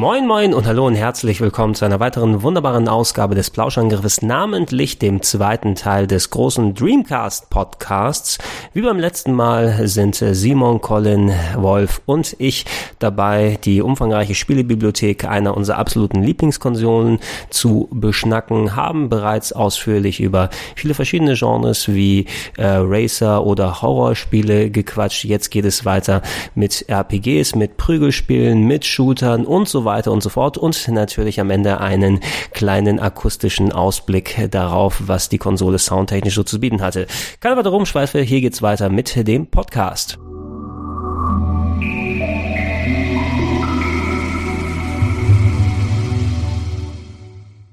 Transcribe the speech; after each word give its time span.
Moin 0.00 0.26
moin 0.26 0.54
und 0.54 0.66
hallo 0.66 0.86
und 0.86 0.94
herzlich 0.94 1.42
willkommen 1.42 1.74
zu 1.74 1.84
einer 1.84 2.00
weiteren 2.00 2.42
wunderbaren 2.42 2.88
Ausgabe 2.88 3.34
des 3.34 3.50
Plauschangriffes, 3.50 4.22
namentlich 4.22 4.98
dem 4.98 5.20
zweiten 5.20 5.74
Teil 5.74 6.06
des 6.06 6.30
großen 6.30 6.72
Dreamcast 6.74 7.50
Podcasts. 7.50 8.38
Wie 8.72 8.80
beim 8.80 8.98
letzten 8.98 9.34
Mal 9.34 9.86
sind 9.86 10.14
Simon, 10.14 10.80
Colin, 10.80 11.34
Wolf 11.54 12.00
und 12.06 12.34
ich 12.38 12.64
dabei, 12.98 13.58
die 13.62 13.82
umfangreiche 13.82 14.34
Spielebibliothek 14.34 15.26
einer 15.26 15.54
unserer 15.54 15.76
absoluten 15.76 16.22
Lieblingskonsolen 16.22 17.18
zu 17.50 17.86
beschnacken, 17.92 18.76
haben 18.76 19.10
bereits 19.10 19.52
ausführlich 19.52 20.18
über 20.18 20.48
viele 20.76 20.94
verschiedene 20.94 21.34
Genres 21.34 21.88
wie 21.88 22.24
äh, 22.56 22.64
Racer 22.66 23.44
oder 23.44 23.82
Horrorspiele 23.82 24.70
gequatscht. 24.70 25.24
Jetzt 25.24 25.50
geht 25.50 25.66
es 25.66 25.84
weiter 25.84 26.22
mit 26.54 26.86
RPGs, 26.88 27.54
mit 27.54 27.76
Prügelspielen, 27.76 28.66
mit 28.66 28.86
Shootern 28.86 29.44
und 29.44 29.68
so 29.68 29.84
weiter 29.84 29.89
und 30.12 30.22
so 30.22 30.28
fort 30.28 30.56
und 30.58 30.88
natürlich 30.88 31.40
am 31.40 31.50
Ende 31.50 31.80
einen 31.80 32.20
kleinen 32.52 33.00
akustischen 33.00 33.72
Ausblick 33.72 34.48
darauf, 34.50 35.02
was 35.06 35.28
die 35.28 35.38
Konsole 35.38 35.78
soundtechnisch 35.78 36.34
so 36.34 36.42
zu 36.42 36.60
bieten 36.60 36.82
hatte. 36.82 37.06
Keine 37.40 37.56
weitere 37.56 37.74
Rumschweife, 37.74 38.20
hier 38.20 38.40
geht's 38.40 38.62
weiter 38.62 38.88
mit 38.88 39.26
dem 39.26 39.46
Podcast. 39.46 40.18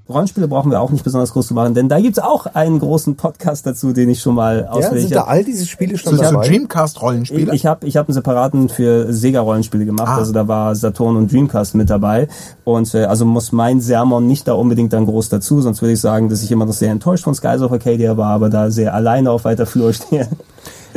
Rollenspiele 0.09 0.47
brauchen 0.47 0.71
wir 0.71 0.79
auch 0.79 0.89
nicht 0.89 1.03
besonders 1.03 1.33
groß 1.33 1.47
zu 1.47 1.53
machen, 1.53 1.73
denn 1.73 1.89
da 1.89 1.99
gibt's 1.99 2.19
auch 2.19 2.45
einen 2.45 2.79
großen 2.79 3.17
Podcast 3.17 3.65
dazu, 3.65 3.91
den 3.91 4.09
ich 4.09 4.21
schon 4.21 4.35
mal 4.35 4.65
auswählte. 4.65 4.95
Ja, 4.95 5.01
sind 5.01 5.15
da 5.15 5.23
all 5.23 5.43
diese 5.43 5.65
Spiele 5.65 5.97
schon 5.97 6.15
so, 6.15 6.21
dabei? 6.21 6.45
So 6.45 6.49
Dreamcast-Rollenspiele? 6.49 7.53
Ich 7.53 7.65
habe 7.65 7.85
ich 7.85 7.97
hab 7.97 8.07
einen 8.07 8.13
separaten 8.13 8.69
für 8.69 9.11
Sega-Rollenspiele 9.11 9.85
gemacht, 9.85 10.07
ah. 10.09 10.17
also 10.17 10.31
da 10.31 10.47
war 10.47 10.75
Saturn 10.75 11.17
und 11.17 11.31
Dreamcast 11.31 11.75
mit 11.75 11.89
dabei 11.89 12.29
und 12.63 12.93
äh, 12.93 13.03
also 13.03 13.25
muss 13.25 13.51
mein 13.51 13.81
Sermon 13.81 14.25
nicht 14.27 14.47
da 14.47 14.53
unbedingt 14.53 14.93
dann 14.93 15.05
groß 15.05 15.29
dazu, 15.29 15.61
sonst 15.61 15.81
würde 15.81 15.93
ich 15.93 16.01
sagen, 16.01 16.29
dass 16.29 16.41
ich 16.41 16.51
immer 16.51 16.65
noch 16.65 16.73
sehr 16.73 16.91
enttäuscht 16.91 17.25
von 17.25 17.35
Skies 17.35 17.61
of 17.61 17.71
Arcadia 17.71 18.15
war, 18.15 18.31
aber 18.31 18.49
da 18.49 18.71
sehr 18.71 18.93
alleine 18.93 19.31
auf 19.31 19.43
weiter 19.43 19.65
Flur 19.65 19.91
stehe. 19.93 20.27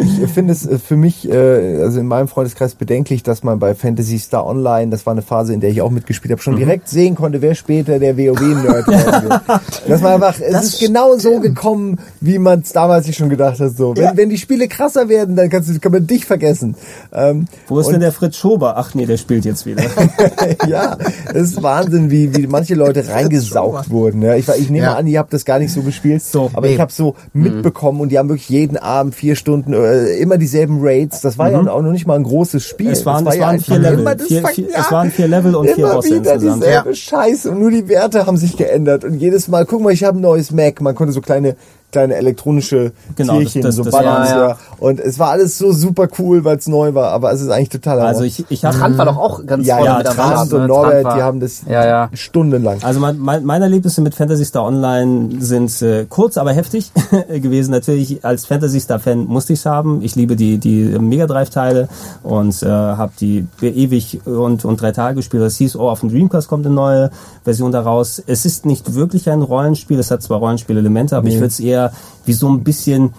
Ich 0.00 0.30
finde 0.30 0.52
es 0.52 0.66
äh, 0.66 0.78
für 0.78 0.96
mich, 0.96 1.28
äh, 1.28 1.82
also 1.82 2.00
in 2.00 2.06
meinem 2.06 2.28
Freundeskreis 2.28 2.74
bedenklich, 2.74 3.22
dass 3.22 3.42
man 3.42 3.58
bei 3.58 3.74
Fantasy 3.74 4.18
Star 4.18 4.46
Online, 4.46 4.90
das 4.90 5.06
war 5.06 5.12
eine 5.12 5.22
Phase, 5.22 5.52
in 5.52 5.60
der 5.60 5.70
ich 5.70 5.82
auch 5.82 5.90
mitgespielt 5.90 6.32
habe, 6.32 6.42
schon 6.42 6.54
mhm. 6.54 6.58
direkt 6.58 6.88
sehen 6.88 7.14
konnte, 7.14 7.42
wer 7.42 7.54
später 7.54 7.98
der 7.98 8.16
WoW-Nerd 8.16 8.86
wird. 8.86 9.40
Das 9.88 10.02
war 10.02 10.14
einfach, 10.14 10.40
es 10.40 10.52
das 10.52 10.64
ist 10.64 10.80
genau 10.80 11.16
so 11.16 11.40
gekommen, 11.40 11.98
wie 12.20 12.38
man 12.38 12.60
es 12.60 12.72
damals 12.72 13.06
sich 13.06 13.16
schon 13.16 13.28
gedacht 13.28 13.60
hat. 13.60 13.76
So, 13.76 13.96
wenn, 13.96 14.04
ja. 14.04 14.16
wenn 14.16 14.30
die 14.30 14.38
Spiele 14.38 14.68
krasser 14.68 15.08
werden, 15.08 15.36
dann 15.36 15.48
kannst 15.48 15.68
du, 15.68 15.78
kann 15.78 15.92
man 15.92 16.06
dich 16.06 16.24
vergessen. 16.24 16.76
Ähm, 17.12 17.46
Wo 17.68 17.78
ist 17.80 17.90
denn 17.90 18.00
der 18.00 18.12
Fritz 18.12 18.36
Schober? 18.36 18.76
Ach 18.76 18.94
nee, 18.94 19.06
der 19.06 19.16
spielt 19.16 19.44
jetzt 19.44 19.66
wieder. 19.66 19.84
ja, 20.68 20.96
das 21.32 21.42
ist 21.42 21.62
Wahnsinn, 21.62 22.10
wie, 22.10 22.34
wie 22.36 22.46
manche 22.46 22.74
Leute 22.74 23.06
reingesaugt 23.08 23.90
wurden. 23.90 24.22
Ja, 24.22 24.34
ich, 24.34 24.48
ich 24.48 24.70
nehme 24.70 24.86
ja. 24.86 24.96
an, 24.96 25.06
ihr 25.06 25.18
habt 25.18 25.32
das 25.32 25.44
gar 25.44 25.58
nicht 25.58 25.72
so 25.72 25.82
gespielt, 25.82 26.22
so, 26.22 26.50
aber 26.52 26.66
nee. 26.66 26.74
ich 26.74 26.80
habe 26.80 26.92
so 26.92 27.14
mhm. 27.32 27.42
mitbekommen 27.42 28.00
und 28.00 28.10
die 28.10 28.18
haben 28.18 28.28
wirklich 28.28 28.48
jeden 28.48 28.76
Abend 28.76 29.14
vier 29.14 29.36
Stunden 29.36 29.72
äh, 29.90 30.18
immer 30.20 30.38
dieselben 30.38 30.78
Raids. 30.80 31.20
Das 31.20 31.38
war 31.38 31.48
mhm. 31.48 31.66
ja 31.66 31.72
auch 31.72 31.82
noch 31.82 31.92
nicht 31.92 32.06
mal 32.06 32.16
ein 32.16 32.22
großes 32.22 32.64
Spiel. 32.64 32.90
Es 32.90 33.04
waren, 33.04 33.24
war 33.24 33.34
es 33.34 33.40
waren 33.40 33.56
ja 33.56 33.62
vier 33.62 33.78
Level. 33.78 34.18
Vier, 34.18 34.46
vier, 34.46 34.70
ja, 34.70 34.80
es 34.80 34.92
waren 34.92 35.10
vier 35.10 35.28
Level 35.28 35.54
und 35.54 35.70
vier 35.70 35.86
Bosse 35.86 36.14
wieder 36.16 36.34
insgesamt. 36.34 36.62
Dieselbe 36.62 36.88
ja. 36.88 36.94
Scheiße 36.94 37.50
und 37.50 37.60
nur 37.60 37.70
die 37.70 37.88
Werte 37.88 38.26
haben 38.26 38.36
sich 38.36 38.56
geändert 38.56 39.04
und 39.04 39.14
jedes 39.14 39.48
Mal, 39.48 39.66
guck 39.66 39.82
mal, 39.82 39.92
ich 39.92 40.04
habe 40.04 40.18
ein 40.18 40.22
neues 40.22 40.50
Mac. 40.50 40.80
Man 40.80 40.94
konnte 40.94 41.12
so 41.12 41.20
kleine 41.20 41.56
kleine 41.90 42.14
elektronische 42.14 42.92
genau, 43.16 43.38
Tierchen, 43.38 43.62
das, 43.62 43.76
das, 43.76 43.76
so 43.76 43.90
das 43.90 43.92
Ballons, 43.92 44.30
ja, 44.30 44.48
ja. 44.48 44.56
Und 44.78 45.00
es 45.00 45.18
war 45.18 45.30
alles 45.30 45.58
so 45.58 45.72
super 45.72 46.08
cool, 46.18 46.44
weil 46.44 46.56
es 46.56 46.66
neu 46.66 46.94
war, 46.94 47.10
aber 47.12 47.32
es 47.32 47.40
ist 47.40 47.50
eigentlich 47.50 47.68
total 47.68 48.00
Also 48.00 48.24
ich, 48.24 48.44
ich 48.48 48.64
hab, 48.64 48.74
Trant 48.74 48.98
war 48.98 49.06
doch 49.06 49.16
auch 49.16 49.44
ganz 49.46 49.66
ja, 49.66 49.76
vorne 49.76 49.90
ja, 49.90 49.98
mit 49.98 50.06
Trant 50.06 50.52
und 50.52 50.66
Norbert, 50.66 51.16
die 51.16 51.22
haben 51.22 51.40
das 51.40 51.62
ja, 51.68 51.84
ja. 51.84 52.10
stundenlang. 52.12 52.78
Also 52.82 53.00
mein, 53.00 53.18
mein, 53.18 53.44
meine 53.44 53.64
Erlebnisse 53.64 54.00
mit 54.00 54.14
Fantasy 54.14 54.44
Star 54.44 54.64
Online 54.64 55.30
sind 55.40 55.80
äh, 55.82 56.06
kurz, 56.08 56.36
aber 56.36 56.52
heftig 56.52 56.92
gewesen. 57.28 57.70
Natürlich 57.70 58.24
als 58.24 58.46
Fantasy 58.46 58.80
Star 58.80 58.98
Fan 58.98 59.26
musste 59.26 59.52
ich 59.52 59.60
es 59.60 59.66
haben. 59.66 60.02
Ich 60.02 60.16
liebe 60.16 60.36
die 60.36 60.58
die 60.58 60.98
Mega 60.98 61.26
Drive 61.26 61.50
Teile 61.50 61.88
und 62.22 62.62
äh, 62.62 62.66
habe 62.66 63.12
die 63.20 63.46
ewig 63.60 64.20
und 64.24 64.64
und 64.64 64.80
drei 64.80 64.92
Tage 64.92 65.16
gespielt. 65.16 65.42
Das 65.42 65.56
hieß, 65.56 65.76
oh, 65.76 65.88
auf 65.88 66.00
dem 66.00 66.10
Dreamcast 66.10 66.48
kommt 66.48 66.66
eine 66.66 66.74
neue 66.74 67.10
Version 67.44 67.72
daraus. 67.72 68.22
Es 68.26 68.44
ist 68.44 68.66
nicht 68.66 68.94
wirklich 68.94 69.30
ein 69.30 69.42
Rollenspiel. 69.42 69.98
Es 69.98 70.10
hat 70.10 70.22
zwar 70.22 70.38
Rollenspielelemente, 70.38 71.16
aber 71.16 71.28
nee. 71.28 71.34
ich 71.34 71.40
würde 71.40 71.48
es 71.48 71.60
eher 71.60 71.79
wie 72.26 72.32
so 72.32 72.48
ein 72.48 72.62
bisschen 72.62 73.12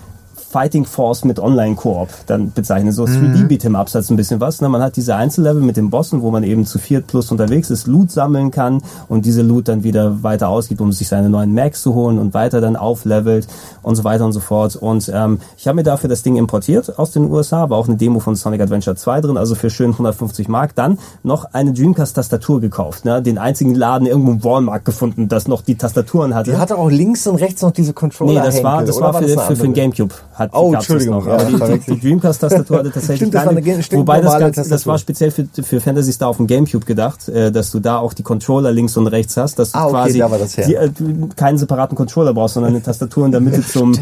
Fighting 0.51 0.85
Force 0.85 1.23
mit 1.23 1.39
Online-Koop 1.39 2.09
dann 2.27 2.51
bezeichnen. 2.51 2.91
So 2.91 3.05
3D-Beat'em-Ups 3.05 3.95
hat 3.95 4.09
ein 4.09 4.17
bisschen 4.17 4.41
was. 4.41 4.59
Ne? 4.59 4.67
Man 4.67 4.81
hat 4.81 4.97
diese 4.97 5.15
Einzellevel 5.15 5.61
mit 5.61 5.77
den 5.77 5.89
Bossen, 5.89 6.21
wo 6.21 6.29
man 6.29 6.43
eben 6.43 6.65
zu 6.65 6.77
viert 6.77 7.07
plus 7.07 7.31
unterwegs 7.31 7.69
ist, 7.69 7.87
Loot 7.87 8.11
sammeln 8.11 8.51
kann 8.51 8.81
und 9.07 9.25
diese 9.25 9.43
Loot 9.43 9.69
dann 9.69 9.83
wieder 9.83 10.23
weiter 10.23 10.49
ausgibt, 10.49 10.81
um 10.81 10.91
sich 10.91 11.07
seine 11.07 11.29
neuen 11.29 11.53
Max 11.53 11.81
zu 11.81 11.93
holen 11.93 12.19
und 12.19 12.33
weiter 12.33 12.59
dann 12.59 12.75
auflevelt 12.75 13.47
und 13.81 13.95
so 13.95 14.03
weiter 14.03 14.25
und 14.25 14.33
so 14.33 14.41
fort. 14.41 14.75
Und 14.75 15.09
ähm, 15.13 15.39
ich 15.57 15.67
habe 15.67 15.77
mir 15.77 15.83
dafür 15.83 16.09
das 16.09 16.21
Ding 16.21 16.35
importiert 16.35 16.99
aus 16.99 17.11
den 17.11 17.31
USA, 17.31 17.69
war 17.69 17.77
auch 17.77 17.87
eine 17.87 17.95
Demo 17.95 18.19
von 18.19 18.35
Sonic 18.35 18.59
Adventure 18.59 18.97
2 18.97 19.21
drin, 19.21 19.37
also 19.37 19.55
für 19.55 19.69
schön 19.69 19.91
150 19.91 20.49
Mark. 20.49 20.75
Dann 20.75 20.99
noch 21.23 21.45
eine 21.53 21.71
Dreamcast-Tastatur 21.71 22.59
gekauft. 22.59 23.05
Ne? 23.05 23.21
Den 23.21 23.37
einzigen 23.37 23.73
Laden 23.73 24.05
irgendwo 24.05 24.31
im 24.31 24.43
Walmart 24.43 24.83
gefunden, 24.83 25.29
das 25.29 25.47
noch 25.47 25.61
die 25.61 25.75
Tastaturen 25.75 26.35
hatte. 26.35 26.51
Die 26.51 26.57
hatte 26.57 26.77
auch 26.77 26.89
links 26.89 27.25
und 27.25 27.37
rechts 27.37 27.61
noch 27.61 27.71
diese 27.71 27.93
Controller. 27.93 28.33
Nee, 28.33 28.45
das 28.45 28.63
war, 28.63 28.83
das 28.83 28.99
war, 28.99 29.13
war 29.13 29.21
für, 29.21 29.29
für, 29.29 29.55
für 29.55 29.63
den 29.63 29.73
Gamecube 29.73 30.13
hat, 30.41 30.53
oh, 30.53 30.73
Entschuldigung. 30.73 31.25
Ja, 31.25 31.33
aber 31.33 31.45
die, 31.45 31.79
die, 31.79 31.95
die 31.95 31.99
Dreamcast-Tastatur 31.99 32.79
hatte 32.79 32.91
tatsächlich 32.91 33.17
stimmt, 33.17 33.33
das 33.33 33.45
keine, 33.45 33.59
eine, 33.59 33.83
wobei 33.91 34.21
das, 34.21 34.39
ganz, 34.39 34.69
das 34.69 34.87
war 34.87 34.97
speziell 34.97 35.31
für, 35.31 35.47
für 35.63 35.81
Fantasy 35.81 36.11
Star 36.13 36.29
auf 36.29 36.37
dem 36.37 36.47
Gamecube 36.47 36.85
gedacht, 36.85 37.29
äh, 37.29 37.51
dass 37.51 37.71
du 37.71 37.79
da 37.79 37.97
auch 37.97 38.13
die 38.13 38.23
Controller 38.23 38.71
links 38.71 38.97
und 38.97 39.07
rechts 39.07 39.37
hast, 39.37 39.59
dass 39.59 39.71
du 39.71 39.77
ah, 39.77 39.85
okay, 39.85 40.19
quasi 40.19 40.19
da. 40.19 40.63
Die, 40.67 40.75
äh, 40.75 40.89
keinen 41.35 41.57
separaten 41.57 41.95
Controller 41.95 42.33
brauchst, 42.33 42.55
sondern 42.55 42.73
eine 42.73 42.83
Tastatur 42.83 43.25
in 43.25 43.31
der 43.31 43.41
Mitte 43.41 43.61
zum, 43.65 43.93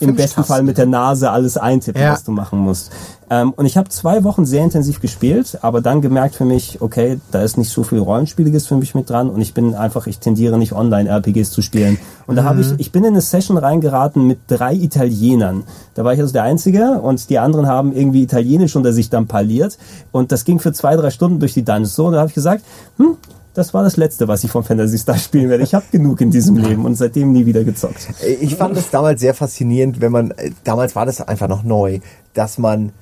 im 0.00 0.14
besten 0.14 0.44
Fall 0.44 0.62
mit 0.62 0.78
der 0.78 0.86
Nase 0.86 1.30
alles 1.30 1.56
eintippen, 1.56 2.02
ja. 2.02 2.12
was 2.12 2.24
du 2.24 2.32
machen 2.32 2.58
musst. 2.58 2.92
Ähm, 3.28 3.52
und 3.52 3.66
ich 3.66 3.76
habe 3.76 3.88
zwei 3.88 4.22
Wochen 4.24 4.46
sehr 4.46 4.62
intensiv 4.62 5.00
gespielt, 5.00 5.58
aber 5.62 5.80
dann 5.80 6.00
gemerkt 6.00 6.36
für 6.36 6.44
mich, 6.44 6.80
okay, 6.80 7.18
da 7.32 7.42
ist 7.42 7.58
nicht 7.58 7.70
so 7.70 7.82
viel 7.82 7.98
Rollenspieliges 7.98 8.66
für 8.66 8.76
mich 8.76 8.94
mit 8.94 9.10
dran 9.10 9.28
und 9.28 9.40
ich 9.40 9.52
bin 9.52 9.74
einfach, 9.74 10.06
ich 10.06 10.18
tendiere 10.18 10.58
nicht 10.58 10.72
Online-RPGs 10.72 11.50
zu 11.50 11.60
spielen. 11.60 11.98
Und 12.26 12.36
da 12.36 12.44
habe 12.44 12.60
ich, 12.60 12.70
mhm. 12.70 12.76
ich 12.78 12.92
bin 12.92 13.02
in 13.02 13.10
eine 13.10 13.20
Session 13.20 13.58
reingeraten 13.58 14.26
mit 14.26 14.38
drei 14.46 14.74
Italienern. 14.74 15.64
Da 15.94 16.04
war 16.04 16.14
ich 16.14 16.20
also 16.20 16.32
der 16.32 16.44
Einzige 16.44 17.00
und 17.00 17.28
die 17.28 17.38
anderen 17.38 17.66
haben 17.66 17.92
irgendwie 17.92 18.22
Italienisch 18.22 18.76
unter 18.76 18.92
sich 18.92 19.10
dann 19.10 19.26
parliert. 19.26 19.76
Und 20.12 20.30
das 20.30 20.44
ging 20.44 20.60
für 20.60 20.72
zwei, 20.72 20.94
drei 20.96 21.10
Stunden 21.10 21.40
durch 21.40 21.54
die 21.54 21.64
Dungeons 21.64 21.96
so. 21.96 22.06
Und 22.06 22.12
da 22.12 22.20
habe 22.20 22.28
ich 22.28 22.34
gesagt, 22.34 22.64
hm, 22.98 23.16
das 23.54 23.72
war 23.72 23.82
das 23.82 23.96
Letzte, 23.96 24.28
was 24.28 24.44
ich 24.44 24.50
von 24.50 24.62
Fantasy 24.62 24.98
Star 24.98 25.16
spielen 25.18 25.48
werde. 25.48 25.64
Ich 25.64 25.74
habe 25.74 25.86
genug 25.90 26.20
in 26.20 26.30
diesem 26.30 26.56
Leben 26.56 26.84
und 26.84 26.94
seitdem 26.94 27.32
nie 27.32 27.46
wieder 27.46 27.64
gezockt. 27.64 28.08
Ich 28.40 28.54
fand 28.54 28.76
es 28.76 28.90
damals 28.90 29.20
sehr 29.20 29.34
faszinierend, 29.34 30.00
wenn 30.00 30.12
man, 30.12 30.34
damals 30.62 30.94
war 30.94 31.06
das 31.06 31.22
einfach 31.22 31.48
noch 31.48 31.64
neu, 31.64 32.00
dass 32.34 32.58
man 32.58 32.92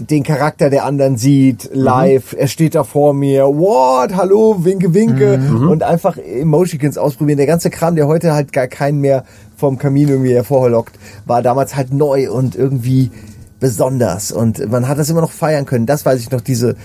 den 0.00 0.22
Charakter 0.22 0.70
der 0.70 0.84
anderen 0.84 1.16
sieht, 1.16 1.70
live, 1.72 2.32
mhm. 2.32 2.38
er 2.38 2.48
steht 2.48 2.74
da 2.74 2.84
vor 2.84 3.14
mir, 3.14 3.46
what, 3.46 4.14
hallo, 4.14 4.64
winke, 4.64 4.94
winke 4.94 5.38
mhm. 5.38 5.68
und 5.68 5.82
einfach 5.82 6.16
Emotions 6.16 6.98
ausprobieren. 6.98 7.38
Der 7.38 7.46
ganze 7.46 7.70
Kram, 7.70 7.96
der 7.96 8.06
heute 8.06 8.32
halt 8.32 8.52
gar 8.52 8.66
keinen 8.68 9.00
mehr 9.00 9.24
vom 9.56 9.78
Kamin 9.78 10.08
irgendwie 10.08 10.34
hervorlockt, 10.34 10.98
war 11.26 11.42
damals 11.42 11.76
halt 11.76 11.92
neu 11.92 12.30
und 12.30 12.56
irgendwie 12.56 13.10
besonders 13.60 14.32
und 14.32 14.70
man 14.70 14.88
hat 14.88 14.98
das 14.98 15.10
immer 15.10 15.20
noch 15.20 15.32
feiern 15.32 15.66
können. 15.66 15.84
Das 15.86 16.06
weiß 16.06 16.18
ich 16.20 16.30
noch, 16.30 16.40
diese 16.40 16.76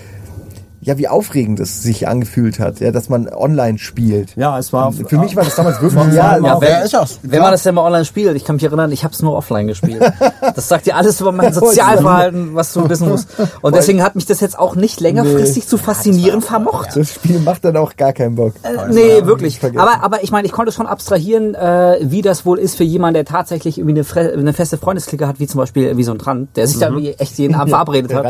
ja, 0.80 0.98
wie 0.98 1.08
aufregend 1.08 1.58
es 1.60 1.82
sich 1.82 2.06
angefühlt 2.06 2.58
hat, 2.58 2.80
ja, 2.80 2.92
dass 2.92 3.08
man 3.08 3.28
online 3.28 3.78
spielt. 3.78 4.36
Ja, 4.36 4.58
es 4.58 4.72
war 4.72 4.92
für 4.92 5.18
mich 5.18 5.34
war 5.34 5.44
das 5.44 5.56
damals 5.56 5.80
wirklich 5.80 5.96
ja, 6.14 6.38
ja, 6.38 6.60
wenn, 6.60 7.30
wenn 7.30 7.40
man 7.40 7.52
das 7.52 7.62
denn 7.62 7.74
mal 7.74 7.82
online 7.82 8.04
spielt, 8.04 8.36
ich 8.36 8.44
kann 8.44 8.56
mich 8.56 8.64
erinnern, 8.64 8.92
ich 8.92 9.04
habe 9.04 9.12
es 9.12 9.22
nur 9.22 9.34
offline 9.34 9.66
gespielt. 9.66 10.02
Das 10.54 10.68
sagt 10.68 10.86
dir 10.86 10.96
alles 10.96 11.20
über 11.20 11.32
mein 11.32 11.52
Sozialverhalten, 11.52 12.54
was 12.54 12.72
du 12.72 12.88
wissen 12.88 13.08
musst. 13.08 13.28
Und 13.62 13.74
deswegen 13.74 14.02
hat 14.02 14.14
mich 14.14 14.26
das 14.26 14.40
jetzt 14.40 14.58
auch 14.58 14.74
nicht 14.74 15.00
längerfristig 15.00 15.64
nee. 15.64 15.68
zu 15.68 15.76
faszinieren 15.76 16.40
vermocht. 16.40 16.96
Das 16.96 17.12
Spiel 17.12 17.40
macht 17.40 17.64
dann 17.64 17.76
auch 17.76 17.96
gar 17.96 18.12
keinen 18.12 18.36
Bock. 18.36 18.54
Äh, 18.62 18.92
nee, 18.92 19.26
wirklich. 19.26 19.60
Aber 19.76 20.02
aber 20.02 20.22
ich 20.22 20.30
meine, 20.30 20.46
ich 20.46 20.52
konnte 20.52 20.72
schon 20.72 20.86
abstrahieren, 20.86 21.54
äh, 21.54 21.98
wie 22.00 22.22
das 22.22 22.46
wohl 22.46 22.58
ist 22.58 22.76
für 22.76 22.84
jemanden, 22.84 23.14
der 23.14 23.24
tatsächlich 23.24 23.78
irgendwie 23.78 24.00
eine, 24.00 24.32
eine 24.32 24.52
feste 24.52 24.78
Freundesklicke 24.78 25.26
hat, 25.26 25.40
wie 25.40 25.46
zum 25.46 25.58
Beispiel 25.58 25.96
wie 25.96 26.04
so 26.04 26.12
ein 26.12 26.18
Trant, 26.18 26.56
der 26.56 26.66
sich 26.66 26.76
mhm. 26.76 26.80
da 26.80 27.10
echt 27.18 27.38
jeden 27.38 27.54
Abend 27.54 27.70
verabredet 27.70 28.14
hat. 28.14 28.24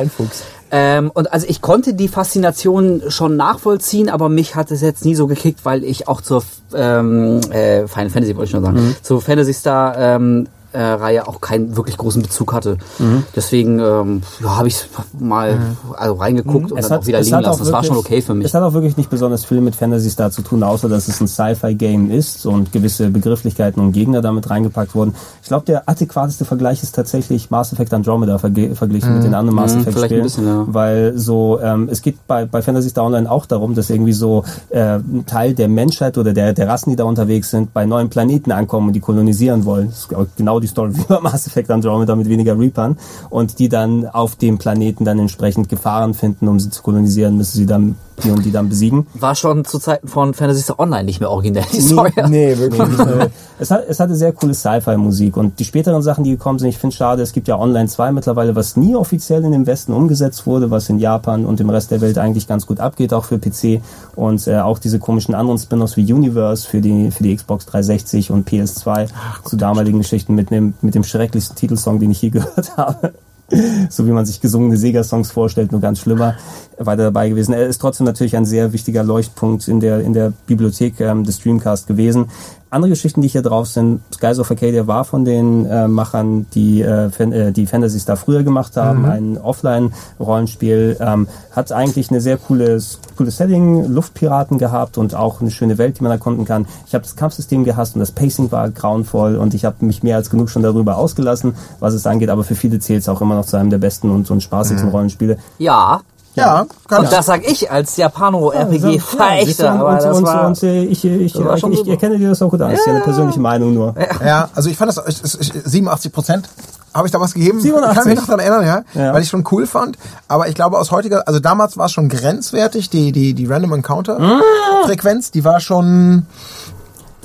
Ähm, 0.70 1.10
und 1.14 1.32
also 1.32 1.46
ich 1.48 1.60
konnte 1.62 1.94
die 1.94 2.08
Faszination 2.08 3.02
schon 3.08 3.36
nachvollziehen, 3.36 4.08
aber 4.08 4.28
mich 4.28 4.56
hat 4.56 4.70
es 4.70 4.80
jetzt 4.80 5.04
nie 5.04 5.14
so 5.14 5.26
gekickt, 5.26 5.64
weil 5.64 5.84
ich 5.84 6.08
auch 6.08 6.20
zur 6.20 6.42
ähm, 6.74 7.40
äh, 7.50 7.86
Final 7.86 8.10
Fantasy 8.10 8.34
wollte 8.36 8.44
ich 8.46 8.50
schon 8.50 8.64
sagen, 8.64 8.76
Mhm. 8.78 8.96
zur 9.02 9.20
Fantasy 9.22 9.52
Star 9.54 9.96
ähm, 9.98 10.48
äh, 10.72 10.80
Reihe 10.80 11.28
auch 11.28 11.40
keinen 11.40 11.76
wirklich 11.76 11.96
großen 11.96 12.22
Bezug 12.22 12.52
hatte. 12.52 12.78
Mhm. 12.98 13.24
Deswegen 13.34 13.78
ähm, 13.78 14.22
ja, 14.42 14.56
habe 14.56 14.68
ich 14.68 14.86
mal 15.18 15.58
also 15.96 16.14
reingeguckt 16.14 16.72
und 16.72 16.78
Es 16.78 16.88
dann 16.88 17.00
auch 17.00 17.06
wieder 17.06 17.20
liegen 17.20 17.36
hat 17.36 17.44
lassen. 17.44 17.64
Das 17.64 17.72
war 17.72 17.84
schon 17.84 17.96
okay 17.96 18.22
für 18.22 18.34
mich. 18.34 18.46
Es 18.46 18.54
hat 18.54 18.62
auch 18.62 18.72
wirklich 18.72 18.96
nicht 18.96 19.10
besonders 19.10 19.44
viel 19.44 19.60
mit 19.60 19.76
Fantasy 19.76 20.10
Star 20.10 20.30
zu 20.30 20.42
tun, 20.42 20.62
außer 20.62 20.88
dass 20.88 21.08
es 21.08 21.20
ein 21.20 21.28
Sci-Fi-Game 21.28 22.10
ist 22.10 22.46
und 22.46 22.72
gewisse 22.72 23.10
Begrifflichkeiten 23.10 23.82
und 23.82 23.92
Gegner 23.92 24.20
damit 24.20 24.48
reingepackt 24.50 24.94
wurden. 24.94 25.14
Ich 25.42 25.48
glaube, 25.48 25.64
der 25.66 25.88
adäquateste 25.88 26.44
Vergleich 26.44 26.82
ist 26.82 26.94
tatsächlich 26.94 27.50
Mass 27.50 27.72
Effect 27.72 27.92
Andromeda 27.94 28.38
verglichen 28.38 29.14
mit 29.14 29.24
den 29.24 29.34
anderen 29.34 29.54
Mass 29.56 29.74
Mhm, 29.74 29.80
Effect 29.82 29.96
vielleicht 29.96 30.04
ein 30.04 30.08
Spielen, 30.08 30.22
bisschen, 30.22 30.46
ja. 30.46 30.64
weil 30.68 31.12
so 31.16 31.60
ähm, 31.60 31.88
es 31.90 32.02
geht 32.02 32.26
bei, 32.26 32.44
bei 32.44 32.62
Fantasy 32.62 32.90
Star 32.90 33.04
Online 33.04 33.30
auch 33.30 33.46
darum, 33.46 33.74
dass 33.74 33.90
irgendwie 33.90 34.12
so 34.12 34.44
äh, 34.70 34.96
ein 34.96 35.24
Teil 35.26 35.54
der 35.54 35.68
Menschheit 35.68 36.18
oder 36.18 36.32
der, 36.32 36.52
der 36.52 36.68
Rassen, 36.68 36.90
die 36.90 36.96
da 36.96 37.04
unterwegs 37.04 37.50
sind, 37.50 37.72
bei 37.72 37.86
neuen 37.86 38.08
Planeten 38.08 38.52
ankommen 38.52 38.88
und 38.88 38.92
die 38.92 39.00
kolonisieren 39.00 39.64
wollen. 39.64 39.88
Das 39.88 39.98
ist 40.00 40.36
genau 40.36 40.60
die 40.60 40.65
Story 40.66 40.96
wie 40.96 41.04
bei 41.08 41.20
Mass 41.20 41.46
Effect 41.46 41.70
Andromeda 41.70 42.14
mit 42.16 42.28
weniger 42.28 42.58
Reapern 42.58 42.96
und 43.30 43.58
die 43.58 43.68
dann 43.68 44.06
auf 44.06 44.36
dem 44.36 44.58
Planeten 44.58 45.04
dann 45.04 45.18
entsprechend 45.18 45.68
Gefahren 45.68 46.14
finden, 46.14 46.48
um 46.48 46.60
sie 46.60 46.70
zu 46.70 46.82
kolonisieren, 46.82 47.36
müssen 47.36 47.56
sie 47.56 47.66
dann 47.66 47.96
die 48.22 48.30
und 48.30 48.44
die 48.44 48.52
dann 48.52 48.68
besiegen. 48.68 49.06
War 49.14 49.34
schon 49.34 49.64
zu 49.64 49.78
Zeiten 49.78 50.08
von 50.08 50.34
Fantasy 50.34 50.62
Star 50.62 50.78
Online 50.78 51.04
nicht 51.04 51.20
mehr 51.20 51.30
originell. 51.30 51.64
Die 51.72 51.80
Story. 51.80 52.12
Nee, 52.28 52.56
wirklich. 52.56 52.98
Äh, 52.98 53.28
es, 53.58 53.70
hat, 53.70 53.84
es 53.88 54.00
hatte 54.00 54.14
sehr 54.14 54.32
coole 54.32 54.54
Sci-Fi-Musik 54.54 55.36
und 55.36 55.58
die 55.58 55.64
späteren 55.64 56.02
Sachen, 56.02 56.24
die 56.24 56.30
gekommen 56.30 56.58
sind, 56.58 56.68
ich 56.68 56.78
finde 56.78 56.96
schade, 56.96 57.22
es 57.22 57.32
gibt 57.32 57.48
ja 57.48 57.58
Online 57.58 57.88
2 57.88 58.12
mittlerweile, 58.12 58.56
was 58.56 58.76
nie 58.76 58.94
offiziell 58.94 59.44
in 59.44 59.52
dem 59.52 59.66
Westen 59.66 59.92
umgesetzt 59.92 60.46
wurde, 60.46 60.70
was 60.70 60.88
in 60.88 60.98
Japan 60.98 61.44
und 61.46 61.60
im 61.60 61.70
Rest 61.70 61.90
der 61.90 62.00
Welt 62.00 62.18
eigentlich 62.18 62.46
ganz 62.48 62.66
gut 62.66 62.80
abgeht, 62.80 63.12
auch 63.12 63.24
für 63.24 63.38
PC 63.38 63.82
und 64.14 64.46
äh, 64.46 64.58
auch 64.58 64.78
diese 64.78 64.98
komischen 64.98 65.34
anderen 65.34 65.58
Spin-offs 65.58 65.96
wie 65.96 66.12
Universe 66.12 66.66
für 66.68 66.80
die, 66.80 67.10
für 67.10 67.22
die 67.22 67.34
Xbox 67.36 67.66
360 67.66 68.30
und 68.30 68.48
PS2 68.48 69.08
zu 69.44 69.56
damaligen 69.56 69.98
Geschichten 69.98 70.34
mit 70.34 70.50
dem, 70.50 70.74
mit 70.80 70.94
dem 70.94 71.04
schrecklichsten 71.04 71.56
Titelsong, 71.56 72.00
den 72.00 72.10
ich 72.10 72.22
je 72.22 72.30
gehört 72.36 72.76
habe. 72.76 73.12
so 73.90 74.06
wie 74.06 74.10
man 74.10 74.26
sich 74.26 74.40
gesungene 74.40 74.76
Sega-Songs 74.76 75.30
vorstellt, 75.30 75.72
nur 75.72 75.80
ganz 75.80 76.00
schlimmer, 76.00 76.36
weiter 76.78 77.04
dabei 77.04 77.28
gewesen. 77.28 77.52
Er 77.52 77.66
ist 77.66 77.78
trotzdem 77.78 78.06
natürlich 78.06 78.36
ein 78.36 78.44
sehr 78.44 78.72
wichtiger 78.72 79.04
Leuchtpunkt 79.04 79.68
in 79.68 79.80
der, 79.80 80.00
in 80.00 80.12
der 80.12 80.32
Bibliothek 80.46 81.00
ähm, 81.00 81.24
des 81.24 81.40
Dreamcast 81.40 81.86
gewesen. 81.86 82.26
Andere 82.68 82.90
Geschichten, 82.90 83.22
die 83.22 83.28
hier 83.28 83.42
drauf 83.42 83.68
sind, 83.68 84.00
Skies 84.12 84.40
of 84.40 84.50
Arcadia 84.50 84.88
war 84.88 85.04
von 85.04 85.24
den 85.24 85.66
äh, 85.66 85.86
Machern, 85.86 86.46
die, 86.52 86.82
äh, 86.82 87.10
Fan, 87.10 87.30
äh, 87.30 87.52
die 87.52 87.66
Fantasy 87.66 88.00
Star 88.00 88.16
früher 88.16 88.42
gemacht 88.42 88.76
haben, 88.76 89.04
ein 89.04 89.38
Offline-Rollenspiel, 89.38 90.96
ähm, 90.98 91.28
hat 91.52 91.70
eigentlich 91.70 92.10
eine 92.10 92.20
sehr 92.20 92.38
cooles, 92.38 92.98
cooles 93.16 93.36
Setting, 93.36 93.86
Luftpiraten 93.86 94.58
gehabt 94.58 94.98
und 94.98 95.14
auch 95.14 95.40
eine 95.40 95.52
schöne 95.52 95.78
Welt, 95.78 95.98
die 95.98 96.02
man 96.02 96.10
erkunden 96.10 96.44
kann. 96.44 96.66
Ich 96.86 96.94
habe 96.94 97.02
das 97.02 97.14
Kampfsystem 97.14 97.62
gehasst 97.62 97.94
und 97.94 98.00
das 98.00 98.10
Pacing 98.10 98.50
war 98.50 98.68
grauenvoll 98.68 99.36
und 99.36 99.54
ich 99.54 99.64
habe 99.64 99.84
mich 99.84 100.02
mehr 100.02 100.16
als 100.16 100.28
genug 100.28 100.50
schon 100.50 100.62
darüber 100.62 100.98
ausgelassen, 100.98 101.54
was 101.78 101.94
es 101.94 102.04
angeht, 102.06 102.30
aber 102.30 102.42
für 102.42 102.56
viele 102.56 102.80
zählt 102.80 103.02
es 103.02 103.08
auch 103.08 103.20
immer 103.20 103.36
noch 103.36 103.46
zu 103.46 103.56
einem 103.56 103.70
der 103.70 103.78
besten 103.78 104.10
und, 104.10 104.28
und 104.30 104.42
spaßigsten 104.42 104.90
Rollenspiele. 104.90 105.38
Ja. 105.58 106.00
Ja, 106.36 106.66
kann 106.86 107.04
Und 107.04 107.12
das 107.12 107.26
sag 107.26 107.48
ich 107.50 107.70
als 107.70 107.96
Japano-RPG-Verächter. 107.96 109.72
und, 109.72 109.80
aber 109.80 109.88
und, 109.90 110.02
das 110.02 110.22
war, 110.22 110.46
und, 110.46 110.62
äh, 110.62 110.84
ich, 110.84 111.04
erkenne 111.04 112.18
dir 112.18 112.28
das 112.28 112.42
auch 112.42 112.50
gut 112.50 112.60
an. 112.60 112.70
Das 112.70 112.80
ist 112.80 112.86
ja 112.86 112.92
eine 112.92 113.02
persönliche 113.02 113.40
Meinung 113.40 113.72
nur. 113.74 113.94
Ja, 114.24 114.48
also 114.54 114.68
ich 114.68 114.76
fand 114.76 114.94
das 114.94 115.02
ich, 115.08 115.40
ich, 115.40 115.62
87 115.64 116.12
Prozent 116.12 116.48
habe 116.94 117.08
ich 117.08 117.12
damals 117.12 117.34
gegeben. 117.34 117.60
87? 117.60 117.90
Ich 117.90 117.98
kann 117.98 118.08
mich 118.08 118.18
noch 118.18 118.26
daran 118.26 118.40
erinnern, 118.40 118.84
ja, 118.94 119.02
Ja. 119.02 119.12
weil 119.12 119.22
ich 119.22 119.28
schon 119.28 119.44
cool 119.50 119.66
fand. 119.66 119.98
Aber 120.28 120.48
ich 120.48 120.54
glaube 120.54 120.78
aus 120.78 120.90
heutiger, 120.90 121.26
also 121.26 121.40
damals 121.40 121.76
war 121.76 121.86
es 121.86 121.92
schon 121.92 122.08
grenzwertig, 122.08 122.88
die 122.90 123.12
die 123.12 123.34
die 123.34 123.46
Random 123.46 123.74
Encounter 123.74 124.40
Frequenz, 124.84 125.30
die 125.30 125.44
war 125.44 125.60
schon 125.60 126.26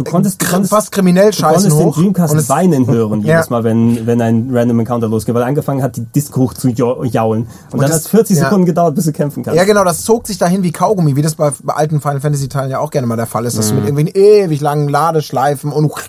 Du 0.03 0.12
konntest, 0.12 0.42
du 0.42 0.45
konntest 0.48 0.74
fast 0.74 0.92
kriminell 0.92 1.31
Du 1.31 1.42
konntest 1.42 1.63
scheißen 1.65 1.77
den 1.77 1.88
hoch. 1.88 1.95
Dreamcast 1.95 2.33
Und 2.33 2.39
es- 2.39 2.50
weinen 2.50 2.88
hören, 2.92 3.21
Ja. 3.21 3.36
jedes 3.36 3.50
Mal, 3.50 3.63
wenn, 3.63 4.06
wenn 4.06 4.21
ein 4.21 4.50
Random 4.51 4.80
Encounter 4.80 5.07
losgeht, 5.07 5.33
weil 5.36 5.42
er 5.44 5.48
angefangen 5.48 5.81
hat, 5.83 5.95
die 5.98 6.06
Disc 6.06 6.36
hoch 6.36 6.53
zu 6.53 6.68
jau- 6.69 7.03
jaulen. 7.06 7.44
Und, 7.71 7.74
dann 7.74 7.81
das- 7.81 7.92
hat 7.92 8.01
es 8.01 8.07
40 8.07 8.38
ja. 8.38 8.44
Sekunden 8.45 8.65
gedauert, 8.65 8.95
bis 8.95 9.06
du 9.06 9.12
kämpfen 9.12 9.44
kannst. 9.44 9.57
Ja, 9.57 9.63
genau, 9.65 9.83
das 9.83 10.03
zog 10.03 10.27
sich 10.27 10.38
dahin 10.38 10.63
wie 10.63 10.71
Kaugummi, 10.71 11.15
wie 11.15 11.21
das 11.21 11.36
bei, 11.36 11.51
bei 11.63 11.74
alten 11.74 12.01
Final 12.01 12.19
Fantasy 12.21 12.50
Teilen 12.50 12.71
ja 12.71 12.80
auch 12.80 12.89
gerne 12.92 13.07
mal 13.07 13.15
der 13.15 13.27
Fall 13.27 13.45
ist, 13.45 13.57
dass 13.57 13.68
du 13.69 13.74
Mhm. 13.75 13.80
mit 13.81 13.89
irgendwelchen 13.89 14.21
ewig 14.45 14.62
langen 14.62 14.89
Ladeschleifen 14.89 15.71
und 15.71 15.92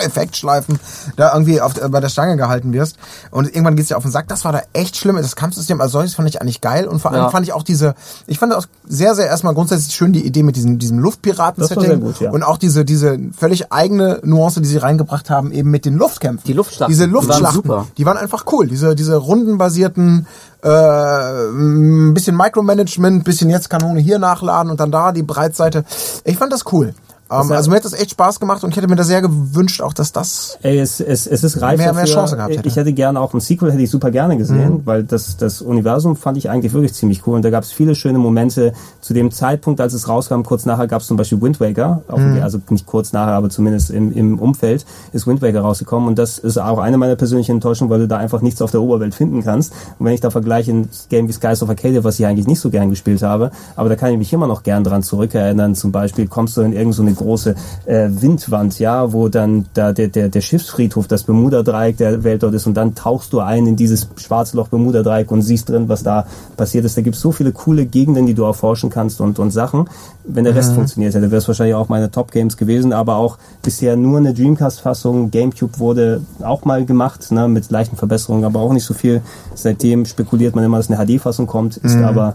Effektschleifen 0.00 0.78
da 1.16 1.32
irgendwie 1.32 1.60
auf, 1.60 1.74
bei 1.74 2.00
der 2.00 2.08
Stange 2.08 2.36
gehalten 2.36 2.72
wirst. 2.72 2.96
Und 3.30 3.46
irgendwann 3.48 3.76
geht's 3.76 3.88
dir 3.88 3.96
auf 3.96 4.02
den 4.04 4.12
Sack. 4.12 4.28
Das 4.28 4.44
war 4.44 4.52
da 4.52 4.62
echt 4.72 4.96
schlimm. 4.96 5.16
Das 5.16 5.34
Kampfsystem 5.36 5.80
als 5.80 5.92
solches 5.92 6.14
fand 6.14 6.28
ich 6.28 6.40
eigentlich 6.40 6.60
geil. 6.60 6.86
Und 6.86 7.00
vor 7.00 7.10
allem 7.12 7.22
Ja. 7.22 7.30
fand 7.30 7.46
ich 7.46 7.52
auch 7.52 7.62
diese, 7.62 7.94
ich 8.26 8.38
fand 8.38 8.54
auch 8.54 8.64
sehr, 8.86 9.14
sehr 9.14 9.26
erstmal 9.26 9.54
grundsätzlich 9.54 9.94
schön 9.94 10.12
die 10.12 10.24
Idee 10.24 10.42
mit 10.42 10.56
diesem, 10.56 10.78
diesem 10.78 10.98
Luftpiraten-Setting. 10.98 11.82
sehr 11.86 11.96
gut, 11.96 12.20
ja. 12.20 12.30
Und 12.30 12.42
auch 12.42 12.57
diese, 12.58 12.84
diese 12.84 13.18
völlig 13.36 13.72
eigene 13.72 14.20
Nuance, 14.24 14.60
die 14.60 14.68
sie 14.68 14.78
reingebracht 14.78 15.30
haben, 15.30 15.52
eben 15.52 15.70
mit 15.70 15.84
den 15.84 15.94
Luftkämpfen. 15.94 16.46
Die 16.46 16.52
Luftschlachten. 16.52 16.92
Diese 16.92 17.06
Die 17.06 17.12
waren 17.12 17.24
Luftschlachten. 17.26 17.62
super. 17.62 17.86
Die 17.96 18.06
waren 18.06 18.16
einfach 18.16 18.44
cool. 18.52 18.66
Diese, 18.66 18.94
diese 18.94 19.16
rundenbasierten, 19.16 20.26
äh, 20.62 20.68
ein 20.68 22.14
bisschen 22.14 22.36
Micromanagement, 22.36 23.24
bisschen 23.24 23.50
jetzt 23.50 23.70
Kanone 23.70 24.00
hier 24.00 24.18
nachladen 24.18 24.70
und 24.70 24.80
dann 24.80 24.90
da 24.90 25.12
die 25.12 25.22
Breitseite. 25.22 25.84
Ich 26.24 26.36
fand 26.38 26.52
das 26.52 26.72
cool. 26.72 26.94
Ähm, 27.30 27.50
ja- 27.50 27.56
also 27.56 27.70
mir 27.70 27.76
hat 27.76 27.84
das 27.84 27.92
echt 27.92 28.12
Spaß 28.12 28.40
gemacht 28.40 28.64
und 28.64 28.70
ich 28.70 28.76
hätte 28.76 28.88
mir 28.88 28.96
da 28.96 29.04
sehr 29.04 29.20
gewünscht, 29.20 29.82
auch 29.82 29.92
dass 29.92 30.12
das. 30.12 30.58
Ey, 30.62 30.78
es, 30.78 30.98
es, 31.00 31.26
es 31.26 31.44
ist 31.44 31.60
reif 31.60 31.76
Mehr- 31.78 31.92
mehr 31.92 32.02
dafür. 32.04 32.14
Chance 32.14 32.36
gehabt 32.36 32.56
hätte. 32.56 32.66
Ich 32.68 32.76
hätte 32.76 32.92
gerne 32.94 33.20
auch 33.20 33.34
ein 33.34 33.40
Sequel, 33.40 33.70
hätte 33.70 33.82
ich 33.82 33.90
super 33.90 34.10
gerne 34.10 34.36
gesehen, 34.38 34.82
weil 34.86 35.04
das, 35.04 35.36
das 35.36 35.60
Universum 35.60 36.16
fand 36.16 36.38
ich 36.38 36.48
eigentlich 36.48 36.72
wirklich 36.72 36.94
ziemlich 36.94 37.26
cool 37.26 37.36
und 37.36 37.42
da 37.44 37.50
gab 37.50 37.64
es 37.64 37.72
viele 37.72 37.94
schöne 37.94 38.18
Momente. 38.18 38.72
Zu 39.02 39.12
dem 39.14 39.30
Zeitpunkt, 39.30 39.80
als 39.80 39.92
es 39.92 40.08
rauskam, 40.08 40.42
kurz 40.42 40.64
nachher 40.66 40.86
gab 40.86 41.02
es 41.02 41.06
zum 41.06 41.16
Beispiel 41.18 41.40
Wind 41.42 41.60
Waker, 41.60 42.02
dem- 42.14 42.42
also 42.42 42.58
nicht 42.70 42.86
kurz 42.86 43.12
nachher, 43.12 43.32
aber 43.34 43.50
zumindest 43.50 43.90
im, 43.90 44.12
im 44.12 44.38
Umfeld 44.38 44.86
ist 45.12 45.26
Wind 45.26 45.42
Waker 45.42 45.60
rausgekommen 45.60 46.08
und 46.08 46.18
das 46.18 46.38
ist 46.38 46.56
auch 46.58 46.78
eine 46.78 46.96
meiner 46.98 47.16
persönlichen 47.16 47.52
Enttäuschungen, 47.52 47.90
weil 47.90 48.00
du 48.00 48.08
da 48.08 48.16
einfach 48.16 48.40
nichts 48.40 48.62
auf 48.62 48.70
der 48.70 48.80
Oberwelt 48.80 49.14
finden 49.14 49.42
kannst. 49.44 49.72
Und 49.98 50.06
wenn 50.06 50.14
ich 50.14 50.20
da 50.20 50.30
vergleiche 50.30 50.72
ein 50.72 50.88
Game 51.10 51.28
wie 51.28 51.32
Skies 51.32 51.62
of 51.62 51.68
Arcadia, 51.68 52.04
was 52.04 52.18
ich 52.18 52.26
eigentlich 52.26 52.46
nicht 52.46 52.60
so 52.60 52.70
gern 52.70 52.88
gespielt 52.90 53.22
habe, 53.22 53.50
aber 53.76 53.88
da 53.90 53.96
kann 53.96 54.12
ich 54.12 54.18
mich 54.18 54.32
immer 54.32 54.46
noch 54.46 54.62
gern 54.62 54.82
dran 54.82 55.02
zurückerinnern. 55.02 55.74
Zum 55.74 55.92
Beispiel 55.92 56.26
kommst 56.26 56.56
du 56.56 56.62
in 56.62 56.72
irgendeine 56.72 56.92
so 56.94 57.02
große 57.18 57.54
äh, 57.86 58.08
Windwand, 58.10 58.78
ja, 58.78 59.12
wo 59.12 59.28
dann 59.28 59.66
da 59.74 59.92
der, 59.92 60.08
der, 60.08 60.28
der 60.28 60.40
Schiffsfriedhof, 60.40 61.06
das 61.06 61.24
Bermuda-Dreieck 61.24 61.96
der 61.98 62.24
Welt 62.24 62.42
dort 62.42 62.54
ist 62.54 62.66
und 62.66 62.74
dann 62.74 62.94
tauchst 62.94 63.32
du 63.32 63.40
ein 63.40 63.66
in 63.66 63.76
dieses 63.76 64.08
schwarze 64.16 64.56
Loch 64.56 64.68
Bermuda-Dreieck 64.68 65.30
und 65.30 65.42
siehst 65.42 65.68
drin, 65.68 65.88
was 65.88 66.02
da 66.02 66.26
passiert 66.56 66.84
ist. 66.84 66.96
Da 66.96 67.02
gibt 67.02 67.16
es 67.16 67.22
so 67.22 67.32
viele 67.32 67.52
coole 67.52 67.86
Gegenden, 67.86 68.26
die 68.26 68.34
du 68.34 68.44
erforschen 68.44 68.90
kannst 68.90 69.20
und, 69.20 69.38
und 69.38 69.50
Sachen. 69.50 69.88
Wenn 70.24 70.44
der 70.44 70.54
Rest 70.54 70.74
funktioniert 70.74 71.14
hätte, 71.14 71.30
wäre 71.30 71.38
es 71.38 71.48
wahrscheinlich 71.48 71.74
auch 71.74 71.88
meine 71.88 72.10
Top-Games 72.10 72.56
gewesen, 72.56 72.92
aber 72.92 73.16
auch 73.16 73.38
bisher 73.62 73.96
nur 73.96 74.18
eine 74.18 74.34
Dreamcast-Fassung. 74.34 75.30
Gamecube 75.30 75.78
wurde 75.78 76.20
auch 76.42 76.64
mal 76.64 76.84
gemacht, 76.84 77.30
ne, 77.32 77.48
mit 77.48 77.70
leichten 77.70 77.96
Verbesserungen, 77.96 78.44
aber 78.44 78.60
auch 78.60 78.72
nicht 78.72 78.84
so 78.84 78.94
viel. 78.94 79.22
Seitdem 79.54 80.04
spekuliert 80.04 80.54
man 80.54 80.64
immer, 80.64 80.76
dass 80.76 80.90
eine 80.90 81.04
HD-Fassung 81.04 81.46
kommt, 81.46 81.78
ist 81.78 81.96
aber 81.96 82.34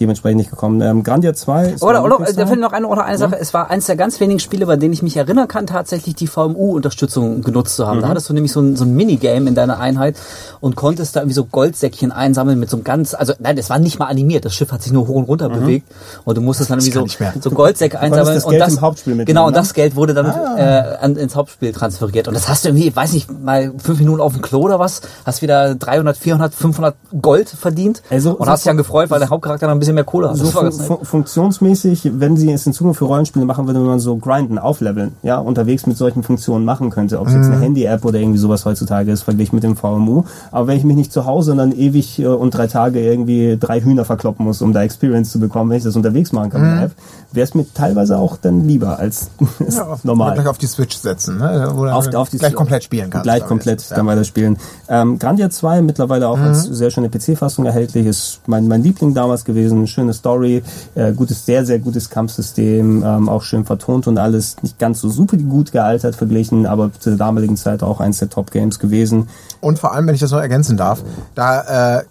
dementsprechend 0.00 0.38
nicht 0.38 0.50
gekommen. 0.50 0.80
Ähm, 0.80 1.02
Grandia 1.02 1.34
2 1.34 1.66
ist 1.70 1.82
Oder, 1.82 2.04
oder, 2.04 2.18
da 2.18 2.46
fällt 2.46 2.60
noch 2.60 2.72
eine 2.72 2.86
oder 2.86 3.04
eine 3.04 3.18
Sache. 3.18 3.36
Es 3.38 3.54
war 3.54 3.70
eins 3.70 3.86
der 3.86 3.96
ganz 3.96 4.20
wenigen 4.20 4.40
Spiele, 4.40 4.66
bei 4.66 4.76
denen 4.76 4.92
ich 4.92 5.02
mich 5.02 5.16
erinnern 5.16 5.48
kann, 5.48 5.66
tatsächlich 5.66 6.14
die 6.14 6.26
VMU-Unterstützung 6.26 7.42
genutzt 7.42 7.76
zu 7.76 7.86
haben. 7.86 7.98
Mhm. 7.98 8.02
Da 8.02 8.08
hattest 8.08 8.28
du 8.28 8.34
nämlich 8.34 8.52
so 8.52 8.60
ein, 8.60 8.76
so 8.76 8.84
ein 8.84 8.94
Minigame 8.94 9.48
in 9.48 9.54
deiner 9.54 9.78
Einheit 9.78 10.16
und 10.60 10.76
konntest 10.76 11.16
da 11.16 11.20
irgendwie 11.20 11.34
so 11.34 11.44
Goldsäckchen 11.44 12.12
einsammeln 12.12 12.58
mit 12.58 12.70
so 12.70 12.76
einem 12.76 12.84
ganz, 12.84 13.14
also 13.14 13.34
nein, 13.38 13.56
das 13.56 13.70
war 13.70 13.78
nicht 13.78 13.98
mal 13.98 14.06
animiert. 14.06 14.44
Das 14.44 14.54
Schiff 14.54 14.72
hat 14.72 14.82
sich 14.82 14.92
nur 14.92 15.06
hoch 15.08 15.16
und 15.16 15.24
runter 15.24 15.48
bewegt 15.48 15.86
und 16.24 16.36
du 16.36 16.40
musstest 16.40 16.70
dann 16.70 16.80
irgendwie 16.80 17.16
so, 17.16 17.40
so 17.40 17.50
Goldsäcke 17.50 17.98
einsammeln. 18.00 18.34
das 18.34 18.44
und 18.44 18.58
das, 18.58 18.74
im 18.74 18.80
Hauptspiel 18.80 19.14
mitnehmen, 19.14 19.26
Genau, 19.26 19.46
und 19.46 19.52
ne? 19.52 19.58
das 19.58 19.74
Geld 19.74 19.96
wurde 19.96 20.14
dann 20.14 20.26
äh, 20.26 20.96
an, 21.00 21.16
ins 21.16 21.34
Hauptspiel 21.36 21.72
transferiert. 21.72 22.28
Und 22.28 22.34
das 22.34 22.48
hast 22.48 22.64
du 22.64 22.68
irgendwie, 22.68 22.88
ich 22.88 22.96
weiß 22.96 23.12
nicht, 23.12 23.30
mal 23.30 23.72
fünf 23.78 23.98
Minuten 23.98 24.20
auf 24.20 24.32
dem 24.32 24.42
Klo 24.42 24.60
oder 24.60 24.78
was, 24.78 25.02
hast 25.24 25.42
wieder 25.42 25.74
300, 25.74 26.16
400, 26.16 26.54
500 26.54 26.94
Gold 27.20 27.48
verdient 27.48 28.02
Also, 28.10 28.30
und 28.30 28.46
so 28.46 28.52
hast 28.52 28.60
dich 28.64 28.70
dann 28.70 28.76
gefreut, 28.76 29.10
weil 29.10 29.18
der 29.18 29.30
Hauptcharakter 29.30 29.66
noch 29.66 29.74
ein 29.74 29.78
bisschen 29.84 29.94
mehr 29.94 30.04
Kohle 30.04 30.30
hat. 30.30 30.36
so 30.36 30.46
fun 30.46 30.72
fun 30.72 30.98
funktionsmäßig, 31.02 32.10
wenn 32.14 32.36
sie 32.36 32.52
es 32.52 32.66
in 32.66 32.72
Zukunft 32.72 32.98
für 32.98 33.04
Rollenspiele 33.04 33.44
machen, 33.44 33.66
würde 33.66 33.80
man 33.80 34.00
so 34.00 34.16
grinden, 34.16 34.58
aufleveln, 34.58 35.12
ja, 35.22 35.38
unterwegs 35.38 35.86
mit 35.86 35.96
solchen 35.96 36.22
Funktionen 36.22 36.64
machen 36.64 36.90
könnte. 36.90 37.20
Ob 37.20 37.28
es 37.28 37.34
jetzt 37.34 37.46
eine 37.46 37.60
Handy-App 37.60 38.04
oder 38.04 38.18
irgendwie 38.18 38.38
sowas 38.38 38.64
heutzutage 38.64 39.10
ist, 39.12 39.22
verglichen 39.22 39.56
mit 39.56 39.64
dem 39.64 39.76
VMU. 39.76 40.24
Aber 40.50 40.66
wenn 40.66 40.76
ich 40.76 40.84
mich 40.84 40.96
nicht 40.96 41.12
zu 41.12 41.26
Hause 41.26 41.52
und 41.52 41.58
dann 41.58 41.72
ewig 41.72 42.18
äh, 42.18 42.26
und 42.26 42.50
drei 42.54 42.66
Tage 42.66 43.00
irgendwie 43.00 43.56
drei 43.58 43.80
Hühner 43.80 44.04
verkloppen 44.04 44.44
muss, 44.44 44.62
um 44.62 44.72
da 44.72 44.82
Experience 44.82 45.30
zu 45.30 45.40
bekommen, 45.40 45.70
wenn 45.70 45.78
ich 45.78 45.84
das 45.84 45.96
unterwegs 45.96 46.32
machen 46.32 46.50
kann 46.50 46.62
mit 46.62 46.70
der 46.70 46.82
App, 46.84 46.92
wäre 47.32 47.44
es 47.44 47.54
mir 47.54 47.66
teilweise 47.74 48.18
auch 48.18 48.36
dann 48.36 48.66
lieber 48.66 48.98
als 48.98 49.30
Ja, 49.68 49.96
normal. 50.02 50.34
Gleich 50.34 50.46
auf 50.46 50.58
die 50.58 50.66
Switch 50.66 50.96
setzen, 50.96 51.38
ne? 51.38 51.70
wo 51.74 51.86
auf, 51.86 52.12
auf 52.14 52.30
die 52.30 52.38
gleich 52.38 52.54
komplett 52.54 52.84
spielen 52.84 53.10
kannst. 53.10 53.24
Gleich 53.24 53.44
komplett 53.46 53.88
Ja. 53.90 53.96
dann 53.96 54.06
weiterspielen. 54.06 54.56
Ähm, 54.88 55.18
Grandia 55.18 55.50
2 55.50 55.82
mittlerweile 55.82 56.28
auch 56.28 56.38
als 56.38 56.62
sehr 56.64 56.90
schöne 56.90 57.08
PC-Fassung 57.08 57.66
erhältlich, 57.66 58.06
ist 58.06 58.40
mein, 58.46 58.68
mein 58.68 58.82
Liebling 58.82 59.14
damals 59.14 59.44
gewesen. 59.44 59.73
Gewesen, 59.74 59.86
schöne 59.86 60.12
Story, 60.14 60.62
äh, 60.94 61.12
gutes, 61.12 61.46
sehr, 61.46 61.64
sehr 61.64 61.78
gutes 61.78 62.10
Kampfsystem, 62.10 63.02
ähm, 63.04 63.28
auch 63.28 63.42
schön 63.42 63.64
vertont 63.64 64.06
und 64.06 64.18
alles 64.18 64.56
nicht 64.62 64.78
ganz 64.78 65.00
so 65.00 65.08
super 65.08 65.36
gut 65.36 65.72
gealtert 65.72 66.16
verglichen, 66.16 66.66
aber 66.66 66.90
zu 66.98 67.10
der 67.10 67.18
damaligen 67.18 67.56
Zeit 67.56 67.82
auch 67.82 68.00
eins 68.00 68.18
der 68.18 68.30
Top-Games 68.30 68.78
gewesen. 68.78 69.28
Und 69.60 69.78
vor 69.78 69.92
allem, 69.92 70.06
wenn 70.06 70.14
ich 70.14 70.20
das 70.20 70.30
noch 70.30 70.40
ergänzen 70.40 70.76
darf, 70.76 71.02
da 71.34 71.98
äh, 71.98 72.04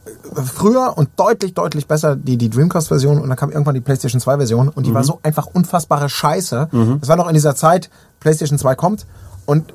früher 0.44 0.94
und 0.96 1.10
deutlich, 1.18 1.54
deutlich 1.54 1.88
besser 1.88 2.16
die, 2.16 2.38
die 2.38 2.50
Dreamcast-Version 2.50 3.20
und 3.22 3.30
dann 3.30 3.38
kam 3.38 3.52
irgendwann 3.52 3.76
die 3.76 3.82
PlayStation 3.82 4.22
2-Version 4.22 4.70
und 4.70 4.86
die 4.86 4.90
Mhm. 4.92 4.96
war 4.96 5.04
so 5.04 5.20
einfach 5.24 5.48
unfassbare 5.54 6.10
Scheiße. 6.10 6.70
Das 7.00 7.10
war 7.10 7.16
noch 7.16 7.28
in 7.28 7.34
dieser 7.34 7.56
Zeit, 7.56 7.90
PlayStation 8.20 8.58
2 8.58 8.76
kommt 8.76 9.06
und 9.46 9.74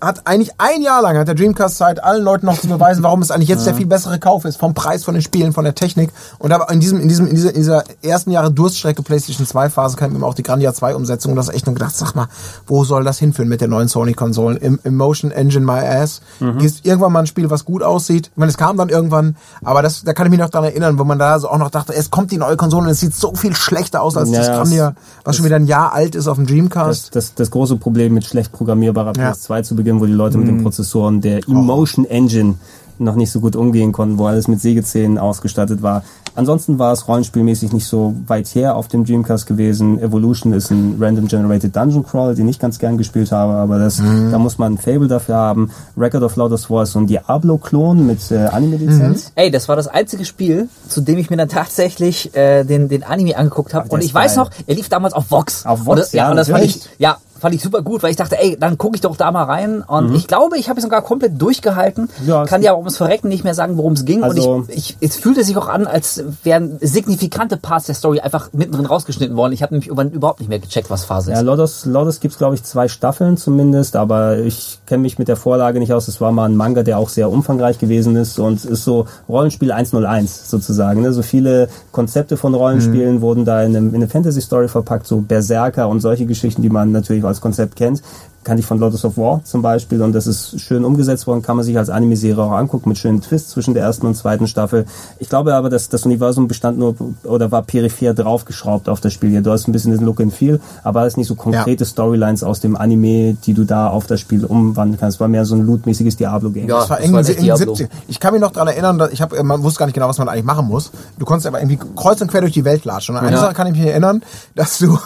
hat 0.00 0.26
eigentlich 0.26 0.52
ein 0.58 0.82
Jahr 0.82 1.02
lang 1.02 1.16
hat 1.18 1.28
der 1.28 1.34
Dreamcast 1.34 1.76
Zeit 1.76 2.02
allen 2.02 2.24
Leuten 2.24 2.46
noch 2.46 2.58
zu 2.58 2.68
beweisen, 2.68 3.02
warum 3.02 3.22
es 3.22 3.30
eigentlich 3.30 3.48
jetzt 3.48 3.66
der 3.66 3.74
viel 3.74 3.86
bessere 3.86 4.18
Kauf 4.18 4.44
ist 4.44 4.56
vom 4.56 4.74
Preis 4.74 5.04
von 5.04 5.14
den 5.14 5.22
Spielen, 5.22 5.52
von 5.52 5.64
der 5.64 5.74
Technik 5.74 6.10
und 6.38 6.52
aber 6.52 6.70
in 6.70 6.80
diesem 6.80 7.00
in 7.00 7.08
diesem 7.08 7.26
in 7.26 7.34
dieser, 7.34 7.50
in 7.50 7.56
dieser 7.56 7.84
ersten 8.02 8.30
Jahre 8.30 8.50
Durststrecke 8.50 9.02
PlayStation 9.02 9.46
2 9.46 9.70
Phase 9.70 9.96
kam 9.96 10.14
eben 10.14 10.24
auch 10.24 10.34
die 10.34 10.42
Grandia 10.42 10.72
2 10.72 10.94
Umsetzung 10.94 11.32
und 11.32 11.36
das 11.36 11.48
echt 11.48 11.66
nur 11.66 11.74
gedacht, 11.74 11.94
sag 11.94 12.14
mal, 12.14 12.28
wo 12.66 12.84
soll 12.84 13.04
das 13.04 13.18
hinführen 13.18 13.48
mit 13.48 13.60
der 13.60 13.68
neuen 13.68 13.88
Sony 13.88 14.14
Konsolen? 14.14 14.56
Im 14.56 14.78
Emotion 14.84 15.30
Engine 15.30 15.64
my 15.64 15.80
ass. 15.80 16.20
Ist 16.60 16.86
irgendwann 16.86 17.12
mal 17.12 17.20
ein 17.20 17.26
Spiel, 17.26 17.50
was 17.50 17.64
gut 17.64 17.82
aussieht. 17.82 18.28
Ich 18.28 18.36
meine, 18.36 18.50
es 18.50 18.56
kam 18.56 18.76
dann 18.76 18.88
irgendwann, 18.88 19.36
aber 19.62 19.82
das 19.82 20.02
da 20.02 20.12
kann 20.12 20.26
ich 20.26 20.30
mich 20.30 20.40
noch 20.40 20.50
daran 20.50 20.68
erinnern, 20.68 20.98
wo 20.98 21.04
man 21.04 21.18
da 21.18 21.38
so 21.38 21.48
auch 21.48 21.58
noch 21.58 21.70
dachte, 21.70 21.94
es 21.94 22.10
kommt 22.10 22.30
die 22.30 22.38
neue 22.38 22.56
Konsole 22.56 22.84
und 22.84 22.90
es 22.90 23.00
sieht 23.00 23.14
so 23.14 23.34
viel 23.34 23.54
schlechter 23.54 24.02
aus 24.02 24.16
als 24.16 24.30
Ja, 24.30 24.38
das 24.38 24.48
Grandia, 24.48 24.94
was 25.24 25.36
schon 25.36 25.44
wieder 25.44 25.56
ein 25.56 25.66
Jahr 25.66 25.92
alt 25.92 26.14
ist 26.14 26.26
auf 26.28 26.36
dem 26.36 26.46
Dreamcast. 26.46 27.14
Das, 27.14 27.28
das, 27.28 27.34
das 27.34 27.50
große 27.50 27.76
Problem 27.76 28.14
mit 28.14 28.24
schlecht 28.24 28.52
programmierbarer 28.52 29.12
Ja. 29.16 29.32
PS2 29.32 29.62
zu 29.62 29.76
Beginn, 29.76 29.89
wo 29.98 30.06
die 30.06 30.12
Leute 30.12 30.38
mit 30.38 30.46
Mhm. 30.46 30.56
den 30.58 30.62
Prozessoren 30.62 31.20
der 31.22 31.40
Emotion 31.48 32.04
Engine 32.04 32.54
noch 32.98 33.16
nicht 33.16 33.30
so 33.30 33.40
gut 33.40 33.56
umgehen 33.56 33.92
konnten, 33.92 34.18
wo 34.18 34.26
alles 34.26 34.46
mit 34.46 34.60
Sägezähnen 34.60 35.16
ausgestattet 35.16 35.80
war. 35.82 36.04
Ansonsten 36.34 36.78
war 36.78 36.92
es 36.92 37.06
rollenspielmäßig 37.08 37.72
nicht 37.72 37.86
so 37.86 38.14
weit 38.26 38.46
her 38.54 38.76
auf 38.76 38.88
dem 38.88 39.04
Dreamcast 39.04 39.46
gewesen. 39.46 39.98
Evolution 40.00 40.52
ist 40.52 40.70
ein 40.70 40.96
Random 41.00 41.26
Generated 41.28 41.74
Dungeon 41.74 42.04
Crawl, 42.06 42.34
den 42.34 42.48
ich 42.48 42.58
ganz 42.58 42.78
gern 42.78 42.96
gespielt 42.98 43.32
habe, 43.32 43.54
aber 43.54 43.78
das, 43.78 43.98
Mhm. 43.98 44.30
da 44.30 44.38
muss 44.38 44.58
man 44.58 44.74
ein 44.74 44.78
Fable 44.78 45.08
dafür 45.08 45.36
haben. 45.36 45.70
Record 45.96 46.22
of 46.22 46.36
Loudest 46.36 46.70
War 46.70 46.84
ist 46.84 46.92
so 46.92 46.98
ein 47.00 47.06
Diablo-Klon 47.06 48.06
mit 48.06 48.30
äh, 48.30 48.46
Anime-Lizenz. 48.46 49.32
Ey, 49.34 49.50
das 49.50 49.68
war 49.68 49.76
das 49.76 49.88
einzige 49.88 50.24
Spiel, 50.24 50.68
zu 50.88 51.00
dem 51.00 51.18
ich 51.18 51.30
mir 51.30 51.36
dann 51.36 51.48
tatsächlich 51.48 52.34
äh, 52.36 52.64
den, 52.64 52.88
den 52.88 53.02
Anime 53.04 53.36
angeguckt 53.36 53.74
habe. 53.74 53.88
Und 53.88 54.02
ich 54.04 54.14
weiß 54.14 54.36
geil. 54.36 54.44
noch, 54.44 54.50
er 54.66 54.74
lief 54.74 54.88
damals 54.88 55.14
auf 55.14 55.30
Vox. 55.30 55.66
Auf 55.66 55.80
Vox, 55.80 55.88
und 55.88 55.98
das, 55.98 56.12
ja. 56.12 56.24
ja, 56.24 56.30
Und 56.30 56.36
das 56.36 56.48
fand 56.48 56.64
ich, 56.64 56.80
ja, 56.98 57.16
fand 57.38 57.54
ich 57.54 57.62
super 57.62 57.80
gut, 57.80 58.02
weil 58.02 58.10
ich 58.10 58.16
dachte, 58.18 58.38
ey, 58.38 58.56
dann 58.60 58.76
gucke 58.76 58.96
ich 58.96 59.00
doch 59.00 59.16
da 59.16 59.32
mal 59.32 59.44
rein. 59.44 59.82
Und 59.82 60.14
ich 60.14 60.26
glaube, 60.26 60.58
ich 60.58 60.68
habe 60.68 60.78
es 60.78 60.84
sogar 60.84 61.00
komplett 61.00 61.40
durchgehalten. 61.40 62.10
Mhm. 62.22 62.28
Ja, 62.28 62.44
Kann 62.44 62.60
dir 62.60 62.70
aber 62.72 62.78
ums 62.80 62.98
Verrecken 62.98 63.28
nicht 63.28 63.44
mehr 63.44 63.54
sagen, 63.54 63.78
worum 63.78 63.94
es 63.94 64.04
ging. 64.04 64.22
Also- 64.22 64.50
und 64.56 64.68
ich, 64.70 64.76
ich, 64.76 64.96
es 65.00 65.16
fühlte 65.16 65.42
sich 65.42 65.56
auch 65.56 65.68
an, 65.68 65.86
als 65.86 66.19
wären 66.42 66.78
signifikante 66.80 67.56
Parts 67.56 67.86
der 67.86 67.94
Story 67.94 68.20
einfach 68.20 68.52
mittendrin 68.52 68.86
rausgeschnitten 68.86 69.36
worden. 69.36 69.52
Ich 69.52 69.62
habe 69.62 69.74
nämlich 69.74 69.88
überhaupt 69.88 70.40
nicht 70.40 70.48
mehr 70.48 70.58
gecheckt, 70.58 70.90
was 70.90 71.04
Phase 71.04 71.32
ist. 71.32 71.36
Ja, 71.36 71.42
Lodos, 71.42 71.84
Lodos 71.86 72.20
gibt's 72.20 72.38
glaube 72.38 72.54
ich, 72.54 72.62
zwei 72.64 72.88
Staffeln 72.88 73.36
zumindest, 73.36 73.96
aber 73.96 74.38
ich 74.38 74.79
kenne 74.90 75.02
mich 75.02 75.20
mit 75.20 75.28
der 75.28 75.36
Vorlage 75.36 75.78
nicht 75.78 75.92
aus. 75.92 76.08
Es 76.08 76.20
war 76.20 76.32
mal 76.32 76.46
ein 76.46 76.56
Manga, 76.56 76.82
der 76.82 76.98
auch 76.98 77.10
sehr 77.10 77.30
umfangreich 77.30 77.78
gewesen 77.78 78.16
ist 78.16 78.40
und 78.40 78.64
ist 78.64 78.82
so 78.82 79.06
Rollenspiel 79.28 79.70
101 79.70 80.50
sozusagen. 80.50 81.02
Ne? 81.02 81.12
So 81.12 81.22
viele 81.22 81.68
Konzepte 81.92 82.36
von 82.36 82.54
Rollenspielen 82.54 83.20
wurden 83.20 83.44
da 83.44 83.62
in, 83.62 83.76
einem, 83.76 83.90
in 83.90 83.94
eine 83.94 84.08
Fantasy-Story 84.08 84.66
verpackt, 84.66 85.06
so 85.06 85.20
Berserker 85.20 85.88
und 85.88 86.00
solche 86.00 86.26
Geschichten, 86.26 86.60
die 86.60 86.70
man 86.70 86.90
natürlich 86.90 87.24
als 87.24 87.40
Konzept 87.40 87.76
kennt. 87.76 88.02
Kannte 88.42 88.60
ich 88.60 88.66
von 88.66 88.78
Lotus 88.78 89.04
of 89.04 89.18
War 89.18 89.44
zum 89.44 89.60
Beispiel 89.60 90.00
und 90.00 90.14
das 90.14 90.26
ist 90.26 90.58
schön 90.60 90.86
umgesetzt 90.86 91.26
worden, 91.26 91.42
kann 91.42 91.56
man 91.56 91.64
sich 91.64 91.76
als 91.76 91.90
Anime-Serie 91.90 92.42
auch 92.42 92.52
angucken 92.52 92.88
mit 92.88 92.96
schönen 92.96 93.20
Twists 93.20 93.50
zwischen 93.50 93.74
der 93.74 93.82
ersten 93.82 94.06
und 94.06 94.14
zweiten 94.14 94.46
Staffel. 94.46 94.86
Ich 95.18 95.28
glaube 95.28 95.54
aber, 95.54 95.68
dass 95.68 95.90
das 95.90 96.06
Universum 96.06 96.48
bestand 96.48 96.78
nur 96.78 96.94
oder 97.24 97.52
war 97.52 97.62
peripher 97.62 98.14
draufgeschraubt 98.14 98.88
auf 98.88 99.00
das 99.00 99.12
Spiel 99.12 99.28
hier. 99.28 99.42
Du 99.42 99.50
hast 99.50 99.68
ein 99.68 99.72
bisschen 99.72 99.92
den 99.92 100.06
Look 100.06 100.22
and 100.22 100.32
Feel, 100.32 100.58
aber 100.82 101.04
es 101.04 101.18
nicht 101.18 101.26
so 101.26 101.34
konkrete 101.34 101.84
Storylines 101.84 102.42
aus 102.42 102.60
dem 102.60 102.76
Anime, 102.76 103.36
die 103.44 103.52
du 103.52 103.64
da 103.64 103.88
auf 103.88 104.06
das 104.06 104.20
Spiel 104.20 104.46
umwandeln 104.80 104.98
kannst. 104.98 105.16
Es 105.16 105.20
war 105.20 105.28
mehr 105.28 105.44
so 105.44 105.54
ein 105.54 105.66
lootmäßiges 105.66 106.16
Diablo-Game. 106.16 106.68
Ja. 106.68 106.80
Das 106.80 106.90
war 106.90 106.96
das 106.96 107.06
eng 107.06 107.12
war 107.12 107.20
in 107.20 107.26
echt 107.26 107.38
den 107.38 107.44
Diablo. 107.44 107.74
70 107.74 107.88
Ich 108.08 108.20
kann 108.20 108.32
mich 108.32 108.40
noch 108.40 108.52
daran 108.52 108.68
erinnern, 108.68 108.98
dass 108.98 109.10
ich 109.10 109.20
hab, 109.22 109.32
äh, 109.32 109.42
man 109.42 109.62
wusste 109.62 109.78
gar 109.78 109.86
nicht 109.86 109.94
genau, 109.94 110.08
was 110.08 110.18
man 110.18 110.28
eigentlich 110.28 110.44
machen 110.44 110.66
muss. 110.66 110.90
Du 111.18 111.24
konntest 111.24 111.46
aber 111.46 111.60
irgendwie 111.60 111.78
kreuz 111.96 112.20
und 112.20 112.30
quer 112.30 112.40
durch 112.40 112.52
die 112.52 112.64
Welt 112.64 112.84
latschen. 112.84 113.14
Und 113.14 113.20
an 113.20 113.26
eine 113.26 113.36
Ja. 113.36 113.42
Sache 113.42 113.54
kann 113.54 113.66
ich 113.66 113.74
mich 113.76 113.86
erinnern, 113.86 114.22
dass 114.54 114.78
du 114.78 114.98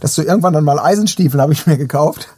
dass 0.00 0.14
du 0.14 0.22
irgendwann 0.22 0.52
dann 0.52 0.64
mal 0.64 0.78
Eisenstiefel 0.78 1.40
habe 1.40 1.52
ich 1.52 1.66
mir 1.66 1.76
gekauft 1.76 2.28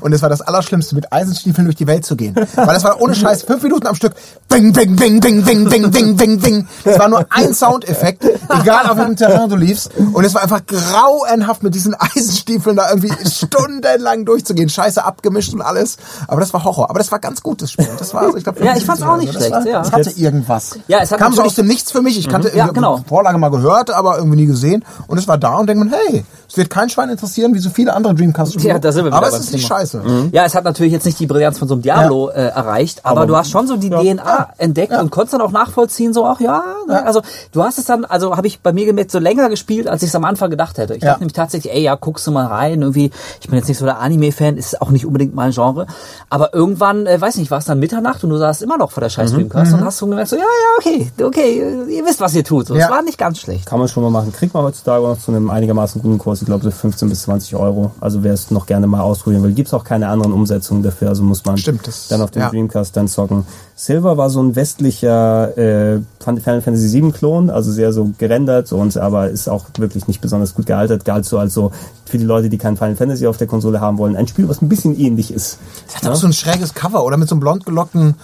und 0.00 0.12
es 0.12 0.22
war 0.22 0.28
das 0.28 0.40
Allerschlimmste, 0.40 0.94
mit 0.94 1.12
Eisenstiefeln 1.12 1.64
durch 1.66 1.76
die 1.76 1.86
Welt 1.86 2.04
zu 2.04 2.16
gehen. 2.16 2.34
Weil 2.34 2.66
das 2.74 2.84
war 2.84 3.00
ohne 3.00 3.14
Scheiß 3.14 3.42
fünf 3.42 3.62
Minuten 3.62 3.86
am 3.86 3.94
Stück. 3.94 4.14
Bing, 4.48 4.72
bing, 4.72 4.96
bing, 4.96 5.20
bing, 5.20 5.42
bing, 5.44 5.68
bing, 5.68 5.90
bing, 5.90 6.16
bing, 6.16 6.40
bing. 6.40 6.68
Das 6.84 6.98
war 6.98 7.08
nur 7.08 7.26
ein 7.30 7.54
Soundeffekt, 7.54 8.24
egal 8.60 8.88
auf 8.88 8.96
welchem 8.96 9.16
Terrain 9.16 9.48
du 9.48 9.56
liefst. 9.56 9.90
Und 10.12 10.24
es 10.24 10.34
war 10.34 10.42
einfach 10.42 10.60
grauenhaft 10.66 11.62
mit 11.62 11.74
diesen 11.74 11.94
Eisenstiefeln 11.94 12.76
da 12.76 12.88
irgendwie 12.90 13.12
stundenlang 13.28 14.24
durchzugehen. 14.24 14.68
Scheiße 14.68 15.04
abgemischt 15.04 15.52
und 15.52 15.62
alles. 15.62 15.96
Aber 16.28 16.40
das 16.40 16.52
war 16.52 16.64
Horror. 16.64 16.90
Aber 16.90 16.98
das 16.98 17.10
war 17.12 17.18
ganz 17.18 17.42
gut, 17.42 17.62
das 17.62 17.72
Spiel. 17.72 17.88
Das 17.98 18.14
war, 18.14 18.22
also, 18.22 18.36
ich 18.36 18.44
glaub, 18.44 18.60
Ja, 18.62 18.76
ich 18.76 18.84
fand's 18.84 19.02
auch 19.02 19.16
nicht 19.16 19.34
das 19.34 19.50
war, 19.50 19.60
schlecht, 19.62 19.74
ja. 19.74 19.82
Das 19.82 19.92
hatte 19.92 20.10
irgendwas. 20.10 20.78
Ja, 20.88 20.98
es 21.00 21.10
hat 21.12 21.18
Kam 21.18 21.32
so 21.32 21.42
aus 21.42 21.54
dem 21.54 21.66
Nichts 21.66 21.90
für 21.92 22.02
mich. 22.02 22.18
Ich 22.18 22.28
kannte 22.28 22.48
Ja, 22.48 22.66
irgendwie 22.66 22.74
genau. 22.74 23.00
Vorlage 23.08 23.38
mal 23.38 23.50
gehört, 23.50 23.90
aber 23.90 24.18
irgendwie 24.18 24.36
nie 24.36 24.46
gesehen. 24.46 24.84
Und 25.06 25.18
es 25.18 25.28
war 25.28 25.38
da 25.38 25.56
und 25.56 25.66
denkt 25.68 25.84
man, 25.84 25.92
hey, 25.92 26.24
es 26.48 26.56
wird 26.56 26.70
kein 26.70 26.85
Schwein 26.88 27.10
interessieren, 27.10 27.54
wie 27.54 27.58
so 27.58 27.70
viele 27.70 27.92
andere 27.94 28.14
Dreamcast-Spiele. 28.14 28.68
Ja, 28.68 28.78
da 28.78 28.92
sind 28.92 29.04
wir 29.04 29.08
wieder 29.10 29.16
Aber 29.16 29.28
es 29.28 29.38
ist 29.38 29.52
nicht 29.52 29.66
Thema. 29.66 29.78
scheiße. 29.80 30.02
Ja, 30.32 30.44
es 30.44 30.54
hat 30.54 30.64
natürlich 30.64 30.92
jetzt 30.92 31.04
nicht 31.06 31.18
die 31.20 31.26
Brillanz 31.26 31.58
von 31.58 31.68
so 31.68 31.74
einem 31.74 31.82
Diablo 31.82 32.28
äh, 32.30 32.46
erreicht, 32.48 33.00
aber, 33.04 33.20
Aber- 33.22 33.26
du 33.26 33.36
hast 33.36 33.50
schon 33.50 33.66
so 33.66 33.76
die 33.76 33.88
Ja. 33.88 34.00
DNA 34.00 34.24
Ja. 34.24 34.48
entdeckt 34.58 34.92
Ja. 34.92 35.00
und 35.00 35.10
konntest 35.10 35.34
dann 35.34 35.40
auch 35.40 35.50
nachvollziehen, 35.52 36.12
so 36.12 36.24
auch 36.26 36.40
ja, 36.40 36.62
ne? 36.88 36.94
Ja. 36.94 37.02
also 37.04 37.20
du 37.52 37.62
hast 37.62 37.78
es 37.78 37.84
dann, 37.84 38.04
also 38.04 38.36
habe 38.36 38.46
ich 38.46 38.60
bei 38.60 38.72
mir 38.72 38.86
gemerkt, 38.86 39.10
so 39.10 39.18
länger 39.18 39.48
gespielt, 39.48 39.88
als 39.88 40.02
ich 40.02 40.08
es 40.10 40.14
am 40.14 40.24
Anfang 40.24 40.50
gedacht 40.50 40.78
hätte. 40.78 40.94
Ich 40.94 41.02
Ja. 41.02 41.08
dachte 41.10 41.20
nämlich 41.20 41.34
tatsächlich, 41.34 41.72
ey, 41.72 41.82
ja, 41.82 41.94
guckst 41.94 42.26
du 42.26 42.30
mal 42.30 42.46
rein, 42.46 42.82
irgendwie, 42.82 43.10
ich 43.40 43.48
bin 43.48 43.56
jetzt 43.58 43.68
nicht 43.68 43.78
so 43.78 43.84
der 43.84 44.00
Anime-Fan, 44.00 44.56
ist 44.56 44.80
auch 44.82 44.90
nicht 44.90 45.06
unbedingt 45.06 45.34
mein 45.34 45.50
Genre, 45.52 45.86
aber 46.30 46.54
irgendwann, 46.54 47.06
äh, 47.06 47.20
weiß 47.20 47.36
nicht, 47.36 47.50
war 47.50 47.58
es 47.58 47.64
dann 47.66 47.78
Mitternacht 47.78 48.22
und 48.24 48.30
du 48.30 48.36
saßt 48.38 48.62
immer 48.62 48.78
noch 48.78 48.90
vor 48.90 49.00
der 49.00 49.08
Mhm. 49.08 49.12
scheiß 49.12 49.32
Dreamcast 49.32 49.72
und 49.74 49.84
hast 49.84 49.98
so 49.98 50.06
gemerkt, 50.06 50.28
so 50.30 50.36
ja, 50.36 50.42
ja, 50.42 50.46
okay, 50.78 51.10
okay, 51.22 51.86
ihr 51.88 52.04
wisst, 52.04 52.20
was 52.20 52.34
ihr 52.34 52.44
tut. 52.44 52.66
So, 52.66 52.74
Es 52.74 52.80
Ja. 52.82 52.90
war 52.90 53.02
nicht 53.02 53.18
ganz 53.18 53.38
schlecht. 53.38 53.66
Kann 53.66 53.78
man 53.78 53.88
schon 53.88 54.02
mal 54.02 54.10
machen. 54.10 54.32
Kriegt 54.32 54.52
man 54.54 54.64
heutzutage 54.64 55.02
auch 55.04 55.10
noch 55.16 55.18
zu 55.20 55.30
einem 55.30 55.50
einigermaßen 55.50 56.02
guten 56.02 56.18
Kurs. 56.18 56.40
Ich 56.42 56.46
glaube, 56.46 56.64
so 56.66 56.70
15 56.70 57.08
bis 57.08 57.22
20 57.22 57.54
Euro. 57.56 57.92
Also 58.00 58.22
wer 58.22 58.32
es 58.32 58.50
noch 58.50 58.66
gerne 58.66 58.86
mal 58.86 59.00
ausprobieren 59.00 59.42
will, 59.42 59.52
gibt's 59.52 59.72
auch 59.72 59.84
keine 59.84 60.08
anderen 60.08 60.32
Umsetzungen 60.32 60.82
dafür. 60.82 61.08
Also 61.08 61.22
muss 61.22 61.44
man 61.44 61.56
Stimmt, 61.56 61.88
dann 62.10 62.20
auf 62.20 62.30
dem 62.30 62.42
ja. 62.42 62.50
Dreamcast 62.50 62.96
dann 62.96 63.08
zocken. 63.08 63.46
Silver 63.74 64.16
war 64.16 64.30
so 64.30 64.42
ein 64.42 64.56
westlicher 64.56 65.56
äh, 65.56 66.00
Final 66.18 66.62
Fantasy 66.62 66.92
VII 66.92 67.12
Klon, 67.12 67.50
also 67.50 67.70
sehr 67.70 67.92
so 67.92 68.10
gerendert 68.18 68.72
und 68.72 68.96
aber 68.96 69.30
ist 69.30 69.48
auch 69.48 69.66
wirklich 69.78 70.08
nicht 70.08 70.20
besonders 70.20 70.54
gut 70.54 70.66
gealtert. 70.66 71.04
Galt 71.04 71.24
so 71.24 71.38
also 71.38 71.72
für 72.04 72.18
die 72.18 72.24
Leute, 72.24 72.48
die 72.48 72.58
kein 72.58 72.76
Final 72.76 72.96
Fantasy 72.96 73.26
auf 73.26 73.36
der 73.36 73.46
Konsole 73.46 73.80
haben 73.80 73.98
wollen, 73.98 74.16
ein 74.16 74.26
Spiel, 74.26 74.48
was 74.48 74.62
ein 74.62 74.68
bisschen 74.68 74.98
ähnlich 74.98 75.32
ist. 75.32 75.58
Es 75.86 75.96
hat 75.96 76.06
auch 76.08 76.16
so 76.16 76.26
ein 76.26 76.32
schräges 76.32 76.74
Cover 76.74 77.04
oder 77.04 77.16
mit 77.16 77.28
so 77.28 77.34
einem 77.34 77.40
blond 77.40 77.64
gelockten 77.66 78.14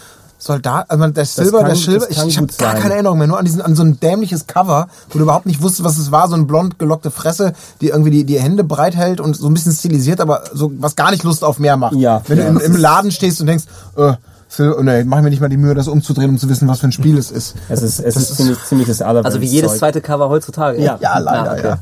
Soldat, 0.44 0.90
also 0.90 1.06
der 1.06 1.24
Silber, 1.24 1.58
kann- 1.58 1.66
der 1.68 1.76
Silber, 1.76 2.06
das 2.08 2.16
ich, 2.18 2.26
ich 2.26 2.36
habe 2.36 2.48
gar 2.58 2.74
keine 2.74 2.94
Erinnerung 2.94 3.16
mehr, 3.18 3.28
nur 3.28 3.38
an 3.38 3.44
diesen, 3.44 3.60
an 3.62 3.76
so 3.76 3.84
ein 3.84 4.00
dämliches 4.00 4.48
Cover, 4.48 4.88
wo 5.10 5.18
du 5.18 5.22
überhaupt 5.22 5.46
nicht 5.46 5.62
wusstest, 5.62 5.84
was 5.84 5.98
es 5.98 6.10
war, 6.10 6.26
so 6.28 6.34
ein 6.34 6.48
blond 6.48 6.80
gelockte 6.80 7.12
Fresse, 7.12 7.52
die 7.80 7.90
irgendwie 7.90 8.10
die, 8.10 8.24
die 8.24 8.40
Hände 8.40 8.64
breit 8.64 8.96
hält 8.96 9.20
und 9.20 9.36
so 9.36 9.46
ein 9.48 9.54
bisschen 9.54 9.72
stilisiert, 9.72 10.20
aber 10.20 10.42
so, 10.52 10.72
was 10.80 10.96
gar 10.96 11.12
nicht 11.12 11.22
Lust 11.22 11.44
auf 11.44 11.60
mehr 11.60 11.76
macht. 11.76 11.94
Ja, 11.94 12.22
Wenn 12.26 12.38
ja. 12.38 12.50
du 12.50 12.58
im, 12.58 12.74
im 12.74 12.76
Laden 12.76 13.12
stehst 13.12 13.40
und 13.40 13.46
denkst, 13.46 13.66
äh, 13.96 14.14
Sil- 14.52 14.76
nee, 14.82 15.04
mach 15.04 15.22
mir 15.22 15.30
nicht 15.30 15.40
mal 15.40 15.48
die 15.48 15.56
Mühe, 15.56 15.74
das 15.74 15.88
umzudrehen, 15.88 16.28
um 16.30 16.38
zu 16.38 16.48
wissen, 16.48 16.68
was 16.68 16.80
für 16.80 16.88
ein 16.88 16.92
Spiel 16.92 17.16
es 17.16 17.30
ist. 17.30 17.54
Es 17.68 17.80
ist, 17.82 17.98
es 18.00 18.14
Das 18.14 18.22
ist 18.24 18.36
ziemlich, 18.36 18.62
ziemlich 18.64 18.88
das 18.88 19.00
Allerwelts 19.00 19.26
Also 19.26 19.40
wie 19.40 19.46
jedes 19.46 19.70
Zeug. 19.72 19.78
zweite 19.78 20.00
Cover 20.00 20.28
heutzutage. 20.28 20.80
Ja. 20.82 20.98
Ja, 21.00 21.18
leider, 21.18 21.52
okay. 21.52 21.74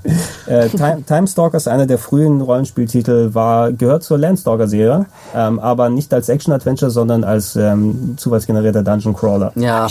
ja. 0.47 0.55
Äh, 0.59 0.69
Time, 0.69 1.03
Time 1.07 1.27
Stalkers, 1.27 1.67
einer 1.67 1.87
der 1.87 1.99
frühen 1.99 2.41
Rollenspieltitel, 2.41 3.35
war 3.35 3.73
gehört 3.73 4.05
zur 4.05 4.19
Landstalker-Serie, 4.19 5.07
ähm, 5.35 5.59
aber 5.59 5.89
nicht 5.91 6.13
als 6.15 6.29
Action-Adventure, 6.29 6.91
sondern 6.91 7.25
als 7.25 7.57
ähm, 7.57 8.15
zufallsgenerierter 8.17 8.83
Dungeon 8.83 9.15
Crawler. 9.17 9.53
Ja, 9.57 9.87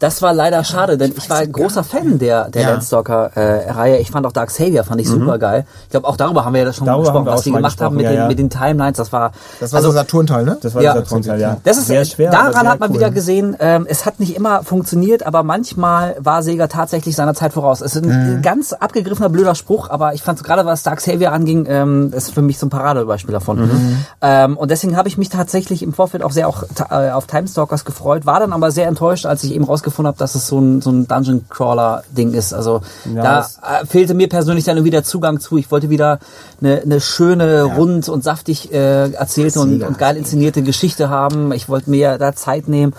das 0.00 0.22
war 0.22 0.34
leider 0.34 0.64
schade, 0.64 0.98
denn 0.98 1.12
ich 1.16 1.28
war 1.30 1.38
ein 1.38 1.52
großer 1.52 1.84
Fan 1.84 2.18
der, 2.18 2.48
der 2.50 2.62
Ja. 2.62 2.70
Landstalker-Reihe. 2.70 3.98
ich 3.98 4.10
fand 4.10 4.26
auch 4.26 4.32
Dark 4.32 4.50
Savior, 4.50 4.84
fand 4.84 5.00
ich 5.00 5.08
super 5.08 5.38
geil. 5.38 5.66
Ich 5.84 5.90
glaube, 5.90 6.06
auch 6.08 6.16
darüber 6.16 6.44
haben 6.44 6.54
wir 6.54 6.62
ja 6.62 6.72
schon 6.72 6.84
Mhm. 6.84 6.88
Darüber 6.88 7.02
gesprochen, 7.10 7.26
was 7.26 7.42
die 7.42 7.52
gemacht 7.52 7.80
haben 7.80 7.96
mit, 7.96 8.06
den, 8.06 8.12
ja, 8.14 8.20
ja. 8.22 8.28
mit 8.28 8.38
den 8.38 8.50
Timelines. 8.50 8.96
Das 8.96 9.12
war, 9.12 9.32
Das 9.60 9.72
war 9.72 9.78
also, 9.78 9.90
so 9.90 9.96
Saturn-Teil, 9.96 10.44
ne? 10.44 10.58
Das 10.60 10.74
war 10.74 10.82
Ja. 10.82 10.92
dieser 10.94 11.04
Tonteil, 11.06 11.40
ja. 11.40 11.56
das 11.62 11.78
ist 11.78 11.86
sehr 11.86 12.04
schwer. 12.04 12.23
Aber 12.32 12.50
Daran 12.52 12.68
hat 12.68 12.80
man 12.80 12.90
cool. 12.90 12.96
wieder 12.96 13.10
gesehen, 13.10 13.56
ähm, 13.60 13.86
es 13.88 14.06
hat 14.06 14.20
nicht 14.20 14.36
immer 14.36 14.62
funktioniert, 14.62 15.26
aber 15.26 15.42
manchmal 15.42 16.16
war 16.18 16.42
Sega 16.42 16.66
tatsächlich 16.66 17.16
seiner 17.16 17.34
Zeit 17.34 17.52
voraus. 17.52 17.80
Es 17.80 17.96
ist 17.96 18.04
ein 18.04 18.36
Mhm. 18.36 18.42
ganz 18.42 18.72
abgegriffener 18.72 19.28
blöder 19.28 19.54
Spruch, 19.54 19.90
aber 19.90 20.14
ich 20.14 20.22
fand 20.22 20.42
gerade 20.44 20.64
was 20.66 20.82
Dark 20.82 21.00
Savior 21.00 21.32
anging, 21.32 21.66
ähm, 21.68 22.12
ist 22.14 22.32
für 22.34 22.42
mich 22.42 22.58
so 22.58 22.66
ein 22.66 22.70
Paradebeispiel 22.70 23.32
davon. 23.32 23.60
Mhm. 23.60 24.04
Ähm, 24.20 24.56
und 24.56 24.70
deswegen 24.70 24.96
habe 24.96 25.08
ich 25.08 25.18
mich 25.18 25.28
tatsächlich 25.28 25.82
im 25.82 25.92
Vorfeld 25.92 26.22
auch 26.22 26.32
sehr 26.32 26.48
auch 26.48 26.64
äh, 26.90 27.10
auf 27.10 27.26
Timestalkers 27.26 27.84
gefreut, 27.84 28.26
war 28.26 28.40
dann 28.40 28.52
aber 28.52 28.70
sehr 28.70 28.86
enttäuscht, 28.86 29.26
als 29.26 29.44
ich 29.44 29.54
eben 29.54 29.64
rausgefunden 29.64 30.08
habe, 30.08 30.18
dass 30.18 30.34
es 30.34 30.46
so 30.46 30.58
ein, 30.60 30.80
so 30.80 30.90
ein 30.90 31.06
Dungeon 31.08 31.44
Crawler 31.48 32.02
Ding 32.10 32.32
ist. 32.34 32.52
Also 32.52 32.80
Ja, 33.14 33.22
da 33.22 33.40
äh, 33.80 33.86
fehlte 33.86 34.14
mir 34.14 34.28
persönlich 34.28 34.64
dann 34.64 34.76
irgendwie 34.76 34.90
der 34.90 35.04
Zugang 35.04 35.40
zu. 35.40 35.56
Ich 35.56 35.70
wollte 35.70 35.90
wieder 35.90 36.18
eine, 36.60 36.82
eine 36.82 37.00
schöne, 37.00 37.62
rund 37.64 38.08
und 38.08 38.22
saftig 38.24 38.72
äh, 38.72 39.10
erzählte 39.12 39.60
und, 39.60 39.82
und 39.82 39.98
geil 39.98 40.16
inszenierte 40.16 40.62
Geschichte 40.62 41.08
haben. 41.10 41.52
Ich 41.52 41.68
wollte 41.68 41.90
mir 41.90 42.13
da 42.18 42.34
Zeit 42.34 42.68
nehmen. 42.68 42.94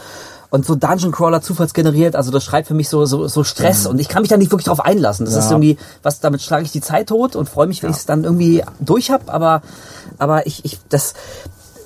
und 0.51 0.65
so 0.65 0.75
Dungeon 0.75 1.11
Crawler 1.11 1.41
zufallsgeneriert, 1.41 2.15
also 2.15 2.31
das 2.31 2.43
schreit 2.45 2.65
für 2.65 2.75
mich 2.75 2.87
so 2.87 3.05
so, 3.05 3.27
so 3.27 3.43
Stress 3.43 3.87
und 3.87 3.99
ich 3.99 4.07
kann 4.07 4.21
mich 4.21 4.29
da 4.29 4.37
nicht 4.37 4.51
wirklich 4.51 4.67
drauf 4.67 4.79
einlassen. 4.79 5.25
Das 5.25 5.33
Ja. 5.35 5.41
ist 5.41 5.51
irgendwie, 5.51 5.77
was 6.01 6.21
damit 6.21 6.41
schlage 6.41 6.63
ich 6.63 6.71
die 6.71 6.79
Zeit 6.81 7.09
tot 7.09 7.35
und 7.35 7.49
freue 7.49 7.67
mich, 7.67 7.83
wenn 7.83 7.89
ich 7.89 7.97
es 7.97 8.05
dann 8.05 8.23
irgendwie 8.23 8.63
durch 8.79 9.11
hab, 9.11 9.33
aber 9.33 9.61
aber 10.17 10.45
ich 10.47 10.63
ich 10.63 10.79
das 10.87 11.13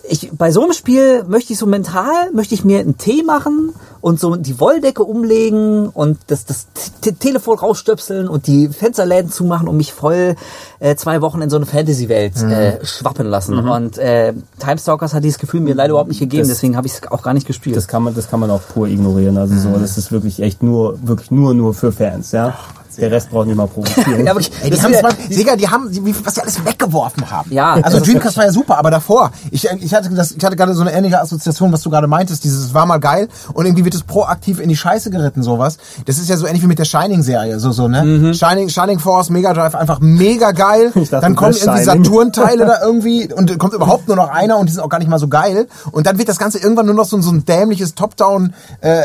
ich, 0.09 0.31
bei 0.37 0.51
so 0.51 0.63
einem 0.63 0.73
Spiel 0.73 1.23
möchte 1.27 1.53
ich 1.53 1.59
so 1.59 1.65
mental, 1.65 2.31
möchte 2.33 2.53
ich 2.55 2.65
mir 2.65 2.79
einen 2.79 2.97
Tee 2.97 3.23
machen 3.23 3.73
und 4.01 4.19
so 4.19 4.35
die 4.35 4.59
Wolldecke 4.59 5.03
umlegen 5.03 5.87
und 5.89 6.17
das, 6.27 6.45
das 6.45 6.67
T 7.01 7.11
Telefon 7.13 7.57
rausstöpseln 7.59 8.27
und 8.27 8.47
die 8.47 8.69
Fensterläden 8.69 9.31
zumachen 9.31 9.67
und 9.67 9.77
mich 9.77 9.93
voll 9.93 10.35
äh, 10.79 10.95
zwei 10.95 11.21
Wochen 11.21 11.41
in 11.41 11.49
so 11.49 11.57
eine 11.57 11.65
Fantasy-Welt 11.65 12.33
äh, 12.43 12.85
schwappen 12.85 13.27
lassen. 13.27 13.53
Und 13.75 13.97
äh, 13.97 14.33
Timestalkers 14.59 15.13
hat 15.13 15.23
dieses 15.23 15.37
Gefühl 15.39 15.61
mir 15.61 15.75
leider 15.75 15.91
überhaupt 15.91 16.09
nicht 16.09 16.19
gegeben, 16.19 16.41
Das- 16.43 16.49
deswegen 16.57 16.75
habe 16.75 16.87
ich 16.87 16.93
es 16.93 17.11
auch 17.11 17.21
gar 17.23 17.33
nicht 17.33 17.45
gespielt. 17.47 17.75
Das 17.75 17.87
kann 17.87 18.03
man, 18.03 18.15
das 18.15 18.29
kann 18.29 18.39
man 18.39 18.49
auch 18.51 18.61
pur 18.73 18.87
ignorieren. 18.87 19.37
Also 19.37 19.55
so, 19.57 19.77
das 19.77 19.97
ist 19.97 20.11
wirklich 20.11 20.41
echt 20.41 20.63
nur, 20.63 20.97
wirklich 21.05 21.31
nur, 21.31 21.53
nur 21.53 21.73
für 21.73 21.91
Fans, 21.91 22.31
ja. 22.31 22.57
Der 22.97 23.11
Rest 23.11 23.29
braucht 23.29 23.47
nicht 23.47 23.55
mal 23.55 23.67
provozieren. 23.67 24.19
ja, 24.25 24.33
wirklich, 24.33 24.51
Ey, 24.61 24.69
die 24.71 24.81
haben 24.81 24.93
ja- 24.93 25.09
Sega, 25.29 25.55
die 25.55 25.67
haben, 25.69 25.89
wie, 26.05 26.13
was 26.25 26.35
sie 26.35 26.41
alles 26.41 26.65
weggeworfen 26.65 27.29
haben. 27.31 27.51
Ja, 27.53 27.73
Also 27.81 27.99
Dreamcast 27.99 28.35
war 28.37 28.45
ja 28.45 28.51
super, 28.51 28.77
aber 28.77 28.91
davor, 28.91 29.31
ich, 29.51 29.65
ich 29.65 29.93
hatte 29.93 30.09
das, 30.09 30.31
ich 30.31 30.43
hatte 30.43 30.55
gerade 30.55 30.73
so 30.73 30.81
eine 30.81 30.91
ähnliche 30.93 31.19
Assoziation, 31.21 31.71
was 31.71 31.81
du 31.81 31.89
gerade 31.89 32.07
meintest, 32.07 32.43
dieses 32.43 32.73
war 32.73 32.85
mal 32.85 32.97
geil 32.99 33.27
und 33.53 33.65
irgendwie 33.65 33.85
wird 33.85 33.95
es 33.95 34.03
proaktiv 34.03 34.59
in 34.59 34.69
die 34.69 34.75
Scheiße 34.75 35.09
geritten, 35.11 35.43
sowas. 35.43 35.77
Das 36.05 36.17
ist 36.17 36.29
ja 36.29 36.37
so 36.37 36.45
ähnlich 36.47 36.63
wie 36.63 36.67
mit 36.67 36.79
der 36.79 36.85
Shining-Serie, 36.85 37.59
so, 37.59 37.71
so, 37.71 37.87
ne? 37.87 38.33
Shining, 38.33 38.69
Shining 38.69 38.99
Force, 38.99 39.29
Mega 39.29 39.53
Drive, 39.53 39.75
einfach 39.75 39.99
mega 40.01 40.51
geil. 40.51 40.91
Dachte, 40.95 41.09
dann 41.21 41.35
kommen 41.35 41.53
irgendwie. 41.55 41.83
Saturn-Teile 41.83 42.65
da 42.65 42.81
irgendwie 42.83 43.31
und 43.33 43.57
kommt 43.59 43.73
überhaupt 43.73 44.07
nur 44.07 44.15
noch 44.17 44.29
einer 44.29 44.57
und 44.57 44.67
die 44.67 44.73
sind 44.73 44.81
auch 44.83 44.89
gar 44.89 44.99
nicht 44.99 45.09
mal 45.09 45.19
so 45.19 45.27
geil. 45.27 45.67
Und 45.91 46.05
dann 46.07 46.17
wird 46.17 46.27
das 46.29 46.37
Ganze 46.39 46.59
irgendwann 46.59 46.85
nur 46.87 46.95
noch 46.95 47.05
so, 47.05 47.15
ein- 47.17 47.21
so 47.21 47.31
ein 47.31 47.45
dämliches 47.45 47.95
Top-Down, 47.95 48.53
äh, 48.81 49.01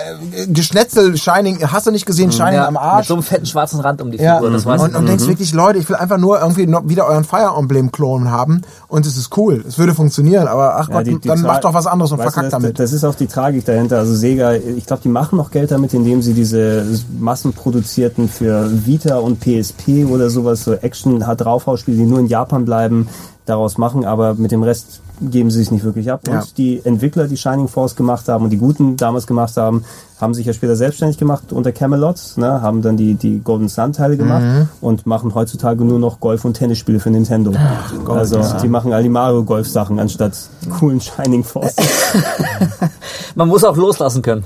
Geschnetzel, 0.49 1.17
Shining, 1.17 1.61
hast 1.71 1.87
du 1.87 1.91
nicht 1.91 2.07
gesehen, 2.07 2.33
Shining 2.33 2.55
ja, 2.55 2.67
am 2.67 2.75
mit 2.75 2.83
Arsch. 2.83 3.07
so 3.09 3.15
einem 3.15 3.23
fetten 3.23 3.47
schwarzen 3.47 3.74
Rand 3.81 4.01
um 4.03 4.11
die 4.11 4.19
Ja, 4.19 4.37
Figur. 4.37 4.51
Das 4.51 4.67
weiß 4.67 4.83
und, 4.83 4.91
ich. 4.91 4.97
und 4.97 5.09
denkst 5.09 5.27
wirklich, 5.27 5.53
Leute, 5.55 5.79
ich 5.79 5.89
will 5.89 5.97
einfach 5.97 6.19
nur 6.19 6.41
irgendwie 6.41 6.67
noch 6.67 6.89
wieder 6.89 7.07
euren 7.07 7.25
Fire 7.25 7.55
Emblem 7.59 7.91
Klon 7.93 8.31
haben 8.31 8.63
und 8.89 9.07
es 9.07 9.17
ist 9.17 9.37
cool. 9.37 9.65
Es 9.67 9.79
würde 9.79 9.95
funktionieren, 9.95 10.47
aber 10.49 10.77
ach 10.77 10.89
Ja, 10.89 10.97
Gott, 10.99 11.07
die- 11.07 11.19
die 11.19 11.29
dann 11.29 11.39
Tra- 11.41 11.47
macht 11.47 11.65
doch 11.65 11.75
was 11.75 11.87
anderes 11.87 12.13
und 12.13 12.19
du, 12.19 12.23
verkackt 12.23 12.47
das, 12.47 12.53
damit. 12.53 12.79
Das 12.79 12.93
ist 12.93 13.05
auch 13.05 13.15
die 13.15 13.27
Tragik 13.27 13.65
dahinter. 13.65 13.99
Also 13.99 14.15
Sega, 14.15 14.53
ich 14.55 14.87
glaube, 14.87 15.03
die 15.03 15.09
machen 15.09 15.37
noch 15.37 15.51
Geld 15.51 15.71
damit, 15.71 15.95
indem 15.95 16.23
sie 16.23 16.35
diese 16.35 16.85
massenproduzierten 17.19 18.29
für 18.29 18.69
Vita 18.87 19.17
und 19.19 19.41
PSP 19.41 20.05
oder 20.05 20.31
sowas, 20.31 20.65
so 20.65 20.73
Action 20.75 21.27
hart 21.27 21.43
draufhausspiele, 21.45 21.97
die 21.97 22.05
nur 22.05 22.21
in 22.21 22.27
Japan 22.27 22.65
bleiben, 22.65 23.09
daraus 23.47 23.77
machen, 23.79 24.05
aber 24.05 24.35
mit 24.35 24.53
dem 24.53 24.63
Rest 24.63 25.01
geben 25.21 25.51
sie 25.51 25.59
sich 25.59 25.71
nicht 25.71 25.85
wirklich 25.85 26.11
ab. 26.11 26.23
Ja. 26.27 26.41
Und 26.41 26.59
die 26.59 26.81
Entwickler, 26.85 27.27
die 27.29 27.37
Shining 27.37 27.69
Force 27.69 27.97
gemacht 27.97 28.29
haben 28.29 28.45
und 28.45 28.51
die 28.51 28.59
Guten 28.59 28.97
damals 28.97 29.27
gemacht 29.27 29.57
haben, 29.57 29.85
haben 30.21 30.33
sich 30.35 30.47
ja 30.47 30.53
später 30.53 30.77
selbstständig 30.77 31.19
gemacht 31.19 31.53
unter 31.53 31.73
Camelot, 31.73 32.17
ne, 32.37 32.63
haben 32.63 32.83
dann 32.83 32.97
die, 32.97 33.15
die 33.15 33.41
Golden 33.41 33.69
Sun 33.69 33.93
Teile 33.93 34.17
gemacht 34.17 34.43
Mhm. 34.45 34.69
und 34.81 35.07
machen 35.07 35.35
heutzutage 35.35 35.85
nur 35.85 35.99
noch 35.99 36.21
Golf- 36.21 36.45
und 36.45 36.55
Tennisspiele 36.55 37.01
für 37.01 37.11
Nintendo. 37.11 37.53
also 38.09 38.41
die 38.63 38.69
machen 38.69 38.93
all 38.93 39.03
die 39.03 39.09
Mario 39.09 39.43
Golf 39.45 39.69
Sachen 39.69 39.99
anstatt 39.99 40.37
die 40.65 40.69
coolen 40.71 41.01
Shining 41.01 41.43
Force. 41.45 41.75
Man 43.35 43.49
muss 43.49 43.65
auch 43.65 43.77
loslassen 43.77 44.23
können. 44.23 44.45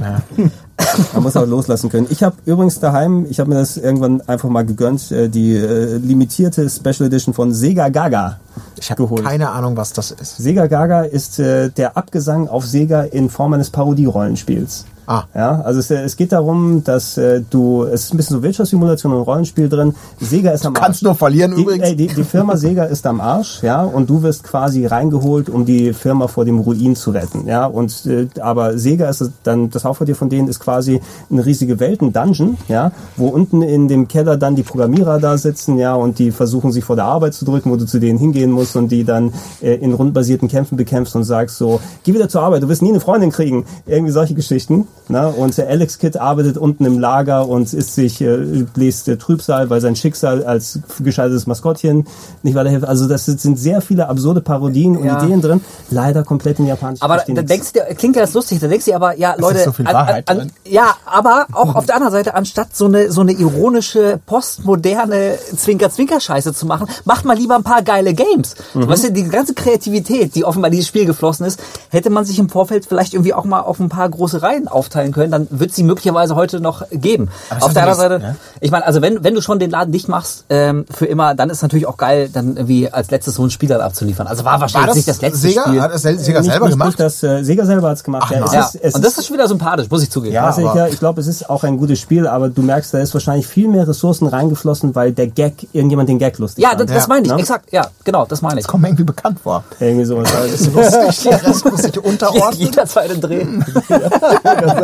Man 1.13 1.23
muss 1.23 1.37
auch 1.37 1.47
loslassen 1.47 1.91
können. 1.91 2.07
Ich 2.11 2.23
habe 2.23 2.37
übrigens 2.47 2.81
daheim, 2.81 3.27
ich 3.29 3.39
habe 3.41 3.51
mir 3.51 3.57
das 3.57 3.77
irgendwann 3.77 4.23
einfach 4.23 4.49
mal 4.49 4.65
gegönnt, 4.65 5.11
äh, 5.13 5.29
die 5.29 5.55
äh, 5.55 5.97
limitierte 5.99 6.69
Special 6.71 7.07
Edition 7.09 7.35
von 7.35 7.53
Sega 7.53 7.89
Gaga 7.91 8.39
Ich 8.81 8.91
habe 8.91 9.03
geholt. 9.03 9.25
keine 9.25 9.51
Ahnung, 9.51 9.77
was 9.77 9.93
das 9.93 10.11
ist. 10.11 10.37
Sega 10.39 10.67
Gaga 10.67 11.03
ist 11.03 11.39
äh, 11.39 11.71
der 11.71 11.97
Abgesang 11.97 12.49
auf 12.49 12.67
Sega 12.67 13.03
in 13.03 13.31
Form 13.31 13.55
eines 13.55 13.71
Parodie-Rollenspiels. 13.71 14.87
Ah. 15.11 15.25
Ja, 15.35 15.63
also 15.63 15.81
es, 15.81 15.91
äh, 15.91 16.03
es 16.03 16.17
geht 16.17 16.33
darum, 16.33 16.85
dass 16.85 17.17
äh, 17.17 17.41
du, 17.49 17.85
es 17.85 18.05
ist 18.05 18.13
ein 18.13 18.19
bisschen 18.19 18.37
so 18.37 18.43
Wirtschaftssimulation 18.43 19.15
und 19.15 19.23
Rollenspiel 19.23 19.71
drin. 19.71 19.95
Sega 20.21 20.51
ist 20.51 20.67
am 20.67 20.75
Du 20.75 20.81
kannst 20.81 20.99
Arsch. 20.99 21.03
nur 21.03 21.15
verlieren 21.15 21.57
die, 21.57 21.63
übrigens. 21.63 21.89
Ey, 21.89 21.97
die, 21.97 22.09
die 22.09 22.25
Firma 22.25 22.59
Sega 22.59 22.85
ist 22.85 23.07
am 23.07 23.23
Arsch, 23.23 23.63
ja, 23.63 23.83
und 23.83 24.11
du 24.11 24.23
wirst 24.23 24.45
quasi 24.45 24.85
reingeholt, 24.85 25.49
um 25.49 25.65
die 25.65 25.95
Firma 25.95 26.29
vor 26.29 26.45
dem 26.45 26.59
Ruin 26.59 26.95
zu 26.95 27.11
retten, 27.13 27.47
ja. 27.47 27.65
Und 27.65 28.05
äh, 28.05 28.27
aber 28.41 28.77
Sega 28.77 29.09
ist 29.09 29.33
dann 29.45 29.71
das 29.71 29.85
Hauptquartier 29.85 30.15
von 30.15 30.29
denen 30.29 30.47
ist 30.47 30.61
quasi 30.61 31.01
eine 31.31 31.47
riesige 31.47 31.81
Welt, 31.81 32.03
ein 32.03 32.13
Dungeon, 32.13 32.59
ja, 32.69 32.93
wo 33.17 33.29
unten 33.29 33.63
in 33.63 33.89
dem 33.89 34.09
Keller 34.09 34.37
dann 34.37 34.57
die 34.57 34.63
Programmierer 34.63 35.21
da 35.21 35.39
sitzen, 35.39 35.79
ja, 35.79 35.95
und 35.95 36.19
die 36.19 36.33
versuchen 36.33 36.71
sich 36.71 36.85
vor 36.85 36.97
der 36.97 37.07
Arbeit 37.07 37.33
zu 37.33 37.47
drücken, 37.47 37.71
wo 37.71 37.77
du 37.77 37.87
zu 37.87 37.99
denen 37.99 38.19
hingehen 38.19 38.51
musst 38.51 38.77
und 38.77 38.93
die 38.93 39.05
dann 39.05 39.33
äh, 39.63 39.73
in 39.77 39.95
rundenbasierten 39.95 40.49
Kämpfen 40.49 40.77
bekämpfst 40.77 41.17
und 41.17 41.25
sagst 41.25 41.57
so, 41.57 41.81
geh 42.05 42.13
wieder 42.13 42.29
zur 42.29 42.43
Arbeit, 42.43 42.63
du 42.63 42.69
wirst 42.69 42.83
nie 42.83 42.91
eine 42.91 43.01
Freundin 43.01 43.31
kriegen, 43.31 43.65
irgendwie 43.87 44.13
solche 44.13 44.35
Geschichten, 44.35 44.87
ne? 45.09 45.29
Und 45.29 45.57
der 45.57 45.69
Alex 45.69 45.99
Kidd 45.99 46.19
arbeitet 46.19 46.59
unten 46.59 46.85
im 46.85 46.99
Lager 46.99 47.49
und 47.49 47.73
ist 47.73 47.95
sich 47.95 48.21
äh, 48.21 48.37
bläst 48.75 49.09
äh, 49.09 49.17
Trübsal, 49.17 49.71
weil 49.71 49.81
sein 49.81 49.97
Schicksal 49.97 50.45
als 50.45 50.81
gescheitertes 51.01 51.47
Maskottchen 51.47 52.07
nicht 52.43 52.55
weiterhilft. 52.55 52.87
Also 52.87 53.07
das 53.09 53.27
sind 53.27 53.59
sehr 53.59 53.81
viele 53.81 54.09
absurde 54.09 54.41
Parodien 54.41 54.97
und 54.97 55.05
Ja. 55.05 55.23
Ideen 55.23 55.41
drin, 55.41 55.61
leider 55.91 56.23
komplett 56.25 56.59
in 56.59 56.67
Japanisch. 56.67 57.01
Aber 57.03 57.19
da 57.27 57.43
denkst 57.43 57.73
du, 57.73 57.81
dir- 57.81 57.95
klingt 57.95 58.17
ja 58.17 58.23
das 58.23 58.35
lustig, 58.35 58.59
da 58.61 58.69
denkst 58.69 58.85
du 58.87 58.91
dir 58.93 58.97
aber, 58.97 59.17
ja, 59.19 59.35
Leute, 59.39 59.65
so 59.65 59.73
viel 59.73 59.87
Wahrheit 59.87 60.29
drin. 60.29 60.53
ja, 60.65 60.95
aber 61.07 61.47
auch 61.53 61.75
auf 61.75 61.87
der 61.87 61.95
anderen 61.97 62.13
Seite, 62.13 62.35
anstatt 62.35 62.75
so 62.75 62.87
eine, 62.87 63.11
so 63.11 63.21
eine 63.21 63.33
ironische, 63.33 64.21
postmoderne 64.27 65.39
Zwinker-Zwinker-Scheiße 65.57 66.53
zu 66.53 66.67
machen, 66.67 66.89
macht 67.05 67.25
mal 67.25 67.37
lieber 67.37 67.57
ein 67.57 67.63
paar 67.63 67.83
geile 67.83 68.15
Games. 68.15 68.55
Mhm. 68.75 68.89
Weißt 68.89 69.05
du, 69.05 69.13
die 69.13 69.25
ganze 69.29 69.55
Kreativität, 69.55 70.35
die 70.35 70.45
offenbar 70.45 70.69
in 70.69 70.73
dieses 70.73 70.89
Spiel 70.89 71.07
geflossen 71.07 71.47
ist, 71.47 71.61
hätte 71.91 72.11
man 72.11 72.25
sich 72.25 72.39
im 72.39 72.49
Vorfeld 72.49 72.87
vielleicht 72.87 73.15
irgendwie 73.15 73.35
auch 73.35 73.45
mal 73.45 73.61
auf 73.61 73.81
ein 73.81 73.89
paar 73.89 74.09
große 74.09 74.43
Reihen 74.43 74.69
aufteilen 74.89 75.13
können, 75.13 75.31
dann 75.31 75.47
wird 75.51 75.73
sie 75.75 75.83
möglicherweise 75.83 76.35
heute 76.35 76.61
noch 76.61 76.83
geben. 76.91 77.29
Aber 77.51 77.63
Auf 77.63 77.69
ist 77.69 77.75
der 77.77 77.87
das 77.87 77.99
anderen 77.99 78.23
Seite, 78.23 78.37
ich 78.61 78.71
meine, 78.71 78.87
also 78.87 79.03
wenn, 79.03 79.23
wenn 79.23 79.35
du 79.35 79.43
schon 79.43 79.59
den 79.59 79.71
Laden 79.71 79.93
dicht 79.93 80.09
machst, 80.09 80.45
ähm, 80.49 80.87
für 80.91 81.07
immer, 81.07 81.35
dann 81.35 81.51
ist 81.51 81.63
natürlich 81.63 81.87
auch 81.87 81.97
geil, 81.99 82.31
dann 82.33 82.57
irgendwie 82.57 82.91
als 82.91 83.11
letztes 83.11 83.35
so 83.35 83.45
ein 83.45 83.51
Spiel 83.51 83.69
dann 83.69 83.81
abzuliefern. 83.81 84.27
Also 84.27 84.45
war 84.45 84.61
wahrscheinlich 84.61 84.81
War 84.81 84.87
das, 84.89 84.97
nicht 84.97 85.09
das 85.09 85.21
letzte 85.21 85.39
Sega? 85.39 85.63
Spiel. 85.67 85.81
Hat 85.83 85.93
das 85.93 86.03
Sega 86.03 86.17
nicht, 86.17 86.51
selber 86.51 86.67
nicht, 86.67 86.75
gemacht? 86.75 86.89
Nicht 86.89 87.01
das, 87.01 87.23
äh, 87.23 87.43
Sega 87.45 87.67
selber 87.67 87.89
hat's 87.91 88.03
gemacht. 88.03 88.25
Ach, 88.27 88.31
ja, 88.31 88.45
es 88.45 88.53
Ja, 88.53 88.61
ist, 88.61 88.75
es 88.83 88.95
und 88.95 89.05
das 89.05 89.13
ist, 89.13 89.19
ist 89.19 89.27
schon 89.27 89.35
wieder 89.37 89.49
sympathisch, 89.49 89.91
muss 89.91 90.03
ich 90.03 90.11
zugeben. 90.11 90.35
Ja, 90.35 90.49
aber- 90.49 90.89
ich, 90.89 90.99
glaube, 90.99 91.21
es 91.21 91.27
ist 91.27 91.49
auch 91.51 91.65
ein 91.65 91.77
gutes 91.77 91.99
Spiel, 92.01 92.27
aber 92.27 92.49
du 92.49 92.63
merkst, 92.63 92.95
da 92.95 92.99
ist 92.99 93.13
wahrscheinlich 93.15 93.47
viel 93.47 93.69
mehr 93.69 93.87
Ressourcen 93.87 94.27
reingeflossen, 94.27 94.95
weil 94.95 95.13
der 95.13 95.27
Gag, 95.29 95.69
irgendjemand 95.73 96.09
den 96.09 96.19
Gag 96.19 96.39
lustig 96.39 96.63
Ja, 96.63 96.71
fand. 96.71 96.81
das, 96.81 96.87
das 96.89 97.03
Ja. 97.05 97.09
meine 97.09 97.27
ich, 97.27 97.33
Ne? 97.33 97.39
exakt. 97.39 97.73
Ja, 97.73 97.89
genau, 98.05 98.25
das 98.27 98.41
meine 98.43 98.61
ich. 98.61 98.65
Das 98.67 98.71
kommt 98.71 98.83
mir 98.83 98.89
irgendwie 98.89 99.05
bekannt 99.05 99.39
vor. 99.43 99.65
Irgendwie 99.81 100.05
sowas. 100.05 100.29
Also, 100.35 100.71
Lustig, 100.71 101.23
der 101.31 101.43
Rest 101.47 101.65
muss 101.65 101.83
sich 101.83 101.99
unterordnen. 102.03 102.53
Jeder 102.59 102.87
zweite 102.87 103.19
Dreh. 103.19 103.45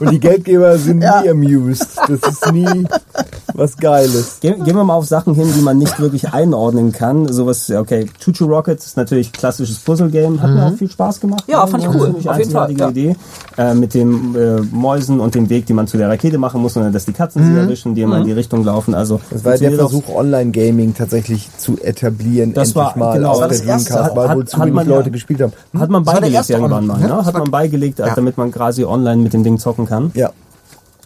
Und 0.00 0.10
die 0.10 0.20
Geldgeber 0.20 0.76
sind 0.78 1.02
Ja. 1.02 1.22
nie 1.22 1.30
amused. 1.30 1.88
Das 2.08 2.32
ist 2.32 2.52
nie 2.52 2.84
was 3.54 3.76
Geiles. 3.76 4.38
Gehen, 4.40 4.64
gehen 4.64 4.76
wir 4.76 4.84
mal 4.84 4.94
auf 4.94 5.06
Sachen 5.06 5.34
hin, 5.34 5.48
die 5.56 5.60
man 5.60 5.78
nicht 5.78 5.98
wirklich 6.00 6.32
einordnen 6.32 6.92
kann. 6.92 7.30
Sowas, 7.32 7.70
okay, 7.70 8.06
Choo-Choo 8.20 8.46
Rocket 8.46 8.78
ist 8.78 8.96
natürlich 8.96 9.32
klassisches 9.32 9.78
Puzzle-Game, 9.80 10.40
hat 10.42 10.50
mir 10.50 10.66
auch 10.66 10.74
viel 10.74 10.90
Spaß 10.90 11.20
gemacht. 11.20 11.44
Ja, 11.46 11.66
fand 11.66 11.82
ich 11.82 11.88
Eine 11.90 11.98
cool. 11.98 12.06
ziemlich 12.06 12.28
Auf 12.28 12.38
jeden 12.38 12.50
Fall, 12.50 12.62
einzigartige 12.68 13.00
ja. 13.00 13.10
Idee. 13.12 13.16
Äh, 13.58 13.74
mit 13.74 13.94
den 13.94 14.34
äh, 14.34 14.60
Mäusen 14.72 15.20
und 15.20 15.34
dem 15.34 15.48
Weg, 15.50 15.66
die 15.66 15.72
man 15.74 15.86
zu 15.86 15.96
der 15.98 16.08
Rakete 16.08 16.38
machen 16.38 16.62
muss, 16.62 16.76
und 16.76 16.92
dass 16.92 17.04
die 17.04 17.12
Katzen 17.12 17.44
sie 17.44 17.58
erwischen, 17.60 17.94
die 17.94 18.02
immer 18.02 18.18
in 18.18 18.24
die 18.24 18.32
Richtung 18.32 18.64
laufen. 18.64 18.94
Also, 18.94 19.20
Das 19.30 19.44
war 19.44 19.56
der 19.58 19.72
Versuch, 19.72 20.08
Online-Gaming 20.08 20.94
tatsächlich 20.94 21.48
zu 21.58 21.76
etablieren, 21.82 22.54
Das 22.54 22.68
endlich 22.68 22.76
war- 22.76 22.96
mal 22.98 23.16
genau, 23.18 23.32
auf 23.32 23.40
das 23.48 23.58
der 23.58 23.66
war 23.68 23.74
erste. 23.74 23.92
Dreamcast, 23.92 24.16
weil 24.16 24.28
Hat- 24.28 24.36
wohl 24.36 24.44
zu 24.46 24.60
wenig 24.60 24.86
Leute 24.86 25.10
gespielt 25.10 25.40
haben. 25.42 25.52
Hat 25.78 25.90
man 25.90 26.04
der 26.04 26.12
beigelegt 26.12 26.50
irgendwann 26.50 26.86
mal, 26.86 26.94
Online, 26.94 27.08
ne? 27.14 27.16
ne? 27.16 27.24
Hat 27.26 27.34
man 27.38 27.50
beigelegt, 27.50 28.00
damit 28.16 28.38
man 28.38 28.50
quasi 28.50 28.84
online 28.92 29.22
mit 29.22 29.32
dem 29.32 29.42
Ding 29.42 29.58
zocken 29.58 29.86
kann. 29.86 30.12
Ja. 30.14 30.30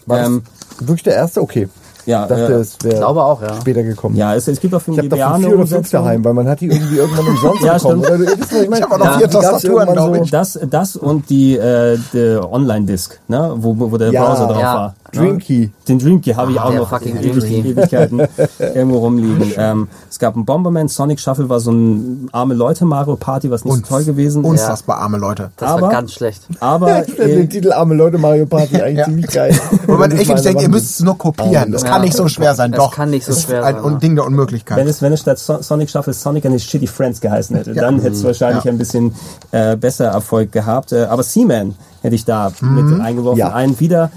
War 0.07 0.25
Ähm, 0.25 0.42
wirklich 0.81 1.03
der 1.05 1.14
erste? 1.14 1.40
Okay. 1.42 1.68
Ja, 2.06 2.22
Ich 2.22 2.28
dachte, 2.28 2.42
äh, 2.52 2.56
es 2.60 2.76
wäre 2.82 2.96
glaube 2.98 3.22
auch, 3.24 3.42
ja. 3.42 3.54
später 3.60 3.82
gekommen. 3.82 4.16
Ja, 4.16 4.34
es, 4.34 4.46
es 4.48 4.60
gibt 4.60 4.74
auch 4.74 4.80
für 4.80 4.92
Ich 4.92 4.96
den 4.96 5.10
habe 5.10 5.16
GBA 5.16 5.24
davon 5.26 5.34
eine 5.36 5.46
vier 5.46 5.58
oder 5.58 5.66
fünf 5.66 5.90
daheim, 5.90 6.24
weil 6.24 6.32
man 6.34 6.48
hat 6.48 6.60
die 6.60 6.66
irgendwie 6.66 6.96
irgendwann 6.96 7.26
umsonst 7.26 7.62
Ja, 7.64 7.74
bekommen. 7.74 8.04
stimmt. 8.04 8.20
Oder, 8.20 8.36
du- 8.36 8.64
ich? 8.64 8.70
Ich 8.70 8.82
hab 8.82 8.92
auch 8.92 8.98
noch 8.98 9.04
Ja, 9.06 9.18
vier 9.18 9.30
Tastaturen, 9.30 9.88
irgendwann 9.88 9.94
glaub 9.94 10.16
so. 10.16 10.22
ich. 10.22 10.30
Das, 10.30 10.58
das 10.70 10.96
und 10.96 11.28
die, 11.30 11.56
äh, 11.56 11.98
die 12.12 12.38
Online-Disc, 12.42 13.18
ne? 13.28 13.52
wo, 13.56 13.74
wo 13.90 13.96
der 13.96 14.10
Ja. 14.12 14.24
Browser 14.24 14.46
drauf 14.46 14.60
Ja. 14.60 14.74
war. 14.74 14.94
Dreamkey. 15.12 15.70
Den 15.88 15.98
Dreamkey 15.98 16.32
habe 16.34 16.50
ich 16.52 16.60
auch 16.60 16.70
der 16.70 16.80
noch 16.80 16.88
fucking 16.90 17.16
ewig. 17.22 17.44
Ewigkeiten 17.50 18.20
irgendwo 18.58 18.98
rumliegen. 18.98 19.52
Ähm, 19.56 19.88
es 20.10 20.18
gab 20.18 20.36
ein 20.36 20.44
Bomberman, 20.44 20.88
Sonic 20.88 21.20
Shuffle 21.20 21.48
war 21.48 21.60
so 21.60 21.70
ein 21.70 22.28
arme 22.32 22.54
Leute 22.54 22.84
Mario 22.84 23.16
Party, 23.16 23.50
was 23.50 23.64
nicht 23.64 23.76
so 23.76 23.82
toll 23.82 24.04
gewesen 24.04 24.44
ist. 24.44 24.50
Unfassbar 24.50 24.98
arme 24.98 25.16
Leute. 25.16 25.50
Das 25.56 25.70
Aber- 25.70 25.82
war 25.82 25.90
ganz 25.90 26.12
schlecht. 26.12 26.42
Aber 26.60 27.02
Ich 27.06 27.14
finde 27.14 27.32
äh, 27.32 27.36
den 27.36 27.48
Titel 27.50 27.72
Arme 27.72 27.94
Leute 27.94 28.18
Mario 28.18 28.46
Party 28.46 28.76
eigentlich 28.82 28.98
Ja. 28.98 29.04
ziemlich 29.04 29.26
geil. 29.28 29.54
Wo 29.86 29.94
man 29.94 30.10
echt 30.10 30.44
denkt, 30.44 30.60
ihr 30.62 30.68
müsst 30.68 30.90
es 30.98 31.00
nur 31.00 31.16
kopieren. 31.16 31.72
Das 31.72 31.82
Ja. 31.82 31.88
Kann 31.96 32.04
nicht 32.04 32.16
so 32.16 32.28
schwer 32.28 32.54
sein. 32.54 32.72
Das 32.72 32.78
Doch. 32.80 32.94
kann 32.94 33.11
nicht 33.11 33.24
so 33.24 33.30
Das 33.32 33.38
ist 33.38 33.44
schwer 33.46 33.64
ein 33.64 33.74
sein, 33.82 33.92
ja. 33.92 33.98
Ding 33.98 34.14
der 34.16 34.24
Unmöglichkeit. 34.24 34.78
wenn 34.78 34.88
es, 34.88 35.02
wenn 35.02 35.12
es 35.12 35.20
statt 35.20 35.38
So- 35.38 35.61
Sonic 35.62 35.90
Shuffle 35.90 36.12
Sonic 36.12 36.44
and 36.46 36.52
his 36.54 36.64
Shitty 36.64 36.87
Friends 36.87 37.20
geheißen 37.20 37.56
hätte, 37.56 37.74
dann 37.74 38.00
hätte 38.00 38.14
es 38.14 38.24
wahrscheinlich 38.24 38.64
Ja. 38.64 38.70
ein 38.72 38.78
bisschen 38.78 39.14
äh, 39.52 39.76
besser 39.76 40.06
Erfolg 40.06 40.52
gehabt. 40.52 40.92
Äh, 40.92 41.04
aber 41.04 41.22
Seaman 41.22 41.74
hätte 42.02 42.14
ich 42.14 42.24
da 42.24 42.52
Mhm. 42.61 42.90
mit 42.92 43.00
eingeworfen. 43.00 43.38
Ja. 43.38 43.52
Ein 43.52 43.78
wieder 43.80 44.11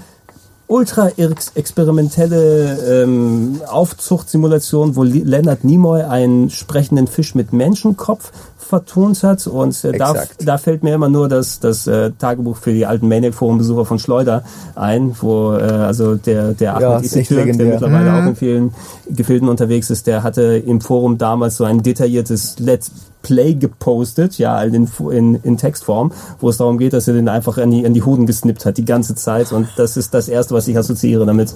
ultra 0.66 1.08
ex- 1.16 1.50
experimentelle 1.56 3.02
ähm, 3.02 3.60
Aufzuchtsimulation, 3.66 4.94
wo 4.96 5.02
Leonard 5.02 5.64
Nimoy 5.64 6.02
einen 6.02 6.48
sprechenden 6.50 7.06
Fisch 7.08 7.34
mit 7.34 7.52
Menschenkopf 7.52 8.30
vertont 8.60 9.22
hat 9.22 9.46
und 9.46 9.84
äh, 9.84 9.92
da, 9.92 10.14
da 10.38 10.58
fällt 10.58 10.82
mir 10.82 10.94
immer 10.94 11.08
nur 11.08 11.28
das, 11.28 11.60
das 11.60 11.86
äh, 11.86 12.12
Tagebuch 12.18 12.56
für 12.56 12.72
die 12.72 12.86
alten 12.86 13.08
Maniac-Forum-Besucher 13.08 13.84
von 13.84 13.98
Schleuder 13.98 14.44
ein, 14.74 15.16
wo 15.20 15.54
äh, 15.54 15.62
also 15.62 16.14
der, 16.14 16.52
der 16.52 16.78
Ja, 16.80 16.90
Ahmed 16.92 17.04
ist 17.04 17.16
echt 17.16 17.30
Isitürk, 17.30 17.56
der 17.58 17.66
mittlerweile 17.66 18.12
auch 18.12 18.26
in 18.26 18.36
vielen 18.36 18.74
Gefilden 19.08 19.48
unterwegs 19.48 19.90
ist, 19.90 20.06
der 20.06 20.22
hatte 20.22 20.42
im 20.42 20.80
Forum 20.80 21.18
damals 21.18 21.56
so 21.56 21.64
ein 21.64 21.82
detailliertes 21.82 22.58
Let's 22.58 22.92
Play 23.22 23.54
gepostet, 23.54 24.38
ja, 24.38 24.62
in, 24.62 24.88
in, 25.10 25.34
in 25.42 25.56
Textform, 25.56 26.12
wo 26.40 26.48
es 26.48 26.56
darum 26.56 26.78
geht, 26.78 26.92
dass 26.92 27.06
er 27.06 27.14
den 27.14 27.28
einfach 27.28 27.58
an 27.58 27.70
die, 27.70 27.84
an 27.84 27.92
die 27.92 28.02
Hoden 28.02 28.26
gesnippt 28.26 28.64
hat, 28.64 28.78
die 28.78 28.84
ganze 28.84 29.14
Zeit. 29.14 29.52
Und 29.52 29.68
das 29.76 29.96
ist 29.96 30.14
das 30.14 30.28
Erste, 30.28 30.54
was 30.54 30.68
ich 30.68 30.78
assoziiere 30.78 31.26
damit. 31.26 31.54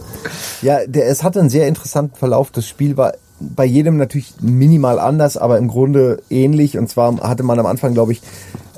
Ja, 0.60 0.86
der, 0.86 1.08
es 1.08 1.22
hatte 1.22 1.40
einen 1.40 1.50
sehr 1.50 1.66
interessanten 1.66 2.16
Verlauf. 2.16 2.50
Das 2.50 2.66
Spiel 2.66 2.96
war 2.96 3.14
bei 3.40 3.64
jedem 3.64 3.96
natürlich 3.96 4.34
minimal 4.40 4.98
anders, 4.98 5.36
aber 5.36 5.58
im 5.58 5.68
Grunde 5.68 6.22
ähnlich. 6.30 6.78
Und 6.78 6.88
zwar 6.88 7.16
hatte 7.20 7.42
man 7.42 7.58
am 7.58 7.66
Anfang, 7.66 7.94
glaube 7.94 8.12
ich, 8.12 8.22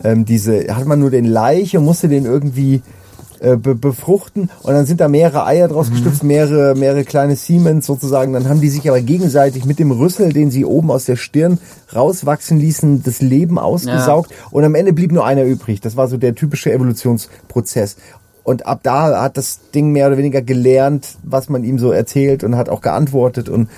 ähm, 0.02 0.24
diese, 0.24 0.74
hatte 0.74 0.86
man 0.86 0.98
nur 0.98 1.10
den 1.10 1.24
Laich 1.24 1.76
und 1.76 1.84
musste 1.84 2.08
den 2.08 2.24
irgendwie 2.24 2.82
äh, 3.40 3.56
be 3.56 3.74
befruchten 3.74 4.50
und 4.62 4.72
dann 4.72 4.86
sind 4.86 5.00
da 5.00 5.08
mehrere 5.08 5.44
Eier 5.44 5.68
draus 5.68 5.90
gestüpft, 5.90 6.22
mehrere, 6.22 6.74
mehrere 6.74 7.04
kleine 7.04 7.36
Siemens 7.36 7.84
sozusagen. 7.84 8.32
Dann 8.32 8.48
haben 8.48 8.60
die 8.62 8.70
sich 8.70 8.88
aber 8.88 9.00
gegenseitig 9.02 9.66
mit 9.66 9.78
dem 9.78 9.90
Rüssel, 9.90 10.32
den 10.32 10.50
sie 10.50 10.64
oben 10.64 10.90
aus 10.90 11.04
der 11.04 11.16
Stirn 11.16 11.58
rauswachsen 11.94 12.58
ließen, 12.58 13.02
das 13.02 13.20
Leben 13.20 13.58
ausgesaugt 13.58 14.30
und 14.50 14.64
am 14.64 14.74
Ende 14.74 14.92
blieb 14.92 15.12
nur 15.12 15.26
einer 15.26 15.44
übrig. 15.44 15.82
Das 15.82 15.96
war 15.96 16.08
so 16.08 16.16
der 16.16 16.34
typische 16.34 16.72
Evolutionsprozess. 16.72 17.96
Und 18.42 18.64
ab 18.64 18.80
da 18.84 19.22
hat 19.22 19.36
das 19.36 19.58
Ding 19.74 19.90
mehr 19.90 20.06
oder 20.06 20.18
weniger 20.18 20.40
gelernt, 20.40 21.16
was 21.24 21.48
man 21.48 21.64
ihm 21.64 21.78
so 21.78 21.90
erzählt 21.90 22.44
und 22.44 22.56
hat 22.56 22.68
auch 22.68 22.80
geantwortet 22.80 23.48
und 23.48 23.68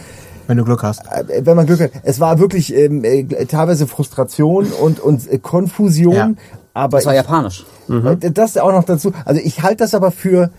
Wenn 0.49 0.57
du 0.57 0.65
Glück 0.65 0.83
hast. 0.83 1.03
äh, 1.13 1.47
wenn 1.47 1.55
man 1.57 1.67
Glück 1.67 1.81
hat, 1.81 1.93
es 2.03 2.19
war 2.19 2.41
wirklich 2.41 2.75
ähm, 2.75 3.05
äh, 3.05 3.23
teilweise 3.47 3.87
Frustration 3.87 4.67
und, 4.83 4.99
und 4.99 5.31
äh, 5.31 5.39
Konfusion, 5.39 6.15
Ja. 6.15 6.31
aber 6.75 6.97
Das 6.99 7.07
war 7.07 7.13
ich, 7.13 7.19
japanisch. 7.19 7.65
äh, 7.89 8.31
Das 8.33 8.57
auch 8.59 8.73
noch 8.73 8.83
dazu. 8.85 9.13
Also 9.25 9.41
ich 9.45 9.63
halte 9.63 9.85
das 9.85 9.95
aber 9.95 10.11
für, 10.11 10.51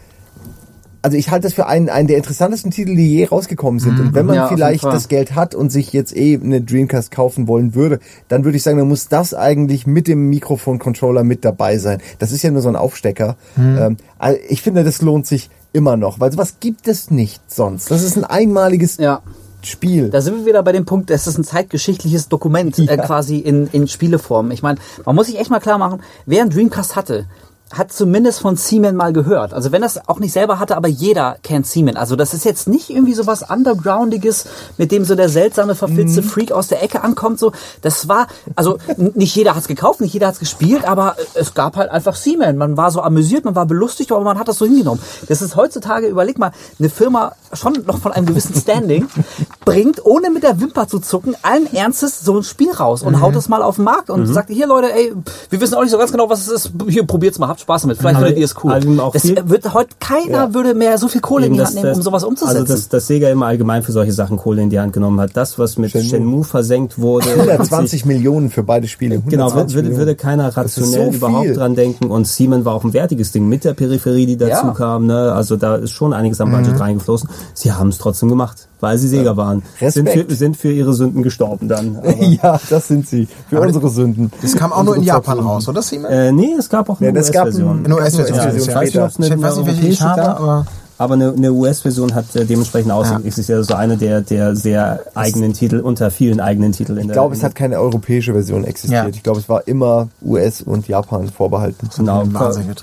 also 1.02 1.15
ich 1.17 1.32
halte 1.32 1.43
das 1.47 1.54
für 1.54 1.65
einen, 1.67 1.89
einen 1.89 2.08
der 2.08 2.17
interessantesten 2.17 2.71
Titel, 2.71 2.95
die 2.95 3.10
je 3.10 3.25
rausgekommen 3.25 3.80
sind. 3.80 3.99
Und 3.99 4.13
wenn 4.13 4.25
man 4.25 4.36
Ja, 4.36 4.47
vielleicht 4.47 4.84
das 4.84 5.08
Geld 5.08 5.34
hat 5.34 5.56
und 5.56 5.71
sich 5.71 5.91
jetzt 5.93 6.15
eh 6.15 6.39
eine 6.41 6.62
Dreamcast 6.62 7.10
kaufen 7.12 7.47
wollen 7.47 7.73
würde, 7.73 7.99
dann 8.28 8.43
würde 8.45 8.58
ich 8.58 8.63
sagen, 8.63 8.78
dann 8.78 8.88
muss 8.89 9.08
das 9.08 9.34
eigentlich 9.34 9.88
mit 9.88 10.08
dem 10.08 10.30
Mikrofon-Controller 10.30 11.23
mit 11.23 11.43
dabei 11.45 11.78
sein. 11.78 11.99
Das 12.19 12.32
ist 12.32 12.43
ja 12.43 12.52
nur 12.52 12.62
so 12.62 12.69
ein 12.69 12.75
Aufstecker. 12.75 13.38
Ähm, 13.58 13.97
also 14.17 14.38
ich 14.49 14.62
finde, 14.62 14.84
das 14.84 15.02
lohnt 15.02 15.25
sich 15.25 15.49
immer 15.71 15.97
noch, 15.97 16.19
weil 16.19 16.32
sowas 16.32 16.56
gibt 16.60 16.88
es 16.88 17.12
nicht 17.12 17.41
sonst. 17.52 17.89
Das 17.91 18.04
ist 18.04 18.17
ein 18.17 18.23
einmaliges 18.25 18.97
Ja. 18.97 19.21
Spiel. 19.63 20.10
Da 20.10 20.22
sind 20.22 20.38
wir 20.38 20.45
wieder 20.45 20.63
bei 20.63 20.72
dem 20.72 20.86
Punkt, 20.86 21.12
es 21.12 21.28
ist 21.28 21.38
ein 21.38 21.43
zeitgeschichtliches 21.43 22.30
Dokument 22.30 22.78
äh, 22.80 22.84
Ja. 22.86 22.98
quasi 22.98 23.38
in, 23.38 23.67
in 23.67 23.88
Spieleform. 23.88 24.52
Ich 24.52 24.62
meine, 24.62 24.80
man 25.06 25.15
muss 25.15 25.28
sich 25.28 25.39
echt 25.39 25.50
mal 25.50 25.60
klar 25.60 25.78
machen, 25.78 26.02
wer 26.26 26.41
einen 26.41 26.50
Dreamcast 26.50 26.95
hatte, 26.95 27.26
hat 27.71 27.93
zumindest 27.93 28.39
von 28.39 28.55
Seaman 28.55 28.95
mal 28.95 29.13
gehört. 29.13 29.53
Also 29.53 29.71
wenn 29.71 29.82
das 29.82 30.08
auch 30.08 30.19
nicht 30.19 30.34
selber 30.34 30.60
hatte, 30.60 30.75
aber 30.75 30.88
jeder 30.88 31.38
kennt 31.43 31.67
Seaman. 31.67 31.97
Also 31.97 32.15
das 32.15 32.34
ist 32.34 32.43
jetzt 32.43 32.67
nicht 32.67 32.89
irgendwie 32.89 33.13
so 33.13 33.27
was 33.27 33.43
Undergroundiges, 33.49 34.45
mit 34.77 34.91
dem 34.91 35.05
so 35.05 35.15
der 35.15 35.29
seltsame, 35.29 35.75
verfilzte 35.75 36.23
Freak 36.23 36.51
aus 36.51 36.67
der 36.67 36.82
Ecke 36.82 37.03
ankommt. 37.03 37.39
So, 37.39 37.51
das 37.82 38.08
war, 38.08 38.27
also 38.55 38.79
nicht 38.97 39.36
jeder 39.36 39.55
hat's 39.55 39.67
gekauft, 39.67 40.01
nicht 40.01 40.13
jeder 40.13 40.27
hat's 40.27 40.39
gespielt, 40.39 40.84
aber 40.88 41.15
äh, 41.17 41.39
es 41.39 41.53
gab 41.53 41.75
halt 41.75 41.91
einfach 41.91 42.15
Seaman. 42.15 42.58
Man 42.58 42.75
war 42.75 42.89
so 42.89 43.01
amüsiert, 43.01 43.45
man 43.45 43.55
war 43.55 43.67
belustigt, 43.67 44.12
aber 44.12 44.23
man 44.23 44.39
hat 44.39 44.47
das 44.47 44.58
so 44.58 44.65
hingenommen. 44.65 45.01
Das 45.27 45.41
ist 45.41 45.55
heutzutage, 45.55 46.08
überleg 46.08 46.39
mal, 46.39 46.51
eine 46.79 46.89
Firma 46.89 47.34
schon 47.53 47.84
noch 47.86 47.99
von 47.99 48.12
einem 48.12 48.25
gewissen 48.25 48.55
Standing 48.55 49.08
bringt, 49.65 50.03
ohne 50.05 50.32
mit 50.32 50.43
der 50.43 50.60
Wimper 50.60 50.88
zu 50.88 50.99
zucken, 50.99 51.36
allen 51.43 51.71
Ernstes 51.71 52.19
so 52.21 52.38
ein 52.38 52.43
Spiel 52.43 52.71
raus 52.71 53.03
und 53.03 53.21
haut 53.21 53.36
es 53.36 53.47
mal 53.47 53.62
auf 53.62 53.75
den 53.75 53.86
Markt 53.86 54.10
und 54.10 54.25
sagt, 54.25 54.49
hier 54.49 54.67
Leute, 54.67 54.91
ey, 54.91 55.13
wir 55.49 55.62
wissen 55.62 55.75
auch 55.75 55.82
nicht 55.82 55.91
so 55.91 55.97
ganz 55.97 56.12
genau, 56.12 56.29
was 56.29 56.47
es 56.47 56.47
ist. 56.47 56.71
Hier, 56.88 57.05
probiert's 57.05 57.39
mal, 57.39 57.47
habt 57.47 57.59
Spaß 57.60 57.84
damit. 57.84 57.98
Vielleicht 57.98 58.15
Aber- 58.17 58.26
findet 58.26 58.39
ihr 58.39 58.45
es 58.45 58.56
cool. 58.63 59.00
auch 59.00 59.12
Das 59.13 59.22
viel- 59.24 59.41
wird 59.45 59.74
heute 59.74 59.89
keiner 60.00 60.32
Ja. 60.32 60.54
würde 60.54 60.74
mehr 60.74 60.98
so 60.98 61.08
viel 61.08 61.22
Kohle 61.22 61.45
in 61.45 61.48
Eben, 61.48 61.54
die 61.56 61.60
dass 61.60 61.67
Hand 61.69 61.76
nehmen, 61.76 61.88
das- 61.89 61.98
um 61.98 62.04
sowas 62.04 62.24
umzusetzen. 62.24 62.58
Also, 62.62 62.74
dass, 62.74 62.89
dass 62.89 63.08
Sega 63.08 63.30
immer 63.30 63.48
allgemein 63.48 63.84
für 63.84 63.91
solche 63.91 64.13
Sachen 64.13 64.38
Kohle 64.38 64.62
in 64.62 64.69
die 64.69 64.80
Hand 64.80 64.93
genommen 64.93 65.19
hat. 65.19 65.32
Das, 65.36 65.60
was 65.60 65.78
mit 65.78 65.91
Shenmue. 65.91 66.10
Shenmue, 66.10 66.43
versenkt 66.43 67.00
wurde. 67.00 67.28
120 67.36 68.06
Millionen 68.06 68.50
für 68.50 68.63
beide 68.63 68.88
Spiele. 68.88 69.19
Genau, 69.28 69.45
120 69.50 69.76
würde, 69.76 69.98
würde 69.98 70.15
keiner 70.15 70.56
rationell 70.56 71.12
so 71.12 71.17
überhaupt 71.17 71.45
viel. 71.45 71.54
dran 71.56 71.76
denken. 71.76 72.06
Und 72.12 72.28
Siemens 72.28 72.63
war 72.65 72.74
auch 72.76 72.84
ein 72.84 72.93
wertiges 72.93 73.32
Ding 73.32 73.48
mit 73.50 73.63
der 73.65 73.74
Peripherie, 73.74 74.26
die 74.26 74.38
dazu 74.38 74.67
Ja. 74.67 74.74
kam. 74.74 75.06
Ne? 75.08 75.34
Also 75.34 75.56
da 75.58 75.76
ist 75.76 75.91
schon 75.91 76.13
einiges 76.13 76.39
am 76.41 76.52
Budget 76.52 76.80
reingeflossen. 76.80 77.30
Sie 77.54 77.72
haben 77.74 77.89
es 77.89 77.98
trotzdem 77.98 78.30
gemacht, 78.30 78.67
weil 78.80 78.98
sie 78.98 79.08
Sega 79.08 79.36
waren. 79.38 79.63
Sind 79.80 80.10
für, 80.10 80.26
sind 80.34 80.58
für 80.58 80.72
ihre 80.72 80.94
Sünden 80.94 81.24
gestorben 81.24 81.68
dann. 81.68 81.98
Aber, 81.98 82.15
Ja, 82.20 82.60
das 82.70 82.88
sind 82.88 83.08
sie. 83.08 83.28
Für 83.50 83.60
unsere 83.62 83.89
Sünden. 83.89 84.32
Das 84.42 84.56
kam 84.56 84.72
auch 84.74 84.84
nur 84.84 84.96
in 84.96 85.04
Japan 85.04 85.24
Zocksünden. 85.38 85.48
raus, 85.48 85.68
oder 85.68 85.82
Simon? 85.82 86.12
äh, 86.12 86.32
nee, 86.32 86.54
es 86.58 86.70
gab 86.70 86.89
auch 86.89 87.00
eine 87.02 87.12
gab 87.13 87.18
US-Version. 87.22 87.80
ein- 87.80 87.86
Eine 87.86 87.96
US-Version. 87.96 88.38
Ja, 88.38 88.52
ich 88.54 88.68
weiß 88.76 88.94
nicht, 88.94 88.96
weiß 88.98 89.18
nicht, 89.20 89.32
eine 89.32 89.65
welche 89.68 89.88
ich 89.88 90.02
habe, 90.02 90.24
aber 90.36 90.65
Aber 91.02 91.13
eine, 91.13 91.32
eine 91.32 91.54
US-Version 91.54 92.13
hat 92.13 92.36
äh, 92.36 92.44
dementsprechend 92.46 92.92
Aussehen. 92.92 93.22
Ja. 93.24 93.28
Es 93.30 93.38
ist 93.38 93.48
ja 93.48 93.63
so 93.63 93.74
eine 93.74 93.96
der, 93.96 94.20
der 94.20 94.56
sehr 94.58 95.00
eigenen 95.15 95.54
Titel, 95.54 95.80
unter 95.80 96.12
vielen 96.12 96.42
eigenen 96.42 96.74
Titeln. 96.74 96.98
in 96.98 97.06
Ich 97.08 97.13
glaube, 97.13 97.36
es 97.36 97.42
hat 97.44 97.56
keine 97.56 97.80
europäische 97.80 98.34
Version 98.34 98.65
existiert. 98.65 99.04
Ja. 99.04 99.10
Ich 99.10 99.24
glaube, 99.24 99.39
es 99.39 99.48
war 99.48 99.65
immer 99.65 100.10
US 100.22 100.62
und 100.62 100.89
Japan 100.89 101.30
vorbehalten. 101.30 101.89
Genau. 101.96 102.24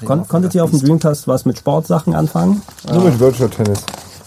Kon 0.07 0.27
konntet 0.29 0.55
ihr 0.55 0.65
auf 0.65 0.71
dem 0.71 0.81
Dreamcast 0.81 1.29
was 1.29 1.45
mit 1.45 1.59
Sportsachen 1.59 2.15
anfangen? 2.15 2.63
Nur 2.91 3.05
mit 3.05 3.21
Virtual 3.21 3.51
Tennis. 3.51 3.81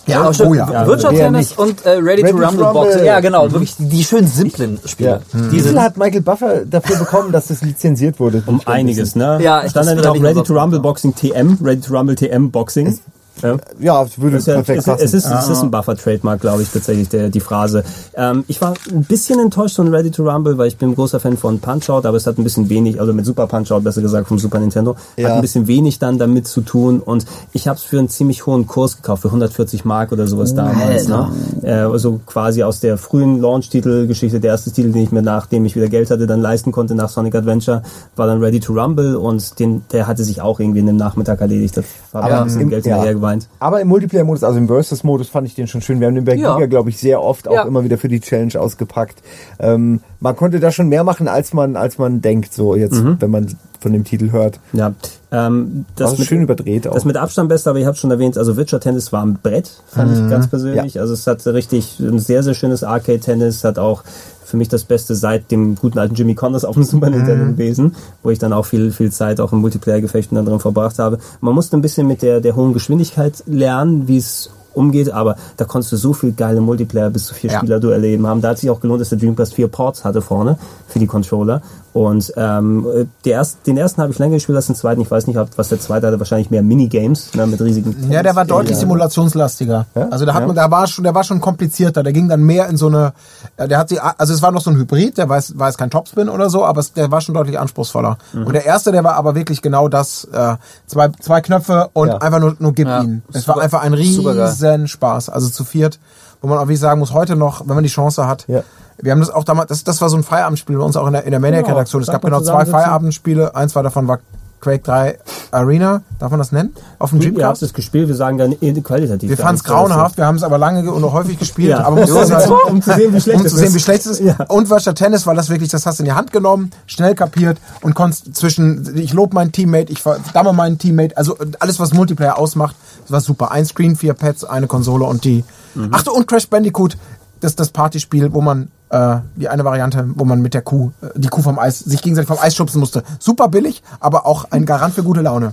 Ja, 0.09 0.21
aber 0.21 0.49
oh 0.49 0.53
ja. 0.53 0.87
Virtual 0.87 1.13
Ja, 1.15 1.27
und 1.57 1.85
äh, 1.85 1.89
Ready, 1.89 2.21
Ready 2.21 2.31
to 2.31 2.37
Rumble, 2.37 2.45
Rumble. 2.65 2.73
Boxing. 2.73 3.05
Ja, 3.05 3.19
genau, 3.19 3.51
wirklich 3.51 3.75
die, 3.77 4.03
schönen 4.03 4.27
simplen 4.27 4.79
Spiele. 4.85 5.09
Ja. 5.09 5.19
Die 5.33 5.51
Wie 5.51 5.59
sind 5.59 5.71
viel 5.71 5.81
hat 5.81 5.97
Michael 5.97 6.21
Buffer 6.21 6.65
dafür 6.65 6.97
bekommen, 6.97 7.31
dass 7.31 7.47
das 7.47 7.61
lizenziert 7.61 8.19
wurde? 8.19 8.43
Um 8.45 8.61
einiges, 8.65 9.15
ne? 9.15 9.39
Ja, 9.41 9.63
ich- 9.63 9.71
Stand 9.71 9.87
dann 9.87 9.97
will 9.97 10.07
auch 10.07 10.21
Ready 10.21 10.43
to 10.43 10.53
Rumble 10.53 10.79
Boxing 10.79 11.15
TM, 11.15 11.57
Ready 11.63 11.81
to 11.81 11.93
Rumble 11.95 12.15
TM 12.15 12.51
Boxing. 12.51 12.99
Ja. 13.41 13.58
Ja, 13.80 14.04
es 14.04 14.19
würde 14.19 14.38
Es 14.38 14.43
ist, 14.43 14.47
ja, 14.47 14.54
perfekt 14.56 14.80
es, 14.80 14.86
passen. 14.86 15.04
es, 15.06 15.13
ist, 15.13 15.25
es 15.25 15.49
ist 15.49 15.62
ein 15.63 15.71
Buffer-Trademark, 15.71 16.41
glaube 16.41 16.62
ich, 16.62 16.69
tatsächlich, 16.69 17.10
der, 17.10 17.30
die 17.30 17.39
Phrase. 17.39 17.84
Ähm, 18.15 18.43
ich 18.47 18.62
war 18.62 18.73
ein 18.91 19.04
bisschen 19.04 19.39
enttäuscht 19.39 19.75
von 19.78 19.88
Ready 19.93 20.12
to 20.12 20.23
Rumble, 20.30 20.58
weil 20.58 20.67
ich 20.67 20.78
bin 20.78 20.89
ein 20.89 20.95
großer 20.95 21.19
Fan 21.19 21.38
von 21.38 21.60
Punch-Out, 21.60 22.06
aber 22.06 22.17
es 22.17 22.28
hat 22.28 22.38
ein 22.38 22.43
bisschen 22.43 22.69
wenig, 22.69 22.99
also 22.99 23.13
mit 23.13 23.25
Super 23.25 23.47
Punch-Out, 23.47 23.84
besser 23.84 24.02
gesagt, 24.02 24.28
vom 24.28 24.39
Super 24.39 24.60
Nintendo, 24.60 24.95
Ja. 25.17 25.30
hat 25.30 25.36
ein 25.36 25.41
bisschen 25.41 25.67
wenig 25.67 25.99
dann 25.99 26.17
damit 26.17 26.47
zu 26.47 26.62
tun 26.62 26.99
und 26.99 27.25
ich 27.54 27.67
habe 27.67 27.78
es 27.78 27.84
für 27.84 27.99
einen 27.99 28.10
ziemlich 28.10 28.45
hohen 28.45 28.67
Kurs 28.67 28.97
gekauft, 28.97 29.21
für 29.23 29.30
140 29.30 29.86
Mark 29.86 30.12
oder 30.12 30.28
sowas 30.28 30.54
damals. 30.56 31.08
Ne? 31.08 31.30
Äh, 31.63 31.71
also 31.73 32.19
quasi 32.25 32.63
aus 32.63 32.80
der 32.80 32.97
frühen 32.97 33.39
Launch-Titel-Geschichte, 33.41 34.39
der 34.39 34.52
erste 34.52 34.71
Titel, 34.71 34.91
den 34.91 35.04
ich 35.04 35.12
mir, 35.12 35.21
nachdem 35.21 35.65
ich 35.65 35.75
wieder 35.75 35.88
Geld 35.88 36.12
hatte, 36.12 36.28
dann 36.28 36.41
leisten 36.41 36.71
konnte 36.71 36.95
nach 36.95 37.10
Sonic 37.10 37.36
Adventure, 37.36 37.84
war 38.15 38.28
dann 38.28 38.39
Ready 38.43 38.60
to 38.60 38.73
Rumble 38.73 39.15
und 39.15 39.60
den, 39.60 39.84
der 39.91 40.08
hatte 40.08 40.23
sich 40.23 40.41
auch 40.41 40.60
irgendwie 40.60 40.80
in 40.80 40.89
einem 40.89 40.97
Nachmittag 40.97 41.41
erledigt. 41.41 41.80
War 42.11 42.23
Aber 42.23 42.37
ein 42.39 42.43
bisschen 42.45 42.61
im- 42.61 42.69
Geld 42.69 42.85
ja. 42.87 43.11
geweint. 43.11 43.47
Aber 43.59 43.81
im 43.81 43.87
Multiplayer-Modus, 43.87 44.43
also 44.43 44.57
im 44.57 44.67
Versus-Modus, 44.67 45.29
fand 45.29 45.45
ich 45.47 45.53
den 45.55 45.67
schon 45.67 45.81
schön. 45.81 45.99
Wir 45.99 46.07
haben 46.07 46.15
den 46.15 46.25
bei 46.25 46.35
Ja. 46.35 46.55
Giga, 46.55 46.65
glaube 46.65 46.89
ich, 46.89 46.97
sehr 46.97 47.21
oft 47.21 47.47
auch 47.47 47.53
Ja. 47.53 47.63
immer 47.63 47.83
wieder 47.83 47.97
für 47.99 48.07
die 48.07 48.19
Challenge 48.19 48.59
ausgepackt. 48.59 49.21
Ähm, 49.59 50.01
man 50.19 50.35
konnte 50.35 50.59
da 50.59 50.71
schon 50.71 50.89
mehr 50.89 51.03
machen, 51.03 51.27
als 51.27 51.53
man, 51.53 51.75
als 51.75 51.97
man 51.99 52.21
denkt, 52.21 52.53
so 52.53 52.75
jetzt, 52.75 53.01
wenn 53.21 53.29
man 53.29 53.47
von 53.79 53.93
dem 53.93 54.03
Titel 54.03 54.31
hört. 54.31 54.59
Ja, 54.73 54.93
ähm, 55.31 55.85
das 55.95 56.11
Das 56.11 56.19
ist 56.19 56.25
schön 56.27 56.41
überdreht 56.41 56.87
auch. 56.87 56.93
Das 56.95 57.05
mit 57.05 57.15
Abstand 57.15 57.47
beste, 57.47 57.69
aber 57.69 57.79
ich 57.79 57.85
habe 57.85 57.95
schon 57.95 58.11
erwähnt, 58.11 58.37
also 58.37 58.57
Witcher 58.57 58.79
Tennis 58.79 59.13
war 59.13 59.23
ein 59.25 59.37
Brett, 59.41 59.69
fand 59.87 60.11
ich 60.11 60.29
ganz 60.29 60.47
persönlich. 60.47 60.99
Also 60.99 61.13
es 61.13 61.25
hat 61.27 61.45
richtig 61.47 61.99
ein 61.99 62.19
sehr, 62.19 62.43
sehr 62.43 62.55
schönes 62.55 62.83
Arcade-Tennis, 62.83 63.63
hat 63.63 63.79
auch 63.79 64.03
für 64.49 64.57
mich 64.57 64.69
das 64.69 64.83
Beste 64.83 65.15
seit 65.15 65.51
dem 65.51 65.75
guten 65.75 65.99
alten 65.99 66.15
Jimmy 66.15 66.35
Connors 66.35 66.65
auf 66.65 66.75
dem 66.75 66.83
Super 66.83 67.09
Nintendo 67.09 67.45
gewesen, 67.45 67.95
wo 68.23 68.29
ich 68.29 68.39
dann 68.39 68.53
auch 68.53 68.65
viel, 68.65 68.91
viel 68.91 69.12
Zeit 69.12 69.39
auch 69.39 69.53
im 69.53 69.59
Multiplayer-Gefechten 69.59 70.35
dann 70.35 70.45
drin 70.45 70.59
verbracht 70.59 70.99
habe. 70.99 71.19
Man 71.41 71.55
musste 71.55 71.77
ein 71.77 71.81
bisschen 71.81 72.07
mit 72.07 72.21
der, 72.21 72.41
der 72.41 72.55
hohen 72.55 72.73
Geschwindigkeit 72.73 73.43
lernen, 73.45 74.07
wie 74.07 74.17
es 74.17 74.49
umgeht, 74.73 75.12
aber 75.12 75.36
da 75.58 75.65
konntest 75.65 75.91
du 75.91 75.97
so 75.97 76.13
viel 76.13 76.32
geile 76.34 76.62
Multiplayer 76.62 77.10
bis 77.10 77.25
zu 77.25 77.34
vier 77.34 77.51
Ja. 77.51 77.58
Spieler 77.58 77.79
Duelle 77.79 78.08
eben 78.08 78.25
haben. 78.27 78.41
Da 78.41 78.49
hat 78.49 78.60
sich 78.60 78.69
auch 78.69 78.79
gelohnt, 78.79 79.01
dass 79.01 79.10
der 79.10 79.17
Dreamcast 79.17 79.53
vier 79.55 79.67
Ports 79.67 80.03
hatte 80.05 80.21
vorne 80.21 80.58
für 80.88 80.99
die 80.99 81.08
Controller. 81.08 81.62
Und 81.91 82.32
ähm, 82.38 82.86
der 83.25 83.34
erst, 83.34 83.65
den 83.65 83.75
ersten 83.75 84.01
habe 84.01 84.12
ich 84.13 84.19
länger 84.19 84.36
gespielt 84.36 84.55
als 84.55 84.67
den 84.67 84.75
zweiten. 84.75 85.01
Ich 85.01 85.10
weiß 85.10 85.25
nicht, 85.25 85.38
ob- 85.39 85.49
was 85.58 85.69
der 85.69 85.79
zweite 85.79 86.05
hatte. 86.05 86.19
Wahrscheinlich 86.19 86.51
mehr 86.51 86.62
Minigames 86.62 87.34
ne, 87.34 87.47
mit 87.47 87.60
riesigen. 87.60 88.12
Ja, 88.12 88.21
der 88.21 88.36
war 88.36 88.45
deutlich 88.45 88.73
Ja. 88.75 88.77
simulationslastiger. 88.82 89.88
Also 90.12 90.25
da 90.25 90.36
hat 90.36 90.45
man, 90.45 90.55
da 90.55 90.69
war 90.69 90.86
schon, 90.88 91.03
der 91.03 91.15
war 91.15 91.23
schon 91.23 91.41
komplizierter. 91.41 92.03
Der 92.03 92.13
ging 92.13 92.29
dann 92.29 92.41
mehr 92.43 92.69
in 92.69 92.77
so 92.77 92.88
eine, 92.88 93.13
äh, 93.58 93.67
der 93.67 93.79
hat 93.79 93.89
sie, 93.89 93.99
also 93.99 94.34
es 94.34 94.41
war 94.43 94.51
noch 94.51 94.62
so 94.62 94.69
ein 94.69 94.77
Hybrid, 94.77 95.17
der 95.17 95.29
war, 95.29 95.38
jetzt- 95.38 95.58
war 95.58 95.67
jetzt 95.67 95.77
kein 95.77 95.89
Topspin 95.89 96.29
oder 96.29 96.51
so, 96.51 96.63
aber 96.63 96.79
es, 96.79 96.93
der 96.93 97.10
war 97.12 97.21
schon 97.21 97.34
deutlich 97.34 97.58
anspruchsvoller. 97.60 98.17
Mhm. 98.34 98.45
Und 98.45 98.53
der 98.53 98.65
erste, 98.65 98.91
der 98.91 99.03
war 99.03 99.15
aber 99.15 99.34
wirklich 99.34 99.62
genau 99.63 99.88
das, 99.88 100.25
äh, 100.32 100.55
zwei, 100.86 101.10
zwei 101.19 101.41
Knöpfe 101.41 101.89
und 101.93 102.10
Ja. 102.10 102.17
einfach 102.19 102.39
nur, 102.39 102.55
nur 102.60 102.73
gib 102.73 102.88
Ja. 102.88 103.01
ihn. 103.01 103.23
Es 103.34 103.45
Super- 103.45 103.58
war 103.58 103.63
einfach 103.63 103.82
ein 103.82 103.95
supergeil. 103.97 104.45
Riesen 104.61 104.87
Spaß. 104.87 105.29
Also 105.29 105.49
zu 105.49 105.63
viert, 105.63 105.99
wo 106.41 106.47
man 106.47 106.57
auch 106.57 106.63
wirklich 106.63 106.79
sagen 106.79 106.99
muss, 106.99 107.13
heute 107.13 107.35
noch, 107.35 107.61
wenn 107.67 107.75
man 107.75 107.83
die 107.83 107.89
Chance 107.89 108.27
hat, 108.27 108.45
Ja. 108.47 108.63
wir 109.01 109.11
haben 109.11 109.19
das 109.19 109.29
auch 109.29 109.43
damals, 109.43 109.67
das, 109.69 109.83
das 109.83 110.01
war 110.01 110.09
so 110.09 110.17
ein 110.17 110.23
Feierabendspiel 110.23 110.77
bei 110.77 110.83
uns 110.83 110.95
auch 110.97 111.07
in 111.07 111.13
der, 111.13 111.23
in 111.23 111.31
der 111.31 111.39
Maniac-Redaktion. 111.39 112.01
es 112.01 112.07
sagt 112.07 112.21
gab 112.21 112.31
genau 112.31 112.41
zwei. 112.41 112.65
Feierabendspiele, 112.65 113.55
eins 113.55 113.75
war 113.75 113.83
davon 113.83 114.07
war 114.07 114.19
Quake 114.59 114.83
3 114.83 115.17
Arena, 115.51 116.01
darf 116.19 116.31
man 116.31 116.39
das 116.39 116.51
nennen? 116.51 116.75
Auf 116.99 117.09
dem 117.11 117.19
Ihr 117.21 117.27
habt 117.27 117.37
Dreamcast? 117.37 117.63
es 117.63 117.73
gespielt, 117.73 118.07
wir 118.07 118.15
sagen 118.15 118.37
dann 118.37 118.55
qualitativ. 118.83 119.29
Wir 119.29 119.37
fanden 119.37 119.55
es 119.55 119.63
grauenhaft, 119.63 120.17
wir 120.17 120.25
haben 120.25 120.35
es 120.35 120.43
aber 120.43 120.57
lange 120.57 120.91
und 120.91 121.03
häufig 121.11 121.39
gespielt, 121.39 121.69
Ja. 121.69 121.85
aber 121.85 121.97
mussten 122.01 122.15
Ja, 122.15 122.21
es 122.23 122.31
halt, 122.31 122.49
um 122.69 122.81
zu 122.81 122.93
sehen, 122.93 123.13
wie 123.13 123.21
schlecht 123.21 123.39
um 123.39 123.45
es 123.45 123.51
zu 123.51 123.57
sehen, 123.57 123.67
ist. 123.67 123.75
wie 123.75 123.79
schlecht 123.79 124.05
es 124.05 124.19
ist. 124.19 124.21
Ja. 124.21 124.35
Und 124.47 124.69
Virtual 124.69 124.93
Tennis, 124.93 125.25
weil 125.25 125.35
das 125.35 125.49
wirklich, 125.49 125.69
das 125.69 125.85
hast 125.85 125.99
du 125.99 126.03
in 126.03 126.05
die 126.05 126.13
Hand 126.13 126.31
genommen, 126.31 126.71
schnell 126.87 127.15
kapiert 127.15 127.57
und 127.81 127.95
konntest 127.95 128.35
zwischen, 128.35 128.95
ich 128.97 129.13
lobe 129.13 129.33
meinen 129.35 129.51
Teammate, 129.51 129.91
ich 129.91 130.01
verdamme 130.01 130.53
meinen 130.53 130.77
Teammate, 130.77 131.15
also 131.17 131.37
alles, 131.59 131.79
was 131.79 131.93
Multiplayer 131.93 132.37
ausmacht, 132.37 132.75
war 133.07 133.21
super. 133.21 133.51
Ein 133.51 133.65
Screen, 133.65 133.95
vier 133.95 134.13
Pads, 134.13 134.43
eine 134.43 134.67
Konsole 134.67 135.05
und 135.05 135.23
die. 135.23 135.43
Mhm. 135.73 135.89
Ach 135.91 136.03
so, 136.05 136.13
und 136.13 136.27
Crash 136.27 136.47
Bandicoot, 136.47 136.95
das 137.39 137.53
ist 137.53 137.59
das 137.59 137.69
Partyspiel, 137.69 138.33
wo 138.33 138.41
man 138.41 138.67
äh, 138.91 139.17
die 139.36 139.47
eine 139.49 139.63
Variante, 139.65 140.06
wo 140.15 140.25
man 140.25 140.41
mit 140.41 140.54
der 140.54 140.62
Kuh, 140.62 140.91
äh, 141.02 141.08
die 141.15 141.28
Kuh 141.28 141.41
vom 141.41 141.60
Eis, 141.60 141.80
sich 141.80 142.02
gegenseitig 142.02 142.28
vom 142.28 142.39
Eis 142.39 142.56
schubsen 142.56 142.80
musste. 142.80 143.04
Super 143.19 143.47
billig, 143.47 143.84
aber 143.99 144.25
auch 144.25 144.45
ein 144.52 144.65
Garant 144.65 144.93
für 144.95 145.04
gute 145.04 145.21
Laune. 145.21 145.52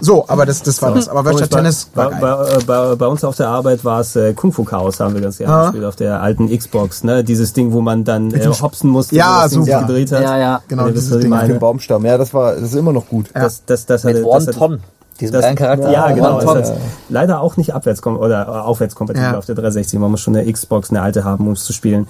So, 0.00 0.24
aber 0.28 0.46
das, 0.46 0.62
das 0.62 0.82
war 0.82 0.92
das. 0.92 1.08
Aber 1.08 1.24
Virtual 1.24 1.48
bei, 1.48 1.56
Tennis 1.56 1.88
war 1.94 2.10
bei, 2.10 2.18
geil. 2.20 2.58
bei, 2.66 2.86
bei, 2.88 2.94
bei 2.96 3.06
uns 3.06 3.24
auf 3.24 3.36
der 3.36 3.48
Arbeit 3.48 3.84
war 3.84 4.00
es 4.00 4.16
äh, 4.16 4.34
Kung 4.34 4.52
Fu 4.52 4.64
Chaos, 4.64 5.00
haben 5.00 5.14
wir 5.14 5.20
ganz 5.20 5.38
gerne 5.38 5.52
Ah. 5.54 5.62
gespielt 5.66 5.84
auf 5.84 5.96
der 5.96 6.20
alten 6.20 6.48
Xbox. 6.56 7.04
Ne? 7.04 7.22
Dieses 7.24 7.52
Ding, 7.52 7.72
wo 7.72 7.80
man 7.80 8.04
dann 8.04 8.32
äh, 8.32 8.44
hopsen 8.46 8.90
musste, 8.90 9.14
Ja, 9.16 9.38
wo 9.38 9.42
das 9.42 9.52
sich 9.52 9.64
super. 9.64 9.80
gedreht 9.82 10.12
hat. 10.12 10.22
Ja, 10.22 10.38
ja. 10.38 10.60
Genau, 10.68 10.88
dieses 10.88 11.10
ich 11.12 11.22
Ding 11.22 11.32
auf 11.32 11.38
Auf 11.38 11.44
dem 11.44 11.48
meine. 11.48 11.60
Baumstamm. 11.60 12.04
Ja, 12.04 12.18
das 12.18 12.34
war, 12.34 12.54
das 12.54 12.62
ist 12.62 12.74
immer 12.74 12.92
noch 12.92 13.08
gut. 13.08 13.30
Das, 13.32 13.64
das, 13.64 13.86
das 13.86 14.04
Mit 14.04 14.16
hatte, 14.16 14.24
Warren 14.26 14.46
das 14.46 14.56
Ton. 14.56 14.80
Diesem 15.18 15.32
das, 15.32 15.42
geilen 15.44 15.56
Charakter. 15.56 15.90
Ja, 15.90 16.12
genau. 16.12 16.40
Ton. 16.40 16.58
hat 16.58 16.72
leider 17.08 17.40
auch 17.40 17.56
nicht 17.56 17.72
abwärts 17.74 18.04
oder 18.04 18.42
äh, 18.42 18.50
aufwärtskompatibel 18.50 19.30
Ja. 19.32 19.38
auf 19.38 19.46
der 19.46 19.54
360. 19.54 19.98
Man 19.98 20.10
muss 20.10 20.20
schon 20.20 20.36
eine 20.36 20.52
Xbox, 20.52 20.90
eine 20.90 21.00
alte 21.00 21.24
haben, 21.24 21.46
um 21.46 21.54
es 21.54 21.64
zu 21.64 21.72
spielen. 21.72 22.06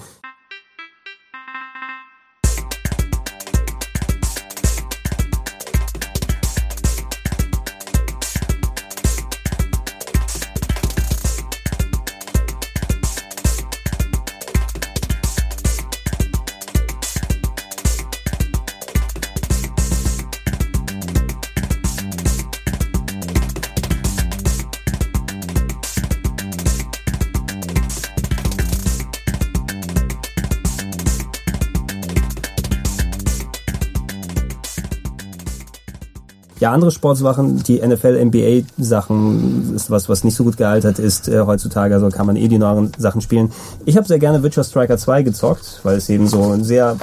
Ja, 36.67 36.73
andere 36.73 36.91
Sportsachen, 36.91 37.63
die 37.63 37.79
NFL, 37.79 38.25
NBA 38.25 38.67
Sachen 38.77 39.73
ist 39.73 39.89
was, 39.89 40.09
was 40.09 40.25
nicht 40.25 40.35
so 40.35 40.43
gut 40.43 40.57
gealtert 40.57 40.99
ist 40.99 41.29
äh, 41.29 41.39
heutzutage, 41.39 41.95
also 41.95 42.09
kann 42.09 42.25
man 42.25 42.35
eh 42.35 42.49
die 42.49 42.57
neueren 42.57 42.91
Sachen 42.97 43.21
spielen. 43.21 43.53
Ich 43.85 43.95
habe 43.95 44.05
sehr 44.05 44.19
gerne 44.19 44.43
Witcher 44.43 44.65
Striker 44.65 44.97
2 44.97 45.23
gezockt, 45.23 45.79
weil 45.83 45.95
es 45.95 46.09
eben 46.09 46.27
so 46.27 46.51
ein 46.51 46.65
sehr 46.65 46.97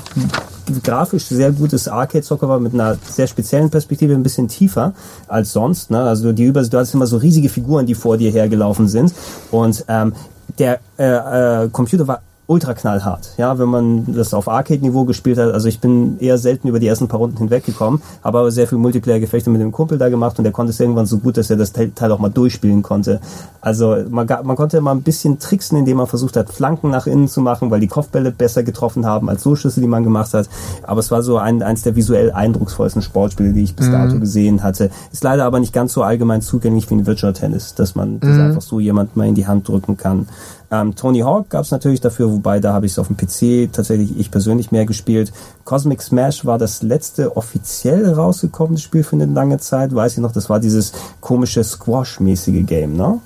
grafisch 0.82 1.24
sehr 1.24 1.50
gutes 1.50 1.88
Arcade-Zocker 1.88 2.46
war 2.46 2.60
mit 2.60 2.74
einer 2.74 2.98
sehr 3.08 3.26
speziellen 3.26 3.70
Perspektive, 3.70 4.12
ein 4.12 4.22
bisschen 4.22 4.48
tiefer 4.48 4.92
als 5.28 5.54
sonst. 5.54 5.90
Ne? 5.90 6.02
Also 6.02 6.32
die 6.32 6.44
über, 6.44 6.62
du 6.62 6.76
hattest 6.76 6.92
immer 6.92 7.06
so 7.06 7.16
riesige 7.16 7.48
Figuren, 7.48 7.86
die 7.86 7.94
vor 7.94 8.18
dir 8.18 8.30
hergelaufen 8.30 8.86
sind 8.86 9.14
und 9.50 9.82
ähm, 9.88 10.12
der 10.58 10.80
äh, 10.98 11.64
äh, 11.64 11.68
Computer 11.70 12.06
war 12.06 12.20
ultra 12.46 12.74
knallhart. 12.74 13.30
Ja, 13.38 13.58
wenn 13.58 13.68
man 13.68 14.14
das 14.14 14.34
auf 14.34 14.48
Arcade-Niveau 14.48 15.04
gespielt 15.04 15.38
hat, 15.38 15.52
also 15.52 15.66
ich 15.68 15.80
bin 15.80 16.18
eher 16.18 16.36
selten 16.36 16.68
über 16.68 16.78
die 16.78 16.86
ersten 16.86 17.08
paar 17.08 17.20
Runden 17.20 17.38
hinweggekommen, 17.38 18.02
habe 18.22 18.38
aber 18.38 18.50
sehr 18.50 18.66
viel 18.66 18.78
Multiplayer-Gefechte 18.78 19.48
mit 19.48 19.62
dem 19.62 19.72
Kumpel 19.72 19.96
da 19.96 20.10
gemacht 20.10 20.36
und 20.38 20.44
der 20.44 20.52
konnte 20.52 20.70
es 20.70 20.80
irgendwann 20.80 21.06
so 21.06 21.18
gut, 21.18 21.38
dass 21.38 21.48
er 21.48 21.56
das 21.56 21.72
Teil 21.72 22.12
auch 22.12 22.18
mal 22.18 22.28
durchspielen 22.28 22.82
konnte. 22.82 23.20
Also 23.62 23.96
man, 24.10 24.26
man 24.26 24.56
konnte 24.56 24.80
mal 24.82 24.90
ein 24.90 25.02
bisschen 25.02 25.38
tricksen, 25.38 25.78
indem 25.78 25.96
man 25.96 26.06
versucht 26.06 26.36
hat, 26.36 26.50
Flanken 26.52 26.90
nach 26.90 27.06
innen 27.06 27.28
zu 27.28 27.40
machen, 27.40 27.70
weil 27.70 27.80
die 27.80 27.88
Kopfbälle 27.88 28.30
besser 28.30 28.62
getroffen 28.62 29.06
haben 29.06 29.30
als 29.30 29.42
so 29.42 29.56
Schüsse, 29.56 29.80
die 29.80 29.86
man 29.86 30.04
gemacht 30.04 30.34
hat. 30.34 30.48
Aber 30.82 31.00
es 31.00 31.10
war 31.10 31.22
so 31.22 31.38
ein, 31.38 31.62
eins 31.62 31.82
der 31.82 31.96
visuell 31.96 32.30
eindrucksvollsten 32.30 33.00
Sportspiele, 33.00 33.54
die 33.54 33.62
ich 33.62 33.74
bis 33.74 33.90
dato 33.90 34.20
gesehen 34.20 34.62
hatte. 34.62 34.90
Ist 35.12 35.24
leider 35.24 35.44
aber 35.44 35.60
nicht 35.60 35.72
ganz 35.72 35.94
so 35.94 36.02
allgemein 36.02 36.42
zugänglich 36.42 36.90
wie 36.90 36.96
ein 36.96 37.06
Virtual 37.06 37.32
Tennis, 37.32 37.74
dass 37.74 37.94
man 37.94 38.20
das 38.20 38.38
einfach 38.38 38.62
so 38.62 38.80
jemand 38.80 39.16
mal 39.16 39.26
in 39.26 39.34
die 39.34 39.46
Hand 39.46 39.68
drücken 39.68 39.96
kann. 39.96 40.28
Ähm, 40.74 40.96
Tony 40.96 41.20
Hawk 41.20 41.50
gab 41.50 41.64
es 41.64 41.70
natürlich 41.70 42.00
dafür, 42.00 42.32
wobei 42.32 42.58
da 42.58 42.72
habe 42.72 42.86
ich 42.86 42.92
es 42.92 42.98
auf 42.98 43.06
dem 43.06 43.16
PC 43.16 43.72
tatsächlich 43.72 44.18
ich 44.18 44.30
persönlich 44.30 44.72
mehr 44.72 44.86
gespielt. 44.86 45.32
Cosmic 45.64 46.02
Smash 46.02 46.44
war 46.44 46.58
das 46.58 46.82
letzte 46.82 47.36
offiziell 47.36 48.12
rausgekommene 48.12 48.78
Spiel 48.78 49.04
für 49.04 49.16
eine 49.16 49.26
lange 49.26 49.58
Zeit, 49.58 49.94
weiß 49.94 50.14
ich 50.14 50.18
noch, 50.18 50.32
das 50.32 50.50
war 50.50 50.58
dieses 50.58 50.92
komische 51.20 51.62
Squash-mäßige 51.62 52.66
Game, 52.66 52.96
ne? 52.96 53.20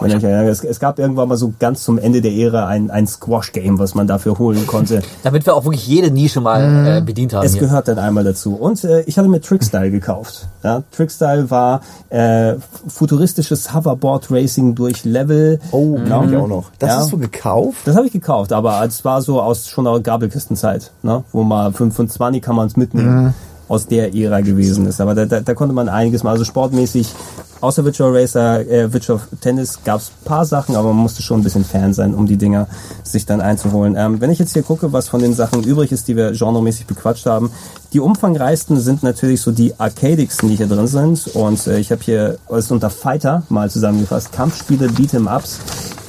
Wenn 0.00 0.16
ich 0.16 0.22
erinnere, 0.24 0.48
es, 0.48 0.62
es 0.64 0.80
gab 0.80 0.98
irgendwann 0.98 1.28
mal 1.28 1.36
so 1.36 1.52
ganz 1.58 1.82
zum 1.82 1.98
Ende 1.98 2.20
der 2.20 2.32
Ära 2.32 2.66
ein, 2.66 2.90
ein 2.90 3.06
Squash-Game, 3.06 3.78
was 3.78 3.94
man 3.94 4.06
dafür 4.06 4.38
holen 4.38 4.66
konnte. 4.66 5.02
Damit 5.22 5.46
wir 5.46 5.54
auch 5.54 5.64
wirklich 5.64 5.86
jede 5.86 6.10
Nische 6.10 6.40
mal 6.40 6.98
äh, 6.98 7.00
bedient 7.00 7.34
haben. 7.34 7.44
Es 7.46 7.52
hier. 7.52 7.62
gehört 7.62 7.88
dann 7.88 7.98
einmal 7.98 8.24
dazu. 8.24 8.54
Und 8.54 8.84
äh, 8.84 9.02
ich 9.02 9.18
hatte 9.18 9.28
mir 9.28 9.40
Trickstyle 9.40 9.90
gekauft. 9.90 10.48
Ja, 10.62 10.82
Trickstyle 10.92 11.50
war 11.50 11.80
äh, 12.10 12.54
futuristisches 12.86 13.74
Hoverboard 13.74 14.30
Racing 14.30 14.74
durch 14.74 15.04
Level. 15.04 15.60
Oh, 15.70 15.96
Ja. 15.98 16.18
kann 16.20 16.30
ich 16.30 16.36
auch 16.36 16.48
noch. 16.48 16.70
Das 16.78 16.90
Ja. 16.90 16.96
hast 16.98 17.12
du 17.12 17.18
gekauft? 17.18 17.78
Das 17.86 17.96
habe 17.96 18.06
ich 18.06 18.12
gekauft, 18.12 18.52
aber 18.52 18.84
es 18.84 19.04
war 19.04 19.22
so 19.22 19.40
aus 19.40 19.68
schon 19.68 19.86
aus 19.86 20.02
Gabelkistenzeit, 20.02 20.90
ne? 21.02 21.22
wo 21.32 21.42
mal 21.44 21.72
25 21.72 22.42
kann 22.42 22.56
man 22.56 22.66
es 22.66 22.76
mitnehmen. 22.76 23.34
Aus 23.68 23.86
der 23.86 24.14
Ära 24.14 24.40
gewesen 24.40 24.86
ist. 24.86 25.00
Aber 25.00 25.14
da, 25.14 25.26
da, 25.26 25.40
da 25.40 25.54
konnte 25.54 25.74
man 25.74 25.88
einiges 25.88 26.22
mal, 26.22 26.30
also 26.30 26.44
sportmäßig, 26.44 27.12
außer 27.60 27.84
Virtual 27.84 28.16
Racer, 28.16 28.60
äh, 28.60 28.92
Virtual 28.92 29.20
Tennis 29.40 29.80
gab 29.84 30.00
es 30.00 30.10
paar 30.24 30.44
Sachen, 30.46 30.74
aber 30.74 30.88
man 30.88 31.02
musste 31.02 31.22
schon 31.22 31.40
ein 31.40 31.42
bisschen 31.42 31.64
Fan 31.64 31.92
sein, 31.92 32.14
um 32.14 32.26
die 32.26 32.36
Dinger 32.36 32.66
sich 33.02 33.26
dann 33.26 33.40
einzuholen. 33.40 33.94
Ähm, 33.96 34.20
wenn 34.20 34.30
ich 34.30 34.38
jetzt 34.38 34.52
hier 34.52 34.62
gucke, 34.62 34.92
was 34.92 35.08
von 35.08 35.20
den 35.20 35.34
Sachen 35.34 35.62
übrig 35.64 35.92
ist, 35.92 36.08
die 36.08 36.16
wir 36.16 36.32
genremäßig 36.32 36.86
bequatscht 36.86 37.26
haben, 37.26 37.50
die 37.92 38.00
umfangreichsten 38.00 38.80
sind 38.80 39.02
natürlich 39.02 39.40
so 39.40 39.50
die 39.50 39.78
arcadigsten, 39.78 40.48
die 40.48 40.56
hier 40.56 40.66
drin 40.66 40.86
sind. 40.86 41.28
Und 41.34 41.66
äh, 41.66 41.78
ich 41.78 41.90
habe 41.90 42.02
hier 42.02 42.38
alles 42.48 42.70
unter 42.70 42.90
Fighter 42.90 43.42
mal 43.48 43.70
zusammengefasst. 43.70 44.32
Kampfspiele, 44.32 44.88
Beat'em-Ups. 44.88 45.58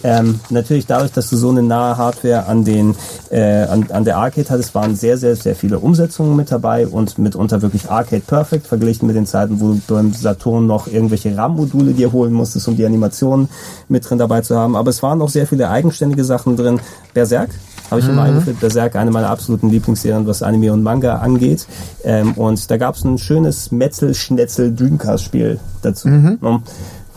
Ähm, 0.04 0.40
natürlich 0.50 0.86
dadurch, 0.86 1.12
dass 1.12 1.30
du 1.30 1.38
so 1.38 1.50
eine 1.50 1.64
nahe 1.64 1.98
Hardware 1.98 2.46
an 2.46 2.64
den 2.64 2.96
äh, 3.30 3.64
an, 3.64 3.88
an 3.92 4.06
der 4.06 4.18
Arcade 4.18 4.50
hattest, 4.50 4.74
waren 4.76 4.96
sehr, 4.96 5.18
sehr, 5.18 5.36
sehr 5.36 5.56
viele 5.56 5.80
Umsetzungen 5.80 6.36
mit 6.36 6.52
dabei 6.52 6.88
und 6.88 7.18
mitunter 7.18 7.62
wirklich 7.62 7.90
Arcade 7.90 8.24
Perfect 8.26 8.68
verglichen 8.68 9.08
mit 9.08 9.16
den 9.16 9.26
Zeiten, 9.26 9.60
wo 9.60 9.74
du 9.74 9.82
beim 9.88 10.14
Saturn 10.14 10.68
noch 10.68 10.88
irgendwelche 10.88 11.36
RAM-Module 11.36 11.94
dir 11.94 12.12
holen 12.12 12.34
musstest, 12.34 12.68
um 12.68 12.76
die 12.76 12.86
Animationen 12.86 13.50
mit 13.88 14.10
drin 14.10 14.18
dabei 14.18 14.42
zu 14.42 14.58
haben. 14.58 14.76
Aber 14.76 14.90
es 14.90 15.04
waren 15.04 15.22
auch 15.22 15.30
sehr 15.30 15.48
viele 15.48 15.70
eigenständige 15.70 16.24
Sachen 16.24 16.56
drin. 16.56 16.80
Berserk 17.14 17.50
habe 17.90 18.02
ich 18.02 18.08
immer 18.08 18.24
eingeführt. 18.24 18.60
Berserk, 18.60 18.96
eine 18.96 19.12
meiner 19.12 19.30
absoluten 19.30 19.70
Lieblingsserien, 19.70 20.28
was 20.28 20.44
Anime 20.44 20.72
und 20.72 20.84
Manga 20.84 21.18
angeht. 21.18 21.66
Ähm, 22.04 22.34
und 22.34 22.70
da 22.70 22.78
gab 22.78 22.96
es 22.96 23.04
ein 23.04 23.18
schönes 23.18 23.72
Metzel-Schnetzel-Dreamcast-Spiel 23.72 25.60
dazu. 25.82 26.08
Ne? 26.42 26.62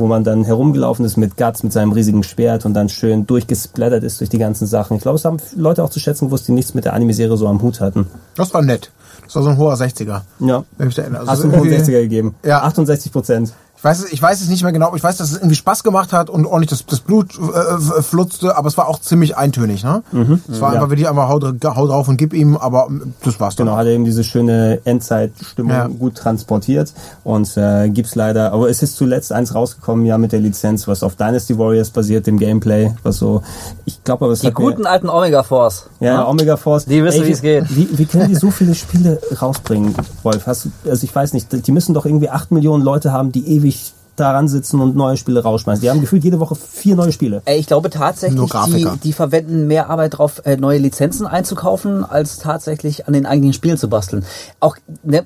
Wo 0.02 0.08
man 0.08 0.24
dann 0.24 0.44
herumgelaufen 0.44 1.04
ist 1.04 1.16
mit 1.16 1.36
Guts, 1.36 1.62
mit 1.62 1.72
seinem 1.72 1.92
riesigen 1.92 2.24
Schwert 2.24 2.66
und 2.66 2.74
dann 2.74 2.88
schön 2.88 3.26
durchgesplattert 3.26 4.02
ist 4.02 4.18
durch 4.20 4.28
die 4.30 4.38
ganzen 4.38 4.66
Sachen. 4.66 4.96
Ich 4.96 5.02
glaube, 5.02 5.16
es 5.16 5.24
haben 5.24 5.36
Leute 5.56 5.84
auch 5.84 5.90
zu 5.90 6.00
schätzen 6.00 6.26
gewusst, 6.26 6.48
die 6.48 6.52
nichts 6.52 6.74
mit 6.74 6.84
der 6.84 6.92
Anime-Serie 6.94 7.36
so 7.36 7.46
am 7.46 7.62
Hut 7.62 7.80
hatten. 7.80 8.08
Das 8.34 8.52
war 8.52 8.62
nett. 8.62 8.90
Das 9.24 9.36
war 9.36 9.42
so 9.44 9.48
ein 9.50 9.56
hoher 9.58 9.74
60er. 9.74 10.22
Ja. 10.40 10.64
Wenn 10.76 10.88
ich 10.88 10.94
da 10.96 11.02
erinnere. 11.02 11.22
Hast 11.22 11.28
Also 11.28 11.42
du 11.44 11.48
einen 11.50 11.60
hohen 11.60 11.70
irgendwie- 11.70 11.92
60er 11.92 12.00
gegeben? 12.02 12.34
Ja. 12.44 12.62
68 12.64 13.12
Prozent. 13.12 13.52
Ich 13.82 13.84
weiß, 13.84 13.98
es, 14.04 14.12
ich 14.12 14.22
weiß 14.22 14.40
es 14.40 14.48
nicht 14.48 14.62
mehr 14.62 14.70
genau, 14.70 14.86
aber 14.86 14.96
ich 14.96 15.02
weiß, 15.02 15.16
dass 15.16 15.32
es 15.32 15.38
irgendwie 15.38 15.56
Spaß 15.56 15.82
gemacht 15.82 16.12
hat 16.12 16.30
und 16.30 16.46
ordentlich 16.46 16.70
das, 16.70 16.86
das 16.86 17.00
Blut 17.00 17.32
äh, 17.36 18.00
flutzte, 18.00 18.56
aber 18.56 18.68
es 18.68 18.76
war 18.78 18.86
auch 18.86 19.00
ziemlich 19.00 19.36
eintönig. 19.36 19.82
Ne? 19.82 20.04
Es 20.48 20.60
war 20.60 20.68
Ja. 20.70 20.76
einfach 20.76 20.90
wirklich 20.90 21.08
einfach 21.08 21.28
hau, 21.28 21.40
hau 21.40 21.86
drauf 21.88 22.06
und 22.06 22.16
gib 22.16 22.32
ihm, 22.32 22.56
aber 22.56 22.86
ähm, 22.88 23.12
das 23.24 23.40
war's 23.40 23.56
dann. 23.56 23.66
Genau, 23.66 23.76
hat 23.76 23.86
er 23.86 23.92
eben 23.94 24.04
diese 24.04 24.22
schöne 24.22 24.78
Endzeitstimmung 24.84 25.72
Ja. 25.72 25.88
gut 25.88 26.14
transportiert 26.14 26.92
und 27.24 27.56
äh, 27.56 27.88
gibt's 27.88 28.14
leider, 28.14 28.52
aber 28.52 28.70
es 28.70 28.84
ist 28.84 28.94
zuletzt 28.96 29.32
eins 29.32 29.52
rausgekommen, 29.52 30.06
ja, 30.06 30.16
mit 30.16 30.30
der 30.30 30.38
Lizenz, 30.38 30.86
was 30.86 31.02
auf 31.02 31.16
Dynasty 31.16 31.58
Warriors 31.58 31.90
basiert, 31.90 32.28
dem 32.28 32.38
Gameplay, 32.38 32.92
was 33.02 33.16
so, 33.18 33.42
ich 33.84 34.04
glaube 34.04 34.26
aber 34.26 34.34
es 34.34 34.42
Die 34.42 34.46
hat 34.46 34.56
mir- 34.60 34.64
guten 34.64 34.86
alten 34.86 35.08
Omega 35.08 35.42
Force. 35.42 35.86
Ja, 35.98 36.28
Omega 36.28 36.56
Force. 36.56 36.84
Die 36.84 37.02
wissen, 37.02 37.22
Ey, 37.22 37.26
wie 37.28 37.32
es 37.32 37.42
geht. 37.42 37.76
Wie, 37.76 37.88
wie 37.98 38.04
können 38.06 38.28
die 38.28 38.36
so 38.36 38.50
viele 38.52 38.76
Spiele 38.76 39.20
rausbringen, 39.40 39.92
Wolf? 40.22 40.46
Hast 40.46 40.66
du, 40.66 40.70
also 40.88 41.02
ich 41.02 41.12
weiß 41.12 41.32
nicht, 41.32 41.66
die 41.66 41.72
müssen 41.72 41.94
doch 41.94 42.06
irgendwie 42.06 42.30
acht 42.30 42.52
Millionen 42.52 42.84
Leute 42.84 43.12
haben, 43.12 43.32
die 43.32 43.48
ewig 43.48 43.71
daran 44.16 44.48
sitzen 44.48 44.80
und 44.80 44.94
neue 44.94 45.16
Spiele 45.16 45.42
rausschmeißen. 45.42 45.82
Die 45.82 45.90
haben 45.90 46.00
gefühlt 46.00 46.24
jede 46.24 46.38
Woche 46.38 46.54
vier 46.54 46.96
neue 46.96 47.12
Spiele. 47.12 47.42
Ey, 47.44 47.58
ich 47.58 47.66
glaube 47.66 47.88
Nur 47.88 47.92
tatsächlich, 47.92 48.52
die, 48.52 48.98
die 49.02 49.12
verwenden 49.12 49.66
mehr 49.66 49.88
Arbeit 49.90 50.18
drauf, 50.18 50.42
äh, 50.44 50.56
neue 50.56 50.78
Lizenzen 50.78 51.26
einzukaufen, 51.26 52.04
als 52.04 52.38
tatsächlich 52.38 53.06
an 53.06 53.14
den 53.14 53.26
eigenen 53.26 53.52
Spielen 53.52 53.78
zu 53.78 53.88
basteln. 53.88 54.24
Auch, 54.60 54.76
ne, 55.02 55.24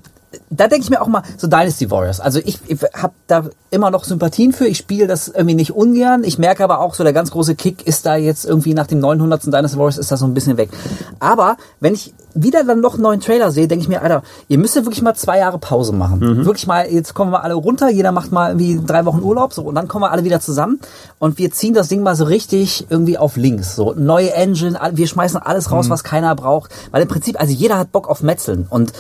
da 0.51 0.69
denke 0.69 0.85
ich 0.85 0.91
mir 0.91 1.01
auch 1.01 1.07
mal, 1.09 1.23
so 1.37 1.47
Dynasty 1.47 1.91
Warriors. 1.91 2.21
Also 2.21 2.41
ich, 2.45 2.59
ich 2.67 2.79
habe 2.95 3.15
da 3.27 3.45
immer 3.71 3.91
noch 3.91 4.05
Sympathien 4.05 4.53
für. 4.53 4.67
Ich 4.67 4.79
spiele 4.79 5.07
das 5.07 5.29
irgendwie 5.29 5.55
nicht 5.55 5.73
ungern. 5.73 6.25
Ich 6.25 6.39
merke 6.39 6.63
aber 6.63 6.81
auch 6.81 6.95
so, 6.95 7.05
der 7.05 7.13
ganz 7.13 7.31
große 7.31 7.55
Kick 7.55 7.87
ist 7.87 8.07
da 8.07 8.17
jetzt 8.17 8.45
irgendwie 8.45 8.75
nach 8.75 8.87
dem 8.87 9.01
900. 9.01 9.47
Dynasty 9.47 9.79
Warriors 9.79 9.99
ist 9.99 10.13
da 10.13 10.17
so 10.17 10.27
ein 10.27 10.35
bisschen 10.35 10.57
weg. 10.57 10.71
Aber 11.19 11.57
wenn 11.81 11.95
ich 11.95 12.13
wieder 12.37 12.65
dann 12.65 12.81
noch 12.81 12.95
einen 12.95 13.03
neuen 13.03 13.21
Trailer 13.21 13.51
sehe, 13.51 13.67
denke 13.67 13.83
ich 13.83 13.89
mir, 13.89 14.03
Alter, 14.03 14.23
ihr 14.49 14.59
müsst 14.59 14.77
ja 14.77 14.85
wirklich 14.85 15.03
mal 15.03 15.15
zwei 15.15 15.39
Jahre 15.39 15.59
Pause 15.59 15.93
machen. 15.93 16.21
Wirklich 16.45 16.67
mal, 16.67 16.87
jetzt 16.89 17.15
kommen 17.15 17.33
wir 17.33 17.43
alle 17.43 17.55
runter, 17.55 17.89
jeder 17.89 18.13
macht 18.13 18.31
mal 18.31 18.51
irgendwie 18.51 18.81
drei 18.87 19.05
Wochen 19.05 19.23
Urlaub, 19.23 19.53
so, 19.53 19.63
und 19.63 19.75
dann 19.75 19.89
kommen 19.89 20.05
wir 20.05 20.13
alle 20.13 20.25
wieder 20.25 20.41
zusammen 20.41 20.79
und 21.19 21.39
wir 21.39 21.51
ziehen 21.51 21.75
das 21.75 21.89
Ding 21.89 22.03
mal 22.03 22.15
so 22.15 22.25
richtig 22.25 22.87
irgendwie 22.91 23.19
auf 23.19 23.37
links. 23.37 23.75
So, 23.75 23.95
neue 23.97 24.33
Engine, 24.35 24.79
wir 24.93 25.07
schmeißen 25.07 25.41
alles 25.41 25.71
raus, 25.71 25.91
was 25.91 26.05
keiner 26.05 26.35
braucht. 26.35 26.71
Weil 26.91 27.03
im 27.03 27.09
Prinzip, 27.09 27.41
also 27.41 27.53
jeder 27.53 27.79
hat 27.79 27.93
Bock 27.93 28.09
auf 28.09 28.23
Metzeln 28.23 28.67
und 28.69 28.93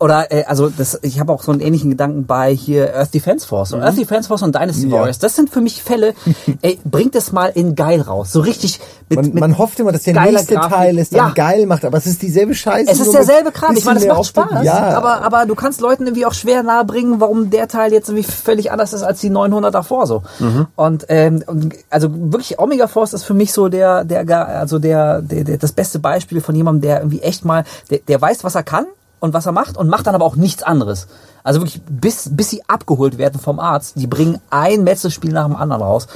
oder 0.00 0.30
äh, 0.30 0.44
also 0.44 0.68
das, 0.70 0.98
ich 1.02 1.18
habe 1.18 1.32
auch 1.32 1.42
so 1.42 1.50
einen 1.50 1.60
ähnlichen 1.60 1.90
Gedanken 1.90 2.24
bei 2.24 2.54
hier 2.54 2.94
Earth 2.96 3.12
Defense 3.14 3.46
Force. 3.46 3.72
Und 3.72 3.82
Earth 3.82 3.98
Defense 3.98 4.28
Force 4.28 4.42
und 4.42 4.54
Dynasty 4.54 4.86
Mhm. 4.86 4.92
Ja. 4.92 4.98
Warriors, 5.00 5.18
das 5.18 5.34
sind 5.34 5.50
für 5.50 5.60
mich 5.60 5.82
Fälle, 5.82 6.14
ey, 6.62 6.78
bringt 6.84 7.16
es 7.16 7.32
mal 7.32 7.46
in 7.52 7.74
geil 7.74 8.00
raus. 8.00 8.30
So 8.32 8.40
richtig 8.40 8.78
mit, 9.08 9.16
Man, 9.16 9.24
mit 9.26 9.34
man 9.40 9.58
hofft 9.58 9.80
immer, 9.80 9.90
dass 9.90 10.04
der 10.04 10.14
nächste 10.20 10.54
Grafik. 10.54 10.70
Teil 10.72 10.98
es 10.98 11.10
dann 11.10 11.18
Ja. 11.28 11.32
geil 11.34 11.66
macht, 11.66 11.84
aber 11.84 11.98
es 11.98 12.06
ist 12.06 12.22
dieselbe 12.22 12.54
Scheiße. 12.54 12.90
Es 12.90 13.00
ist 13.00 13.12
derselbe 13.12 13.50
Kram. 13.50 13.76
Ich 13.76 13.84
meine, 13.84 13.98
es 13.98 14.06
macht. 14.06 14.26
Spaß. 14.26 14.62
Ja, 14.64 14.96
Aber, 14.96 15.22
aber 15.22 15.46
du 15.46 15.54
kannst 15.56 15.80
Leuten 15.80 16.04
irgendwie 16.06 16.26
auch 16.26 16.34
schwer 16.34 16.62
nahebringen, 16.62 17.20
warum 17.20 17.50
der 17.50 17.66
Teil 17.66 17.92
jetzt 17.92 18.08
irgendwie 18.08 18.30
völlig 18.30 18.70
anders 18.70 18.92
ist 18.92 19.02
als 19.02 19.20
die 19.20 19.30
900 19.30 19.74
davor 19.74 20.06
so. 20.06 20.22
Mhm. 20.38 20.66
Und, 20.76 21.06
ähm, 21.08 21.42
also 21.90 22.08
wirklich 22.32 22.58
Omega 22.60 22.86
Force 22.86 23.14
ist 23.14 23.24
für 23.24 23.34
mich 23.34 23.52
so 23.52 23.68
der, 23.68 24.04
der, 24.04 24.28
also 24.48 24.78
der, 24.78 25.22
der, 25.22 25.42
der 25.44 25.58
das 25.58 25.72
beste 25.72 25.98
Beispiel 25.98 26.40
von 26.40 26.54
jemandem, 26.54 26.82
der 26.82 26.98
irgendwie 26.98 27.22
echt 27.22 27.44
mal, 27.44 27.64
der, 27.90 27.98
der 28.06 28.20
weiß, 28.20 28.44
was 28.44 28.54
er 28.54 28.62
kann 28.62 28.86
und 29.20 29.34
was 29.34 29.46
er 29.46 29.52
macht 29.52 29.76
und 29.76 29.88
macht 29.88 30.06
dann 30.06 30.14
aber 30.14 30.24
auch 30.24 30.36
nichts 30.36 30.62
anderes. 30.62 31.06
Also 31.44 31.60
wirklich, 31.60 31.80
bis, 31.88 32.28
bis 32.30 32.50
sie 32.50 32.62
abgeholt 32.68 33.18
werden 33.18 33.40
vom 33.40 33.58
Arzt, 33.58 33.94
die 33.96 34.06
bringen 34.06 34.40
ein 34.50 34.84
Metzelspiel 34.84 35.32
nach 35.32 35.46
dem 35.46 35.56
anderen 35.56 35.82
raus. 35.82 36.06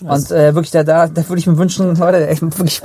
Und 0.00 0.30
äh, 0.30 0.54
wirklich, 0.54 0.70
da, 0.72 0.84
da, 0.84 1.06
da 1.06 1.28
würde 1.28 1.38
ich 1.38 1.46
mir 1.46 1.56
wünschen, 1.56 1.96
Leute, 1.96 2.26
echt 2.26 2.42
wirklich, 2.42 2.82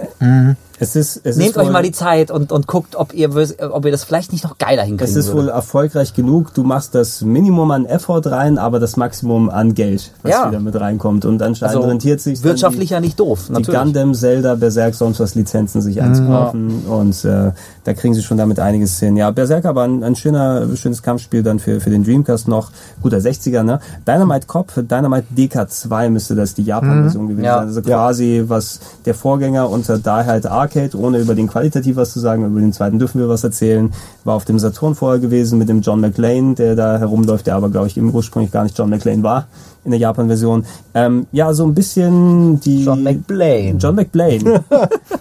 Es 0.80 0.96
ist, 0.96 1.22
es 1.24 1.36
nehmt 1.38 1.52
ist 1.52 1.58
euch 1.58 1.66
wohl- 1.66 1.72
mal 1.74 1.84
die 1.84 1.92
Zeit 1.92 2.32
und, 2.32 2.52
und 2.52 2.66
guckt, 2.68 2.96
ob 2.96 3.14
ihr, 3.14 3.30
ob 3.72 3.86
ihr 3.86 3.92
das 3.92 4.04
vielleicht 4.04 4.32
nicht 4.32 4.44
noch 4.46 4.58
geiler 4.58 4.84
hinkriegen 4.84 5.12
Es 5.12 5.16
ist 5.18 5.30
wohl 5.34 5.42
würdet. 5.44 5.54
erfolgreich 5.56 6.14
genug. 6.14 6.54
Du 6.54 6.64
machst 6.64 6.96
das 6.96 7.22
Minimum 7.22 7.72
an 7.72 7.86
Effort 7.86 8.22
rein, 8.26 8.58
aber 8.58 8.80
das 8.80 8.96
Maximum 8.98 9.50
an 9.50 9.74
Geld, 9.74 10.12
was 10.24 10.32
Ja. 10.32 10.48
wieder 10.50 10.60
mit 10.60 10.80
reinkommt. 10.80 11.26
Und 11.26 11.42
anscheinend 11.42 11.76
Also 11.76 11.88
rentiert 11.88 12.22
sich 12.22 12.44
wirtschaftlich 12.44 12.92
ja 12.92 13.00
nicht 13.00 13.20
doof, 13.20 13.40
die, 13.42 13.48
die 13.48 13.60
natürlich. 13.60 13.80
Gundam, 13.82 14.14
Zelda, 14.14 14.56
Berserk, 14.56 14.96
sonst 14.96 15.20
was 15.20 15.36
Lizenzen 15.36 15.82
sich 15.82 16.02
einzukaufen. 16.02 16.86
Und 16.86 17.26
äh, 17.26 17.52
da 17.84 17.94
kriegen 17.94 18.14
sie 18.14 18.22
schon 18.24 18.38
damit 18.38 18.60
einiges 18.60 19.00
hin. 19.00 19.18
Ja, 19.18 19.32
Berserk 19.32 19.66
aber 19.66 19.84
ein, 19.84 20.04
ein 20.04 20.16
schöner, 20.16 20.66
schönes 20.76 21.04
Kampfspiel 21.04 21.44
dann 21.44 21.60
für, 21.60 21.82
für 21.82 21.90
den 21.90 22.04
Dreamcast 22.04 22.48
noch. 22.48 22.72
Guter 23.02 23.18
60er, 23.18 23.64
ne? 23.64 23.80
Dynamite 24.08 24.48
Cop, 24.48 24.72
Dynamite 24.76 25.26
DK2 25.36 26.10
müsste 26.10 26.36
das 26.36 26.54
die 26.54 26.64
Japan-Version 26.64 27.28
gewesen 27.28 27.44
Ja. 27.46 27.58
sein. 27.60 27.68
Also 27.68 27.82
quasi 27.82 28.44
was 28.48 28.80
der 29.06 29.14
Vorgänger 29.14 29.70
unter 29.70 29.98
da 29.98 30.26
halt 30.26 30.48
Arcade, 30.70 30.98
ohne 30.98 31.20
über 31.20 31.36
den 31.36 31.48
qualitativ 31.48 31.96
was 31.96 32.12
zu 32.12 32.20
sagen, 32.20 32.46
über 32.46 32.60
den 32.60 32.74
zweiten 32.74 33.00
dürfen 33.00 33.20
wir 33.20 33.28
was 33.28 33.44
erzählen. 33.44 33.92
War 34.24 34.36
auf 34.36 34.46
dem 34.46 34.60
Saturn 34.60 34.94
vorher 34.94 35.20
gewesen 35.20 35.58
mit 35.58 35.68
dem 35.68 35.82
John 35.82 36.00
McLean, 36.00 36.56
der 36.56 36.76
da 36.76 37.00
herumläuft, 37.00 37.48
der 37.48 37.56
aber 37.56 37.70
glaube 37.70 37.88
ich 37.88 37.98
im 37.98 38.12
ursprünglich 38.14 38.52
gar 38.52 38.64
nicht 38.64 38.78
John 38.78 38.90
McLean 38.90 39.24
war 39.24 39.48
in 39.90 39.92
der 39.92 40.00
Japan-Version. 40.00 40.66
Ähm, 40.94 41.26
ja, 41.32 41.52
so 41.54 41.66
ein 41.66 41.74
bisschen 41.74 42.60
die 42.60 42.84
John 42.86 43.02
McBlane. 43.04 43.76
John 43.80 43.96
McBlane. 43.96 44.64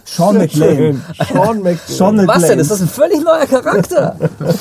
Sean 0.04 0.36
McLean. 0.36 1.02
Sean 1.32 1.62
Mc 1.62 1.78
Sean 1.86 2.16
McLean. 2.16 2.28
Was 2.28 2.46
denn? 2.48 2.58
Ist 2.58 2.70
das 2.70 2.82
ein 2.82 2.88
völlig 2.88 3.24
neuer 3.24 3.46
Charakter? 3.46 4.16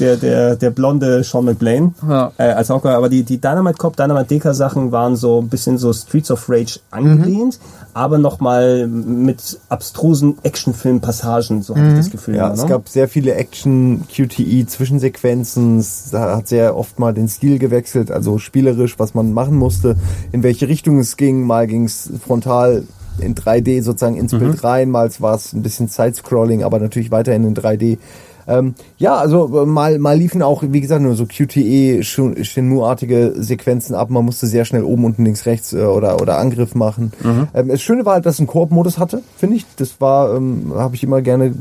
der, 0.00 0.16
der, 0.16 0.56
der 0.56 0.70
blonde 0.70 1.22
Sean 1.24 1.44
McLean 1.46 1.94
Ja. 2.06 2.32
äh, 2.38 2.44
als 2.50 2.68
Hawkeye. 2.70 2.94
Aber 2.94 3.08
die, 3.08 3.22
die 3.22 3.38
Dynamite 3.40 3.78
Cop, 3.78 3.96
Dynamite 3.96 4.26
Deka 4.26 4.52
Sachen 4.54 4.90
waren 4.92 5.16
so 5.16 5.40
ein 5.40 5.48
bisschen 5.48 5.78
so 5.78 5.90
Streets 5.92 6.30
of 6.30 6.48
Rage 6.48 6.78
angelehnt, 6.90 7.58
aber 7.94 8.18
nochmal 8.18 8.86
mit 8.86 9.58
abstrusen 9.68 10.38
Actionfilm-Passagen, 10.42 11.62
so 11.62 11.74
hatte 11.74 11.88
ich 11.88 11.94
das 11.96 12.10
Gefühl. 12.10 12.36
Ja, 12.36 12.44
immer, 12.46 12.54
es 12.54 12.62
ne? 12.62 12.68
gab 12.68 12.88
sehr 12.88 13.08
viele 13.08 13.34
Action-QTE-Zwischensequenzen. 13.34 15.78
Es 15.78 16.12
hat 16.12 16.48
sehr 16.48 16.76
oft 16.76 16.98
mal 16.98 17.12
den 17.14 17.28
Stil 17.28 17.58
gewechselt, 17.58 18.10
also 18.10 18.38
spielerisch, 18.38 18.97
was 18.98 19.14
man 19.14 19.32
machen 19.32 19.56
musste, 19.56 19.96
in 20.32 20.42
welche 20.42 20.68
Richtung 20.68 20.98
es 20.98 21.16
ging. 21.16 21.42
Mal 21.44 21.66
ging 21.66 21.84
es 21.84 22.10
frontal 22.24 22.84
in 23.20 23.34
3D 23.34 23.82
sozusagen 23.82 24.16
ins 24.16 24.32
Mhm. 24.32 24.38
Bild 24.38 24.64
rein, 24.64 24.90
mal 24.90 25.10
war 25.18 25.34
es 25.34 25.52
ein 25.52 25.62
bisschen 25.62 25.88
Side-Scrolling, 25.88 26.62
aber 26.62 26.78
natürlich 26.78 27.10
weiterhin 27.10 27.44
in 27.44 27.54
3D. 27.54 27.98
Ähm, 28.46 28.74
ja, 28.96 29.16
also 29.16 29.62
äh, 29.62 29.66
mal, 29.66 29.98
mal 29.98 30.16
liefen 30.16 30.40
auch, 30.40 30.62
wie 30.66 30.80
gesagt, 30.80 31.02
nur 31.02 31.14
so 31.16 31.26
QTE, 31.26 32.02
Shenmue-artige 32.02 33.34
Sequenzen 33.36 33.94
ab. 33.94 34.08
Man 34.08 34.24
musste 34.24 34.46
sehr 34.46 34.64
schnell 34.64 34.84
oben, 34.84 35.04
unten, 35.04 35.24
links, 35.24 35.44
rechts 35.44 35.74
äh, 35.74 35.82
oder, 35.82 36.22
oder 36.22 36.38
Angriff 36.38 36.74
machen. 36.74 37.12
Ähm, 37.54 37.68
das 37.68 37.82
Schöne 37.82 38.06
war 38.06 38.14
halt, 38.14 38.24
dass 38.24 38.36
es 38.36 38.40
einen 38.40 38.46
Koop-Modus 38.46 38.98
hatte, 38.98 39.22
finde 39.36 39.56
ich. 39.56 39.66
Das 39.76 40.00
war, 40.00 40.34
ähm, 40.34 40.72
habe 40.76 40.94
ich 40.94 41.02
immer 41.02 41.20
gerne 41.20 41.52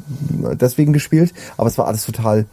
deswegen 0.61 0.93
gespielt. 0.93 1.33
Aber 1.57 1.67
es 1.67 1.77
war 1.77 1.87
alles 1.87 2.05
total 2.05 2.45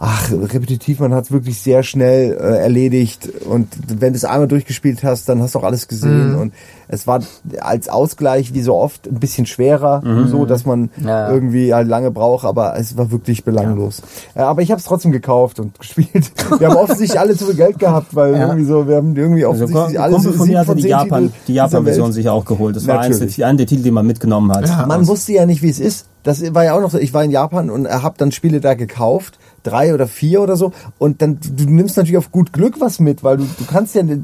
ach, 0.00 0.30
repetitiv, 0.30 1.00
man 1.00 1.12
hat 1.14 1.24
es 1.24 1.32
wirklich 1.32 1.58
sehr 1.60 1.82
schnell 1.82 2.32
äh, 2.32 2.58
erledigt 2.62 3.28
und 3.48 3.68
wenn 3.88 4.12
du 4.12 4.16
es 4.16 4.24
einmal 4.24 4.48
durchgespielt 4.48 5.02
hast, 5.02 5.28
dann 5.28 5.42
hast 5.42 5.54
du 5.54 5.58
auch 5.58 5.64
alles 5.64 5.88
gesehen 5.88 6.34
und 6.36 6.52
es 6.90 7.06
war 7.06 7.20
als 7.60 7.88
Ausgleich 7.90 8.54
wie 8.54 8.62
so 8.62 8.74
oft 8.74 9.06
ein 9.06 9.20
bisschen 9.20 9.44
schwerer, 9.44 10.02
so 10.28 10.46
dass 10.46 10.64
man 10.64 10.88
Ja. 11.04 11.30
irgendwie 11.30 11.74
halt 11.74 11.86
lange 11.86 12.10
braucht, 12.10 12.46
aber 12.46 12.78
es 12.78 12.96
war 12.96 13.10
wirklich 13.10 13.44
belanglos. 13.44 14.00
Äh, 14.34 14.40
aber 14.40 14.62
ich 14.62 14.70
habe 14.70 14.78
es 14.78 14.86
trotzdem 14.86 15.12
gekauft 15.12 15.60
und 15.60 15.78
gespielt. 15.78 16.32
Wir 16.58 16.68
haben 16.68 16.76
offensichtlich 16.76 17.20
alle 17.20 17.36
zu 17.36 17.44
viel 17.46 17.56
Geld 17.56 17.78
gehabt, 17.78 18.14
weil 18.16 18.34
irgendwie 18.34 18.64
so, 18.64 18.88
wir 18.88 18.96
haben 18.96 19.14
irgendwie 19.14 19.44
Also 19.44 19.64
offensichtlich 19.64 19.98
Kumpel 20.00 20.20
so 20.20 20.32
von 20.32 20.48
mir 20.48 20.58
hatte 20.60 20.74
die 20.76 20.82
zehn 20.82 20.90
Japan, 20.90 21.22
Titel 21.24 21.34
die 21.48 21.54
Japan-Version 21.54 22.12
sich 22.12 22.28
auch 22.30 22.44
geholt. 22.46 22.74
Das 22.76 22.86
war 22.86 23.00
eins 23.00 23.18
der, 23.18 23.26
Natürlich. 23.26 23.44
einer 23.44 23.58
der 23.58 23.66
Titel, 23.66 23.82
den 23.82 23.94
man 23.94 24.06
mitgenommen 24.06 24.50
hat. 24.52 24.88
Man 24.88 25.06
wusste 25.06 25.32
ja 25.32 25.44
nicht, 25.44 25.60
wie 25.62 25.68
es 25.70 25.80
ist. 25.80 26.06
Das 26.22 26.42
war 26.54 26.64
ja 26.64 26.74
auch 26.74 26.80
noch 26.80 26.90
so. 26.90 26.98
Ich 26.98 27.12
war 27.14 27.22
in 27.22 27.30
Japan 27.30 27.68
und 27.70 27.88
habe 27.88 28.14
dann 28.18 28.32
Spiele 28.32 28.60
da 28.60 28.74
gekauft, 28.74 29.38
drei 29.68 29.94
oder 29.94 30.06
vier 30.06 30.40
oder 30.42 30.56
so. 30.56 30.72
Und 30.98 31.22
dann 31.22 31.38
du 31.40 31.64
nimmst 31.64 31.96
natürlich 31.96 32.18
auf 32.18 32.30
gut 32.32 32.52
Glück 32.52 32.80
was 32.80 32.98
mit, 33.00 33.22
weil 33.24 33.36
du, 33.38 33.44
du 33.44 33.64
kannst 33.70 33.94
ja 33.94 34.02
du 34.02 34.22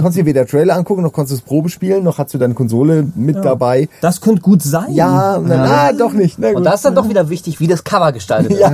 kannst 0.00 0.16
dir 0.18 0.26
weder 0.26 0.46
Trailer 0.46 0.76
angucken, 0.76 1.02
noch 1.02 1.12
kannst 1.12 1.30
du 1.32 1.36
es 1.36 1.40
Probe 1.42 1.68
spielen, 1.68 2.04
noch 2.04 2.18
hast 2.18 2.32
du 2.34 2.38
deine 2.38 2.54
Konsole 2.54 3.06
mit 3.14 3.36
dabei. 3.44 3.88
Das 4.00 4.20
könnte 4.20 4.42
gut 4.42 4.62
sein. 4.62 4.92
Ja, 4.92 5.36
und 5.36 5.48
dann, 5.48 5.60
ah, 5.60 5.92
doch 5.92 6.12
nicht. 6.12 6.38
Na 6.38 6.48
gut. 6.48 6.58
Und 6.58 6.64
da 6.64 6.72
ist 6.74 6.84
dann 6.84 6.94
doch 6.94 7.08
wieder 7.08 7.28
wichtig, 7.28 7.58
wie 7.60 7.66
das 7.66 7.84
Cover 7.84 8.12
gestaltet 8.12 8.52
ist. 8.52 8.60
ja, 8.60 8.68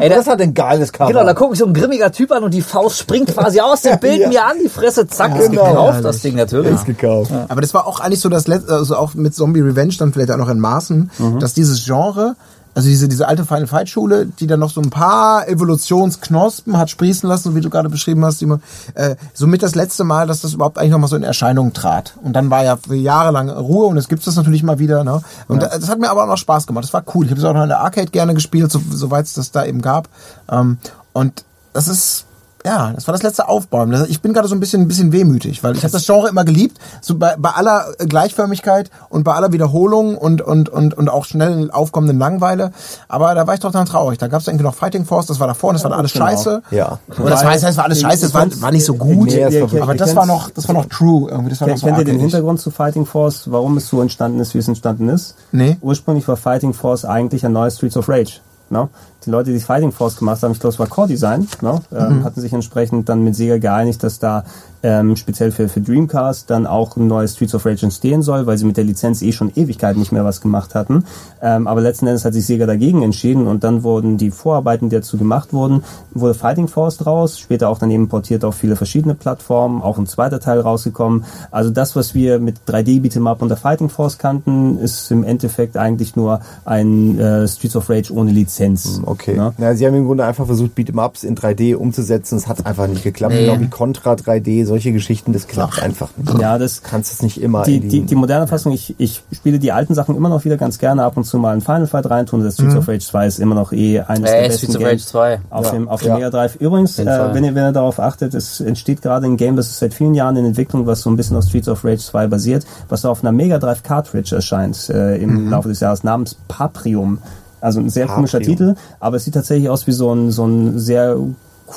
Ey, 0.00 0.08
da- 0.08 0.16
das 0.16 0.26
hat 0.26 0.40
ein 0.40 0.54
geiles 0.54 0.92
Cover. 0.92 1.08
Genau, 1.12 1.24
da 1.24 1.32
guckt 1.32 1.50
mich 1.50 1.58
so 1.58 1.66
ein 1.66 1.74
grimmiger 1.74 2.10
Typ 2.12 2.32
an 2.32 2.42
und 2.44 2.54
die 2.54 2.62
Faust 2.62 2.98
springt 2.98 3.28
quasi 3.34 3.60
aus 3.60 3.82
dem 3.82 3.98
Bild 4.00 4.20
Ja. 4.20 4.28
mir 4.28 4.44
an 4.44 4.56
die 4.62 4.68
Fresse, 4.68 5.06
zack, 5.06 5.38
ist 5.38 5.50
Genau. 5.50 5.64
gekauft, 5.66 6.04
das 6.04 6.20
Ding 6.22 6.36
natürlich. 6.36 6.72
ist 6.72 6.86
gekauft. 6.86 7.30
Aber 7.48 7.60
das 7.60 7.74
war 7.74 7.86
auch 7.86 8.00
eigentlich 8.00 8.20
so 8.20 8.28
das 8.28 8.46
letzte, 8.46 8.72
also 8.72 8.96
auch 8.96 9.14
mit 9.14 9.34
Zombie 9.34 9.60
Revenge 9.60 9.94
dann 9.98 10.12
vielleicht 10.12 10.30
auch 10.30 10.36
noch 10.38 10.48
in 10.48 10.58
Maßen, 10.60 11.10
dass 11.40 11.54
dieses 11.54 11.84
Genre, 11.84 12.36
also 12.76 12.90
diese, 12.90 13.08
diese 13.08 13.26
alte 13.26 13.46
Final 13.46 13.66
Fight 13.66 13.88
Schule, 13.88 14.26
die 14.26 14.46
dann 14.46 14.60
noch 14.60 14.68
so 14.68 14.82
ein 14.82 14.90
paar 14.90 15.48
Evolutionsknospen 15.48 16.76
hat 16.76 16.90
sprießen 16.90 17.26
lassen, 17.26 17.44
so 17.44 17.56
wie 17.56 17.62
du 17.62 17.70
gerade 17.70 17.88
beschrieben 17.88 18.22
hast, 18.22 18.42
die 18.42 18.52
äh, 18.94 19.16
somit 19.32 19.62
das 19.62 19.74
letzte 19.74 20.04
Mal, 20.04 20.26
dass 20.26 20.42
das 20.42 20.52
überhaupt 20.52 20.76
eigentlich 20.76 20.90
nochmal 20.90 21.08
so 21.08 21.16
in 21.16 21.22
Erscheinung 21.22 21.72
trat. 21.72 22.18
Und 22.22 22.34
dann 22.34 22.50
war 22.50 22.64
ja 22.64 22.76
für 22.76 22.94
Jahre 22.94 23.32
lang 23.32 23.48
Ruhe 23.48 23.86
und 23.86 23.96
jetzt 23.96 24.10
gibt's 24.10 24.26
das 24.26 24.36
natürlich 24.36 24.62
mal 24.62 24.78
wieder. 24.78 25.04
Ne? 25.04 25.22
Und 25.48 25.62
das, 25.62 25.70
das 25.70 25.88
hat 25.88 26.00
mir 26.00 26.10
aber 26.10 26.24
auch 26.24 26.28
noch 26.28 26.36
Spaß 26.36 26.66
gemacht. 26.66 26.84
Das 26.84 26.92
war 26.92 27.02
cool. 27.14 27.24
Ich 27.24 27.30
habe 27.30 27.40
es 27.40 27.46
auch 27.46 27.54
noch 27.54 27.62
in 27.62 27.70
der 27.70 27.80
Arcade 27.80 28.10
gerne 28.10 28.34
gespielt, 28.34 28.70
so, 28.70 28.82
soweit 28.90 29.24
es 29.24 29.32
das 29.32 29.52
da 29.52 29.64
eben 29.64 29.80
gab. 29.80 30.10
Ähm, 30.50 30.76
und 31.14 31.46
das 31.72 31.88
ist 31.88 32.25
ja, 32.66 32.92
das 32.92 33.06
war 33.06 33.12
das 33.12 33.22
letzte 33.22 33.48
Aufbäumen. 33.48 33.92
Das- 33.92 34.08
Ich 34.08 34.20
bin 34.20 34.32
gerade 34.34 34.48
so 34.48 34.54
ein 34.54 34.60
bisschen, 34.60 34.82
ein 34.82 34.88
bisschen 34.88 35.12
wehmütig, 35.12 35.62
weil 35.64 35.74
ich 35.76 35.82
habe 35.84 35.92
das 35.92 36.04
Genre 36.04 36.28
immer 36.28 36.44
geliebt, 36.44 36.78
so 37.00 37.16
bei, 37.16 37.34
bei 37.38 37.50
aller 37.50 37.86
Gleichförmigkeit 37.98 38.90
und 39.08 39.22
bei 39.24 39.32
aller 39.34 39.52
Wiederholung 39.52 40.16
und 40.18 40.42
und 40.42 40.68
und 40.68 40.94
und 40.94 41.08
auch 41.08 41.24
schnell 41.24 41.70
aufkommenden 41.70 42.18
Langeweile. 42.18 42.72
Aber 43.08 43.34
da 43.34 43.46
war 43.46 43.54
ich 43.54 43.60
doch 43.60 43.70
dann 43.72 43.86
traurig. 43.86 44.18
Da 44.18 44.26
gab 44.28 44.40
es 44.40 44.48
irgendwie 44.48 44.64
noch 44.64 44.74
Fighting 44.74 45.04
Force, 45.04 45.26
das 45.26 45.38
war 45.38 45.46
davor, 45.46 45.70
und 45.70 45.74
das 45.74 45.84
war 45.84 45.92
alles 45.92 46.12
genau. 46.12 46.26
scheiße. 46.26 46.62
Ja. 46.72 46.98
Und 47.16 47.30
das 47.30 47.44
heißt, 47.44 47.64
es 47.64 47.76
war 47.76 47.84
alles 47.84 48.00
scheiße, 48.00 48.26
es 48.26 48.34
war, 48.34 48.46
war 48.60 48.72
nicht 48.72 48.84
so 48.84 48.94
gut. 48.94 49.28
Nee, 49.28 49.40
es 49.42 49.54
war 49.54 49.60
wirklich- 49.60 49.82
aber 49.82 49.94
das 49.94 50.16
war 50.16 50.26
noch, 50.26 50.50
das 50.50 50.66
war 50.66 50.74
noch 50.74 50.86
true 50.86 51.30
irgendwie. 51.30 51.50
Das 51.50 51.60
war 51.60 51.68
noch 51.68 51.74
Kennt, 51.74 51.80
so 51.80 51.86
kennt 51.86 51.98
ihr 51.98 52.04
den. 52.04 52.18
Hintergrund 52.20 52.60
zu 52.60 52.70
Fighting 52.70 53.06
Force, 53.06 53.50
warum 53.50 53.76
es 53.76 53.88
so 53.88 54.02
entstanden 54.02 54.40
ist, 54.40 54.54
wie 54.54 54.58
es 54.58 54.66
entstanden 54.68 55.08
ist? 55.08 55.34
Nee. 55.52 55.76
Ursprünglich 55.80 56.26
war 56.26 56.36
Fighting 56.36 56.74
Force 56.74 57.04
eigentlich 57.04 57.44
ein 57.46 57.52
neues 57.52 57.76
Streets 57.76 57.96
of 57.96 58.08
Rage. 58.08 58.40
Ne? 58.68 58.88
Die 59.26 59.30
Leute, 59.32 59.52
die 59.52 59.58
Fighting 59.58 59.90
Force 59.90 60.16
gemacht 60.16 60.42
haben, 60.42 60.52
ich 60.52 60.60
glaube, 60.60 60.74
es 60.74 60.78
war 60.78 60.86
Core 60.86 61.08
Design, 61.08 61.48
ne? 61.60 61.80
ähm, 61.92 62.22
hatten 62.22 62.40
sich 62.40 62.52
entsprechend 62.52 63.08
dann 63.08 63.24
mit 63.24 63.34
Sega 63.34 63.58
geeinigt, 63.58 64.04
dass 64.04 64.20
da 64.20 64.44
ähm, 64.84 65.16
speziell 65.16 65.50
für, 65.50 65.68
für 65.68 65.80
Dreamcast 65.80 66.48
dann 66.48 66.64
auch 66.64 66.96
ein 66.96 67.08
neues 67.08 67.34
Streets 67.34 67.54
of 67.56 67.66
Rage 67.66 67.86
entstehen 67.86 68.22
soll, 68.22 68.46
weil 68.46 68.56
sie 68.56 68.64
mit 68.64 68.76
der 68.76 68.84
Lizenz 68.84 69.22
eh 69.22 69.32
schon 69.32 69.50
Ewigkeiten 69.56 69.98
nicht 69.98 70.12
mehr 70.12 70.24
was 70.24 70.40
gemacht 70.40 70.76
hatten. 70.76 71.04
Ähm, 71.42 71.66
aber 71.66 71.80
letzten 71.80 72.06
Endes 72.06 72.24
hat 72.24 72.34
sich 72.34 72.46
Sega 72.46 72.66
dagegen 72.66 73.02
entschieden 73.02 73.48
und 73.48 73.64
dann 73.64 73.82
wurden 73.82 74.16
die 74.16 74.30
Vorarbeiten, 74.30 74.90
die 74.90 74.96
dazu 74.96 75.16
gemacht 75.16 75.52
wurden, 75.52 75.82
wurde 76.12 76.34
Fighting 76.34 76.68
Force 76.68 76.98
draus, 76.98 77.40
später 77.40 77.68
auch 77.68 77.78
dann 77.78 77.90
eben 77.90 78.08
portiert 78.08 78.44
auf 78.44 78.54
viele 78.54 78.76
verschiedene 78.76 79.16
Plattformen, 79.16 79.82
auch 79.82 79.98
ein 79.98 80.06
zweiter 80.06 80.38
Teil 80.38 80.60
rausgekommen. 80.60 81.24
Also 81.50 81.70
das, 81.70 81.96
was 81.96 82.14
wir 82.14 82.38
mit 82.38 82.58
3D 82.68 83.02
Beat'em 83.02 83.28
Up 83.28 83.42
unter 83.42 83.56
Fighting 83.56 83.88
Force 83.88 84.18
kannten, 84.18 84.78
ist 84.78 85.10
im 85.10 85.24
Endeffekt 85.24 85.76
eigentlich 85.76 86.14
nur 86.14 86.40
ein 86.64 87.18
äh, 87.18 87.48
Streets 87.48 87.74
of 87.74 87.90
Rage 87.90 88.12
ohne 88.12 88.30
Lizenz 88.30 88.66
Essenz. 88.66 89.00
Okay. 89.18 89.34
Ne? 89.36 89.52
Ja, 89.58 89.74
sie 89.74 89.86
haben 89.86 89.94
im 89.94 90.06
Grunde 90.06 90.24
einfach 90.24 90.46
versucht, 90.46 90.72
Beat'em-Ups 90.76 91.24
in 91.24 91.36
3D 91.36 91.74
umzusetzen. 91.74 92.36
Es 92.36 92.46
hat 92.46 92.64
einfach 92.66 92.86
nicht 92.86 93.02
geklappt. 93.02 93.34
Nee. 93.34 93.46
Genau 93.46 93.60
wie 93.60 93.68
Contra 93.68 94.12
3D, 94.14 94.64
solche 94.66 94.92
Geschichten, 94.92 95.32
das 95.32 95.46
klappt 95.46 95.82
einfach 95.82 96.08
nicht. 96.16 96.38
Ja, 96.38 96.58
das 96.58 96.82
Du 96.82 96.88
kannst 96.88 97.12
es 97.12 97.22
nicht 97.22 97.40
immer 97.40 97.62
die, 97.62 97.76
in 97.76 97.88
die, 97.88 98.02
die 98.02 98.14
moderne 98.14 98.46
Fassung, 98.46 98.72
ich, 98.72 98.94
ich 98.98 99.22
spiele 99.32 99.58
die 99.58 99.72
alten 99.72 99.94
Sachen 99.94 100.14
immer 100.16 100.28
noch 100.28 100.44
wieder 100.44 100.56
ganz 100.56 100.78
gerne 100.78 101.02
ab 101.04 101.16
und 101.16 101.24
zu 101.24 101.38
mal 101.38 101.54
in 101.54 101.60
Final 101.60 101.86
Fight 101.86 102.08
reintun. 102.08 102.42
Das 102.44 102.54
Streets 102.54 102.76
of 102.76 102.86
Rage 102.88 103.00
2 103.00 103.26
ist 103.26 103.38
immer 103.40 103.54
noch 103.54 103.72
eh 103.72 104.00
eines 104.00 104.30
der 104.30 104.42
Ey, 104.42 104.48
besten 104.48 104.58
Streets 104.72 104.76
of 104.76 104.82
Rage 104.82 104.90
Games 104.90 105.06
2. 105.06 105.40
auf 105.50 105.64
Ja. 105.66 105.70
dem, 105.72 105.88
auf 105.88 106.00
dem 106.02 106.08
Ja. 106.08 106.14
Mega 106.16 106.30
Drive. 106.30 106.56
Übrigens, 106.56 106.98
äh, 106.98 107.06
wenn, 107.32 107.44
ihr, 107.44 107.54
wenn 107.54 107.64
ihr 107.64 107.72
darauf 107.72 107.98
achtet, 108.00 108.34
es 108.34 108.60
entsteht 108.60 109.02
gerade 109.02 109.26
ein 109.26 109.36
Game, 109.36 109.56
das 109.56 109.68
ist 109.68 109.78
seit 109.78 109.94
vielen 109.94 110.14
Jahren 110.14 110.36
in 110.36 110.44
Entwicklung, 110.44 110.86
was 110.86 111.00
so 111.00 111.10
ein 111.10 111.16
bisschen 111.16 111.36
auf 111.36 111.44
Streets 111.44 111.68
of 111.68 111.84
Rage 111.84 111.98
2 111.98 112.26
basiert, 112.26 112.66
was 112.88 113.04
auf 113.04 113.22
einer 113.22 113.32
Mega 113.32 113.58
Drive 113.58 113.82
Cartridge 113.82 114.34
erscheint 114.34 114.88
äh, 114.90 115.16
im 115.16 115.50
Laufe 115.50 115.68
des 115.68 115.80
Jahres 115.80 116.04
namens 116.04 116.36
Paprium. 116.48 117.18
Also 117.66 117.80
ein 117.80 117.90
sehr 117.90 118.06
komischer. 118.06 118.40
Titel, 118.40 118.74
aber 119.00 119.16
es 119.16 119.24
sieht 119.24 119.34
tatsächlich 119.34 119.68
aus 119.68 119.86
wie 119.86 119.92
so 119.92 120.12
ein, 120.14 120.30
so 120.30 120.46
ein 120.46 120.78
sehr 120.78 121.16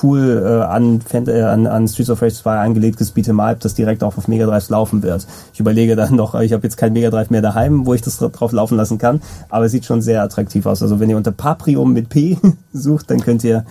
cool 0.04 0.44
äh, 0.46 0.64
an, 0.66 1.00
äh, 1.14 1.42
an, 1.42 1.66
an 1.66 1.88
Streets 1.88 2.12
of 2.12 2.22
Rage 2.22 2.36
2 2.36 2.60
angelegtes 2.60 3.16
Beat'em 3.16 3.40
Up, 3.42 3.60
das 3.62 3.74
direkt 3.74 4.04
auch 4.04 4.18
auf 4.18 4.28
Mega 4.28 4.46
Drives 4.46 4.70
laufen 4.70 5.02
wird. 5.02 5.26
Ich 5.52 5.60
überlege 5.60 5.96
dann 5.96 6.16
noch, 6.16 6.40
ich 6.40 6.54
habe 6.54 6.62
jetzt 6.64 6.78
kein 6.78 6.94
Mega 6.94 7.10
Drive 7.10 7.32
mehr 7.32 7.42
daheim, 7.42 7.88
wo 7.88 7.96
ich 7.96 8.02
das 8.04 8.20
dra- 8.22 8.30
drauf 8.30 8.52
laufen 8.52 8.78
lassen 8.78 9.00
kann, 9.00 9.20
aber 9.50 9.66
es 9.66 9.72
sieht 9.72 9.86
schon 9.86 10.04
sehr 10.04 10.22
attraktiv 10.22 10.68
aus. 10.68 10.84
Also 10.84 11.00
wenn 11.00 11.10
ihr 11.10 11.18
unter 11.18 11.32
Paprium 11.32 11.92
mit 11.92 12.10
P 12.10 12.38
sucht, 12.74 13.10
dann 13.10 13.20
könnt 13.22 13.44
ihr 13.44 13.66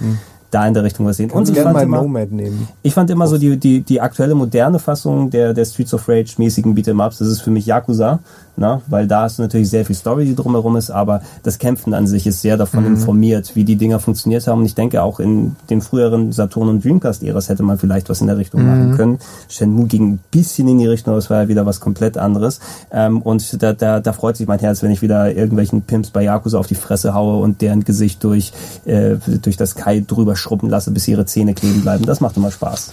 da 0.51 0.67
in 0.67 0.75
der 0.75 0.83
Richtung 0.83 1.07
was 1.07 1.19
sehen. 1.19 1.29
Kannst 1.31 1.53
ich 1.53 1.59
fand, 1.61 1.75
mal 1.75 1.83
immer, 1.85 2.03
Nomad 2.03 2.33
nehmen. 2.33 2.67
ich 2.83 2.95
fand 2.95 3.11
immer 3.11 3.27
so 3.29 3.39
die, 3.39 3.57
die, 3.59 3.83
die 3.83 4.01
aktuelle 4.01 4.35
moderne 4.35 4.79
Fassung 4.81 5.31
der, 5.31 5.53
der 5.55 5.67
Streets 5.67 5.95
of 5.95 6.09
Rage 6.09 6.35
mäßigen 6.39 6.75
Beat'em 6.75 7.05
Ups, 7.05 7.19
das 7.19 7.29
ist 7.29 7.43
für 7.43 7.51
mich 7.51 7.67
Yakuza, 7.67 8.19
na, 8.59 8.83
weil 8.89 9.07
da 9.07 9.23
hast 9.23 9.39
du 9.39 9.43
natürlich 9.43 9.71
sehr 9.71 9.85
viel 9.85 9.95
Story, 9.95 10.25
die 10.25 10.35
drumherum 10.35 10.77
ist, 10.77 10.91
aber 10.91 11.23
das 11.45 11.59
Kämpfen 11.59 11.95
an 11.95 12.07
sich 12.07 12.27
ist 12.27 12.43
sehr 12.43 12.57
davon 12.57 12.85
informiert, 12.87 13.55
wie 13.55 13.65
die 13.65 13.77
Dinger 13.77 14.01
funktioniert 14.01 14.47
haben. 14.47 14.61
Und 14.61 14.67
ich 14.67 14.75
denke 14.75 15.03
auch 15.03 15.21
in 15.21 15.55
den 15.71 15.81
früheren 15.81 16.33
Saturn- 16.33 16.69
und 16.69 16.85
Dreamcast-Äras 16.85 17.49
hätte 17.49 17.63
man 17.63 17.79
vielleicht 17.79 18.09
was 18.09 18.21
in 18.21 18.27
der 18.27 18.37
Richtung 18.37 18.67
machen 18.67 18.97
können. 18.97 19.19
Shenmue 19.49 19.87
ging 19.87 20.15
ein 20.15 20.19
bisschen 20.31 20.67
in 20.67 20.79
die 20.79 20.87
Richtung, 20.87 21.13
aber 21.13 21.19
es 21.19 21.31
war 21.31 21.43
ja 21.43 21.49
wieder 21.49 21.67
was 21.67 21.81
komplett 21.81 22.19
anderes. 22.19 22.59
Ähm, 22.91 23.23
und 23.23 23.63
da, 23.63 23.73
da, 23.73 24.01
da 24.01 24.13
freut 24.13 24.37
sich 24.37 24.49
mein 24.49 24.59
Herz, 24.59 24.83
wenn 24.83 24.91
ich 24.91 25.03
wieder 25.03 25.33
irgendwelchen 25.33 25.83
Pimps 25.83 26.11
bei 26.11 26.25
Yakuza 26.25 26.59
auf 26.59 26.67
die 26.67 26.75
Fresse 26.75 27.15
haue 27.15 27.41
und 27.41 27.63
deren 27.63 27.85
Gesicht 27.85 28.25
durch, 28.25 28.53
äh, 28.87 29.17
durch 29.41 29.57
das 29.57 29.77
Kai 29.77 30.03
drüber 30.05 30.35
schrubben 30.35 30.69
lasse, 30.69 30.91
bis 30.91 31.07
ihre 31.07 31.27
Zähne 31.27 31.55
kleben 31.55 31.83
bleiben. 31.83 32.05
Das 32.07 32.21
macht 32.21 32.37
immer 32.37 32.51
Spaß. 32.51 32.91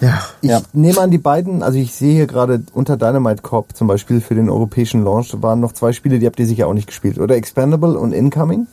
Ja. 0.00 0.22
Ich 0.42 0.50
Ja. 0.50 0.60
nehme 0.72 1.00
an, 1.00 1.10
die 1.10 1.18
beiden, 1.18 1.62
also 1.62 1.78
ich 1.78 1.94
sehe 1.94 2.14
hier 2.14 2.26
gerade 2.26 2.62
unter 2.74 2.96
Dynamite 2.96 3.42
Corp 3.42 3.74
zum 3.76 3.86
Beispiel 3.86 4.20
für 4.20 4.34
den 4.34 4.50
europäischen 4.50 5.02
Launch 5.04 5.34
waren 5.42 5.60
noch 5.60 5.72
zwei 5.72 5.92
Spiele, 5.92 6.18
die 6.18 6.26
habt 6.26 6.38
ihr 6.38 6.46
sicher 6.46 6.66
auch 6.66 6.74
nicht 6.74 6.86
gespielt, 6.86 7.18
oder? 7.18 7.34
Expandable 7.36 7.98
und 7.98 8.12
Incoming? 8.12 8.66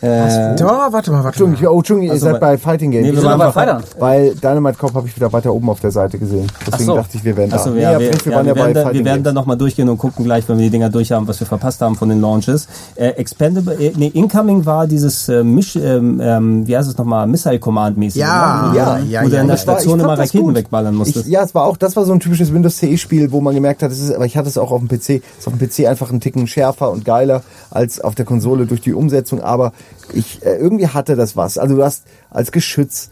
Äh, 0.00 0.54
Da, 0.56 0.88
warte 0.92 1.10
mal, 1.10 1.24
warte 1.24 1.28
Entschuldigung, 1.28 1.64
mal. 1.64 1.70
oh, 1.70 1.78
Entschuldigung, 1.78 2.06
ihr 2.06 2.12
Also 2.12 2.26
seid 2.26 2.40
bei- 2.40 2.52
bei 2.52 2.58
Fighting 2.58 2.90
Games. 2.92 3.02
Nee, 3.06 3.08
wir 3.12 3.14
Wir 3.16 3.20
sind 3.22 3.30
waren 3.30 3.38
bei 3.38 3.52
Fightern. 3.52 3.82
Weil 3.98 4.34
Dynamite 4.36 4.78
Corp 4.78 4.94
habe 4.94 5.08
ich 5.08 5.16
wieder 5.16 5.32
weiter 5.32 5.52
oben 5.52 5.68
auf 5.70 5.80
der 5.80 5.90
Seite 5.90 6.18
gesehen. 6.18 6.46
Deswegen 6.66 6.84
so. 6.84 6.94
dachte 6.94 7.16
ich, 7.16 7.24
wir 7.24 7.36
wären 7.36 7.50
da. 7.50 7.56
Achso, 7.56 7.70
Nee, 7.70 7.82
ja, 7.82 7.98
wir, 7.98 8.10
Prinz, 8.10 8.24
ja, 8.24 8.44
wir, 8.44 8.54
werden, 8.54 8.74
da, 8.74 8.92
wir 8.92 9.04
werden 9.04 9.22
dann 9.24 9.34
nochmal 9.34 9.56
durchgehen 9.56 9.88
und 9.88 9.98
gucken 9.98 10.24
gleich, 10.24 10.48
wenn 10.48 10.56
wir 10.58 10.64
die 10.66 10.70
Dinger 10.70 10.88
durch 10.88 11.10
haben, 11.10 11.26
was 11.26 11.40
wir 11.40 11.46
verpasst 11.48 11.80
haben 11.80 11.96
von 11.96 12.08
den 12.08 12.20
Launches. 12.20 12.68
Äh, 12.94 13.08
Expendable, 13.08 13.74
äh, 13.74 13.92
nee, 13.96 14.06
Incoming 14.14 14.64
war 14.66 14.86
dieses 14.86 15.28
äh, 15.28 15.42
Misch, 15.42 15.74
ähm, 15.74 16.20
ähm, 16.22 16.66
wie 16.68 16.76
heißt 16.76 16.88
es 16.88 16.96
nochmal, 16.96 17.26
Missile 17.26 17.58
Command 17.58 17.96
mäßig. 17.98 18.20
Ja, 18.20 18.70
ne? 18.72 18.76
ja, 18.78 18.98
Wo 19.00 19.04
ja, 19.06 19.22
du 19.24 19.28
ja. 19.34 19.40
in 19.42 19.48
der 19.48 19.56
Station 19.56 19.98
immer 19.98 20.16
Raketen 20.18 20.54
wegballern 20.54 20.94
musstest. 20.94 21.26
Ich, 21.26 21.32
ja, 21.32 21.42
es 21.42 21.54
war 21.56 21.64
auch, 21.64 21.76
das 21.76 21.96
war 21.96 22.04
so 22.04 22.12
ein 22.12 22.20
typisches 22.20 22.52
Windows 22.54 22.76
CE-Spiel, 22.78 23.32
wo 23.32 23.40
man 23.40 23.54
gemerkt 23.54 23.82
hat, 23.82 23.90
es 23.90 23.98
ist, 24.00 24.14
aber 24.14 24.26
ich 24.26 24.36
hatte 24.36 24.48
es 24.48 24.56
auch 24.58 24.70
auf 24.70 24.80
dem 24.80 24.88
PC, 24.88 24.94
es 25.10 25.40
ist 25.40 25.46
auf 25.48 25.54
dem 25.58 25.68
PC 25.68 25.86
einfach 25.88 26.10
einen 26.10 26.20
Ticken 26.20 26.46
schärfer 26.46 26.90
und 26.92 27.04
geiler 27.04 27.42
als 27.70 28.00
auf 28.00 28.14
der 28.14 28.24
Konsole 28.24 28.66
durch 28.66 28.80
die 28.80 28.94
Umsetzung, 28.94 29.40
aber 29.42 29.72
ich, 30.12 30.44
äh, 30.44 30.56
irgendwie 30.56 30.88
hatte 30.88 31.16
das 31.16 31.36
was. 31.36 31.58
Also 31.58 31.76
du 31.76 31.84
hast 31.84 32.04
als 32.30 32.52
Geschütz, 32.52 33.10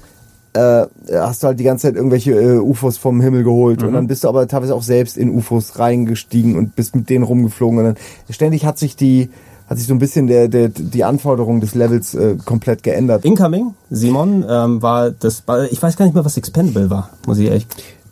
äh, 0.55 0.87
hast 1.13 1.43
du 1.43 1.49
halt 1.49 1.61
die 1.61 1.65
ganze 1.65 1.89
Zeit 1.89 1.97
irgendwelche 1.97 2.33
äh, 2.33 2.59
UFOs 2.59 2.97
vom 2.97 3.21
Himmel 3.21 3.45
geholt 3.45 3.83
und 3.83 3.93
dann 3.93 4.07
bist 4.07 4.25
du 4.25 4.29
aber 4.29 4.49
teilweise 4.49 4.75
auch 4.75 4.83
selbst 4.83 5.17
in 5.17 5.31
UFOs 5.31 5.79
reingestiegen 5.79 6.57
und 6.57 6.75
bist 6.75 6.97
mit 6.97 7.11
denen 7.11 7.25
rumgeflogen 7.25 7.79
und 7.79 7.85
dann 7.85 7.97
ständig 8.31 8.65
hat 8.65 8.79
sich 8.79 8.97
die, 8.97 9.29
hat 9.69 9.79
sich 9.79 9.87
so 9.87 9.95
ein 9.95 9.99
bisschen 9.99 10.27
der, 10.27 10.49
der, 10.49 10.69
die 10.69 11.05
Anforderung 11.05 11.61
des 11.61 11.75
Levels 11.75 12.15
äh, 12.15 12.37
komplett 12.43 12.83
geändert. 12.83 13.25
Incoming, 13.25 13.75
Simon, 13.91 14.45
ähm, 14.49 14.81
war 14.81 15.11
das, 15.11 15.43
ich 15.71 15.83
weiß 15.83 15.97
gar 15.97 16.07
nicht 16.07 16.15
mehr, 16.15 16.25
was 16.25 16.37
Expendable 16.37 16.89
war, 16.89 17.11
muss 17.27 17.39
ich 17.39 17.51
echt. 17.51 17.69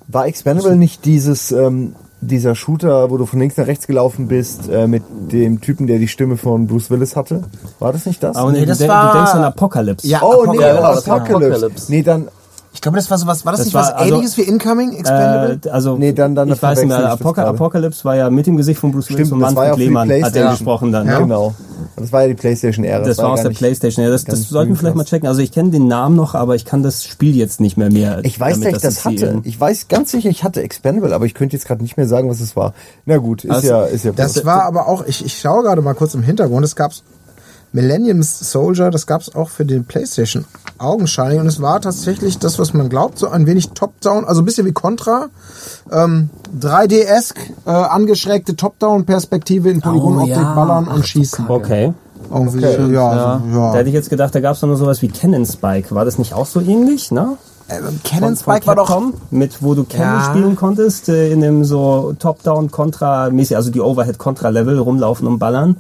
War 0.09 0.27
Expendable 0.27 0.77
nicht 0.77 1.07
dieses 1.07 1.51
ähm, 1.51 1.95
dieser 2.27 2.55
Shooter, 2.55 3.11
wo 3.11 3.17
du 3.17 3.27
von 3.27 3.39
links 3.39 3.57
nach 3.57 3.67
rechts 3.67 3.87
gelaufen 3.87 4.29
bist, 4.29 4.69
äh, 4.71 4.87
mit 4.87 5.03
dem 5.33 5.61
Typen, 5.61 5.87
der 5.87 5.99
die 5.99 6.09
Stimme 6.09 6.37
von 6.37 6.67
Bruce 6.67 6.91
Willis 6.91 7.17
hatte? 7.17 7.43
War 7.79 7.93
das 7.93 8.07
nicht 8.07 8.23
das? 8.23 8.37
Aber 8.37 8.53
Nee, 8.53 8.61
nee, 8.61 8.67
das 8.67 8.79
du, 8.79 8.89
war- 8.89 9.13
du 9.13 9.19
denkst 9.19 9.35
an 9.35 9.45
Apocalypse. 9.45 10.07
Ja, 10.07 10.23
oh 10.23 10.45
nee, 10.51 10.59
Apocalypse. 10.65 10.79
Apocalypse. 10.79 11.11
Apocalypse. 11.13 11.47
Apocalypse. 11.57 11.93
Nee, 11.93 12.03
dann 12.03 12.29
glaube, 12.85 12.97
das 12.99 13.11
war 13.11 13.19
sowas, 13.19 13.45
war 13.45 13.53
das, 13.53 13.59
Das 13.61 13.67
nicht 13.67 13.75
war 13.75 13.83
was 13.83 13.93
also- 13.93 14.15
ähnliches 14.15 14.37
wie 14.37 14.43
Incoming, 14.43 14.93
Expendable? 14.93 15.59
Äh, 15.65 15.69
also 15.71 15.97
Nee, 15.97 16.13
dann- 16.13 16.35
dann 16.37 16.49
ich 16.49 16.63
weiß 16.63 16.79
nicht 16.79 16.89
mehr, 16.89 17.01
das 17.03 17.13
Apoca 17.21 17.43
gerade. 17.43 17.57
Apocalypse 17.57 18.05
war 18.05 18.15
ja 18.17 18.31
mit 18.31 18.47
dem 18.47 18.57
Gesicht 18.57 18.79
von 18.79 18.93
Bruce 18.93 19.11
Willis 19.11 19.33
und 19.33 19.41
das 19.41 19.57
war 19.57 19.65
ja 19.65 19.71
Manfred 19.71 19.87
Lehmann 19.89 20.23
hat 20.23 20.37
er 20.37 20.51
gesprochen 20.53 20.93
dann. 20.93 21.07
Ja. 21.07 21.15
Ne? 21.15 21.25
genau. 21.27 21.55
Das 21.97 22.13
war 22.13 22.23
ja 22.23 22.29
die 22.29 22.35
PlayStation-Ära. 22.35 23.05
Das, 23.05 23.19
war 23.19 23.31
aus 23.31 23.41
der 23.43 23.51
nicht- 23.51 23.59
Playstation. 23.59 24.05
Ja, 24.05 24.11
das, 24.11 24.25
das 24.25 24.49
sollten 24.49 24.71
wir 24.73 24.77
vielleicht 24.77 24.97
mal 24.97 25.05
checken. 25.05 25.29
Also 25.29 25.41
ich 25.43 25.53
kenne 25.53 25.71
den 25.71 25.87
Namen 25.89 26.17
noch, 26.17 26.35
aber 26.35 26.55
ich 26.55 26.65
kann 26.65 26.83
das 26.83 27.05
Spiel 27.05 27.35
jetzt 27.37 27.61
nicht 27.61 27.77
mehr 27.77 27.93
mehr. 27.93 28.21
Ich 28.23 28.39
weiß, 28.39 28.61
dass 28.61 28.73
ich 28.75 28.79
das 28.83 29.05
hatte. 29.05 29.41
Ich 29.45 29.59
weiß 29.61 29.89
ganz 29.89 30.11
sicher, 30.11 30.29
ich 30.31 30.45
hatte 30.45 30.63
Expendable, 30.63 31.15
aber 31.15 31.27
ich 31.27 31.35
könnte 31.35 31.57
jetzt 31.57 31.67
gerade 31.67 31.83
nicht 31.83 31.97
mehr 31.97 32.07
sagen, 32.07 32.29
was 32.31 32.41
es 32.41 32.57
war. 32.57 32.75
Na 33.07 33.17
gut, 33.19 33.45
ist 33.45 33.51
Also, 33.51 33.69
ja, 33.69 33.85
ist 33.85 34.05
ja. 34.05 34.13
Das 34.13 34.45
war 34.45 34.63
aber 34.65 34.89
auch, 34.89 35.05
ich, 35.07 35.25
ich 35.25 35.39
schaue 35.39 35.63
gerade 35.63 35.83
mal 35.83 35.95
kurz 35.95 36.15
im 36.15 36.23
Hintergrund, 36.23 36.65
es 36.65 36.77
gab's 36.77 37.03
Millennium 37.75 38.23
Soldier, 38.23 38.91
das 38.91 39.07
gab's 39.07 39.35
auch 39.35 39.49
für 39.51 39.65
den 39.67 39.85
PlayStation 39.85 40.45
augenscheinlich 40.79 41.41
und 41.41 41.47
es 41.49 41.61
war 41.61 41.81
tatsächlich 41.81 42.39
das, 42.39 42.59
was 42.61 42.73
man 42.73 42.89
glaubt, 42.89 43.19
so 43.19 43.29
ein 43.29 43.47
wenig 43.47 43.71
Top-Down, 43.71 44.25
also 44.25 44.43
ein 44.43 44.45
bisschen 44.45 44.65
wie 44.65 44.73
Contra, 44.73 45.27
ähm, 45.91 46.31
3D-esk, 46.61 47.37
äh, 47.67 47.71
angeschrägte 47.71 48.55
Top-Down-Perspektive 48.57 49.71
in 49.71 49.81
Polygonoptik, 49.81 50.37
ja. 50.37 50.55
ballern 50.55 50.87
und 50.89 51.05
schießen. 51.07 51.47
Okay. 51.49 51.93
Irgendwie, 52.33 52.65
Okay. 52.65 52.93
ja, 52.93 53.17
Ja. 53.17 53.43
ja. 53.53 53.73
Da 53.73 53.75
hätte 53.79 53.89
ich 53.89 53.95
jetzt 53.95 54.09
gedacht, 54.09 54.35
da 54.35 54.41
gab 54.41 54.55
es 54.57 54.63
noch 54.63 54.75
sowas 54.77 55.03
wie 55.03 55.09
Cannon 55.09 55.45
Spike. 55.45 55.95
War 55.95 56.05
das 56.05 56.17
nicht 56.19 56.33
auch 56.33 56.47
so 56.47 56.61
ähnlich, 56.61 57.11
ne? 57.11 57.37
Äh, 57.69 57.81
Von- 57.81 58.01
Cannon 58.05 58.37
von 58.37 58.55
Spike 58.55 58.67
war 58.67 58.77
doch, 58.77 59.03
mit 59.31 59.63
wo 59.63 59.75
du 59.75 59.85
Cannon 59.85 60.21
Ja. 60.21 60.25
spielen 60.31 60.55
konntest, 60.57 61.09
äh, 61.09 61.33
in 61.33 61.43
einem 61.43 61.65
so 61.65 62.15
Top-Down-Contra-mäßig, 62.19 63.57
also 63.57 63.71
die 63.71 63.81
Overhead-Contra-Level 63.81 64.79
rumlaufen 64.79 65.27
und 65.27 65.39
ballern. 65.39 65.77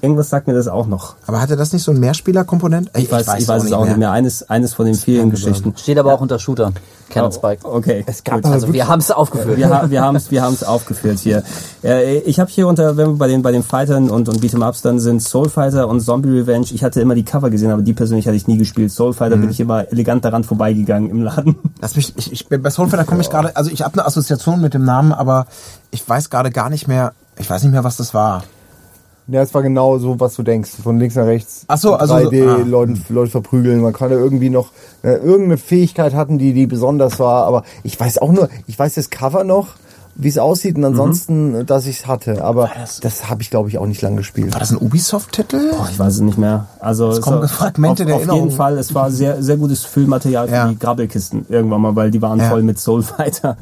Irgendwas 0.00 0.30
sagt 0.30 0.46
mir 0.46 0.54
das 0.54 0.68
auch 0.68 0.86
noch. 0.86 1.16
aber 1.26 1.40
hatte 1.40 1.56
das 1.56 1.72
nicht 1.72 1.82
so 1.82 1.90
ein 1.90 1.98
Mehrspieler-Komponent? 1.98 2.90
Ich 2.96 3.10
weiß, 3.10 3.26
ich 3.38 3.48
weiß, 3.48 3.64
es 3.64 3.72
auch 3.72 3.84
nicht 3.84 3.96
mehr. 3.96 4.12
Eines, 4.12 4.48
eines 4.48 4.74
von 4.74 4.86
den 4.86 4.94
vielen 4.94 5.30
Geschichten. 5.30 5.74
Steht 5.76 5.98
aber 5.98 6.14
auch 6.14 6.20
unter 6.20 6.38
Shooter. 6.38 6.72
Cannon 7.10 7.32
Spike. 7.32 7.66
Okay. 7.66 8.04
Es 8.06 8.22
gab 8.22 8.44
Also 8.44 8.70
wir 8.72 8.86
haben 8.86 8.98
es 9.00 9.10
aufgeführt. 9.10 9.56
Wir, 9.56 9.86
wir 9.90 10.02
haben 10.02 10.14
es 10.16 10.30
wir 10.30 10.42
haben's 10.42 10.62
aufgeführt 10.62 11.18
hier. 11.18 11.42
Äh, 11.82 12.18
ich 12.18 12.38
habe 12.38 12.50
hier 12.50 12.68
unter, 12.68 12.96
wenn 12.98 13.08
wir 13.12 13.16
bei 13.16 13.28
den, 13.28 13.40
bei 13.42 13.50
den 13.50 13.62
Fightern 13.62 14.10
und, 14.10 14.28
und 14.28 14.40
Beat'em-Ups 14.44 14.82
dann 14.82 15.00
sind 15.00 15.22
Soul 15.22 15.48
Fighter 15.48 15.88
und 15.88 16.00
Zombie 16.02 16.28
Revenge. 16.38 16.66
Ich 16.70 16.84
hatte 16.84 17.00
immer 17.00 17.14
die 17.14 17.24
Cover 17.24 17.48
gesehen, 17.48 17.70
aber 17.70 17.80
die 17.82 17.94
persönlich 17.94 18.26
hatte 18.26 18.36
ich 18.36 18.46
nie 18.46 18.58
gespielt. 18.58 18.92
Soul 18.92 19.14
Fighter 19.14 19.36
Mhm. 19.36 19.40
bin 19.40 19.50
ich 19.50 19.58
immer 19.60 19.90
elegant 19.90 20.24
daran 20.24 20.44
vorbeigegangen 20.44 21.08
im 21.10 21.22
Laden. 21.22 21.56
Lass 21.80 21.96
mich, 21.96 22.12
ich, 22.16 22.30
ich, 22.30 22.46
bei 22.48 22.68
Soulfighter 22.70 23.04
komme 23.04 23.22
ich 23.22 23.30
gerade, 23.30 23.56
also 23.56 23.70
ich 23.70 23.82
habe 23.82 23.94
eine 23.94 24.06
Assoziation 24.06 24.60
mit 24.60 24.74
dem 24.74 24.84
Namen, 24.84 25.12
aber 25.12 25.46
ich 25.90 26.06
weiß 26.06 26.28
gerade 26.28 26.50
gar 26.50 26.68
nicht 26.68 26.88
mehr, 26.88 27.12
ich 27.38 27.48
weiß 27.48 27.62
nicht 27.62 27.72
mehr, 27.72 27.84
was 27.84 27.96
das 27.96 28.12
war. 28.12 28.44
Ja, 29.30 29.42
es 29.42 29.52
war 29.52 29.62
genau 29.62 29.98
so, 29.98 30.18
was 30.18 30.34
du 30.34 30.42
denkst. 30.42 30.70
Von 30.82 30.98
links 30.98 31.14
nach 31.14 31.26
rechts. 31.26 31.64
Ach 31.68 31.76
so, 31.78 31.94
also- 31.94 32.14
3D, 32.14 32.48
ah. 32.48 32.56
Leute, 32.64 32.94
Leute 33.10 33.30
verprügeln. 33.30 33.80
Man 33.82 33.92
kann 33.92 34.10
da 34.10 34.16
irgendwie 34.16 34.48
noch 34.50 34.70
äh, 35.02 35.12
irgendeine 35.12 35.58
Fähigkeit 35.58 36.14
hatten, 36.14 36.38
die, 36.38 36.52
die 36.54 36.66
besonders 36.66 37.20
war. 37.20 37.44
Aber 37.46 37.62
ich 37.82 37.98
weiß 38.00 38.18
auch 38.18 38.32
nur, 38.32 38.48
ich 38.66 38.78
weiß 38.78 38.94
das 38.94 39.10
Cover 39.10 39.44
noch, 39.44 39.68
wie 40.20 40.28
es 40.28 40.38
aussieht 40.38 40.76
und 40.76 40.84
ansonsten, 40.86 41.54
äh, 41.54 41.64
dass 41.66 41.84
ich 41.86 41.98
es 42.00 42.06
hatte. 42.06 42.42
Aber 42.42 42.70
das, 43.02 43.28
habe 43.28 43.42
ich, 43.42 43.50
glaube 43.50 43.68
ich, 43.68 43.76
auch 43.76 43.86
nicht 43.86 44.00
lang 44.00 44.16
gespielt. 44.16 44.52
War 44.54 44.60
das 44.60 44.70
ein 44.70 44.78
Ubisoft-Titel? 44.78 45.72
Boah, 45.76 45.88
ich 45.92 45.98
weiß 45.98 46.14
es 46.14 46.20
nicht 46.22 46.38
mehr. 46.38 46.66
Also 46.80 47.08
es 47.10 47.20
kommen 47.20 47.42
war- 47.42 47.48
Fragmente 47.48 48.04
auf, 48.04 48.22
der 48.24 48.32
auf 48.32 48.38
jeden. 48.38 48.50
Fall, 48.50 48.78
es 48.78 48.94
war 48.94 49.10
sehr 49.10 49.42
sehr 49.42 49.58
gutes 49.58 49.84
Füllmaterial 49.84 50.48
für 50.48 50.54
Ja. 50.54 50.68
die 50.68 50.78
Grabbelkisten 50.78 51.44
irgendwann 51.50 51.82
mal, 51.82 51.94
weil 51.94 52.10
die 52.10 52.22
waren 52.22 52.38
Ja. 52.40 52.48
voll 52.48 52.62
mit 52.62 52.78
Soul 52.80 53.02
Fighter. 53.02 53.58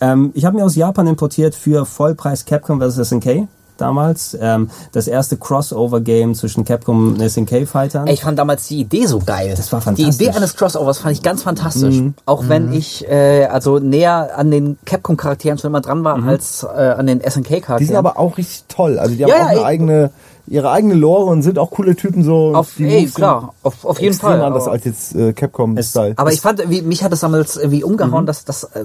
Ähm, 0.00 0.30
ich 0.34 0.44
habe 0.44 0.56
mir 0.56 0.64
aus 0.64 0.76
Japan 0.76 1.08
importiert 1.08 1.54
für 1.56 1.84
Vollpreis 1.84 2.44
Capcom 2.44 2.80
vs 2.80 2.98
SNK 3.08 3.48
damals 3.76 4.36
ähm, 4.40 4.70
das 4.92 5.08
erste 5.08 5.36
Crossover-Game 5.36 6.34
zwischen 6.34 6.64
Capcom 6.64 7.14
und 7.14 7.20
SNK-Fightern. 7.30 8.06
Ich 8.06 8.22
fand 8.22 8.38
damals 8.38 8.68
die 8.68 8.80
Idee 8.80 9.06
so 9.06 9.18
geil. 9.18 9.54
Das 9.56 9.72
war 9.72 9.80
Die 9.80 9.84
fantastisch. 9.84 10.14
Idee 10.14 10.30
eines 10.36 10.56
Crossovers 10.56 10.98
fand 10.98 11.12
ich 11.16 11.22
ganz 11.22 11.42
fantastisch. 11.42 11.96
Mhm. 11.96 12.14
Auch 12.26 12.48
wenn 12.48 12.72
ich 12.72 13.06
äh, 13.08 13.46
also 13.46 13.78
näher 13.78 14.30
an 14.36 14.50
den 14.50 14.78
Capcom-Charakteren 14.84 15.58
schon 15.58 15.70
immer 15.70 15.80
dran 15.80 16.04
war 16.04 16.16
Mhm. 16.16 16.28
als 16.28 16.62
äh, 16.64 16.66
an 16.68 17.06
den 17.06 17.20
SNK-Charakteren. 17.20 17.78
Die 17.78 17.84
sind 17.86 17.96
aber 17.96 18.18
auch 18.18 18.38
richtig 18.38 18.64
toll. 18.68 18.98
Also 18.98 19.14
die 19.14 19.24
haben 19.24 19.30
Ja, 19.30 19.36
auch 19.36 19.40
ja, 19.40 19.46
eine 19.48 19.64
eigene, 19.64 20.10
ihre 20.46 20.70
eigene 20.70 20.94
Lore 20.94 21.24
und 21.30 21.42
sind 21.42 21.58
auch 21.58 21.70
coole 21.70 21.96
Typen 21.96 22.22
so. 22.22 22.54
auf, 22.54 22.74
die 22.76 22.84
ey, 22.86 23.06
klar, 23.06 23.54
auf, 23.62 23.84
auf 23.84 23.98
jeden 24.00 24.14
Fall. 24.14 24.40
anders 24.42 24.64
aber- 24.64 24.72
als 24.72 24.84
jetzt 24.84 25.14
äh, 25.14 25.32
Capcom-Style. 25.32 26.14
Aber 26.16 26.32
ich 26.32 26.40
fand, 26.40 26.68
wie, 26.70 26.82
mich 26.82 27.02
hat 27.02 27.12
das 27.12 27.20
damals 27.20 27.56
irgendwie 27.56 27.82
umgehauen, 27.82 28.26
dass 28.26 28.44
das, 28.44 28.64
äh, 28.64 28.84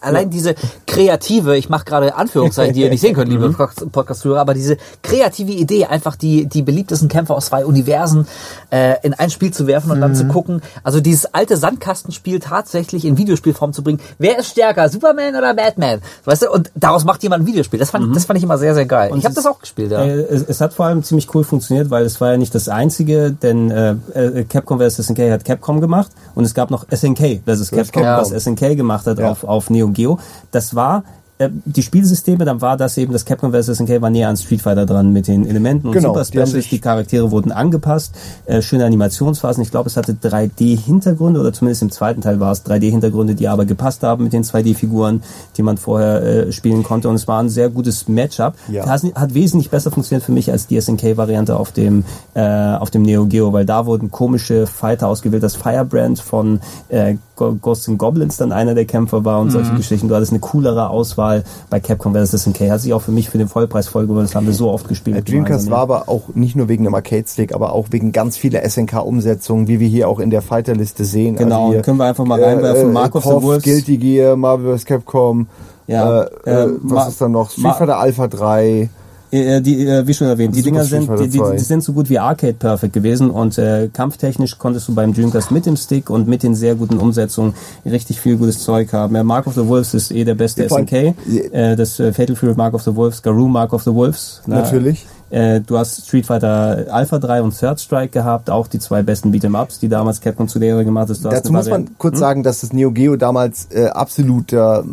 allein 0.00 0.30
diese 0.30 0.54
kreative, 0.86 1.56
ich 1.56 1.68
mache 1.68 1.84
gerade 1.84 2.14
Anführungszeichen, 2.14 2.74
die 2.74 2.82
ihr 2.82 2.90
nicht 2.90 3.00
sehen 3.00 3.14
könnt, 3.14 3.30
liebe 3.30 3.48
Podcast-Hörer, 3.92 4.40
aber 4.40 4.54
diese 4.54 4.76
kreative 5.02 5.52
Idee, 5.52 5.86
einfach 5.86 6.16
die, 6.16 6.46
die 6.46 6.62
beliebtesten 6.62 7.08
Kämpfer 7.08 7.34
aus 7.36 7.46
zwei 7.46 7.64
Universen 7.64 8.26
äh, 8.70 8.94
in 9.02 9.14
ein 9.14 9.30
Spiel 9.30 9.52
zu 9.52 9.66
werfen 9.66 9.90
und 9.90 10.00
dann 10.00 10.14
zu 10.14 10.26
gucken, 10.26 10.62
also 10.82 11.00
dieses 11.00 11.26
alte 11.26 11.56
Sandkastenspiel 11.56 12.40
tatsächlich 12.40 13.04
in 13.04 13.16
Videospielform 13.18 13.72
zu 13.72 13.82
bringen. 13.82 14.00
Wer 14.18 14.38
ist 14.38 14.48
stärker, 14.48 14.88
Superman 14.88 15.36
oder 15.36 15.54
Batman? 15.54 16.00
Weißt 16.24 16.42
du, 16.42 16.50
und 16.50 16.70
daraus 16.74 17.04
macht 17.04 17.22
jemand 17.22 17.44
ein 17.44 17.46
Videospiel. 17.46 17.78
Das 17.78 17.90
fand, 17.90 18.14
das 18.14 18.24
fand 18.24 18.38
ich 18.38 18.44
immer 18.44 18.58
sehr, 18.58 18.74
sehr 18.74 18.86
geil. 18.86 19.12
ich 19.16 19.24
habe 19.24 19.34
das 19.34 19.46
auch 19.46 19.60
gespielt, 19.60 19.92
ja. 19.92 20.02
Äh, 20.04 20.20
es, 20.20 20.42
es 20.42 20.60
hat 20.60 20.72
vor 20.74 20.86
allem 20.86 21.02
ziemlich 21.02 21.32
cool 21.34 21.44
funktioniert, 21.44 21.90
weil 21.90 22.04
es 22.04 22.20
war 22.20 22.32
ja 22.32 22.36
nicht 22.36 22.54
das 22.54 22.68
einzige, 22.68 23.30
denn 23.32 23.70
äh, 23.70 23.94
äh, 24.14 24.44
Capcom 24.44 24.80
vs. 24.80 24.96
SNK 24.96 25.30
hat 25.30 25.44
Capcom 25.44 25.80
gemacht 25.80 26.10
und 26.34 26.44
es 26.44 26.54
gab 26.54 26.70
noch 26.70 26.86
SNK 26.90 27.40
vs. 27.46 27.70
Capcom, 27.70 28.02
Ja. 28.02 28.18
was 28.20 28.30
SNK 28.30 28.76
gemacht 28.76 29.06
hat 29.06 29.18
Ja. 29.18 29.30
auf, 29.30 29.44
auf 29.44 29.70
Neo 29.70 29.89
Geo. 29.92 30.18
Das 30.50 30.74
war 30.74 31.04
äh, 31.40 31.48
die 31.64 31.82
Spielsysteme, 31.82 32.44
dann 32.44 32.60
war 32.60 32.76
das 32.76 32.96
eben, 32.98 33.12
das 33.12 33.24
Capcom 33.24 33.52
vs. 33.52 33.66
SNK 33.78 34.00
war 34.02 34.10
näher 34.10 34.28
an 34.28 34.36
Street 34.36 34.60
Fighter 34.62 34.86
dran 34.86 35.12
mit 35.12 35.26
den 35.26 35.46
Elementen 35.46 35.88
und 35.88 35.92
Genau, 35.94 36.08
Super 36.10 36.20
die 36.20 36.26
Specials, 36.28 36.50
sich- 36.52 36.68
die 36.70 36.78
Charaktere 36.80 37.30
wurden 37.30 37.50
angepasst, 37.50 38.14
äh, 38.46 38.60
schöne 38.62 38.84
Animationsphasen. 38.84 39.62
Ich 39.62 39.70
glaube, 39.70 39.88
es 39.88 39.96
hatte 39.96 40.12
3D-Hintergründe 40.14 41.40
oder 41.40 41.52
zumindest 41.52 41.82
im 41.82 41.90
zweiten 41.90 42.20
Teil 42.20 42.40
war 42.40 42.52
es 42.52 42.64
3D-Hintergründe, 42.66 43.34
die 43.34 43.48
aber 43.48 43.64
gepasst 43.64 44.02
haben 44.02 44.24
mit 44.24 44.32
den 44.32 44.44
2D-Figuren, 44.44 45.22
die 45.56 45.62
man 45.62 45.78
vorher 45.78 46.22
äh, 46.48 46.52
spielen 46.52 46.82
konnte 46.82 47.08
und 47.08 47.14
es 47.14 47.26
war 47.26 47.40
ein 47.42 47.48
sehr 47.48 47.70
gutes 47.70 48.08
Matchup. 48.08 48.54
Ja. 48.70 48.84
Das 48.84 49.02
hat 49.14 49.34
wesentlich 49.34 49.70
besser 49.70 49.90
funktioniert 49.90 50.24
für 50.24 50.32
mich 50.32 50.50
als 50.52 50.66
die 50.66 50.76
SNK-Variante 50.80 51.56
auf 51.56 51.72
dem 51.72 52.04
äh, 52.34 52.40
auf 52.42 52.90
dem 52.90 53.02
Neo 53.02 53.26
Geo, 53.26 53.52
weil 53.52 53.64
da 53.64 53.86
wurden 53.86 54.10
komische 54.10 54.66
Fighter 54.66 55.08
ausgewählt. 55.08 55.42
Das 55.42 55.56
Firebrand 55.56 56.18
von 56.20 56.60
äh, 56.88 57.16
Ghosts 57.36 57.88
and 57.88 57.98
Goblins 57.98 58.36
dann 58.36 58.52
einer 58.52 58.74
der 58.74 58.84
Kämpfer 58.84 59.24
war 59.24 59.40
und 59.40 59.46
Mhm. 59.46 59.50
solche 59.52 59.74
Geschichten. 59.74 60.08
Du 60.08 60.14
hattest 60.14 60.32
eine 60.32 60.40
coolere 60.40 60.90
Auswahl 60.90 61.29
bei 61.70 61.80
Capcom 61.80 62.14
vs. 62.14 62.42
SNK. 62.42 62.70
Hat 62.70 62.80
sich 62.80 62.92
auch 62.92 63.02
für 63.02 63.12
mich 63.12 63.30
für 63.30 63.38
den 63.38 63.48
Vollpreis 63.48 63.88
voll 63.88 64.06
gewonnen. 64.06 64.26
Das 64.26 64.34
haben 64.34 64.46
wir 64.46 64.52
so 64.54 64.70
oft 64.70 64.88
gespielt. 64.88 65.16
Der 65.16 65.22
Dreamcast 65.22 65.66
gemeinsam. 65.66 65.72
war 65.72 65.80
aber 65.80 66.08
auch 66.08 66.34
nicht 66.34 66.56
nur 66.56 66.68
wegen 66.68 66.84
dem 66.84 66.94
Arcade-Stick, 66.94 67.54
aber 67.54 67.72
auch 67.72 67.88
wegen 67.90 68.12
ganz 68.12 68.36
vieler 68.36 68.62
SNK-Umsetzungen, 68.68 69.68
wie 69.68 69.80
wir 69.80 69.88
hier 69.88 70.08
auch 70.08 70.18
in 70.20 70.30
der 70.30 70.42
Fighter-Liste 70.42 71.04
sehen. 71.04 71.36
Genau, 71.36 71.62
Also 71.62 71.72
hier, 71.74 71.82
können 71.82 71.98
wir 71.98 72.04
einfach 72.06 72.24
mal 72.24 72.42
reinwerfen. 72.42 72.92
Mark 72.92 73.14
of 73.14 73.24
the 73.24 73.30
KOF, 73.30 73.42
Wolves. 73.42 73.64
Guilty 73.64 73.96
Gear, 73.98 74.36
Marvel 74.36 74.76
vs. 74.76 74.84
Capcom, 74.84 75.46
Ja, 75.86 76.22
äh, 76.22 76.26
äh, 76.46 76.50
äh, 76.64 76.68
was 76.82 77.08
ist 77.08 77.20
da 77.20 77.28
noch? 77.28 77.50
Street 77.50 77.74
Fighter 77.74 77.98
Alpha 77.98 78.26
3. 78.28 78.88
Äh, 79.32 79.60
die, 79.60 79.86
äh, 79.86 80.06
wie 80.06 80.14
schon 80.14 80.26
erwähnt, 80.26 80.56
die 80.56 80.62
Dinger 80.62 80.84
sind, 80.84 81.08
die, 81.18 81.28
die, 81.28 81.38
2. 81.38 81.56
die 81.56 81.64
sind 81.64 81.84
so 81.84 81.92
gut 81.92 82.10
wie 82.10 82.18
Arcade 82.18 82.54
Perfect 82.54 82.92
gewesen 82.92 83.30
und 83.30 83.58
äh, 83.58 83.88
kampftechnisch 83.92 84.58
konntest 84.58 84.88
du 84.88 84.94
beim 84.94 85.14
Dreamcast 85.14 85.52
mit 85.52 85.66
dem 85.66 85.76
Stick 85.76 86.10
und 86.10 86.26
mit 86.26 86.42
den 86.42 86.54
sehr 86.54 86.74
guten 86.74 86.98
Umsetzungen 86.98 87.54
richtig 87.84 88.20
viel 88.20 88.36
gutes 88.36 88.64
Zeug 88.64 88.92
haben. 88.92 89.14
Äh, 89.14 89.22
Mark 89.22 89.46
of 89.46 89.54
the 89.54 89.66
Wolves 89.66 89.94
ist 89.94 90.10
eh 90.10 90.24
der 90.24 90.34
beste 90.34 90.68
SNK. 90.68 91.14
Äh, 91.52 91.76
das 91.76 92.00
äh, 92.00 92.12
Fatal 92.12 92.34
Fury 92.34 92.54
Mark 92.56 92.74
of 92.74 92.82
the 92.82 92.94
Wolves, 92.94 93.22
Garou 93.22 93.46
Mark 93.46 93.72
of 93.72 93.84
the 93.84 93.94
Wolves. 93.94 94.42
ne? 94.46 94.56
Natürlich. 94.56 95.06
Äh, 95.30 95.60
du 95.60 95.78
hast 95.78 96.06
Street 96.06 96.26
Fighter 96.26 96.86
Alpha 96.90 97.18
3 97.18 97.42
und 97.42 97.58
Third 97.58 97.80
Strike 97.80 98.08
gehabt, 98.12 98.50
auch 98.50 98.66
die 98.66 98.80
zwei 98.80 99.02
besten 99.02 99.30
Beat'em-Ups, 99.32 99.78
die 99.78 99.88
damals 99.88 100.20
Capcom 100.20 100.48
zu 100.48 100.58
der 100.58 100.82
gemacht 100.84 101.08
hat. 101.08 101.18
Dazu 101.24 101.52
muss 101.52 101.68
man 101.68 101.96
kurz 101.98 102.18
sagen, 102.18 102.42
dass 102.42 102.60
das 102.60 102.72
Neo 102.72 102.90
Geo 102.90 103.16
damals 103.16 103.68
äh, 103.70 103.86
absoluter 103.86 104.84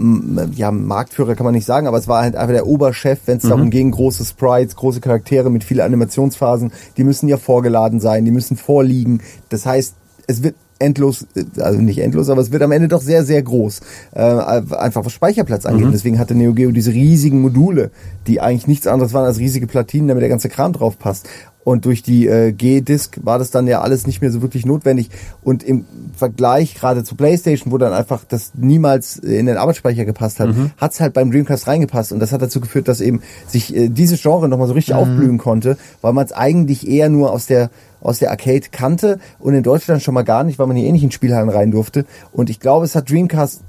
ja, 0.53 0.71
Marktführer 0.71 1.35
kann 1.35 1.43
man 1.45 1.53
nicht 1.55 1.65
sagen, 1.65 1.87
aber 1.87 1.97
es 1.97 2.07
war 2.07 2.21
halt 2.21 2.35
einfach 2.35 2.53
der 2.53 2.67
Oberchef, 2.67 3.19
wenn 3.25 3.37
es 3.37 3.43
Mhm. 3.43 3.49
darum 3.49 3.69
ging, 3.71 3.91
große 3.91 4.25
Sprites, 4.25 4.75
große 4.75 5.01
Charaktere 5.01 5.49
mit 5.49 5.63
vielen 5.63 5.81
Animationsphasen, 5.81 6.71
die 6.97 7.03
müssen 7.03 7.27
ja 7.27 7.37
vorgeladen 7.37 7.99
sein, 7.99 8.23
die 8.25 8.31
müssen 8.31 8.57
vorliegen. 8.57 9.21
Das 9.49 9.65
heißt, 9.65 9.95
es 10.27 10.43
wird 10.43 10.55
endlos, 10.79 11.25
äh, 11.35 11.43
also 11.61 11.79
nicht 11.79 11.99
endlos, 11.99 12.29
aber 12.29 12.41
es 12.41 12.51
wird 12.51 12.61
am 12.63 12.71
Ende 12.71 12.87
doch 12.87 13.01
sehr, 13.01 13.23
sehr 13.23 13.41
groß. 13.41 13.81
Äh, 14.13 14.21
einfach 14.21 15.05
was 15.05 15.13
Speicherplatz 15.13 15.63
Mhm. 15.63 15.69
angeht. 15.71 15.87
Deswegen 15.93 16.19
hatte 16.19 16.35
Neo 16.35 16.53
Geo 16.53 16.71
diese 16.71 16.91
riesigen 16.91 17.41
Module, 17.41 17.91
die 18.27 18.41
eigentlich 18.41 18.67
nichts 18.67 18.87
anderes 18.87 19.13
waren 19.13 19.25
als 19.25 19.39
riesige 19.39 19.67
Platinen, 19.67 20.07
damit 20.07 20.21
der 20.21 20.29
ganze 20.29 20.49
Kram 20.49 20.73
drauf 20.73 20.97
passt. 20.99 21.27
Und 21.67 21.83
durch 21.83 22.01
die 22.01 22.27
äh, 22.27 22.53
G-Disc 22.53 23.19
war 23.23 23.39
das 23.39 23.51
dann 23.51 23.67
ja 23.67 23.81
alles 23.81 24.07
nicht 24.07 24.21
mehr 24.21 24.31
so 24.31 24.41
wirklich 24.41 24.65
notwendig. 24.65 25.09
Und 25.43 25.63
im 25.63 25.83
Vergleich 26.15 26.75
gerade 26.75 27.03
zu 27.03 27.15
PlayStation, 27.15 27.73
wo 27.73 27.77
dann 27.77 27.91
einfach 27.91 28.23
das 28.23 28.53
niemals 28.55 29.17
in 29.17 29.47
den 29.47 29.57
Arbeitsspeicher 29.57 30.05
gepasst 30.05 30.39
hat, 30.39 30.55
hat's 30.77 31.01
halt 31.01 31.11
beim 31.11 31.29
Dreamcast 31.29 31.67
reingepasst. 31.67 32.13
Und 32.13 32.21
das 32.21 32.31
hat 32.31 32.41
dazu 32.41 32.61
geführt, 32.61 32.87
dass 32.87 33.01
eben 33.01 33.21
sich 33.47 33.75
äh, 33.75 33.89
dieses 33.89 34.21
Genre 34.21 34.47
nochmal 34.47 34.67
so 34.67 34.75
richtig 34.75 34.93
aufblühen 34.95 35.39
konnte, 35.39 35.77
weil 35.99 36.13
man 36.13 36.25
es 36.25 36.31
eigentlich 36.31 36.87
eher 36.87 37.09
nur 37.09 37.33
aus 37.33 37.47
der 37.47 37.69
aus 37.99 38.19
der 38.19 38.31
Arcade 38.31 38.67
kannte 38.71 39.19
und 39.37 39.53
in 39.53 39.63
Deutschland 39.63 40.01
schon 40.01 40.13
mal 40.13 40.23
gar 40.23 40.45
nicht, 40.45 40.59
weil 40.59 40.67
man 40.67 40.77
hier 40.77 40.87
eh 40.87 40.91
nicht 40.93 41.03
in 41.03 41.11
Spielhallen 41.11 41.49
rein 41.49 41.71
durfte. 41.71 42.05
Und 42.31 42.49
ich 42.49 42.61
glaube, 42.61 42.85
es 42.85 42.95
hat 42.95 43.09
Dreamcast 43.09 43.61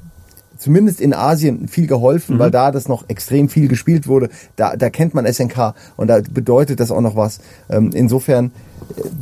zumindest 0.59 1.01
in 1.01 1.15
Asien 1.15 1.69
viel 1.69 1.87
geholfen, 1.87 2.39
weil 2.39 2.51
da 2.51 2.71
das 2.71 2.89
noch 2.89 3.09
extrem 3.09 3.49
viel 3.49 3.69
gespielt 3.69 4.07
wurde. 4.07 4.29
Da, 4.57 4.77
da 4.77 4.91
kennt 4.91 5.15
man 5.15 5.33
SNK 5.33 5.75
und 5.97 6.09
da 6.09 6.21
bedeutet 6.31 6.81
das 6.81 6.91
auch 6.91 7.01
noch 7.01 7.17
was. 7.17 7.41
Ähm, 7.71 7.91
insofern 7.95 8.51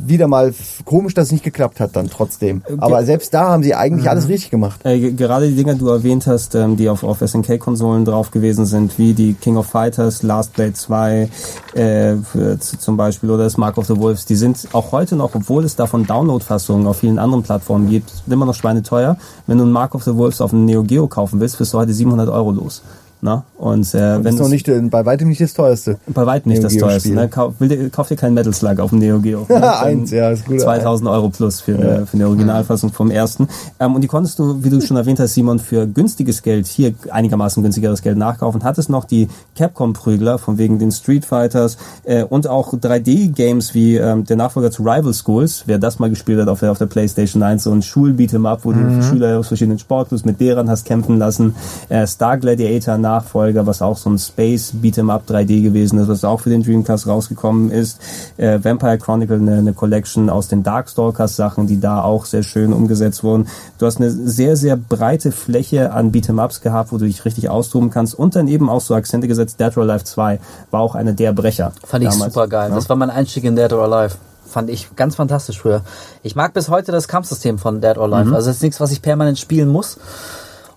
wieder 0.05 0.27
mal 0.27 0.53
komisch, 0.85 1.13
dass 1.13 1.27
es 1.27 1.31
nicht 1.33 1.43
geklappt 1.43 1.79
hat 1.79 1.95
dann 1.95 2.09
trotzdem. 2.09 2.61
Aber 2.77 3.03
selbst 3.05 3.33
da 3.33 3.49
haben 3.49 3.63
sie 3.63 3.75
eigentlich 3.75 4.09
alles 4.09 4.27
richtig 4.27 4.51
gemacht. 4.51 4.79
Äh, 4.85 4.99
ge- 4.99 5.11
gerade 5.13 5.47
die 5.49 5.55
Dinger, 5.55 5.73
die 5.73 5.79
du 5.79 5.89
erwähnt 5.89 6.27
hast, 6.27 6.55
ähm, 6.55 6.77
die 6.77 6.87
auf, 6.89 7.03
auf 7.03 7.19
SNK-Konsolen 7.21 8.05
drauf 8.05 8.31
gewesen 8.31 8.65
sind, 8.65 8.97
wie 8.97 9.13
die 9.13 9.33
King 9.33 9.57
of 9.57 9.65
Fighters, 9.67 10.23
Last 10.23 10.53
Blade 10.53 10.73
2 10.73 11.29
äh, 11.73 12.15
zum 12.79 12.97
Beispiel 12.97 13.29
oder 13.29 13.43
das 13.43 13.57
Mark 13.57 13.77
of 13.77 13.85
the 13.87 13.97
Wolves, 13.97 14.25
die 14.25 14.35
sind 14.35 14.67
auch 14.73 14.91
heute 14.91 15.15
noch, 15.15 15.35
obwohl 15.35 15.63
es 15.65 15.75
davon 15.75 16.05
Download-Fassungen 16.05 16.87
auf 16.87 16.97
vielen 16.99 17.19
anderen 17.19 17.43
Plattformen 17.43 17.89
gibt, 17.89 18.11
immer 18.29 18.45
noch 18.45 18.55
schweineteuer. 18.55 19.17
Wenn 19.45 19.57
du 19.57 19.65
ein 19.65 19.71
Mark 19.71 19.93
of 19.95 20.03
the 20.03 20.15
Wolves 20.15 20.41
auf 20.41 20.53
einem 20.53 20.65
Neo 20.65 20.83
Geo 20.83 21.07
kaufen 21.07 21.39
willst, 21.39 21.57
bist 21.57 21.73
du 21.73 21.77
heute 21.77 21.93
700 21.93 22.29
Euro 22.29 22.51
los. 22.51 22.81
Na? 23.19 23.45
Und, 23.57 23.95
äh, 23.95 23.97
Das 23.99 24.23
wenn 24.23 24.33
ist 24.35 24.39
noch 24.39 24.47
nicht, 24.49 24.67
äh, 24.67 24.79
bei 24.81 25.03
weitem 25.03 25.27
nicht 25.27 25.41
das 25.41 25.53
teuerste. 25.53 25.97
bei 26.05 26.25
weitem 26.27 26.51
nicht 26.51 26.59
Neo 26.61 26.69
das 26.69 26.77
teuerste. 26.77 27.09
Ne? 27.13 27.27
Kauf, 27.27 27.55
will, 27.57 27.67
dir- 27.67 27.89
kauf 27.89 28.07
dir 28.07 28.15
keinen 28.15 28.35
Metal 28.35 28.53
Slug 28.53 28.79
auf 28.79 28.91
dem 28.91 28.99
Neo 28.99 29.19
Geo. 29.19 29.47
Eins, 29.49 30.11
ja, 30.11 30.29
ist 30.29 30.45
gut. 30.45 30.61
2000 30.61 31.09
Euro 31.09 31.29
plus 31.29 31.59
für, 31.61 31.73
eine, 31.75 32.05
für 32.05 32.15
eine 32.15 32.27
Originalfassung 32.27 32.91
vom 32.91 33.09
ersten. 33.09 33.47
Ähm, 33.79 33.95
und 33.95 34.01
die 34.01 34.07
konntest 34.07 34.37
du, 34.37 34.63
wie 34.63 34.69
du 34.69 34.79
schon 34.81 34.97
erwähnt 34.97 35.19
hast, 35.19 35.33
Simon, 35.33 35.57
für 35.57 35.87
günstiges 35.87 36.43
Geld, 36.43 36.67
hier 36.67 36.93
einigermaßen 37.09 37.63
günstigeres 37.63 38.03
Geld 38.03 38.17
nachkaufen. 38.19 38.63
Hattest 38.63 38.89
noch 38.91 39.05
die 39.05 39.27
Capcom-Prügler 39.57 40.37
von 40.37 40.59
wegen 40.59 40.77
den 40.77 40.91
Street 40.91 41.25
Fighters 41.25 41.77
äh, 42.03 42.23
und 42.23 42.47
auch 42.47 42.73
3D-Games 42.73 43.73
wie 43.73 43.95
ähm, 43.97 44.25
der 44.25 44.35
Nachfolger 44.37 44.71
zu 44.71 44.83
Rival 44.83 45.13
Schools. 45.13 45.63
Wer 45.65 45.79
das 45.79 45.99
mal 45.99 46.09
gespielt 46.09 46.39
hat 46.39 46.47
auf 46.47 46.59
der, 46.59 46.71
auf 46.71 46.77
der 46.77 46.85
PlayStation 46.85 47.41
1, 47.41 47.63
so 47.63 47.71
ein 47.71 47.81
Schul-Beat'em-up, 47.81 48.59
wo 48.63 48.71
du 48.73 49.01
Schüler 49.01 49.39
aus 49.39 49.47
verschiedenen 49.47 49.79
Sportclubs 49.79 50.25
mit 50.25 50.39
Lehrern 50.39 50.69
hast 50.69 50.85
kämpfen 50.85 51.17
lassen. 51.17 51.55
Äh, 51.89 52.05
Star 52.07 52.37
Gladiator 52.37 52.97
Nachfolger, 53.07 53.65
was 53.65 53.81
auch 53.81 53.95
so 53.95 54.09
ein 54.09 54.19
Space 54.19 54.73
Beat'em-up 54.73 55.23
3D 55.29 55.63
gewesen 55.63 55.97
ist, 55.99 56.09
was 56.09 56.25
auch 56.25 56.41
für 56.41 56.49
den 56.49 56.61
Dreamcast 56.61 57.07
rausgekommen 57.07 57.71
ist. 57.71 57.99
Äh, 58.35 58.59
Vampire 58.61 58.97
Chronicle, 58.97 59.37
eine, 59.37 59.59
eine 59.59 59.73
Collection 59.73 60.29
aus 60.29 60.49
den 60.49 60.61
Darkstalkers 60.63 61.37
Sachen, 61.37 61.67
die 61.67 61.79
da 61.79 62.01
auch 62.01 62.25
sehr 62.25 62.43
schön 62.43 62.73
umgesetzt 62.73 63.23
wurden. 63.23 63.47
Du 63.77 63.85
hast 63.85 63.97
eine 63.97 64.09
sehr, 64.09 64.57
sehr 64.57 64.75
breite 64.75 65.31
Fläche 65.31 65.93
an 65.93 66.11
Beat'em-ups 66.11 66.61
gehabt, 66.61 66.91
wo 66.91 66.97
du 66.97 67.05
dich 67.05 67.23
richtig 67.23 67.49
austoben 67.49 67.89
kannst 67.89 68.13
und 68.13 68.35
dann 68.35 68.49
eben 68.49 68.69
auch 68.69 68.81
so 68.81 68.93
Akzente 68.93 69.27
gesetzt. 69.27 69.59
Dead 69.59 69.75
or 69.77 69.83
Alive 69.83 70.03
2 70.03 70.39
war 70.71 70.81
auch 70.81 70.95
einer 70.95 71.13
der 71.13 71.31
Brecher. 71.31 71.71
Fand 71.85 72.03
ich 72.03 72.09
damals. 72.09 72.33
super 72.33 72.47
geil. 72.47 72.71
Das 72.73 72.89
war 72.89 72.97
mein 72.97 73.09
Einstieg 73.09 73.45
in 73.45 73.55
Dead 73.55 73.71
or 73.71 73.83
Alive. 73.83 74.15
Fand 74.45 74.69
ich 74.69 74.95
ganz 74.95 75.15
fantastisch 75.15 75.59
früher. 75.59 75.81
Ich 76.23 76.35
mag 76.35 76.53
bis 76.53 76.69
heute 76.69 76.91
das 76.91 77.07
Kampfsystem 77.07 77.57
von 77.57 77.79
Dead 77.81 77.97
or 77.97 78.11
Alive. 78.11 78.35
Also 78.35 78.49
es 78.49 78.57
ist 78.57 78.63
nichts, 78.63 78.79
was 78.79 78.91
ich 78.91 79.01
permanent 79.01 79.39
spielen 79.39 79.69
muss. 79.69 79.97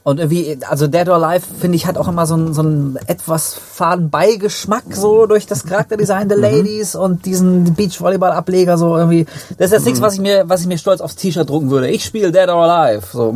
Und 0.03 0.19
irgendwie, 0.19 0.59
also 0.67 0.87
Dead 0.87 1.09
or 1.09 1.23
Alive, 1.23 1.45
finde 1.61 1.77
ich, 1.77 1.87
hat 1.87 1.99
auch 1.99 2.09
immer 2.09 2.27
so 2.27 2.35
einen, 2.35 2.55
so 2.55 2.63
einen 2.63 2.99
etwas 3.07 3.55
faden 3.55 4.09
Beigeschmack 4.09 4.85
so 4.93 5.27
durch 5.27 5.47
das 5.47 5.65
Charakterdesign 5.65 6.29
der 6.29 6.39
Ladies 6.39 6.95
und 6.95 7.27
diesen 7.27 7.75
Beachvolleyball-Ableger 7.75 8.79
so 8.79 8.97
irgendwie. 8.97 9.27
Das 9.59 9.67
ist 9.67 9.73
jetzt 9.73 9.85
nichts, 9.85 10.01
was 10.01 10.15
ich 10.15 10.21
mir, 10.21 10.49
was 10.49 10.63
ich 10.63 10.69
mir 10.69 10.79
stolz 10.79 11.03
aufs 11.03 11.17
T-Shirt 11.17 11.49
drucken 11.49 11.71
würde. 11.71 11.89
Ich 11.89 12.05
spiele 12.05 12.33
Dead 12.33 12.49
or 12.49 12.65
Alive. 12.65 13.07
So. 13.13 13.35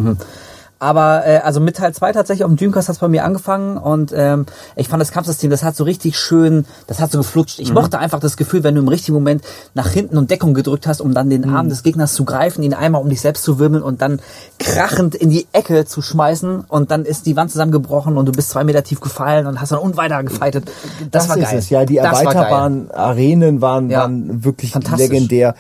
Aber 0.85 1.27
äh, 1.27 1.39
also 1.39 1.61
mit 1.61 1.79
Teil 1.79 1.95
2 1.95 2.13
tatsächlich 2.13 2.45
auf 2.45 2.51
dem 2.51 2.59
Dreamcast 2.59 2.91
hat's 2.91 2.99
bei 2.99 3.09
mir 3.09 3.25
angefangen 3.25 3.79
und 3.79 4.13
ähm, 4.15 4.45
ich 4.77 4.89
fand 4.89 5.01
das 5.01 5.13
Kampfsystem, 5.13 5.49
das 5.49 5.63
hat 5.63 5.75
so 5.75 5.85
richtig 5.85 6.19
schön, 6.19 6.67
das 6.87 7.01
hat 7.01 7.11
so 7.11 7.17
geflutscht. 7.17 7.59
Ich 7.59 7.73
mochte 7.73 7.99
einfach 7.99 8.21
das 8.21 8.37
Gefühl, 8.37 8.65
wenn 8.65 8.75
du 8.75 8.83
im 8.83 8.89
richtigen 8.89 9.15
Moment 9.15 9.43
nach 9.73 9.89
hinten 9.89 10.19
und 10.19 10.31
Deckung 10.31 10.53
gedrückt 10.53 10.87
hast, 10.87 11.01
um 11.01 11.15
dann 11.15 11.31
den 11.31 11.49
Arm 11.49 11.71
des 11.71 11.85
Gegners 11.85 12.13
zu 12.13 12.27
greifen, 12.27 12.63
ihn 12.63 12.75
einmal 12.75 13.01
um 13.01 13.09
dich 13.09 13.23
selbst 13.23 13.45
zu 13.45 13.59
wirbeln 13.59 13.83
und 13.83 14.03
dann 14.03 14.21
krachend 14.59 15.15
in 15.15 15.31
die 15.31 15.47
Ecke 15.53 15.87
zu 15.87 16.03
schmeißen 16.03 16.65
und 16.69 16.91
dann 16.91 17.07
ist 17.07 17.25
die 17.25 17.35
Wand 17.35 17.51
zusammengebrochen 17.51 18.19
und 18.19 18.27
du 18.27 18.33
bist 18.33 18.51
zwei 18.51 18.65
Meter 18.65 18.85
tief 18.85 19.01
gefallen 19.01 19.47
und 19.47 19.63
hast 19.63 19.73
dann 19.73 19.79
unweiter 19.79 20.23
gefeitet. 20.23 20.71
Das, 21.11 21.31
war 21.31 21.39
ist 21.39 21.45
geil. 21.45 21.59
es, 21.61 21.71
ja. 21.71 21.87
Die 21.87 21.97
Das 21.97 22.13
war 22.13 22.21
erweiterbaren 22.25 22.91
Arenen 22.91 23.63
waren, 23.63 23.89
Ja. 23.89 24.01
waren 24.01 24.45
wirklich 24.45 24.75
legendär. 24.99 25.55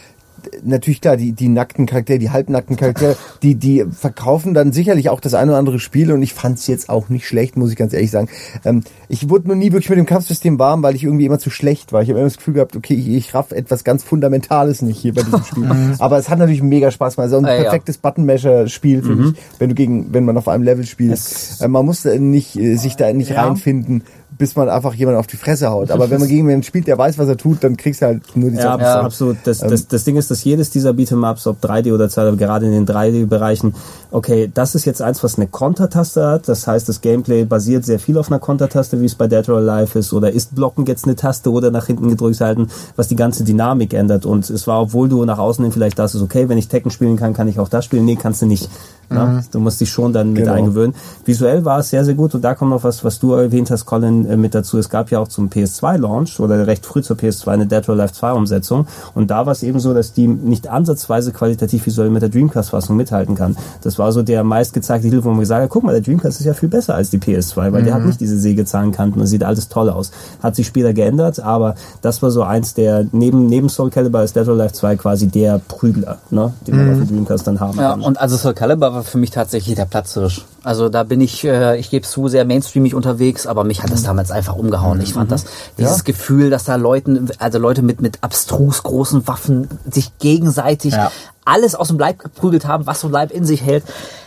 Natürlich 0.62 1.00
klar, 1.00 1.16
die, 1.16 1.32
die 1.32 1.48
nackten 1.48 1.86
Charaktere, 1.86 2.18
die 2.18 2.30
halbnackten 2.30 2.76
Charaktere, 2.76 3.16
die, 3.42 3.54
die 3.54 3.84
verkaufen 3.90 4.54
dann 4.54 4.72
sicherlich 4.72 5.08
auch 5.08 5.20
das 5.20 5.34
eine 5.34 5.52
oder 5.52 5.58
andere 5.58 5.78
Spiel 5.78 6.12
und 6.12 6.22
ich 6.22 6.34
fand 6.34 6.58
es 6.58 6.66
jetzt 6.66 6.88
auch 6.88 7.08
nicht 7.08 7.26
schlecht, 7.26 7.56
muss 7.56 7.70
ich 7.70 7.76
ganz 7.76 7.92
ehrlich 7.92 8.10
sagen. 8.10 8.28
Ähm, 8.64 8.82
ich 9.08 9.28
wurde 9.30 9.46
nur 9.48 9.56
nie 9.56 9.72
wirklich 9.72 9.90
mit 9.90 9.98
dem 9.98 10.06
Kampfsystem 10.06 10.58
warm, 10.58 10.82
weil 10.82 10.94
ich 10.94 11.04
irgendwie 11.04 11.26
immer 11.26 11.38
zu 11.38 11.50
schlecht 11.50 11.92
war. 11.92 12.02
Ich 12.02 12.08
habe 12.08 12.18
immer 12.18 12.28
das 12.28 12.36
Gefühl 12.36 12.54
gehabt, 12.54 12.76
okay, 12.76 12.94
ich, 12.94 13.08
ich 13.08 13.34
raff 13.34 13.52
etwas 13.52 13.84
ganz 13.84 14.02
Fundamentales 14.04 14.82
nicht 14.82 14.98
hier 14.98 15.14
bei 15.14 15.22
diesem 15.22 15.44
Spiel. 15.44 15.68
Aber 15.98 16.18
es 16.18 16.28
hat 16.28 16.38
natürlich 16.38 16.62
mega 16.62 16.90
Spaß 16.90 17.16
gemacht. 17.16 17.24
Also 17.32 17.36
ein 17.38 17.44
Ah, 17.46 17.54
ja. 17.54 17.62
perfektes 17.62 17.98
Buttonmasher-Spiel, 17.98 19.02
finde 19.02 19.28
ich, 19.30 19.34
wenn 19.60 19.68
du 19.68 19.74
gegen, 19.74 20.12
wenn 20.14 20.24
man 20.24 20.36
auf 20.36 20.48
einem 20.48 20.64
Level 20.64 20.84
spielt. 20.86 21.20
Äh, 21.60 21.68
man 21.68 21.84
muss 21.84 22.02
da 22.02 22.14
nicht, 22.16 22.56
äh, 22.56 22.76
sich 22.76 22.96
da 22.96 23.12
nicht 23.12 23.30
Ja. 23.30 23.44
reinfinden, 23.46 24.02
bis 24.36 24.56
man 24.56 24.68
einfach 24.68 24.94
jemanden 24.94 25.20
auf 25.20 25.26
die 25.26 25.36
Fresse 25.36 25.68
haut. 25.70 25.90
Aber 25.90 26.10
wenn 26.10 26.18
man 26.18 26.28
gegen 26.28 26.46
jemanden 26.48 26.62
spielt, 26.64 26.86
der 26.86 26.98
weiß, 26.98 27.18
was 27.18 27.28
er 27.28 27.36
tut, 27.36 27.62
dann 27.62 27.76
kriegst 27.76 28.02
du 28.02 28.06
halt 28.06 28.22
nur 28.36 28.50
die 28.50 28.56
Ja, 28.56 28.62
Sachen. 28.62 28.80
abs- 28.82 29.04
absolut. 29.04 29.36
Das, 29.44 29.58
das, 29.58 29.86
das 29.88 30.04
Ding 30.04 30.16
ist, 30.16 30.30
dass 30.30 30.42
jedes 30.44 30.70
dieser 30.70 30.90
Beat'em-Ups, 30.90 31.46
ob 31.46 31.62
3D 31.64 31.92
oder 31.94 32.06
2D, 32.06 32.28
aber 32.28 32.36
gerade 32.36 32.66
in 32.66 32.72
den 32.72 32.86
3D-Bereichen, 32.86 33.74
okay, 34.10 34.50
das 34.52 34.74
ist 34.74 34.84
jetzt 34.84 35.02
eins, 35.02 35.22
was 35.22 35.36
eine 35.36 35.46
Kontertaste 35.46 36.26
hat. 36.26 36.48
Das 36.48 36.66
heißt, 36.66 36.88
das 36.88 37.00
Gameplay 37.00 37.44
basiert 37.44 37.84
sehr 37.84 37.98
viel 37.98 38.18
auf 38.18 38.30
einer 38.30 38.38
Kontertaste, 38.40 39.00
wie 39.00 39.06
es 39.06 39.14
bei 39.14 39.26
Dead 39.28 39.48
or 39.48 39.58
Alive 39.58 39.98
ist. 39.98 40.12
Oder 40.12 40.32
ist 40.32 40.54
Blocken 40.54 40.86
jetzt 40.86 41.04
eine 41.04 41.16
Taste 41.16 41.50
oder 41.50 41.70
nach 41.70 41.86
hinten 41.86 42.08
gedrückt 42.08 42.40
halten, 42.40 42.68
was 42.96 43.08
die 43.08 43.16
ganze 43.16 43.44
Dynamik 43.44 43.94
ändert. 43.94 44.26
Und 44.26 44.48
es 44.50 44.66
war, 44.66 44.80
obwohl 44.82 45.08
du 45.08 45.24
nach 45.24 45.38
außen 45.38 45.64
hin 45.64 45.72
vielleicht 45.72 45.98
das 45.98 46.14
ist, 46.14 46.22
okay, 46.22 46.48
wenn 46.48 46.58
ich 46.58 46.68
Tekken 46.68 46.90
spielen 46.90 47.16
kann, 47.16 47.34
kann 47.34 47.48
ich 47.48 47.58
auch 47.58 47.68
das 47.68 47.84
spielen. 47.84 48.04
Nee, 48.04 48.16
kannst 48.16 48.42
du 48.42 48.46
nicht. 48.46 48.68
Ne? 49.10 49.44
Du 49.52 49.60
musst 49.60 49.80
dich 49.80 49.90
schon 49.90 50.12
dann 50.12 50.32
mit 50.32 50.42
Genau. 50.44 50.54
eingewöhnen. 50.54 50.94
Visuell 51.24 51.64
war 51.64 51.78
es 51.80 51.90
sehr, 51.90 52.04
sehr 52.04 52.14
gut. 52.14 52.34
Und 52.34 52.42
da 52.42 52.54
kommt 52.54 52.70
noch 52.70 52.84
was, 52.84 53.04
was 53.04 53.18
du 53.18 53.32
erwähnt 53.34 53.70
hast, 53.70 53.84
Colin, 53.86 54.26
äh, 54.26 54.36
mit 54.36 54.54
dazu. 54.54 54.78
Es 54.78 54.88
gab 54.88 55.10
ja 55.10 55.18
auch 55.20 55.28
zum 55.28 55.48
PS2-Launch 55.50 56.40
oder 56.40 56.66
recht 56.66 56.84
früh 56.86 57.02
zur 57.02 57.16
PS2 57.16 57.48
eine 57.52 57.66
Dead 57.66 57.88
or 57.88 57.94
Alive 57.94 58.12
2-Umsetzung. 58.14 58.86
Und 59.14 59.30
da 59.30 59.46
war 59.46 59.52
es 59.52 59.62
eben 59.62 59.78
so, 59.80 59.94
dass 59.94 60.12
die 60.12 60.26
nicht 60.26 60.68
ansatzweise 60.68 61.32
qualitativ 61.32 61.86
visuell 61.86 62.10
mit 62.10 62.22
der 62.22 62.28
Dreamcast-Fassung 62.28 62.96
mithalten 62.96 63.34
kann. 63.34 63.56
Das 63.82 63.98
war 63.98 64.12
so 64.12 64.22
der 64.22 64.44
meistgezeigte 64.44 65.08
Titel, 65.08 65.24
wo 65.24 65.30
man 65.30 65.40
gesagt 65.40 65.62
hat, 65.62 65.70
guck 65.70 65.84
mal, 65.84 65.92
der 65.92 66.00
Dreamcast 66.00 66.40
ist 66.40 66.46
ja 66.46 66.54
viel 66.54 66.68
besser 66.68 66.94
als 66.94 67.10
die 67.10 67.18
PS2, 67.18 67.72
weil 67.72 67.82
der 67.82 67.94
hat 67.94 68.04
nicht 68.04 68.20
diese 68.20 68.38
Sägezahlenkanten 68.38 69.20
und 69.20 69.26
sieht 69.26 69.44
alles 69.44 69.68
toll 69.68 69.90
aus. 69.90 70.10
Hat 70.42 70.56
sich 70.56 70.66
später 70.66 70.92
geändert, 70.92 71.40
aber 71.40 71.74
das 72.02 72.22
war 72.22 72.30
so 72.30 72.42
eins 72.42 72.74
der, 72.74 73.06
neben, 73.12 73.46
neben 73.46 73.68
Soul 73.68 73.90
Calibur 73.90 74.22
ist 74.22 74.36
Dead 74.36 74.46
or 74.48 74.54
Alive 74.54 74.72
2 74.72 74.96
quasi 74.96 75.26
der 75.28 75.60
Prügler, 75.68 76.18
ne, 76.30 76.52
den 76.66 76.76
man 76.76 76.90
auf 76.92 76.98
dem 76.98 77.08
Dreamcast 77.08 77.46
dann 77.46 77.60
haben 77.60 77.78
Ja, 77.78 77.90
kann. 77.90 78.02
und 78.02 78.20
also 78.20 78.36
Soul 78.36 78.54
Calibur 78.54 78.93
war 78.94 79.02
für 79.04 79.18
mich 79.18 79.30
tatsächlich 79.30 79.74
der 79.76 79.84
Platzhirsch. 79.84 80.44
Also 80.62 80.88
da 80.88 81.02
bin 81.02 81.20
ich, 81.20 81.44
äh, 81.44 81.76
ich 81.78 81.90
gebe 81.90 82.06
zu, 82.06 82.28
sehr 82.28 82.44
mainstreamig 82.44 82.94
unterwegs, 82.94 83.46
aber 83.46 83.64
mich 83.64 83.82
hat 83.82 83.90
das 83.92 84.02
damals 84.02 84.30
einfach 84.30 84.56
umgehauen. 84.56 85.00
Ich 85.02 85.12
fand 85.14 85.30
das, 85.30 85.44
dieses 85.76 86.04
Gefühl, 86.04 86.48
dass 86.48 86.64
da 86.64 86.76
Leuten, 86.76 87.28
also 87.38 87.58
Leute 87.58 87.82
mit, 87.82 88.00
mit 88.00 88.18
abstrus 88.22 88.82
großen 88.82 89.26
Waffen 89.28 89.68
sich 89.90 90.16
gegenseitig 90.18 90.94
Ja. 90.94 91.10
alles 91.44 91.74
aus 91.74 91.88
dem 91.88 91.98
Leib 91.98 92.20
geprügelt 92.20 92.66
haben, 92.66 92.86
was 92.86 93.00
so 93.00 93.08
ein 93.08 93.12
Leib 93.12 93.30
in 93.30 93.44
sich 93.44 93.62
hält. 93.62 93.84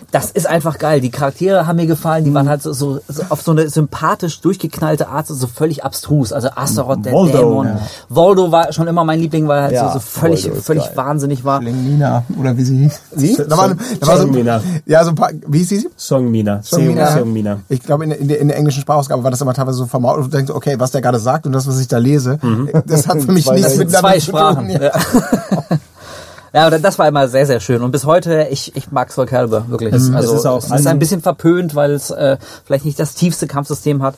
Das 0.10 0.32
ist 0.32 0.48
einfach 0.48 0.78
geil. 0.78 1.02
Die 1.02 1.10
Charaktere 1.12 1.68
haben 1.68 1.76
mir 1.76 1.86
gefallen, 1.86 2.24
die 2.24 2.34
waren 2.34 2.48
halt 2.48 2.62
so, 2.64 2.72
so, 2.72 3.02
so 3.10 3.24
auf 3.28 3.42
so 3.42 3.52
eine 3.52 3.68
sympathisch 3.70 4.40
durchgeknallte 4.40 5.10
Art, 5.10 5.28
so, 5.28 5.34
so 5.36 5.48
völlig 5.48 5.84
abstrus. 5.84 6.32
Also 6.32 6.48
Astaroth, 6.56 7.06
der 7.06 7.12
Voldo, 7.12 7.38
Dämon. 7.38 7.68
ja. 7.68 7.80
Voldo 8.08 8.50
war 8.52 8.72
schon 8.72 8.88
immer 8.88 9.04
mein 9.04 9.20
Liebling, 9.20 9.50
weil 9.50 9.58
er 9.58 9.64
halt 9.64 9.74
Ja, 9.74 9.88
so, 9.88 9.94
so 9.96 10.00
völlig, 10.00 10.50
völlig 10.64 10.86
geil. 10.86 10.94
wahnsinnig 10.96 11.44
war. 11.44 11.62
Lengmina, 11.62 12.24
oder 12.40 12.56
wie 12.56 12.64
sie 12.64 12.78
hieß. 12.78 13.02
Wie? 13.16 13.36
Da 13.36 13.58
war, 13.58 13.76
da 14.00 14.08
war 14.08 14.16
so, 14.18 14.24
Songmina. 14.24 14.62
ja, 14.86 15.04
so 15.04 15.10
ein 15.10 15.16
paar, 15.16 15.32
wie 15.46 15.58
hieß 15.60 15.70
sie? 15.70 15.90
Songmina. 15.98 16.62
Songmina. 16.64 17.12
Songmina. 17.18 17.60
Ich 17.68 17.84
glaube, 17.84 18.06
in, 18.06 18.12
in, 18.12 18.28
der, 18.30 18.40
in 18.40 18.48
der 18.48 18.56
englischen 18.58 18.82
Sprachausgabe 18.82 19.24
war 19.26 19.32
das 19.32 19.42
immer 19.42 19.54
teilweise 19.54 19.78
so 19.80 19.88
vermaut 19.88 20.18
und 20.20 20.32
du 20.32 20.38
denkst, 20.38 20.54
okay, 20.54 20.76
was 20.80 20.92
der 20.92 21.02
gerade 21.02 21.20
sagt 21.20 21.46
und 21.46 21.52
das, 21.52 21.68
was 21.68 21.80
ich 21.82 21.90
da 21.90 21.98
lese, 21.98 22.40
das 22.86 23.08
hat 23.10 23.22
für 23.22 23.32
mich 23.34 23.44
Zwei 23.46 23.56
nichts 23.56 23.76
miteinander 23.76 24.00
zwei 24.10 24.20
zu 24.20 24.26
Sprachen. 24.28 24.68
tun. 24.70 24.80
Ja. 24.82 24.92
Ja. 26.58 26.78
Das 26.80 26.98
war 27.00 27.08
immer 27.08 27.28
sehr, 27.28 27.46
sehr 27.46 27.60
schön. 27.60 27.82
Und 27.84 27.92
bis 27.92 28.06
heute, 28.06 28.48
ich, 28.52 28.76
ich 28.76 28.92
mag 28.92 29.12
Soul 29.12 29.26
Calibur, 29.28 29.66
wirklich. 29.70 29.94
Es- 29.94 30.12
also, 30.12 30.34
es 30.34 30.40
ist 30.40 30.46
auch 30.46 30.58
es 30.58 30.66
ist 30.66 30.72
ein- 30.72 30.88
ein 30.88 31.00
bisschen 31.00 31.22
verpönt, 31.22 31.76
weil 31.76 31.92
es 31.92 32.10
äh, 32.12 32.38
vielleicht 32.66 32.86
nicht 32.86 33.00
das 33.00 33.14
tiefste 33.14 33.48
Kampfsystem 33.48 34.02
hat. 34.02 34.16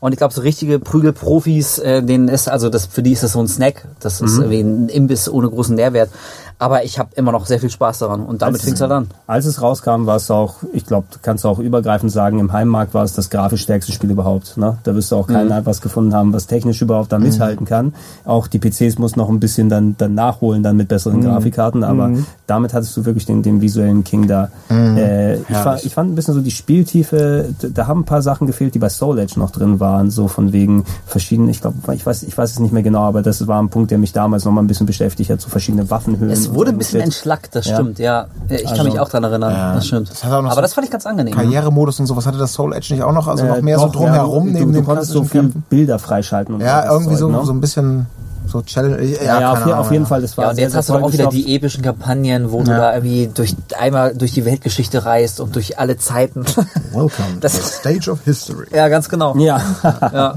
Und 0.00 0.12
ich 0.12 0.18
glaube, 0.18 0.32
so 0.34 0.40
richtige 0.40 0.78
Prügelprofis, 0.78 1.78
äh, 1.78 2.02
denen 2.02 2.28
ist, 2.28 2.48
also 2.48 2.68
das 2.70 2.86
für 2.86 3.02
die 3.02 3.12
ist 3.12 3.22
das 3.22 3.32
so 3.32 3.40
ein 3.40 3.48
Snack. 3.48 3.86
Das 4.00 4.20
ist 4.20 4.38
Mhm. 4.38 4.50
wie 4.50 4.60
ein 4.60 4.88
Imbiss 4.88 5.28
ohne 5.28 5.48
großen 5.48 5.76
Nährwert. 5.76 6.10
Aber 6.58 6.84
ich 6.84 6.98
habe 6.98 7.08
immer 7.14 7.32
noch 7.32 7.46
sehr 7.46 7.58
viel 7.58 7.70
Spaß 7.70 8.00
daran. 8.00 8.20
Und 8.20 8.42
damit 8.42 8.60
fing's 8.60 8.82
halt 8.82 8.92
an. 8.92 9.06
Als 9.26 9.46
es 9.46 9.62
rauskam, 9.62 10.04
war 10.04 10.16
es 10.16 10.30
auch, 10.30 10.56
ich 10.74 10.84
glaube, 10.84 11.06
kannst 11.22 11.44
du 11.44 11.48
auch 11.48 11.58
übergreifend 11.58 12.12
sagen, 12.12 12.38
im 12.38 12.52
Heimmarkt 12.52 12.92
war 12.92 13.02
es 13.02 13.14
das 13.14 13.30
grafisch 13.30 13.62
stärkste 13.62 13.92
Spiel 13.92 14.10
überhaupt. 14.10 14.58
Ne? 14.58 14.76
Da 14.84 14.94
wirst 14.94 15.10
du 15.10 15.16
auch 15.16 15.26
keinen 15.26 15.50
etwas 15.50 15.80
gefunden 15.80 16.14
haben, 16.14 16.34
was 16.34 16.46
technisch 16.46 16.82
überhaupt 16.82 17.12
da 17.12 17.18
mithalten 17.18 17.64
kann. 17.64 17.94
Auch 18.26 18.46
die 18.46 18.58
PCs 18.58 18.98
mussten 18.98 19.20
noch 19.20 19.30
ein 19.30 19.40
bisschen 19.40 19.70
dann, 19.70 19.94
dann 19.96 20.14
nachholen, 20.14 20.62
dann 20.62 20.76
mit 20.76 20.88
besseren 20.88 21.22
Grafikkarten, 21.22 21.82
aber 21.82 22.10
damit 22.46 22.74
hattest 22.74 22.94
du 22.96 23.06
wirklich 23.06 23.24
den, 23.24 23.42
den 23.42 23.62
visuellen 23.62 24.04
King 24.04 24.26
da. 24.28 24.50
Äh, 24.70 25.36
ich, 25.36 25.46
fand, 25.56 25.84
ich 25.84 25.94
fand 25.94 26.12
ein 26.12 26.14
bisschen 26.14 26.34
so 26.34 26.40
die 26.42 26.50
Spieltiefe, 26.50 27.54
da 27.72 27.86
haben 27.86 28.00
ein 28.00 28.04
paar 28.04 28.20
Sachen 28.22 28.46
gefehlt, 28.46 28.74
die 28.74 28.78
bei 28.78 28.90
Soul 28.90 29.18
Edge 29.18 29.38
noch 29.38 29.50
drin 29.50 29.80
waren, 29.80 29.89
so 30.08 30.28
von 30.28 30.52
wegen 30.52 30.84
verschiedenen, 31.06 31.50
ich 31.50 31.60
glaube, 31.60 31.76
ich 31.94 32.04
weiß, 32.04 32.22
ich 32.24 32.36
weiß 32.36 32.52
es 32.52 32.58
nicht 32.60 32.72
mehr 32.72 32.82
genau, 32.82 33.02
aber 33.02 33.22
das 33.22 33.46
war 33.46 33.60
ein 33.62 33.68
Punkt, 33.68 33.90
der 33.90 33.98
mich 33.98 34.12
damals 34.12 34.44
noch 34.44 34.52
mal 34.52 34.62
ein 34.62 34.66
bisschen 34.66 34.86
beschäftigt 34.86 35.30
hat, 35.30 35.40
so 35.40 35.48
verschiedene 35.48 35.90
Waffenhöhen. 35.90 36.30
Es 36.30 36.52
wurde 36.54 36.70
ein 36.70 36.78
bisschen 36.78 37.00
entschlackt, 37.00 37.54
das 37.54 37.66
Ja. 37.66 37.74
stimmt, 37.74 37.98
ja. 37.98 38.26
Ich 38.48 38.62
kann 38.64 38.70
Also, 38.72 38.84
mich 38.84 38.98
auch 39.00 39.08
dran 39.08 39.24
erinnern, 39.24 39.52
das 39.74 39.86
stimmt. 39.86 40.10
noch 40.24 40.32
Aber 40.32 40.54
so 40.54 40.60
das 40.60 40.74
fand 40.74 40.86
ich 40.86 40.90
ganz 40.90 41.06
angenehm. 41.06 41.34
Karrieremodus 41.34 42.00
und 42.00 42.06
sowas 42.06 42.26
hatte 42.26 42.38
das 42.38 42.52
Soul 42.52 42.74
Edge 42.74 42.94
nicht 42.94 43.02
auch 43.02 43.12
noch, 43.12 43.28
also 43.28 43.44
noch 43.44 43.56
Äh, 43.56 43.62
mehr 43.62 43.76
doch, 43.76 43.86
so 43.92 43.98
drumherum 43.98 44.46
ja, 44.48 44.52
neben 44.54 44.72
du, 44.72 44.78
dem 44.78 44.82
du 44.82 44.86
konntest 44.86 45.10
so 45.10 45.24
viel. 45.24 45.52
Bilder 45.68 45.98
freischalten 45.98 46.54
und 46.54 46.60
Ja, 46.60 46.82
so 46.82 46.82
das 46.86 46.92
irgendwie 46.94 47.16
so, 47.16 47.26
Zeug, 47.28 47.36
ne? 47.40 47.46
so 47.46 47.52
ein 47.52 47.60
bisschen 47.60 48.06
so 48.50 48.62
Challenge. 48.62 49.02
Ja, 49.02 49.22
ja, 49.22 49.40
ja, 49.40 49.52
auf, 49.52 49.62
Ahnung, 49.62 49.74
auf 49.74 49.90
jeden 49.92 50.04
ja. 50.04 50.08
Fall, 50.08 50.22
das 50.22 50.36
war 50.36 50.44
Ja, 50.44 50.50
und 50.50 50.56
sehr, 50.56 50.62
jetzt 50.64 50.72
sehr 50.72 50.78
hast 50.78 50.88
du 50.90 50.94
auch 50.94 51.12
wieder 51.12 51.26
die 51.28 51.54
epischen 51.54 51.82
Kampagnen, 51.82 52.50
wo 52.52 52.62
du 52.62 52.70
Ja. 52.70 52.78
da 52.78 52.94
irgendwie 52.94 53.30
durch 53.32 53.54
einmal 53.78 54.14
durch 54.14 54.32
die 54.32 54.44
Weltgeschichte 54.44 55.04
reist 55.04 55.40
und 55.40 55.54
durch 55.54 55.78
alle 55.78 55.96
Zeiten. 55.96 56.44
Welcome 56.92 57.38
Das- 57.40 57.52
to 57.54 57.58
the 57.62 57.72
stage 57.72 58.10
of 58.10 58.18
history. 58.24 58.66
ja, 58.74 58.88
ganz 58.88 59.08
genau. 59.08 59.36
Ja, 59.36 59.60
Ja. 59.82 60.34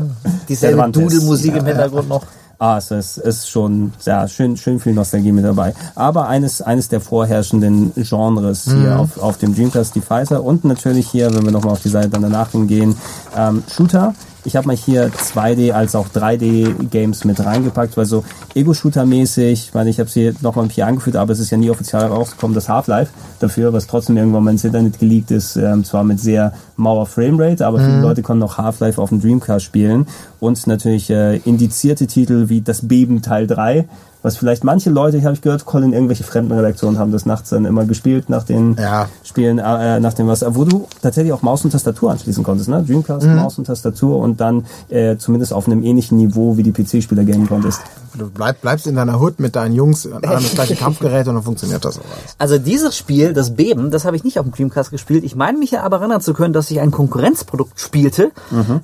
Dieselbe. 0.48 0.90
Dudelmusik 0.92 1.56
im 1.56 1.66
Hintergrund 1.66 2.10
noch. 2.10 2.24
ah, 2.60 2.78
es 2.78 2.92
ist, 2.92 3.18
ist 3.18 3.50
schon 3.50 3.92
ja, 4.06 4.26
schön, 4.28 4.56
schön 4.56 4.80
viel 4.80 4.94
Nostalgie 4.94 5.32
mit 5.34 5.44
dabei. 5.44 5.74
Aber 5.96 6.28
eines, 6.30 6.62
eines 6.62 6.88
der 6.88 7.02
vorherrschenden 7.02 7.92
Genres 7.96 8.64
hier 8.66 9.00
auf, 9.00 9.18
auf 9.22 9.38
dem 9.38 9.54
Dreamcast, 9.56 9.96
die 9.96 10.02
Fighter 10.02 10.44
und 10.44 10.64
natürlich 10.64 11.10
hier, 11.10 11.34
wenn 11.36 11.44
wir 11.44 11.52
nochmal 11.52 11.74
auf 11.74 11.82
die 11.82 11.90
Seite 11.90 12.10
dann 12.10 12.22
danach 12.22 12.52
hingehen, 12.52 12.96
ähm, 13.38 13.64
Shooter. 13.74 14.14
Ich 14.46 14.56
habe 14.56 14.68
mal 14.68 14.76
hier 14.76 15.10
2D 15.10 15.72
als 15.72 15.96
auch 15.96 16.10
3D-Games 16.10 17.24
mit 17.24 17.44
reingepackt, 17.44 17.96
weil 17.96 18.06
so 18.06 18.26
Ego-Shooter-mäßig, 18.56 19.52
ich 19.68 19.74
meine, 19.74 19.90
ich 19.90 20.00
habe 20.00 20.08
es 20.08 20.14
hier 20.14 20.34
nochmal 20.42 20.68
hier 20.70 20.86
angeführt, 20.86 21.16
aber 21.16 21.32
es 21.32 21.40
ist 21.40 21.50
ja 21.50 21.58
nie 21.58 21.70
offiziell 21.70 22.02
rausgekommen, 22.02 22.54
das 22.54 22.68
Half-Life 22.68 23.12
dafür, 23.40 23.72
was 23.72 23.88
trotzdem 23.88 24.18
irgendwann 24.18 24.44
mal 24.44 24.52
ins 24.52 24.64
Internet 24.64 25.00
geleakt 25.00 25.32
ist, 25.32 25.56
ähm, 25.56 25.84
zwar 25.86 26.04
mit 26.04 26.20
sehr 26.20 26.54
mauer 26.84 27.06
Framerate, 27.08 27.66
aber 27.66 27.80
viele 27.80 28.02
Leute 28.02 28.22
konnten 28.22 28.42
noch 28.42 28.58
Half-Life 28.58 29.02
auf 29.02 29.10
dem 29.10 29.22
Dreamcast 29.22 29.66
spielen 29.66 30.08
und 30.40 30.68
natürlich 30.68 31.10
äh, 31.10 31.38
indizierte 31.38 32.06
Titel 32.08 32.50
wie 32.50 32.62
Das 32.62 32.88
Beben 32.88 33.22
Teil 33.22 33.48
3, 33.48 33.86
was 34.24 34.38
vielleicht 34.38 34.64
manche 34.64 34.90
Leute, 34.90 35.22
habe 35.24 35.34
ich 35.34 35.42
gehört, 35.42 35.66
Colin, 35.66 35.92
irgendwelche 35.92 36.24
fremden 36.24 36.54
Redaktionen 36.54 36.98
haben 36.98 37.12
das 37.12 37.26
nachts 37.26 37.50
dann 37.50 37.66
immer 37.66 37.84
gespielt 37.86 38.30
nach 38.30 38.44
den 38.44 38.78
Ja. 38.80 39.10
Spielen, 39.22 39.60
äh, 39.60 40.00
nach 40.00 40.14
dem 40.14 40.28
was, 40.28 40.46
wo 40.48 40.64
du 40.64 40.88
tatsächlich 41.02 41.34
auch 41.34 41.42
Maus 41.42 41.66
und 41.66 41.72
Tastatur 41.72 42.12
anschließen 42.12 42.42
konntest, 42.44 42.70
ne? 42.70 42.84
Dreamcast, 42.88 43.28
Maus 43.28 43.58
und 43.58 43.66
Tastatur 43.66 44.20
und 44.20 44.40
dann 44.40 44.66
äh, 44.90 45.18
zumindest 45.18 45.52
auf 45.52 45.68
einem 45.68 45.84
ähnlichen 45.84 46.18
Niveau 46.18 46.56
wie 46.56 46.64
die 46.64 46.72
PC-Spieler 46.72 47.26
gamen 47.26 47.50
konntest. 47.50 47.82
Du 48.18 48.30
bleib, 48.30 48.62
bleibst 48.62 48.88
in 48.88 48.96
deiner 48.96 49.20
Hut 49.20 49.40
mit 49.40 49.56
deinen 49.56 49.74
Jungs 49.74 50.06
an 50.06 50.24
einem 50.24 50.44
das 50.44 50.54
gleiche 50.54 50.76
Kampfgerät 50.76 51.28
und 51.28 51.34
dann 51.34 51.44
funktioniert 51.44 51.84
das 51.84 51.98
auch 51.98 52.04
alles. 52.04 52.36
Also 52.38 52.60
dieses 52.60 52.96
Spiel, 52.96 53.34
das 53.34 53.56
Beben, 53.56 53.92
das 53.92 54.06
habe 54.06 54.16
ich 54.16 54.24
nicht 54.24 54.40
auf 54.40 54.46
dem 54.46 54.54
Dreamcast 54.54 54.92
gespielt. 54.92 55.24
Ich 55.24 55.36
meine 55.36 55.58
mich 55.58 55.72
ja 55.72 55.82
aber 55.82 55.98
erinnern 55.98 56.22
zu 56.22 56.34
können, 56.34 56.54
dass 56.54 56.70
ich 56.72 56.73
ein 56.80 56.92
Konkurrenzprodukt 56.92 57.80
spielte. 57.80 58.32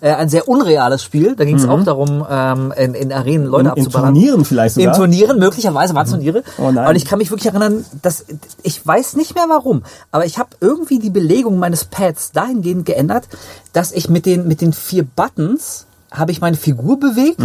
Äh, 0.02 0.14
ein 0.14 0.30
sehr 0.30 0.48
unreales 0.48 1.04
Spiel. 1.04 1.36
Da 1.36 1.46
ging 1.46 1.56
es 1.56 1.68
auch 1.68 1.84
darum, 1.84 2.26
ähm, 2.30 2.74
in, 2.78 2.94
in 2.94 3.12
Arenen 3.12 3.48
Leute 3.48 3.74
In, 3.76 3.86
in. 3.86 3.92
Turnieren 3.92 4.46
vielleicht 4.46 4.76
sogar. 4.76 4.94
In 4.94 4.98
Turnieren, 4.98 5.40
möglicherweise 5.40 5.94
waren 5.96 6.06
es 6.06 6.12
Turniere. 6.12 6.44
Oh 6.58 6.72
nein. 6.72 6.88
Und 6.88 6.96
ich 6.96 7.06
kann 7.06 7.20
mich 7.20 7.32
wirklich 7.32 7.48
erinnern, 7.48 7.86
dass 8.02 8.26
ich 8.64 8.86
weiß 8.86 9.16
nicht 9.16 9.36
mehr 9.36 9.46
warum, 9.50 9.84
aber 10.12 10.26
ich 10.26 10.38
habe 10.38 10.50
irgendwie 10.60 11.00
die 11.00 11.10
Belegung 11.10 11.60
meines 11.60 11.86
Pads 11.86 12.32
dahingehend 12.32 12.86
geändert, 12.86 13.28
dass 13.74 13.92
ich 13.92 14.10
mit 14.10 14.26
den 14.26 14.48
mit 14.48 14.62
den 14.62 14.74
vier 14.74 15.04
Buttons 15.04 15.86
habe 16.12 16.32
ich 16.32 16.42
meine 16.42 16.58
Figur 16.58 17.00
bewegt 17.00 17.40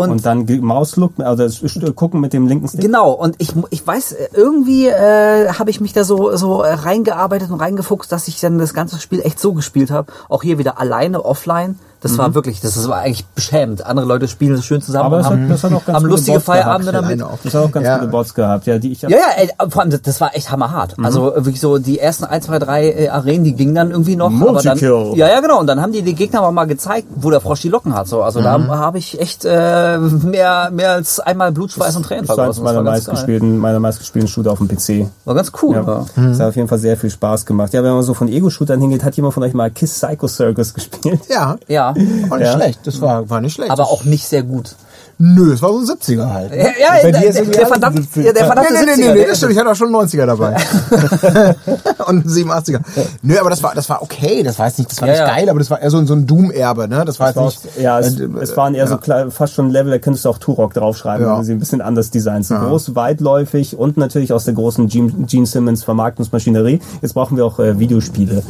und, 0.00 0.10
und 0.10 0.26
dann 0.26 0.46
Mauslook, 0.60 1.12
also 1.18 1.44
St- 1.44 1.92
gucken 1.92 2.20
mit 2.20 2.32
dem 2.32 2.46
linken 2.46 2.68
Stick. 2.68 2.80
Genau, 2.80 3.12
und 3.12 3.36
ich, 3.38 3.52
ich 3.70 3.86
weiß, 3.86 4.12
äh, 4.12 4.28
irgendwie 4.34 4.88
äh, 4.88 5.48
habe 5.52 5.70
ich 5.70 5.80
mich 5.80 5.92
da 5.92 6.04
so, 6.04 6.36
so 6.36 6.62
äh, 6.62 6.72
reingearbeitet 6.72 7.50
und 7.50 7.60
reingefuchst, 7.60 8.10
dass 8.10 8.28
ich 8.28 8.40
dann 8.40 8.58
das 8.58 8.74
ganze 8.74 8.98
Spiel 9.00 9.20
echt 9.20 9.38
so 9.40 9.52
gespielt 9.52 9.90
habe. 9.90 10.12
Auch 10.28 10.42
hier 10.42 10.58
wieder 10.58 10.78
alleine, 10.80 11.24
offline, 11.24 11.78
Das 12.02 12.16
war 12.16 12.34
wirklich, 12.34 12.60
das 12.60 12.88
war 12.88 13.00
eigentlich 13.00 13.26
beschämend. 13.26 13.84
Andere 13.84 14.06
Leute 14.06 14.26
spielen 14.26 14.56
so 14.56 14.62
schön 14.62 14.80
zusammen 14.80 15.04
Aber 15.06 15.16
und 15.18 15.22
das 15.22 15.30
hat, 15.30 15.38
haben, 15.38 15.48
das 15.50 15.64
hat 15.64 15.72
auch 15.74 15.84
ganz 15.84 15.96
haben 15.96 16.06
lustige 16.06 16.32
Bots 16.38 16.46
gehabt. 16.46 16.62
Feierabende 16.62 16.92
damit. 16.92 17.06
Alleine 17.20 17.26
auch. 17.26 17.38
Das 17.44 17.54
hat 17.54 17.62
auch 17.64 17.72
ganz 17.72 17.86
Ja. 17.86 17.98
gute 17.98 18.10
Bots 18.10 18.34
gehabt, 18.34 18.66
ja, 18.66 18.78
die 18.78 18.92
ich 18.92 19.02
Ja, 19.02 19.10
ja, 19.10 19.16
ey, 19.36 19.50
vor 19.68 19.82
allem, 19.82 19.90
das- 19.90 20.02
das 20.02 20.20
war 20.20 20.34
echt 20.34 20.50
hammerhart. 20.50 20.96
Also 21.02 21.24
wirklich 21.36 21.60
so 21.60 21.78
die 21.78 21.98
ersten 21.98 22.24
ein, 22.24 22.40
zwei, 22.40 22.58
drei 22.58 22.90
äh, 22.90 23.08
Arenen, 23.08 23.44
die 23.44 23.54
gingen 23.54 23.74
dann 23.74 23.90
irgendwie 23.90 24.16
noch. 24.16 24.30
Aber 24.32 24.62
dann, 24.62 24.78
ja, 24.78 25.28
ja, 25.28 25.40
genau. 25.40 25.60
Und 25.60 25.66
dann 25.66 25.80
haben 25.82 25.92
die 25.92 26.02
die 26.02 26.14
Gegner 26.14 26.40
aber 26.40 26.52
mal 26.52 26.64
gezeigt, 26.66 27.06
wo 27.16 27.30
der 27.30 27.40
Frosch 27.40 27.60
die 27.60 27.68
Locken 27.68 27.94
hat. 27.94 28.08
So, 28.08 28.22
also 28.22 28.40
da 28.40 28.58
habe 28.68 28.98
ich 28.98 29.20
echt 29.20 29.44
äh, 29.44 29.98
mehr, 29.98 30.70
mehr 30.72 30.92
als 30.92 31.20
einmal 31.20 31.52
Blut, 31.52 31.72
Schweiß 31.72 31.96
und 31.96 32.04
Tränen 32.04 32.26
Das 32.26 32.34
vergossen. 32.34 32.64
Das 32.64 32.72
meiner 32.72 32.78
war 32.84 32.84
geil. 32.84 32.92
meistgespielten, 32.94 33.58
meiner 33.58 33.80
meistgespielten 33.80 34.28
Shooter 34.28 34.52
auf 34.52 34.58
dem 34.58 34.68
PC. 34.68 35.10
War 35.24 35.34
ganz 35.34 35.52
cool. 35.62 35.74
Ja. 35.74 35.80
aber- 35.82 36.06
Das 36.16 36.40
hat 36.40 36.48
auf 36.48 36.56
jeden 36.56 36.68
Fall 36.68 36.78
sehr 36.78 36.96
viel 36.96 37.10
Spaß 37.10 37.44
gemacht. 37.46 37.72
Ja, 37.74 37.82
wenn 37.84 37.92
man 37.92 38.02
so 38.02 38.14
von 38.14 38.28
Ego-Shootern 38.28 38.80
hingeht, 38.80 39.04
hat 39.04 39.14
jemand 39.16 39.34
von 39.34 39.42
euch 39.42 39.52
mal 39.54 39.70
Kiss 39.70 39.92
Psycho 40.00 40.26
Circus 40.28 40.72
gespielt? 40.74 41.20
Ja, 41.28 41.56
Ja, 41.68 41.89
auch 41.90 42.36
nicht 42.36 42.46
Ja. 42.46 42.52
schlecht. 42.54 42.80
Das 42.84 43.00
war, 43.00 43.28
war 43.30 43.40
nicht 43.40 43.54
schlecht. 43.54 43.70
aber 43.70 43.84
auch 43.90 44.04
nicht 44.04 44.26
sehr 44.26 44.42
gut. 44.42 44.74
Nö, 45.22 45.52
es 45.52 45.60
war 45.60 45.68
so 45.70 45.78
ein 45.80 45.84
70er 45.84 46.32
halt. 46.32 46.50
Ja, 46.50 46.58
ja, 46.58 46.70
Bei 47.02 47.12
der, 47.12 47.20
der, 47.20 47.20
der 47.20 47.32
so- 47.32 47.38
ja, 47.38 47.44
der 47.44 47.60
Nee, 47.60 47.66
verdammte 47.68 48.00
nee, 48.00 48.06
nee, 48.06 48.92
70er, 48.92 48.96
nee, 48.96 49.08
nee, 49.08 49.14
der 49.18 49.28
das 49.28 49.36
stimmt. 49.36 49.52
Ich 49.52 49.58
hatte 49.58 49.70
auch 49.70 49.74
schon 49.76 49.90
90er 49.90 50.24
dabei. 50.24 50.56
und 52.06 52.26
87er. 52.26 52.80
Nö, 53.22 53.38
aber 53.38 53.50
das 53.50 53.62
war, 53.62 53.74
das 53.74 53.88
war 53.90 54.02
okay. 54.02 54.42
Das 54.42 54.58
war 54.58 54.66
jetzt 54.66 54.78
nicht, 54.78 54.90
das 54.90 55.00
war 55.00 55.08
Ja, 55.08 55.12
nicht 55.14 55.20
ja. 55.28 55.34
geil, 55.34 55.48
aber 55.50 55.58
das 55.58 55.70
war 55.70 55.80
eher 55.80 55.90
so, 55.90 55.98
ein- 55.98 56.06
so 56.06 56.14
ein 56.14 56.26
Doom-Erbe, 56.26 56.88
ne? 56.88 57.04
Das 57.04 57.20
war 57.20 57.28
jetzt 57.28 57.64
nicht. 57.64 57.78
ja, 57.80 57.98
es, 58.00 58.18
äh, 58.18 58.28
es 58.40 58.56
waren 58.56 58.74
eher 58.74 58.86
so 58.86 58.96
klar, 58.96 59.30
fast 59.30 59.54
schon 59.54 59.70
Level, 59.70 59.90
da 59.92 59.98
könntest 59.98 60.24
du 60.24 60.30
auch 60.30 60.38
Turok 60.38 60.72
draufschreiben, 60.74 61.26
Ja. 61.26 61.36
weil 61.36 61.44
sie 61.44 61.52
ein 61.52 61.58
bisschen 61.58 61.80
anders 61.82 62.10
designt 62.10 62.46
sind. 62.46 62.58
Groß, 62.60 62.94
weitläufig 62.94 63.76
und 63.76 63.96
natürlich 63.96 64.32
aus 64.32 64.44
der 64.46 64.54
großen 64.54 64.88
Gene, 64.88 65.12
Gene 65.26 65.46
Simmons 65.46 65.84
Vermarktungsmaschinerie. 65.84 66.80
Jetzt 67.02 67.12
brauchen 67.14 67.36
wir 67.36 67.44
auch 67.44 67.58
äh, 67.58 67.78
Videospiele. 67.78 68.42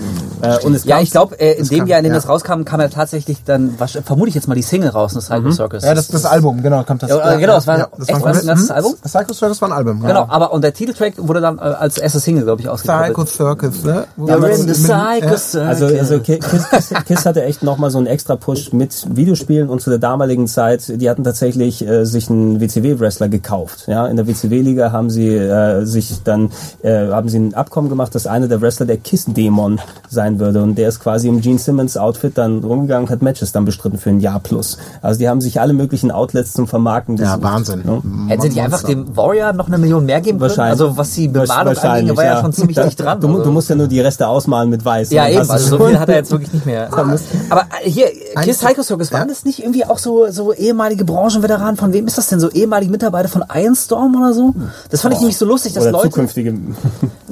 Äh, 0.42 0.58
und 0.64 0.74
es 0.74 0.84
Ja, 0.84 1.00
ich 1.00 1.10
glaube, 1.10 1.38
äh, 1.40 1.58
in 1.58 1.66
dem 1.68 1.86
Jahr, 1.86 1.98
in 1.98 2.04
dem 2.04 2.12
ja. 2.12 2.18
das 2.18 2.28
rauskam, 2.28 2.62
kam 2.64 2.80
ja 2.80 2.88
tatsächlich 2.88 3.42
dann, 3.44 3.74
vermute 4.04 4.28
ich 4.28 4.34
jetzt 4.34 4.46
mal 4.48 4.54
die 4.54 4.62
Single 4.62 4.90
raus, 4.90 5.14
das 5.14 5.26
Psycho 5.26 5.50
Circus. 5.50 5.82
Ja, 5.84 5.94
das, 5.94 6.08
das 6.08 6.24
Album, 6.24 6.59
genau, 6.62 6.82
kommt 6.84 7.02
das. 7.02 7.10
Ja, 7.10 7.36
genau, 7.36 7.54
das 7.54 7.66
war- 7.66 7.78
echt, 7.98 8.14
ein 8.14 8.22
war 8.22 8.32
das 8.32 8.40
ein 8.42 8.46
ganzes 8.46 8.68
Hm? 8.70 8.76
Album? 8.76 8.94
Psycho 9.02 9.32
Circus 9.34 9.60
war 9.62 9.68
ein 9.68 9.72
Album. 9.72 10.00
Genau, 10.00 10.26
aber 10.28 10.52
und 10.52 10.62
der 10.62 10.72
Titeltrack 10.72 11.14
wurde 11.18 11.40
dann 11.40 11.58
äh, 11.58 11.62
als 11.62 11.98
erste 11.98 12.20
Single, 12.20 12.44
glaube 12.44 12.62
ich, 12.62 12.68
Psycho 12.68 12.92
ausgekoppelt. 12.94 13.28
Circus, 13.28 13.84
ne? 13.84 14.04
You're 14.18 14.38
mit- 14.38 14.50
in 14.50 14.56
the 14.56 14.66
mit- 14.66 14.74
Psycho 14.76 15.26
ja. 15.26 15.36
Circus. 15.36 15.56
Also, 15.56 15.86
also 15.86 16.18
Kiss, 16.20 16.38
Kiss, 16.70 16.94
Kiss 17.06 17.26
hatte 17.26 17.42
echt 17.44 17.62
nochmal 17.62 17.90
so 17.90 17.98
einen 17.98 18.06
extra 18.06 18.36
Push 18.36 18.72
mit 18.72 19.06
Videospielen 19.16 19.68
und 19.68 19.80
zu 19.80 19.90
der 19.90 19.98
damaligen 19.98 20.46
Zeit, 20.46 21.00
die 21.00 21.08
hatten 21.10 21.24
tatsächlich 21.24 21.86
äh, 21.86 22.04
sich 22.04 22.30
einen 22.30 22.60
WCW-Wrestler 22.60 23.28
gekauft. 23.28 23.84
Ja, 23.86 24.06
in 24.06 24.16
der 24.16 24.26
WCW-Liga 24.26 24.92
haben 24.92 25.10
sie 25.10 25.28
äh, 25.28 25.84
sich 25.84 26.22
dann 26.24 26.50
äh, 26.82 27.08
haben 27.08 27.28
sie 27.28 27.38
ein 27.38 27.54
Abkommen 27.54 27.88
gemacht, 27.88 28.14
dass 28.14 28.26
einer 28.26 28.48
der 28.48 28.60
Wrestler 28.60 28.86
der 28.86 28.96
Kiss-Dämon 28.98 29.80
sein 30.08 30.38
würde 30.38 30.62
und 30.62 30.76
der 30.76 30.88
ist 30.88 31.00
quasi 31.00 31.28
im 31.28 31.40
Gene 31.40 31.58
Simmons-Outfit 31.58 32.36
dann 32.36 32.62
rumgegangen 32.64 33.06
und 33.06 33.10
hat 33.10 33.22
Matches 33.22 33.52
dann 33.52 33.64
bestritten 33.64 33.98
für 33.98 34.10
ein 34.10 34.20
Jahr 34.20 34.40
plus. 34.40 34.78
Also 35.02 35.18
die 35.18 35.28
haben 35.28 35.40
sich 35.40 35.60
alle 35.60 35.72
möglichen 35.72 36.10
Outlets 36.10 36.49
zum 36.52 36.66
Vermarkten 36.66 37.16
Ja, 37.16 37.36
gesucht. 37.36 37.42
Wahnsinn. 37.42 37.82
Ja. 37.86 38.02
Hätten 38.28 38.42
sie 38.42 38.48
nicht 38.48 38.60
einfach 38.60 38.82
dem 38.82 39.16
Warrior 39.16 39.52
noch 39.52 39.66
eine 39.68 39.78
Million 39.78 40.06
mehr 40.06 40.20
geben 40.20 40.38
können? 40.38 40.50
Wahrscheinlich. 40.50 40.80
Also 40.80 40.96
was 40.96 41.12
die 41.12 41.28
Bemalung 41.28 41.76
angeht, 41.76 42.16
war 42.16 42.24
ja, 42.24 42.40
schon 42.40 42.52
ziemlich 42.52 42.76
dicht 42.76 43.00
dran. 43.00 43.20
Du, 43.20 43.28
also. 43.28 43.44
du 43.44 43.50
musst 43.52 43.68
ja 43.70 43.76
nur 43.76 43.88
die 43.88 44.00
Reste 44.00 44.26
ausmalen 44.26 44.70
mit 44.70 44.84
weiß. 44.84 45.10
ja, 45.10 45.24
Dann 45.24 45.32
eben, 45.32 45.50
also 45.50 45.76
so 45.78 45.84
viel 45.86 45.98
hat 45.98 46.08
er 46.08 46.16
jetzt 46.16 46.30
wirklich 46.30 46.52
nicht 46.52 46.66
mehr. 46.66 46.88
Aber 46.92 47.62
äh, 47.84 47.90
hier, 47.90 48.06
Kiss 48.42 48.58
Psycho 48.58 48.82
Circus, 48.82 49.12
waren 49.12 49.22
Ja. 49.22 49.26
das 49.28 49.44
nicht 49.44 49.60
irgendwie 49.60 49.84
auch 49.84 49.98
so, 49.98 50.30
so 50.30 50.52
ehemalige 50.52 51.04
Branchenveteranen? 51.04 51.76
Von 51.76 51.92
wem 51.92 52.06
ist 52.06 52.18
das 52.18 52.28
denn? 52.28 52.40
So 52.40 52.50
ehemalige 52.50 52.90
Mitarbeiter 52.90 53.28
von 53.28 53.44
Ironstorm 53.52 54.14
oder 54.16 54.32
so? 54.32 54.54
Das 54.90 55.02
fand 55.02 55.14
ich 55.14 55.20
nämlich 55.20 55.36
so 55.36 55.46
lustig, 55.46 55.72
dass 55.74 55.84
Oder 55.84 55.92
Leute... 55.92 56.10
zukünftige. 56.10 56.54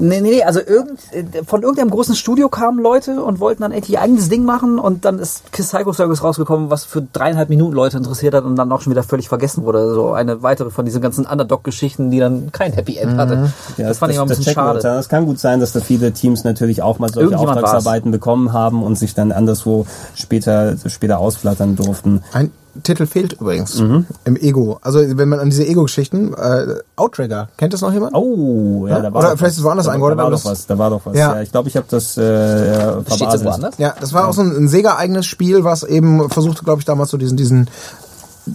Nee, 0.00 0.20
nee, 0.20 0.30
nee, 0.30 0.42
also 0.44 0.60
irgend, 0.60 1.00
äh, 1.12 1.24
von 1.44 1.62
irgendeinem 1.62 1.90
großen 1.90 2.14
Studio 2.14 2.48
kamen 2.48 2.80
Leute 2.80 3.20
und 3.20 3.40
wollten 3.40 3.62
dann 3.62 3.72
endlich 3.72 3.94
ihr 3.94 4.00
eigenes 4.00 4.28
Ding 4.28 4.44
machen 4.44 4.78
und 4.78 5.04
dann 5.04 5.18
ist 5.18 5.50
Kiss 5.50 5.72
Psycho 5.72 5.92
Circus 5.92 6.22
rausgekommen, 6.22 6.70
was 6.70 6.84
für 6.84 7.02
dreieinhalb 7.02 7.48
Minuten 7.48 7.74
Leute 7.74 7.96
interessiert 7.96 8.32
hat 8.34 8.44
und 8.44 8.54
dann 8.54 8.70
auch 8.70 8.80
schon 8.80 8.92
wieder 8.92 8.97
völlig 9.02 9.28
vergessen 9.28 9.64
wurde. 9.64 9.92
So 9.94 10.12
eine 10.12 10.42
weitere 10.42 10.70
von 10.70 10.84
diesen 10.84 11.00
ganzen 11.00 11.26
Underdog-Geschichten, 11.26 12.10
die 12.10 12.18
dann 12.20 12.52
kein 12.52 12.72
Happy 12.72 12.96
End 12.96 13.16
hatte. 13.16 13.52
Ja, 13.76 13.88
das 13.88 13.98
fand 13.98 14.12
ich 14.12 14.18
auch 14.18 14.22
ein 14.22 14.28
bisschen 14.28 14.52
schade. 14.52 14.78
Es 14.86 15.08
kann 15.08 15.26
gut 15.26 15.38
sein, 15.38 15.60
dass 15.60 15.72
da 15.72 15.80
viele 15.80 16.12
Teams 16.12 16.44
natürlich 16.44 16.82
auch 16.82 16.98
mal 16.98 17.08
solche 17.08 17.30
Irgendjemand 17.30 17.58
Auftragsarbeiten 17.64 18.10
bekommen 18.10 18.52
haben 18.52 18.82
und 18.82 18.98
sich 18.98 19.14
dann 19.14 19.32
anderswo 19.32 19.86
später, 20.14 20.76
später 20.86 21.18
ausflattern 21.18 21.76
durften. 21.76 22.22
Ein 22.32 22.50
Titel 22.84 23.06
fehlt 23.06 23.32
übrigens 23.32 23.80
Mhm. 23.80 24.06
im 24.24 24.36
Ego. 24.36 24.78
Also 24.82 25.00
wenn 25.00 25.28
man 25.28 25.40
an 25.40 25.50
diese 25.50 25.66
Ego-Geschichten, 25.66 26.32
äh, 26.34 26.76
Outrigger, 26.94 27.48
kennt 27.56 27.72
das 27.74 27.80
noch 27.80 27.92
jemand? 27.92 28.14
Oh, 28.14 28.86
ja, 28.86 29.00
da 29.00 29.12
war 29.12 29.20
Oder 29.20 29.30
doch 29.30 29.38
vielleicht 29.38 29.52
ist 29.54 29.58
es 29.58 29.64
woanders 29.64 29.86
da, 29.86 29.92
eingeordnet, 29.92 30.18
Da 30.18 30.22
war 30.22 30.26
aber 30.28 30.36
doch 30.36 30.42
das- 30.44 30.50
was, 30.52 30.66
da 30.66 30.78
war 30.78 30.90
doch 30.90 31.00
was. 31.04 31.16
Ja. 31.16 31.34
Ja, 31.34 31.42
ich 31.42 31.50
glaube, 31.50 31.68
ich 31.68 31.76
habe 31.76 31.86
das 31.90 32.16
äh, 32.16 32.22
Steht 33.02 33.18
verbaselt. 33.18 33.44
woanders? 33.46 33.74
Ja, 33.78 33.94
das 33.98 34.12
war 34.12 34.28
auch 34.28 34.32
so 34.32 34.42
ein, 34.42 34.52
ein 34.56 34.68
Sega-eigenes 34.68 35.26
Spiel, 35.26 35.64
was 35.64 35.82
eben 35.82 36.30
versuchte, 36.30 36.62
glaube 36.62 36.78
ich, 36.80 36.84
damals 36.84 37.10
so 37.10 37.16
diesen, 37.16 37.36
diesen, 37.36 37.68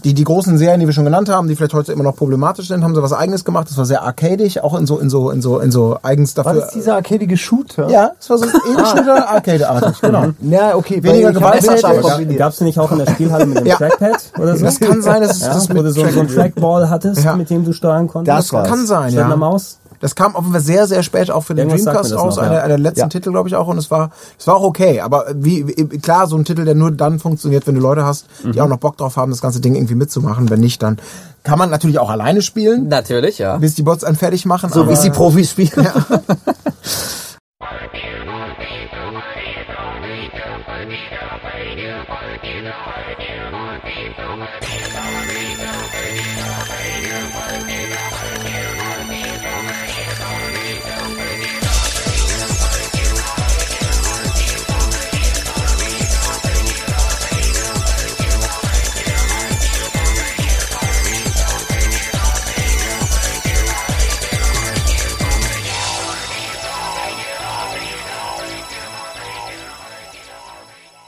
die, 0.03 0.13
die 0.13 0.23
großen 0.23 0.57
Serien, 0.57 0.79
die 0.79 0.85
wir 0.87 0.93
schon 0.93 1.05
genannt 1.05 1.29
haben, 1.29 1.47
die 1.47 1.55
vielleicht 1.55 1.73
heute 1.73 1.91
immer 1.91 2.03
noch 2.03 2.15
problematisch 2.15 2.67
sind, 2.67 2.83
haben 2.83 2.95
sie 2.95 3.01
was 3.03 3.13
eigenes 3.13 3.45
gemacht. 3.45 3.67
Das 3.69 3.77
war 3.77 3.85
sehr 3.85 4.01
arcadig, 4.03 4.61
auch 4.63 4.77
in 4.77 4.85
so, 4.85 4.97
in 4.99 5.09
so, 5.09 5.29
in 5.29 5.41
so, 5.41 5.59
in 5.59 5.71
so 5.71 5.97
eigens 6.03 6.35
War 6.37 6.43
dafür. 6.45 6.61
das 6.61 6.71
dieser 6.71 6.95
arcadige 6.95 7.37
Shooter? 7.37 7.89
ja, 7.89 8.11
es 8.19 8.29
war 8.29 8.37
so 8.37 8.45
ein 8.45 8.51
Ego-Shooter, 8.73 9.29
Arcade-artig, 9.29 10.01
genau. 10.01 10.25
Na, 10.39 10.75
okay. 10.75 11.01
Weniger 11.03 11.31
Gewalt, 11.33 11.65
das 11.67 11.81
gab- 11.81 12.49
es 12.53 12.61
nicht 12.61 12.79
auch 12.79 12.91
in 12.91 12.99
der 12.99 13.07
Spielhalle 13.07 13.45
mit 13.45 13.57
dem 13.59 13.65
Ja. 13.73 13.77
Trackpad 13.77 14.31
oder 14.39 14.55
so? 14.57 14.65
Das 14.65 14.79
kann 14.79 15.01
sein, 15.01 15.21
dass 15.21 15.37
es 15.37 15.41
ja, 15.41 15.53
das 15.53 15.69
wo 15.69 15.73
mit 15.75 15.85
du 15.85 15.91
so, 15.91 16.01
so 16.01 16.19
ein 16.19 16.27
Track- 16.27 16.35
Trackball 16.55 16.89
hattest, 16.89 17.23
Ja. 17.23 17.35
mit 17.35 17.49
dem 17.49 17.63
du 17.65 17.73
steuern 17.73 18.07
konntest. 18.07 18.37
Das 18.37 18.53
war's. 18.53 18.67
Kann 18.67 18.85
sein, 18.85 19.11
Statt 19.11 19.19
ja. 19.19 19.25
einer 19.25 19.37
Maus? 19.37 19.79
Das 20.03 20.15
kam 20.15 20.35
offenbar 20.35 20.59
sehr, 20.59 20.85
sehr 20.85 21.01
spät 21.01 21.31
auch 21.31 21.45
für 21.45 21.55
den 21.55 21.69
Irgendwas 21.69 21.85
Dreamcast 21.85 22.17
raus, 22.17 22.37
einer 22.37 22.55
ja. 22.55 22.67
der 22.67 22.77
letzten 22.77 22.99
Ja. 22.99 23.07
Titel, 23.07 23.31
glaube 23.31 23.47
ich, 23.47 23.55
auch. 23.55 23.67
Und 23.67 23.77
es 23.77 23.89
war, 23.89 24.09
es 24.37 24.45
war 24.47 24.57
auch 24.57 24.63
okay. 24.63 24.99
Aber 24.99 25.27
wie, 25.33 25.65
wie 25.65 25.97
klar, 25.97 26.27
so 26.27 26.35
ein 26.35 26.43
Titel, 26.43 26.65
der 26.65 26.75
nur 26.75 26.91
dann 26.91 27.19
funktioniert, 27.19 27.65
wenn 27.67 27.75
du 27.75 27.79
Leute 27.79 28.03
hast, 28.03 28.25
die 28.43 28.59
auch 28.59 28.67
noch 28.67 28.79
Bock 28.79 28.97
drauf 28.97 29.15
haben, 29.15 29.31
das 29.31 29.39
ganze 29.39 29.61
Ding 29.61 29.75
irgendwie 29.75 29.95
mitzumachen. 29.95 30.49
Wenn 30.49 30.59
nicht, 30.59 30.83
dann 30.83 30.97
kann 31.43 31.57
man 31.57 31.69
natürlich 31.69 31.99
auch 31.99 32.09
alleine 32.09 32.41
spielen, 32.41 32.89
Natürlich, 32.89 33.37
ja. 33.37 33.55
bis 33.55 33.75
die 33.75 33.83
Bots 33.83 34.03
einen 34.03 34.17
fertig 34.17 34.45
machen. 34.45 34.71
So 34.73 34.81
aber 34.81 34.89
wie 34.89 34.93
es 34.95 34.99
die 34.99 35.09
Profis 35.09 35.51
spielen. 35.51 35.71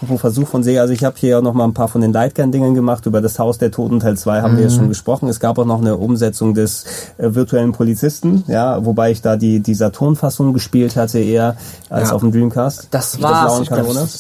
Apropos 0.06 0.22
Versuch 0.22 0.48
von 0.48 0.62
Sega, 0.62 0.82
also 0.82 0.94
ich 0.94 1.04
habe 1.04 1.16
hier 1.18 1.40
auch 1.40 1.42
noch 1.42 1.54
mal 1.56 1.64
ein 1.64 1.74
paar 1.74 1.88
von 1.88 2.00
den 2.02 2.14
Lightgun-Dingen 2.14 2.76
gemacht. 2.76 3.08
Über 3.08 3.22
das 3.22 3.40
Haus 3.40 3.58
der 3.58 3.72
Toten 3.72 4.00
Teil 4.00 4.16
2 4.16 4.42
haben 4.44 4.56
wir 4.56 4.66
ja 4.66 4.70
schon 4.70 4.88
gesprochen. 4.88 5.28
Es 5.30 5.40
gab 5.40 5.58
auch 5.58 5.66
noch 5.66 5.82
eine 5.82 5.98
Umsetzung 5.98 6.54
des 6.54 6.86
äh, 7.18 7.34
virtuellen 7.34 7.72
Polizisten, 7.72 8.44
ja, 8.48 8.86
wobei 8.86 9.10
ich 9.10 9.24
da 9.24 9.36
die, 9.36 9.62
die 9.62 9.74
Saturn-Fassung 9.74 10.54
gespielt 10.54 10.96
hatte 10.96 11.18
eher 11.20 11.56
als 11.90 12.10
Ja. 12.10 12.16
auf 12.16 12.22
dem 12.22 12.32
Dreamcast. 12.32 12.88
Das 12.92 13.20
war 13.20 13.64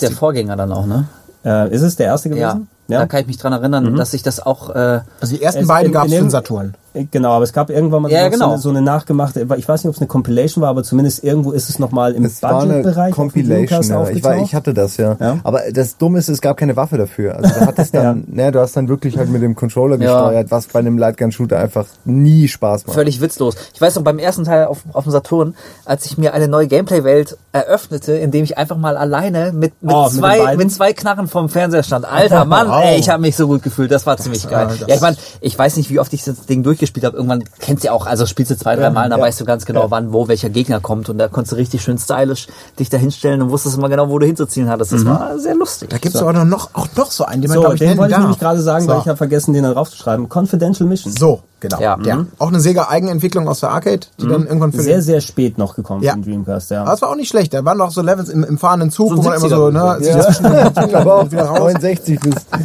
der 0.01 0.11
Vorgänger 0.11 0.55
dann 0.55 0.71
auch, 0.71 0.87
ne? 0.87 1.05
Äh, 1.45 1.71
ist 1.71 1.83
es 1.83 1.95
der 1.97 2.07
erste 2.07 2.29
Ja. 2.29 2.53
gewesen? 2.53 2.67
Da 2.87 3.05
kann 3.05 3.21
ich 3.21 3.27
mich 3.27 3.37
dran 3.37 3.53
erinnern, 3.53 3.95
dass 3.95 4.13
ich 4.15 4.23
das 4.23 4.39
auch 4.39 4.71
äh, 4.71 5.01
Also 5.21 5.35
die 5.35 5.41
ersten 5.43 5.61
Es- 5.61 5.67
beiden 5.67 5.91
gab 5.91 6.07
es 6.07 6.13
für 6.15 6.29
Saturn. 6.31 6.73
Genau, 7.11 7.31
aber 7.31 7.43
es 7.43 7.53
gab 7.53 7.69
irgendwann 7.69 8.03
mal 8.03 8.11
Ja, 8.11 8.23
noch 8.23 8.31
so, 8.31 8.37
genau. 8.37 8.49
eine, 8.51 8.57
so 8.59 8.69
eine 8.69 8.81
nachgemachte, 8.81 9.47
ich 9.57 9.67
weiß 9.67 9.83
nicht, 9.83 9.89
ob 9.89 9.95
es 9.95 10.01
eine 10.01 10.07
Compilation 10.07 10.61
war, 10.61 10.69
aber 10.69 10.83
zumindest 10.83 11.23
irgendwo 11.23 11.51
ist 11.51 11.69
es 11.69 11.77
nochmal 11.79 12.13
im 12.13 12.23
Es 12.25 12.41
war 12.41 12.61
eine 12.61 12.75
Budgetbereich 12.75 13.13
Compilation. 13.13 13.67
Ja. 13.69 13.81
Ich, 13.81 13.89
war, 14.23 14.31
aufgetaucht. 14.33 14.37
ich 14.47 14.55
hatte 14.55 14.73
das, 14.73 14.97
ja. 14.97 15.17
Ja. 15.19 15.39
Aber 15.43 15.61
das 15.73 15.97
Dumme 15.97 16.19
ist, 16.19 16.29
es 16.29 16.41
gab 16.41 16.57
keine 16.57 16.75
Waffe 16.75 16.97
dafür. 16.97 17.35
Also 17.35 17.49
du 17.59 17.65
hattest 17.65 17.93
dann, 17.93 18.23
ne, 18.27 18.51
du 18.51 18.59
hast 18.61 18.77
dann 18.77 18.87
wirklich 18.87 19.17
halt 19.17 19.29
mit 19.29 19.41
dem 19.41 19.55
Controller 19.55 19.97
Ja. 19.99 20.21
gesteuert, 20.21 20.51
was 20.51 20.67
bei 20.67 20.79
einem 20.79 20.97
Lightgun-Shooter 20.97 21.59
einfach 21.59 21.85
nie 22.05 22.47
Spaß 22.47 22.87
macht. 22.87 22.95
völlig 22.95 23.19
witzlos. 23.19 23.55
Ich 23.73 23.81
weiß 23.81 23.95
noch, 23.95 24.03
beim 24.03 24.17
ersten 24.19 24.45
Teil 24.45 24.65
auf, 24.67 24.83
auf 24.93 25.03
dem 25.03 25.11
Saturn, 25.11 25.55
als 25.83 26.05
ich 26.05 26.17
mir 26.17 26.33
eine 26.33 26.47
neue 26.47 26.67
Gameplay-Welt 26.67 27.37
eröffnete, 27.51 28.13
indem 28.13 28.45
ich 28.45 28.57
einfach 28.57 28.77
mal 28.77 28.95
alleine 28.95 29.51
mit, 29.51 29.73
mit, 29.83 29.93
Oh, 29.93 30.03
mit 30.05 30.13
zwei, 30.13 30.37
beiden? 30.39 30.57
mit 30.57 30.71
zwei 30.71 30.93
Knarren 30.93 31.27
vom 31.27 31.49
Fernseher 31.49 31.83
stand. 31.83 32.05
Alter 32.05 32.45
Mann, 32.45 32.69
Wow. 32.69 32.83
ey, 32.85 32.99
ich 32.99 33.09
habe 33.09 33.21
mich 33.21 33.35
so 33.35 33.47
gut 33.47 33.63
gefühlt. 33.63 33.91
Das 33.91 34.05
war 34.05 34.15
ziemlich 34.17 34.47
geil. 34.49 34.69
Ja, 34.87 34.95
ich 34.95 35.01
meine, 35.01 35.17
ich 35.41 35.57
weiß 35.59 35.75
nicht, 35.77 35.89
wie 35.89 35.99
oft 35.99 36.13
ich 36.13 36.23
das 36.23 36.45
Ding 36.45 36.63
durchgespielt 36.63 36.84
gespielt 36.85 37.05
habe, 37.05 37.17
irgendwann 37.17 37.43
kennst 37.59 37.83
du 37.83 37.87
ja 37.87 37.91
auch, 37.93 38.05
also 38.05 38.25
spielst 38.25 38.51
du 38.51 38.57
zwei, 38.57 38.75
drei 38.75 38.89
Mal, 38.89 39.09
da 39.09 39.17
ja. 39.17 39.21
weißt 39.23 39.39
du 39.41 39.45
ganz 39.45 39.65
genau, 39.65 39.83
Ja. 39.83 39.91
wann, 39.91 40.13
wo 40.13 40.27
welcher 40.27 40.49
Gegner 40.49 40.79
kommt 40.79 41.09
und 41.09 41.17
da 41.17 41.27
konntest 41.27 41.51
du 41.51 41.55
richtig 41.57 41.81
schön 41.81 41.97
stylisch 41.97 42.47
dich 42.79 42.89
da 42.89 42.97
hinstellen 42.97 43.41
und 43.41 43.49
wusstest 43.51 43.77
immer 43.77 43.89
genau, 43.89 44.09
wo 44.09 44.19
du 44.19 44.25
hinzuziehen 44.25 44.69
hattest. 44.69 44.93
Das 44.93 45.05
war 45.05 45.37
sehr 45.39 45.55
lustig. 45.55 45.89
Da 45.89 45.97
gibt's 45.97 46.17
aber 46.17 46.33
noch, 46.33 46.45
noch, 46.45 46.69
auch 46.73 46.87
noch 46.95 47.11
so 47.11 47.25
einen, 47.25 47.41
den 47.41 47.49
man, 47.49 47.55
So, 47.55 47.61
glaube 47.61 47.75
ich, 47.75 47.79
den 47.79 47.97
wollte 47.97 48.13
ich 48.13 48.19
nämlich 48.19 48.39
gerade 48.39 48.61
sagen, 48.61 48.85
so. 48.85 48.91
weil 48.91 48.99
ich 48.99 49.07
habe 49.07 49.17
vergessen, 49.17 49.53
den 49.53 49.63
da 49.63 49.73
draufzuschreiben. 49.73 50.29
Confidential 50.29 50.87
Mission. 50.87 51.13
So, 51.13 51.41
genau. 51.69 51.81
Ja, 51.81 51.95
der. 51.97 52.15
mhm. 52.17 52.27
Auch 52.39 52.47
eine 52.49 52.59
Sega-Eigenentwicklung 52.59 53.47
aus 53.47 53.59
der 53.59 53.71
Arcade, 53.71 54.01
die 54.19 54.27
dann 54.27 54.45
irgendwann 54.45 54.71
für 54.71 54.81
Sehr, 54.81 55.01
sehr 55.01 55.21
spät 55.21 55.57
noch 55.57 55.75
gekommen 55.75 56.03
Ja. 56.03 56.13
den 56.13 56.23
Dreamcast, 56.23 56.71
ja. 56.71 56.81
Aber 56.83 56.93
es 56.93 57.01
war 57.01 57.09
auch 57.09 57.15
nicht 57.15 57.29
schlecht. 57.29 57.53
Da 57.53 57.63
waren 57.65 57.77
noch 57.77 57.91
so 57.91 58.01
Levels 58.01 58.29
im, 58.29 58.43
im 58.43 58.57
fahrenden 58.57 58.91
Zug, 58.91 59.09
So 59.09 59.17
wo 59.17 59.21
man 59.21 59.37
immer 59.37 59.49
so, 59.49 59.69
ne, 59.71 59.97
sich 59.99 60.07
Ja. 60.15 60.21
zwischen 60.21 60.43
den 60.43 60.87
Ich 60.89 60.95
aber 60.95 61.15
auch 61.15 61.31
wieder 61.31 61.45
raus. 61.45 61.59
69 61.73 62.19
bist. 62.19 62.45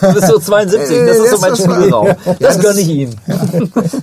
Du 0.00 0.14
bist 0.14 0.28
so 0.28 0.38
72, 0.38 0.96
das 1.06 1.16
ist 1.18 1.30
so 1.30 1.38
mein 1.40 1.50
Das 1.50 1.58
Spielraum. 1.62 2.06
Das 2.24 2.38
das- 2.56 2.58
gönne 2.60 2.80
ich 2.80 2.88
ihm. 2.88 3.10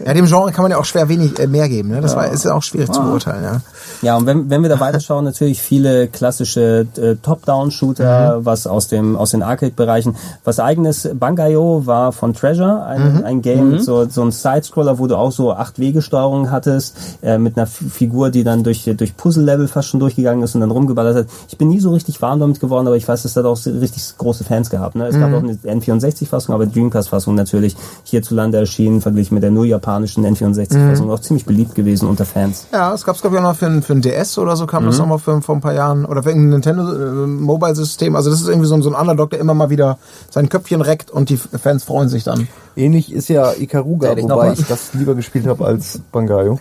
Ja, 0.05 0.13
dem 0.13 0.27
Genre 0.27 0.51
kann 0.51 0.61
man 0.61 0.69
ja 0.69 0.77
auch 0.77 0.85
schwer 0.85 1.09
wenig 1.09 1.39
äh, 1.39 1.47
mehr 1.47 1.67
geben. 1.69 1.89
Ne? 1.89 2.01
Das 2.01 2.15
war, 2.15 2.27
ist 2.31 2.45
ja 2.45 2.53
auch 2.53 2.61
schwierig 2.61 2.91
zu 2.91 3.01
beurteilen. 3.01 3.43
Ja. 3.43 3.61
Ja, 4.03 4.15
und 4.15 4.27
wenn, 4.27 4.47
wenn 4.47 4.61
wir 4.61 4.69
da 4.69 4.79
weiterschauen, 4.79 5.25
natürlich 5.25 5.59
viele 5.59 6.07
klassische 6.07 6.85
äh, 6.97 7.15
Top-Down-Shooter, 7.15 8.37
Mhm. 8.41 8.45
was 8.45 8.67
aus 8.67 8.87
dem 8.89 9.15
aus 9.15 9.31
den 9.31 9.41
Arcade-Bereichen. 9.41 10.15
Was 10.43 10.59
eigenes 10.59 11.09
Bangayo 11.15 11.83
war 11.87 12.11
von 12.11 12.33
Treasure, 12.35 12.85
ein, 12.85 13.15
Mhm. 13.17 13.23
ein 13.25 13.41
Game, 13.41 13.79
so, 13.79 14.05
so 14.07 14.21
ein 14.21 14.31
Sidescroller, 14.41 14.99
wo 14.99 15.07
du 15.07 15.15
auch 15.17 15.31
so 15.31 15.53
acht 15.53 15.79
Wegesteuerung 15.79 16.51
hattest, 16.51 16.95
äh, 17.21 17.37
mit 17.37 17.57
einer 17.57 17.67
Figur, 17.67 18.29
die 18.29 18.43
dann 18.43 18.63
durch, 18.63 18.83
durch 18.97 19.15
Puzzle-Level 19.17 19.67
fast 19.67 19.89
schon 19.89 19.99
durchgegangen 19.99 20.43
ist 20.43 20.55
und 20.55 20.61
dann 20.61 20.71
rumgeballert 20.71 21.15
hat. 21.15 21.27
Ich 21.49 21.57
bin 21.57 21.67
nie 21.69 21.79
so 21.79 21.91
richtig 21.91 22.21
warm 22.21 22.39
damit 22.39 22.59
geworden, 22.59 22.87
aber 22.87 22.95
ich 22.97 23.07
weiß, 23.07 23.25
es 23.25 23.35
hat 23.35 23.45
auch 23.45 23.57
richtig 23.65 24.03
große 24.17 24.43
Fans 24.43 24.69
gehabt. 24.69 24.95
Ne? 24.95 25.07
Es 25.07 25.15
Mhm. 25.15 25.19
gab 25.21 25.33
auch 25.33 25.43
eine 25.43 25.53
N64-Fassung, 25.55 26.53
aber 26.55 26.65
Dreamcast-Fassung 26.65 27.35
natürlich 27.35 27.75
hierzulande 28.03 28.57
erschienen, 28.57 29.01
verglichen 29.01 29.33
mit 29.35 29.43
der 29.43 29.51
nur 29.51 29.65
japanischen 29.65 30.21
Mhm. 30.23 30.33
N64-Fassung, 30.33 31.09
auch 31.11 31.19
ziemlich 31.19 31.45
beliebt 31.45 31.75
gewesen 31.75 32.07
unter 32.07 32.25
Fans. 32.25 32.67
Ja, 32.71 32.93
es 32.93 33.03
gab 33.03 33.15
es, 33.15 33.21
glaube 33.21 33.35
ich, 33.35 33.41
auch 33.41 33.47
noch 33.49 33.55
für, 33.55 33.65
ein- 33.67 33.81
für 33.81 33.93
ein 33.93 34.01
DS 34.01 34.37
oder 34.37 34.55
so 34.55 34.65
kam 34.65 34.83
Mhm. 34.83 34.87
das 34.87 34.97
nochmal 34.99 35.19
vor 35.19 35.41
ein 35.55 35.61
paar 35.61 35.73
Jahren. 35.73 36.05
Oder 36.05 36.23
für 36.23 36.29
irgendein 36.29 36.49
Nintendo 36.61 36.83
äh. 36.91 38.15
Also 38.15 38.29
das 38.29 38.41
ist 38.41 38.47
irgendwie 38.47 38.67
so, 38.67 38.75
ein- 38.75 38.81
so 38.81 38.89
ein 38.89 38.95
Underdog, 38.95 39.29
der 39.31 39.39
immer 39.39 39.53
mal 39.53 39.69
wieder 39.69 39.97
sein 40.29 40.49
Köpfchen 40.49 40.81
reckt 40.81 41.11
und 41.11 41.29
die 41.29 41.37
Fans 41.37 41.83
freuen 41.83 42.09
sich 42.09 42.23
dann. 42.23 42.47
Ähnlich 42.77 43.11
ist 43.11 43.27
ja 43.29 43.51
Ikaruga, 43.53 44.09
Ehrlich, 44.09 44.25
wobei 44.25 44.53
ich 44.53 44.65
das 44.67 44.93
lieber 44.93 45.15
gespielt 45.15 45.47
habe 45.47 45.65
als 45.65 45.99
Bangayo. 46.11 46.59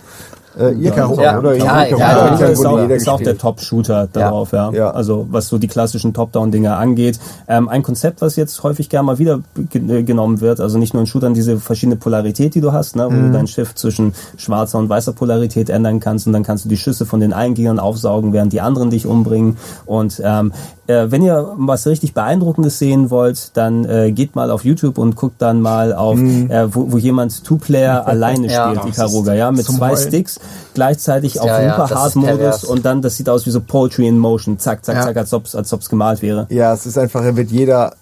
Äh, 0.58 0.72
Ikaruga, 0.72 1.22
Ja, 1.22 1.38
oder? 1.38 1.54
ja, 1.54 1.84
Ikaruga 1.84 1.98
ja, 1.98 2.30
hat 2.30 2.40
ja, 2.40 2.46
ja 2.46 2.52
ist, 2.52 2.64
auch, 2.64 2.80
jeder 2.80 2.94
ist 2.94 3.06
auch 3.10 3.16
der 3.18 3.34
gespielt. 3.34 3.40
Top-Shooter 3.42 4.08
darauf, 4.10 4.52
ja. 4.52 4.70
Ja. 4.72 4.90
Also 4.90 5.26
was 5.30 5.48
so 5.48 5.58
die 5.58 5.66
klassischen 5.68 6.14
Top-Down-Dinger 6.14 6.78
angeht. 6.78 7.18
Ähm, 7.46 7.68
ein 7.68 7.82
Konzept, 7.82 8.22
was 8.22 8.36
jetzt 8.36 8.62
häufig 8.62 8.88
gerne 8.88 9.04
mal 9.04 9.18
wieder 9.18 9.40
äh, 9.74 10.02
genommen 10.02 10.40
wird, 10.40 10.60
also 10.60 10.78
nicht 10.78 10.94
nur 10.94 11.02
in 11.02 11.06
Shootern 11.06 11.34
diese 11.34 11.58
verschiedene 11.58 11.96
Polarität, 11.96 12.54
die 12.54 12.62
du 12.62 12.72
hast, 12.72 12.96
ne, 12.96 13.04
wo 13.04 13.10
Mhm. 13.10 13.26
du 13.26 13.32
dein 13.32 13.46
Schiff 13.48 13.74
zwischen 13.74 14.14
schwarzer 14.38 14.78
und 14.78 14.88
weißer 14.88 15.12
Polarität 15.12 15.68
ändern 15.68 16.00
kannst 16.00 16.26
und 16.26 16.32
dann 16.32 16.42
kannst 16.42 16.64
du 16.64 16.70
die 16.70 16.78
Schüsse 16.78 17.04
von 17.04 17.20
den 17.20 17.34
einen 17.34 17.52
Gegnern 17.54 17.78
aufsaugen, 17.78 18.32
während 18.32 18.54
die 18.54 18.62
anderen 18.62 18.88
dich 18.88 19.04
umbringen. 19.06 19.58
Und 19.84 20.22
ähm, 20.24 20.54
äh, 20.88 21.10
wenn 21.10 21.22
ihr 21.22 21.54
was 21.56 21.86
richtig 21.86 22.14
Beeindruckendes 22.14 22.78
sehen 22.78 23.10
wollt, 23.10 23.56
dann 23.56 23.84
äh, 23.84 24.12
geht 24.12 24.34
mal 24.36 24.50
auf 24.50 24.64
YouTube 24.64 24.98
und 24.98 25.16
guckt 25.16 25.40
dann 25.42 25.60
mal 25.60 25.92
auf, 25.92 26.16
Mhm. 26.16 26.50
äh, 26.50 26.74
wo, 26.74 26.92
wo 26.92 26.98
jemand 26.98 27.44
Two-Player 27.44 28.06
alleine 28.06 28.46
Ja. 28.48 28.70
spielt, 28.70 28.94
Ikaruga, 28.94 29.34
ja, 29.34 29.50
mit 29.52 29.64
zwei 29.66 29.90
Heulen. 29.94 30.08
Sticks, 30.08 30.38
gleichzeitig 30.74 31.40
auf 31.40 31.46
Ja, 31.46 31.60
ja, 31.62 31.70
super 31.76 31.88
das 31.88 31.98
Hard 31.98 32.16
ist 32.16 32.22
pervers. 32.22 32.62
Modus 32.62 32.64
und 32.64 32.84
dann 32.84 33.02
das 33.02 33.16
sieht 33.16 33.28
aus 33.28 33.46
wie 33.46 33.50
so 33.50 33.60
Poetry 33.60 34.06
in 34.06 34.18
Motion, 34.18 34.58
zack, 34.58 34.84
zack, 34.84 34.96
Ja. 34.96 35.02
zack, 35.02 35.16
als 35.16 35.32
ob's 35.32 35.54
als 35.54 35.72
ob's 35.72 35.88
gemalt 35.88 36.22
wäre. 36.22 36.46
Ja, 36.50 36.72
es 36.72 36.86
ist 36.86 36.98
einfach, 36.98 37.22
er 37.24 37.36
wird 37.36 37.50
jeder, 37.50 37.94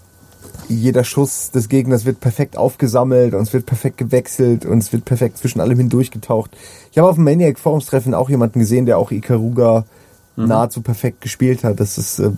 jeder 0.68 1.04
Schuss 1.04 1.50
des 1.50 1.68
Gegners 1.68 2.04
wird 2.04 2.20
perfekt 2.20 2.56
aufgesammelt 2.56 3.34
und 3.34 3.42
es 3.42 3.52
wird 3.52 3.66
perfekt 3.66 3.98
gewechselt 3.98 4.64
und 4.66 4.78
es 4.78 4.92
wird 4.92 5.04
perfekt 5.04 5.38
zwischen 5.38 5.60
allem 5.60 5.78
hindurch 5.78 6.10
getaucht. 6.10 6.50
Ich 6.90 6.98
habe 6.98 7.08
auf 7.08 7.16
dem 7.16 7.24
Maniac 7.24 7.58
Forums 7.58 7.86
Treffen 7.86 8.14
auch 8.14 8.30
jemanden 8.30 8.58
gesehen, 8.60 8.86
der 8.86 8.98
auch 8.98 9.10
Ikaruga 9.10 9.84
nahezu 10.36 10.80
perfekt 10.80 11.20
gespielt 11.20 11.62
hat. 11.64 11.78
Das 11.78 11.96
ist, 11.96 12.18
äh, 12.18 12.30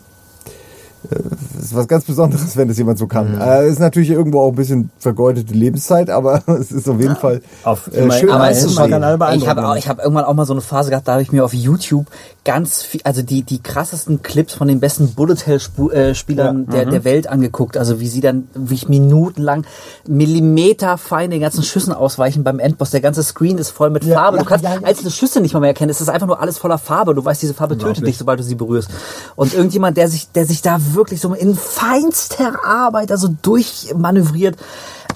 ist 1.61 1.75
was 1.75 1.89
ganz 1.89 2.05
Besonderes, 2.05 2.57
wenn 2.57 2.69
das 2.69 2.79
jemand 2.79 2.99
so 2.99 3.07
kann. 3.07 3.41
Äh, 3.41 3.69
ist 3.69 3.81
natürlich 3.81 4.11
irgendwo 4.11 4.41
auch 4.41 4.51
ein 4.51 4.57
bisschen 4.57 4.91
vergeudete 4.99 5.55
Lebenszeit, 5.55 6.11
aber 6.11 6.43
es 6.61 6.73
ist 6.73 6.89
auf 6.89 7.01
jeden 7.01 7.17
Fall 7.17 7.41
Auf 7.65 7.89
äh, 7.93 8.11
schön 8.11 8.31
aber 8.31 8.51
es 8.51 8.65
ist 8.65 8.73
ich 8.73 9.49
habe 9.49 9.63
hab 9.63 9.99
irgendwann 9.99 10.25
auch 10.25 10.35
mal 10.35 10.47
so 10.47 10.53
eine 10.53 10.61
Phase 10.63 10.91
gehabt, 10.91 11.09
da 11.09 11.13
habe 11.13 11.23
ich 11.23 11.33
mir 11.33 11.45
auf 11.45 11.55
YouTube 11.55 12.07
ganz 12.47 12.83
viel, 12.83 13.01
also 13.03 13.23
die, 13.23 13.43
die 13.43 13.61
krassesten 13.61 14.23
Clips 14.23 14.55
von 14.55 14.69
den 14.69 14.79
besten 14.79 15.15
Bullet 15.15 15.37
Hell 15.45 15.61
äh, 15.93 16.15
Spielern 16.15 16.67
der, 16.67 16.87
der 16.87 17.05
Welt 17.05 17.29
angeguckt. 17.29 17.77
Also 17.77 17.99
wie 17.99 18.07
sie 18.07 18.21
dann, 18.21 18.49
wie 18.55 18.75
ich 18.75 18.89
minutenlang 18.89 19.67
Millimeter 20.07 20.97
fein 20.97 21.31
den 21.31 21.41
ganzen 21.41 21.65
Schüssen 21.65 21.93
ausweichen 21.93 22.45
beim 22.45 22.61
Endboss. 22.61 22.93
Der 22.93 23.01
ganze 23.01 23.25
Screen 23.25 23.59
ist 23.59 23.71
voll 23.71 23.91
mit 23.91 24.05
Farbe. 24.05 24.37
ja, 24.37 24.43
du 24.45 24.49
kannst 24.49 24.65
ja, 24.65 24.75
ja. 24.75 24.81
einzelne 24.85 25.11
Schüsse 25.11 25.41
nicht 25.41 25.55
mal 25.55 25.61
mehr 25.61 25.71
erkennen. 25.71 25.91
Es 25.91 26.01
ist 26.01 26.09
einfach 26.09 26.29
nur 26.29 26.41
alles 26.41 26.57
voller 26.57 26.79
Farbe. 26.79 27.17
Du 27.17 27.25
weißt, 27.25 27.43
diese 27.43 27.53
Farbe 27.53 27.77
tötet 27.77 28.07
dich, 28.07 28.17
sobald 28.17 28.39
du 28.39 28.45
sie 28.45 28.55
berührst. 28.55 28.91
Und 29.35 29.53
irgendjemand, 29.53 29.97
der 29.97 30.09
sich, 30.09 30.31
der 30.31 30.47
sich 30.47 30.63
da 30.63 30.79
wirklich 30.97 31.21
so 31.21 31.33
in 31.35 31.55
feinster 31.55 32.65
Arbeit 32.65 33.13
also 33.13 33.29
durchmanövriert, 33.43 34.57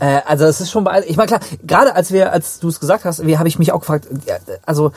äh, 0.00 0.20
also 0.26 0.44
es 0.46 0.60
ist 0.60 0.70
schon. 0.70 0.88
Ich 1.06 1.16
meine, 1.16 1.28
klar, 1.28 1.40
gerade 1.62 1.94
als 1.94 2.12
wir, 2.12 2.32
als 2.32 2.58
du 2.60 2.68
es 2.68 2.80
gesagt 2.80 3.04
hast, 3.04 3.26
wie 3.26 3.38
habe 3.38 3.48
ich 3.48 3.58
mich 3.58 3.72
auch 3.72 3.80
gefragt, 3.80 4.06
ja, 4.26 4.36
also 4.64 4.92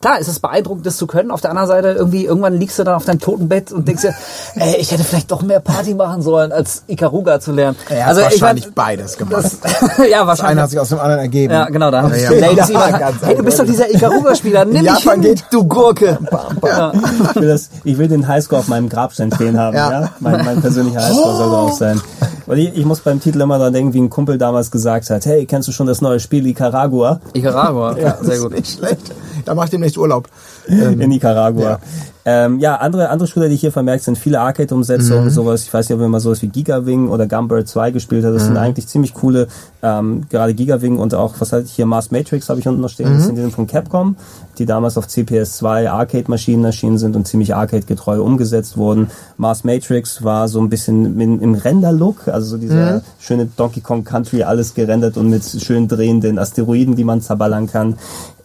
klar, 0.00 0.18
ist 0.18 0.28
es 0.28 0.38
beeindruckend, 0.40 0.86
das 0.86 0.96
zu 0.96 1.06
können. 1.06 1.30
Auf 1.30 1.40
der 1.40 1.50
anderen 1.50 1.68
Seite 1.68 1.88
irgendwie, 1.92 2.24
irgendwann 2.24 2.54
liegst 2.54 2.78
du 2.78 2.84
dann 2.84 2.94
auf 2.94 3.04
deinem 3.04 3.18
Totenbett 3.20 3.72
und 3.72 3.86
denkst 3.88 4.02
dir, 4.02 4.14
ey, 4.56 4.76
ich 4.76 4.90
hätte 4.92 5.04
vielleicht 5.04 5.30
doch 5.30 5.42
mehr 5.42 5.60
Party 5.60 5.94
machen 5.94 6.22
sollen, 6.22 6.52
als 6.52 6.82
Ikaruga 6.86 7.40
zu 7.40 7.52
lernen. 7.52 7.76
Er 7.88 8.02
hat 8.02 8.08
also 8.10 8.20
ich 8.22 8.26
wahrscheinlich 8.40 8.64
mein, 8.66 8.74
beides 8.74 9.16
gemacht. 9.16 9.34
das, 9.36 9.52
ja, 9.62 9.78
Das 9.78 10.00
eine 10.00 10.26
wahrscheinlich. 10.26 10.62
hat 10.62 10.70
sich 10.70 10.78
aus 10.80 10.88
dem 10.90 10.98
anderen 10.98 11.20
ergeben. 11.20 11.52
Ja, 11.52 11.64
genau, 11.66 11.90
da 11.90 12.02
haben 12.02 12.14
Ja, 12.14 12.30
die 12.30 12.34
ja. 12.36 12.40
Ladies 12.48 12.70
immer, 12.70 12.92
ganz 12.98 13.16
hey, 13.22 13.34
du 13.36 13.42
bist 13.42 13.58
doch 13.58 13.66
dieser 13.66 13.90
Ikaruga-Spieler, 13.92 14.64
nimm 14.64 14.74
mich 14.74 15.04
Japan 15.04 15.22
hin, 15.22 15.34
geht- 15.34 15.44
du 15.50 15.64
Gurke. 15.64 16.18
Ja. 16.64 16.92
Ich 16.92 17.36
will, 17.36 17.48
das, 17.48 17.70
ich 17.84 17.98
will 17.98 18.08
den 18.08 18.26
Highscore 18.28 18.60
auf 18.60 18.68
meinem 18.68 18.88
Grabstein 18.88 19.32
stehen 19.32 19.58
haben. 19.58 19.76
Ja. 19.76 19.90
Ja. 19.90 20.10
Mein, 20.20 20.44
mein 20.44 20.60
persönlicher 20.60 21.04
Highscore 21.04 21.36
soll 21.36 21.54
auch 21.54 21.72
sein. 21.72 22.00
Und 22.46 22.56
ich, 22.56 22.74
ich 22.76 22.84
muss 22.86 23.00
beim 23.00 23.20
Titel 23.20 23.40
immer 23.42 23.58
dran 23.58 23.72
denken, 23.72 23.92
wie 23.92 24.00
ein 24.00 24.08
Kumpel 24.10 24.38
damals 24.38 24.70
gesagt 24.70 25.10
hat, 25.10 25.26
hey, 25.26 25.44
kennst 25.44 25.68
du 25.68 25.72
schon 25.72 25.86
das 25.86 26.00
neue 26.00 26.18
Spiel 26.18 26.42
Nicaragua? 26.42 27.20
Nicaragua, 27.34 27.96
ja, 27.98 28.16
sehr 28.22 28.28
Das 28.36 28.40
gut. 28.42 28.52
ist 28.52 28.58
nicht 28.58 28.78
schlecht. 28.78 29.12
Da 29.44 29.54
mache 29.54 29.66
ich 29.66 29.70
demnächst 29.88 29.98
Urlaub. 29.98 30.28
in 30.68 31.08
Nicaragua. 31.08 31.62
Ja, 31.62 31.78
ähm, 32.24 32.58
ja 32.58 32.76
andere, 32.76 33.08
andere 33.08 33.26
Spieler, 33.26 33.48
die 33.48 33.54
ich 33.54 33.62
hier 33.62 33.72
vermerkt, 33.72 34.04
sind 34.04 34.18
viele 34.18 34.40
Arcade-Umsetzungen, 34.40 35.30
sowas, 35.30 35.62
ich 35.62 35.72
weiß 35.72 35.88
nicht, 35.88 35.96
ob 35.96 36.02
ihr 36.02 36.08
mal 36.08 36.20
sowas 36.20 36.42
wie 36.42 36.48
Gigawing 36.48 37.08
oder 37.08 37.26
Gumbird 37.26 37.66
2 37.66 37.90
gespielt 37.90 38.22
habt, 38.22 38.34
das 38.34 38.44
sind 38.44 38.58
eigentlich 38.58 38.86
ziemlich 38.86 39.14
coole, 39.14 39.48
ähm, 39.82 40.26
gerade 40.28 40.52
Gigawing 40.52 40.98
und 40.98 41.14
auch, 41.14 41.36
was 41.38 41.52
hatte 41.52 41.64
ich 41.64 41.72
hier, 41.72 41.86
Mars 41.86 42.10
Matrix 42.10 42.50
habe 42.50 42.60
ich 42.60 42.68
unten 42.68 42.82
noch 42.82 42.90
stehen, 42.90 43.14
das 43.14 43.24
sind 43.24 43.36
die 43.36 43.50
von 43.50 43.66
Capcom, 43.66 44.16
die 44.58 44.66
damals 44.66 44.98
auf 44.98 45.06
CPS2 45.06 45.88
Arcade-Maschinen 45.88 46.66
erschienen 46.66 46.98
sind 46.98 47.16
und 47.16 47.26
ziemlich 47.26 47.54
Arcade-getreu 47.54 48.20
umgesetzt 48.20 48.76
wurden. 48.76 49.10
Mars 49.38 49.64
Matrix 49.64 50.22
war 50.22 50.48
so 50.48 50.60
ein 50.60 50.68
bisschen 50.68 51.18
im, 51.18 51.40
im 51.40 51.54
Render-Look, 51.54 52.28
also 52.28 52.46
so 52.46 52.56
dieser 52.58 53.02
schöne 53.18 53.46
Donkey 53.56 53.80
Kong 53.80 54.04
Country, 54.04 54.42
alles 54.42 54.74
gerendert 54.74 55.16
und 55.16 55.30
mit 55.30 55.44
schön 55.44 55.88
drehenden 55.88 56.38
Asteroiden, 56.38 56.94
die 56.94 57.04
man 57.04 57.22
zerballern 57.22 57.68
kann. 57.68 57.96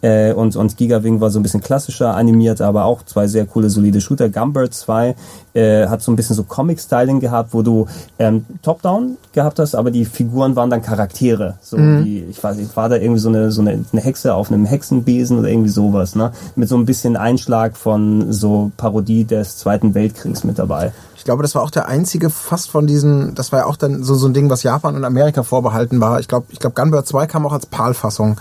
Äh, 0.04 0.34
und, 0.34 0.58
und 0.58 0.76
Gigawing 0.76 1.22
war 1.22 1.30
so 1.30 1.40
ein 1.40 1.44
bisschen 1.44 1.62
klassischer 1.62 2.16
animiert, 2.16 2.60
aber 2.60 2.84
auch 2.84 3.04
zwei 3.06 3.28
sehr 3.28 3.46
coole, 3.46 3.70
solide 3.70 4.02
Shooter. 4.02 4.28
Gumbird 4.28 4.74
2 4.74 5.16
äh, 5.54 5.88
hat 5.88 6.02
so 6.02 6.12
ein 6.12 6.18
bisschen 6.18 6.36
so 6.36 6.44
Comic-Styling 6.44 7.22
gehabt, 7.22 7.54
wo 7.54 7.62
du 7.62 7.88
ähm, 8.20 8.46
Top-Down 8.62 9.18
gehabt 9.32 9.60
hast, 9.60 9.76
aber 9.76 9.92
die 9.92 10.04
Figuren 10.04 10.58
waren 10.58 10.70
dann 10.70 10.82
Charaktere. 10.82 11.56
So 11.62 11.78
wie, 11.78 12.20
ich 12.30 12.44
weiß 12.44 12.58
nicht, 12.58 12.76
war 12.76 12.90
da 12.90 12.98
irgendwie 12.98 13.20
so 13.20 13.30
eine, 13.30 13.52
so 13.52 13.62
eine, 13.62 13.86
eine 13.92 14.02
Hexe 14.02 14.36
auf 14.36 14.52
einem 14.52 14.66
Hexenbesen 14.66 15.40
oder 15.40 15.48
irgendwie 15.48 15.70
sowas, 15.70 16.16
ne? 16.16 16.34
Mit 16.56 16.68
so 16.68 16.76
ein 16.76 16.86
bisschen 16.86 17.16
Einschlag 17.16 17.78
von 17.78 18.32
so 18.34 18.72
Parodie 18.76 19.24
des 19.24 19.58
Zweiten 19.58 19.96
Weltkriegs 19.96 20.44
mit 20.44 20.60
dabei. 20.60 20.92
Ich 21.16 21.24
glaube, 21.24 21.42
das 21.42 21.56
war 21.56 21.64
auch 21.64 21.72
der 21.72 21.88
einzige 21.88 22.30
fast 22.30 22.70
von 22.70 22.86
diesen, 22.86 23.34
das 23.36 23.54
war 23.54 23.60
ja 23.60 23.66
auch 23.68 23.78
dann 23.78 24.04
so, 24.04 24.16
so 24.16 24.28
ein 24.28 24.34
Ding, 24.34 24.50
was 24.50 24.64
Japan 24.64 24.98
und 24.98 25.06
Amerika 25.06 25.44
vorbehalten 25.44 26.02
war. 26.02 26.20
Ich 26.20 26.28
glaube, 26.28 26.48
ich 26.50 26.60
glaube, 26.60 26.76
Gunbird 26.76 27.08
2 27.08 27.28
kam 27.28 27.46
auch 27.46 27.54
als 27.54 27.66
PAL-Fassung. 27.66 28.36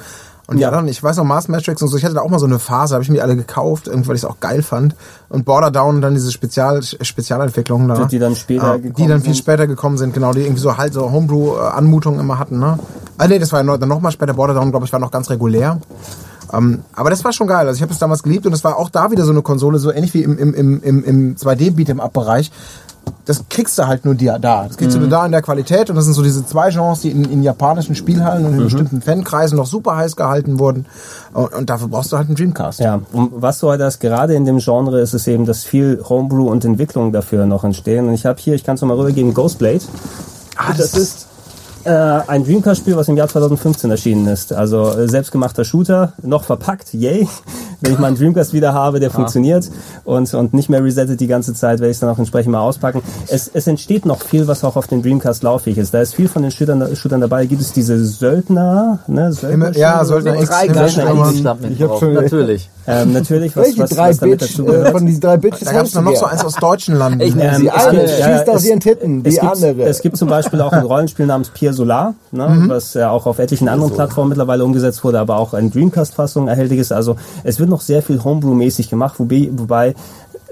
Und 0.48 0.58
ja. 0.58 0.70
Dann, 0.70 0.88
ich 0.88 1.02
weiß 1.02 1.16
noch, 1.16 1.24
Mars 1.24 1.48
Matrix 1.48 1.80
und 1.82 1.88
so, 1.88 1.96
ich 1.96 2.04
hatte 2.04 2.14
da 2.14 2.20
auch 2.20 2.28
mal 2.28 2.38
so 2.38 2.46
eine 2.46 2.58
Phase, 2.58 2.94
habe 2.94 3.04
ich 3.04 3.10
mir 3.10 3.22
alle 3.22 3.36
gekauft, 3.36 3.86
irgendwie, 3.86 4.08
weil 4.08 4.16
ich 4.16 4.22
es 4.22 4.28
auch 4.28 4.40
geil 4.40 4.62
fand. 4.62 4.96
Und 5.28 5.44
Border 5.44 5.70
Down 5.70 5.96
und 5.96 6.02
dann 6.02 6.14
diese 6.14 6.32
Spezial, 6.32 6.82
Spezialentwicklungen 6.82 7.88
da. 7.88 8.04
Die 8.04 8.18
dann 8.18 8.34
später 8.34 8.66
ja, 8.66 8.76
gekommen 8.76 8.94
Die 8.96 9.06
dann 9.06 9.20
viel 9.20 9.34
sind. 9.34 9.42
später 9.42 9.66
gekommen 9.66 9.98
sind, 9.98 10.14
genau, 10.14 10.32
die 10.32 10.40
irgendwie 10.40 10.60
so 10.60 10.76
halt 10.76 10.94
so 10.94 11.10
Homebrew-Anmutungen 11.10 12.20
immer 12.20 12.38
hatten, 12.38 12.58
ne? 12.58 12.78
Ah, 13.18 13.28
nee, 13.28 13.38
das 13.38 13.52
war 13.52 13.64
ja 13.64 13.76
dann 13.76 13.88
noch 13.88 14.00
mal 14.00 14.10
später, 14.10 14.34
Border 14.34 14.54
Down, 14.54 14.70
glaube 14.70 14.84
ich, 14.84 14.92
war 14.92 15.00
noch 15.00 15.10
ganz 15.12 15.30
regulär. 15.30 15.78
Ähm, 16.52 16.80
aber 16.94 17.10
das 17.10 17.24
war 17.24 17.32
schon 17.32 17.46
geil. 17.46 17.66
Also 17.66 17.76
ich 17.76 17.82
habe 17.82 17.92
es 17.92 17.98
damals 17.98 18.22
geliebt 18.22 18.44
und 18.46 18.52
es 18.52 18.64
war 18.64 18.76
auch 18.76 18.90
da 18.90 19.10
wieder 19.10 19.24
so 19.24 19.30
eine 19.30 19.42
Konsole, 19.42 19.78
so 19.78 19.90
ähnlich 19.90 20.12
wie 20.12 20.22
im, 20.22 20.36
im, 20.38 20.54
im, 20.54 20.82
im, 20.82 21.04
im 21.04 21.36
2D-Beat'em-Up-Bereich. 21.36 22.50
Das 23.24 23.44
kriegst 23.48 23.78
du 23.78 23.86
halt 23.86 24.04
nur 24.04 24.14
dir 24.16 24.38
da. 24.40 24.64
Das 24.66 24.76
kriegst 24.76 24.96
du 24.96 25.00
nur 25.00 25.08
da 25.08 25.24
in 25.24 25.30
der 25.30 25.42
Qualität 25.42 25.88
und 25.90 25.96
das 25.96 26.06
sind 26.06 26.14
so 26.14 26.22
diese 26.22 26.44
zwei 26.44 26.70
Genres, 26.70 27.00
die 27.00 27.10
in, 27.10 27.24
in 27.24 27.42
japanischen 27.44 27.94
Spielhallen 27.94 28.44
und 28.44 28.54
in 28.54 28.64
bestimmten 28.64 29.00
Fankreisen 29.00 29.56
noch 29.56 29.66
super 29.66 29.96
heiß 29.96 30.16
gehalten 30.16 30.58
wurden. 30.58 30.86
Und, 31.32 31.54
und 31.54 31.70
dafür 31.70 31.86
brauchst 31.86 32.10
du 32.10 32.16
halt 32.16 32.26
einen 32.26 32.36
Dreamcast. 32.36 32.80
Ja, 32.80 33.00
und 33.12 33.30
was 33.34 33.60
du 33.60 33.68
heute 33.68 33.84
hast, 33.84 34.00
gerade 34.00 34.34
in 34.34 34.44
dem 34.44 34.58
Genre 34.58 35.00
ist 35.00 35.14
es 35.14 35.28
eben, 35.28 35.46
dass 35.46 35.62
viel 35.62 36.02
Homebrew 36.08 36.50
und 36.50 36.64
Entwicklung 36.64 37.12
dafür 37.12 37.46
noch 37.46 37.62
entstehen. 37.62 38.08
Und 38.08 38.14
ich 38.14 38.26
habe 38.26 38.40
hier, 38.40 38.54
ich 38.54 38.64
kann 38.64 38.74
es 38.74 38.82
mal 38.82 38.96
rübergeben, 38.96 39.34
Ghostblade. 39.34 39.82
Ah, 40.56 40.72
das, 40.76 40.94
ist 40.94 41.28
Äh, 41.84 41.90
ein 41.90 42.44
Dreamcast-Spiel, 42.44 42.96
was 42.96 43.08
im 43.08 43.16
Jahr 43.16 43.26
2015 43.28 43.90
erschienen 43.90 44.28
ist. 44.28 44.52
Also 44.52 44.90
äh, 44.90 45.08
selbstgemachter 45.08 45.64
Shooter, 45.64 46.12
noch 46.22 46.44
verpackt, 46.44 46.94
yay. 46.94 47.26
Wenn 47.84 47.94
ich 47.94 47.98
mal 47.98 48.06
einen 48.06 48.16
Dreamcast 48.16 48.52
wieder 48.52 48.72
habe, 48.74 49.00
der 49.00 49.10
funktioniert 49.10 49.68
und, 50.04 50.32
und 50.34 50.54
nicht 50.54 50.68
mehr 50.70 50.84
resettet 50.84 51.18
die 51.18 51.26
ganze 51.26 51.52
Zeit, 51.52 51.80
werde 51.80 51.90
ich 51.90 51.96
es 51.96 52.00
dann 52.00 52.10
auch 52.10 52.18
entsprechend 52.18 52.52
mal 52.52 52.60
auspacken. 52.60 53.02
Es, 53.26 53.50
es 53.52 53.66
entsteht 53.66 54.06
noch 54.06 54.22
viel, 54.22 54.46
was 54.46 54.62
auch 54.62 54.76
auf 54.76 54.86
den 54.86 55.02
Dreamcast 55.02 55.42
lauffähig 55.42 55.78
ist. 55.78 55.92
Da 55.92 56.00
ist 56.00 56.14
viel 56.14 56.28
von 56.28 56.42
den 56.42 56.52
Shootern, 56.52 56.94
Shootern 56.94 57.20
dabei. 57.20 57.44
Gibt 57.46 57.60
es 57.60 57.72
diese 57.72 58.04
Söldner, 58.04 59.00
ne? 59.08 59.32
Söldner 59.32 59.76
Ja, 59.76 60.04
Söldner 60.04 60.36
X. 60.36 60.48
Drei 60.48 60.68
Söldner 60.68 61.28
X. 61.30 61.40
Ich 61.74 61.82
hab 61.82 61.98
schon- 61.98 62.14
Natürlich. 62.14 62.70
ähm, 62.86 63.12
natürlich, 63.12 63.56
was, 63.56 63.66
Welche 63.66 63.82
was, 63.82 63.90
drei 63.90 64.10
was 64.10 64.16
damit 64.18 64.38
Bitch, 64.38 64.50
dazu 64.52 64.62
äh, 64.62 64.70
gehört. 64.70 64.90
von 64.92 65.06
diesen 65.06 65.20
drei 65.20 65.36
Bitches 65.38 65.64
Da 65.66 65.72
gab 65.72 65.86
es 65.86 65.94
noch 65.96 66.14
so 66.16 66.24
eins 66.26 66.44
aus 66.44 66.54
deutschen 66.54 66.94
Landen. 66.94 67.20
Ich 67.20 67.34
nenne 67.34 67.48
Ähm, 67.50 67.56
sie 67.56 67.62
Die 67.62 67.68
es 67.68 67.74
alle. 67.74 68.02
ja, 68.20 68.38
schießt 68.38 68.48
aus 68.48 68.56
es- 68.62 68.66
ihren 68.68 68.78
Titten, 68.80 69.18
es 69.24 69.34
die 69.34 69.40
gibt, 69.40 69.52
andere. 69.52 69.82
Es 69.88 70.00
gibt 70.02 70.16
zum 70.16 70.28
Beispiel 70.28 70.60
auch 70.60 70.72
ein 70.72 70.84
Rollenspiel 70.84 71.26
namens 71.26 71.48
Pier 71.50 71.71
Solar, 71.72 72.14
ne, 72.30 72.48
Mhm. 72.48 72.68
was 72.68 72.94
ja 72.94 73.10
auch 73.10 73.26
auf 73.26 73.38
etlichen 73.38 73.68
anderen 73.68 73.92
Plattformen 73.92 74.28
mittlerweile 74.30 74.64
umgesetzt 74.64 75.02
wurde, 75.04 75.18
aber 75.20 75.36
auch 75.38 75.54
in 75.54 75.70
Dreamcast-Fassung 75.70 76.48
erhältlich 76.48 76.78
ist. 76.80 76.92
Also 76.92 77.16
es 77.44 77.58
wird 77.58 77.68
noch 77.70 77.80
sehr 77.80 78.02
viel 78.02 78.22
Homebrew-mäßig 78.22 78.88
gemacht, 78.90 79.14
wobei, 79.18 79.50
wobei 79.52 79.94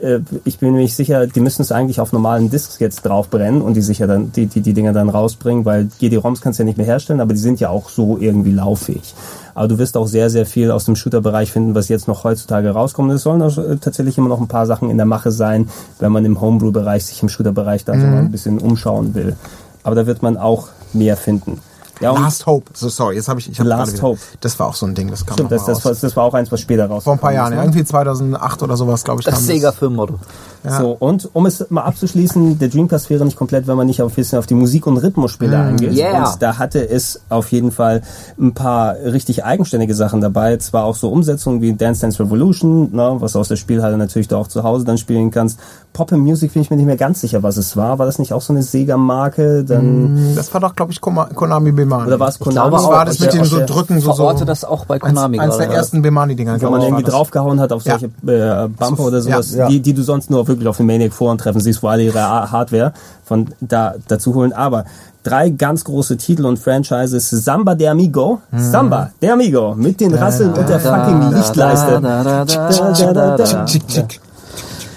äh, 0.02 0.20
ich 0.44 0.58
bin 0.58 0.72
mir 0.72 0.78
nicht 0.78 0.96
sicher, 0.96 1.26
die 1.26 1.40
müssen 1.40 1.62
es 1.62 1.72
eigentlich 1.72 2.00
auf 2.00 2.12
normalen 2.12 2.48
Discs 2.50 2.78
jetzt 2.78 3.02
draufbrennen 3.02 3.60
und 3.60 3.74
die 3.74 3.82
sicher 3.82 4.06
dann 4.06 4.32
die, 4.32 4.46
die, 4.46 4.60
die 4.62 4.72
Dinger 4.72 4.92
dann 4.92 5.08
rausbringen, 5.10 5.64
weil 5.64 5.88
GD-ROMs 5.98 6.40
kannst 6.40 6.58
du 6.58 6.62
ja 6.62 6.64
nicht 6.64 6.78
mehr 6.78 6.86
herstellen, 6.86 7.20
aber 7.20 7.34
die 7.34 7.38
sind 7.40 7.60
ja 7.60 7.68
auch 7.68 7.90
so 7.90 8.16
irgendwie 8.18 8.52
lauffähig. 8.52 9.14
Aber 9.54 9.68
du 9.68 9.78
wirst 9.78 9.96
auch 9.98 10.06
sehr, 10.06 10.30
sehr 10.30 10.46
viel 10.46 10.70
aus 10.70 10.86
dem 10.86 10.96
Shooter-Bereich 10.96 11.52
finden, 11.52 11.74
was 11.74 11.88
jetzt 11.88 12.08
noch 12.08 12.24
heutzutage 12.24 12.70
rauskommt. 12.70 13.12
Es 13.12 13.22
sollen 13.22 13.42
auch, 13.42 13.58
äh, 13.58 13.76
tatsächlich 13.76 14.16
immer 14.16 14.28
noch 14.28 14.40
ein 14.40 14.48
paar 14.48 14.64
Sachen 14.64 14.88
in 14.88 14.96
der 14.96 15.06
Mache 15.06 15.32
sein, 15.32 15.68
wenn 15.98 16.12
man 16.12 16.24
im 16.24 16.40
Homebrew-Bereich 16.40 17.04
sich 17.04 17.22
im 17.22 17.28
Shooter-Bereich 17.28 17.84
da 17.84 17.92
so 17.92 18.06
mal 18.06 18.18
ein 18.20 18.30
bisschen 18.30 18.58
umschauen 18.58 19.14
will. 19.14 19.36
Aber 19.82 19.94
da 19.96 20.06
wird 20.06 20.22
man 20.22 20.36
auch 20.38 20.68
mehr 20.94 21.16
finden. 21.16 21.60
Ja, 22.00 22.12
Last 22.12 22.46
Hope. 22.46 22.70
So, 22.74 22.88
sorry, 22.88 23.16
jetzt 23.16 23.28
habe 23.28 23.40
ich, 23.40 23.50
ich 23.50 23.58
hab 23.60 23.66
Last 23.66 23.92
wieder- 23.94 24.02
Hope. 24.02 24.20
Das 24.40 24.58
war 24.58 24.68
auch 24.68 24.74
so 24.74 24.86
ein 24.86 24.94
Ding, 24.94 25.10
das 25.10 25.24
kam 25.26 25.34
stimmt, 25.34 25.52
das, 25.52 25.66
das, 25.66 25.84
war, 25.84 25.94
das 25.94 26.16
war 26.16 26.24
auch 26.24 26.34
eins, 26.34 26.50
was 26.50 26.60
später 26.60 26.86
raus. 26.86 27.04
Vor 27.04 27.12
ein 27.12 27.18
paar 27.18 27.32
Jahren, 27.32 27.52
ja, 27.52 27.62
irgendwie 27.62 27.84
2008 27.84 28.62
oder 28.62 28.76
sowas, 28.76 29.04
glaube 29.04 29.20
ich. 29.20 29.26
Das 29.26 29.34
kam 29.34 29.44
Sega-Firmenmotto. 29.44 30.18
So, 30.62 30.90
und 30.98 31.30
um 31.32 31.46
es 31.46 31.70
mal 31.70 31.82
abzuschließen, 31.84 32.58
der 32.58 32.68
Dreamcast 32.68 33.08
wäre 33.08 33.24
nicht 33.24 33.36
komplett, 33.36 33.66
wenn 33.66 33.76
man 33.76 33.86
nicht 33.86 34.02
auf, 34.02 34.14
bisschen 34.14 34.38
auf 34.38 34.46
die 34.46 34.54
Musik- 34.54 34.86
und 34.86 34.98
Rhythmusspiele 34.98 35.58
eingeht. 35.58 35.92
Yeah. 35.94 36.32
Und 36.32 36.42
da 36.42 36.58
hatte 36.58 36.86
es 36.88 37.20
auf 37.30 37.50
jeden 37.50 37.72
Fall 37.72 38.02
ein 38.38 38.52
paar 38.52 38.94
richtig 38.96 39.44
eigenständige 39.44 39.94
Sachen 39.94 40.20
dabei. 40.20 40.58
Zwar 40.58 40.84
auch 40.84 40.96
so 40.96 41.10
Umsetzungen 41.10 41.62
wie 41.62 41.72
Dance 41.72 42.02
Dance 42.02 42.22
Revolution, 42.22 42.94
ne, 42.94 43.16
was 43.20 43.36
aus 43.36 43.48
der 43.48 43.56
Spielhalle 43.56 43.96
natürlich 43.96 44.28
du 44.28 44.36
auch 44.36 44.48
zu 44.48 44.62
Hause 44.62 44.84
dann 44.84 44.98
spielen 44.98 45.30
kannst. 45.30 45.58
Pop 45.94 46.12
and 46.12 46.22
Music 46.22 46.52
bin 46.52 46.62
ich 46.62 46.70
mir 46.70 46.76
nicht 46.76 46.86
mehr 46.86 46.96
ganz 46.96 47.20
sicher, 47.22 47.42
was 47.42 47.56
es 47.56 47.76
war. 47.76 47.98
War 47.98 48.06
das 48.06 48.18
nicht 48.18 48.32
auch 48.34 48.42
so 48.42 48.52
eine 48.52 48.62
Sega-Marke? 48.62 49.64
Dann, 49.64 50.34
Das 50.34 50.52
war 50.52 50.60
doch, 50.60 50.76
glaube 50.76 50.92
ich, 50.92 51.00
Konami 51.00 51.72
Bemani. 51.90 52.06
oder 52.08 52.20
war 52.20 52.28
es 52.28 52.38
Konami? 52.38 52.70
Das 52.70 52.84
war 52.86 53.04
das 53.04 53.20
mit 53.20 53.40
aus 53.40 53.50
so 53.50 53.66
Drücken, 53.66 54.00
so, 54.00 54.12
so. 54.12 54.32
Das 54.44 54.64
auch 54.64 54.84
bei 54.86 54.98
Konami 54.98 55.38
Eins, 55.38 55.54
eins 55.54 55.58
der 55.58 55.76
ersten 55.76 56.02
Bemani-Dinger. 56.02 56.60
Wenn 56.60 56.70
man 56.70 56.80
ich, 56.80 56.88
irgendwie 56.88 57.04
draufgehauen 57.04 57.60
hat 57.60 57.72
auf 57.72 57.82
solche 57.82 58.06
äh, 58.06 58.68
Bumper 58.68 59.04
oder 59.04 59.20
sowas, 59.20 59.54
Ja. 59.54 59.68
Die, 59.68 59.80
die 59.80 59.92
du 59.92 60.02
sonst 60.02 60.30
nur 60.30 60.46
wirklich 60.48 60.66
auf 60.68 60.76
den 60.76 60.86
Maniac-Foren 60.86 61.38
treffen 61.38 61.60
siehst, 61.60 61.82
wo 61.82 61.88
alle 61.88 62.04
ihre 62.04 62.20
Hardware 62.50 62.92
von 63.24 63.48
da 63.60 63.94
dazu 64.08 64.34
holen. 64.34 64.52
Aber 64.52 64.84
drei 65.22 65.50
ganz 65.50 65.84
große 65.84 66.16
Titel 66.16 66.46
und 66.46 66.58
Franchises. 66.58 67.30
Samba 67.30 67.74
de 67.74 67.88
Amigo. 67.88 68.40
Samba 68.56 69.10
de 69.20 69.30
Amigo. 69.30 69.74
Mit 69.74 70.00
den 70.00 70.14
Rasseln 70.14 70.52
und 70.52 70.68
der 70.68 70.80
fucking 70.80 71.32
Lichtleiste. 71.32 72.00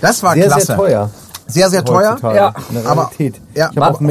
Das 0.02 0.22
war 0.22 0.34
Sehr, 0.34 0.48
klasse. 0.48 0.66
sehr 0.66 0.76
teuer. 0.76 1.10
Sehr, 1.54 1.70
sehr 1.70 1.86
teuer. 1.86 2.18
Ja. 2.24 2.54
Eine 2.70 2.86
Aber- 2.86 3.02
Realität. 3.04 3.40
ja, 3.56 3.70
ich 3.72 3.78
habe 3.78 3.92
auf 3.92 4.02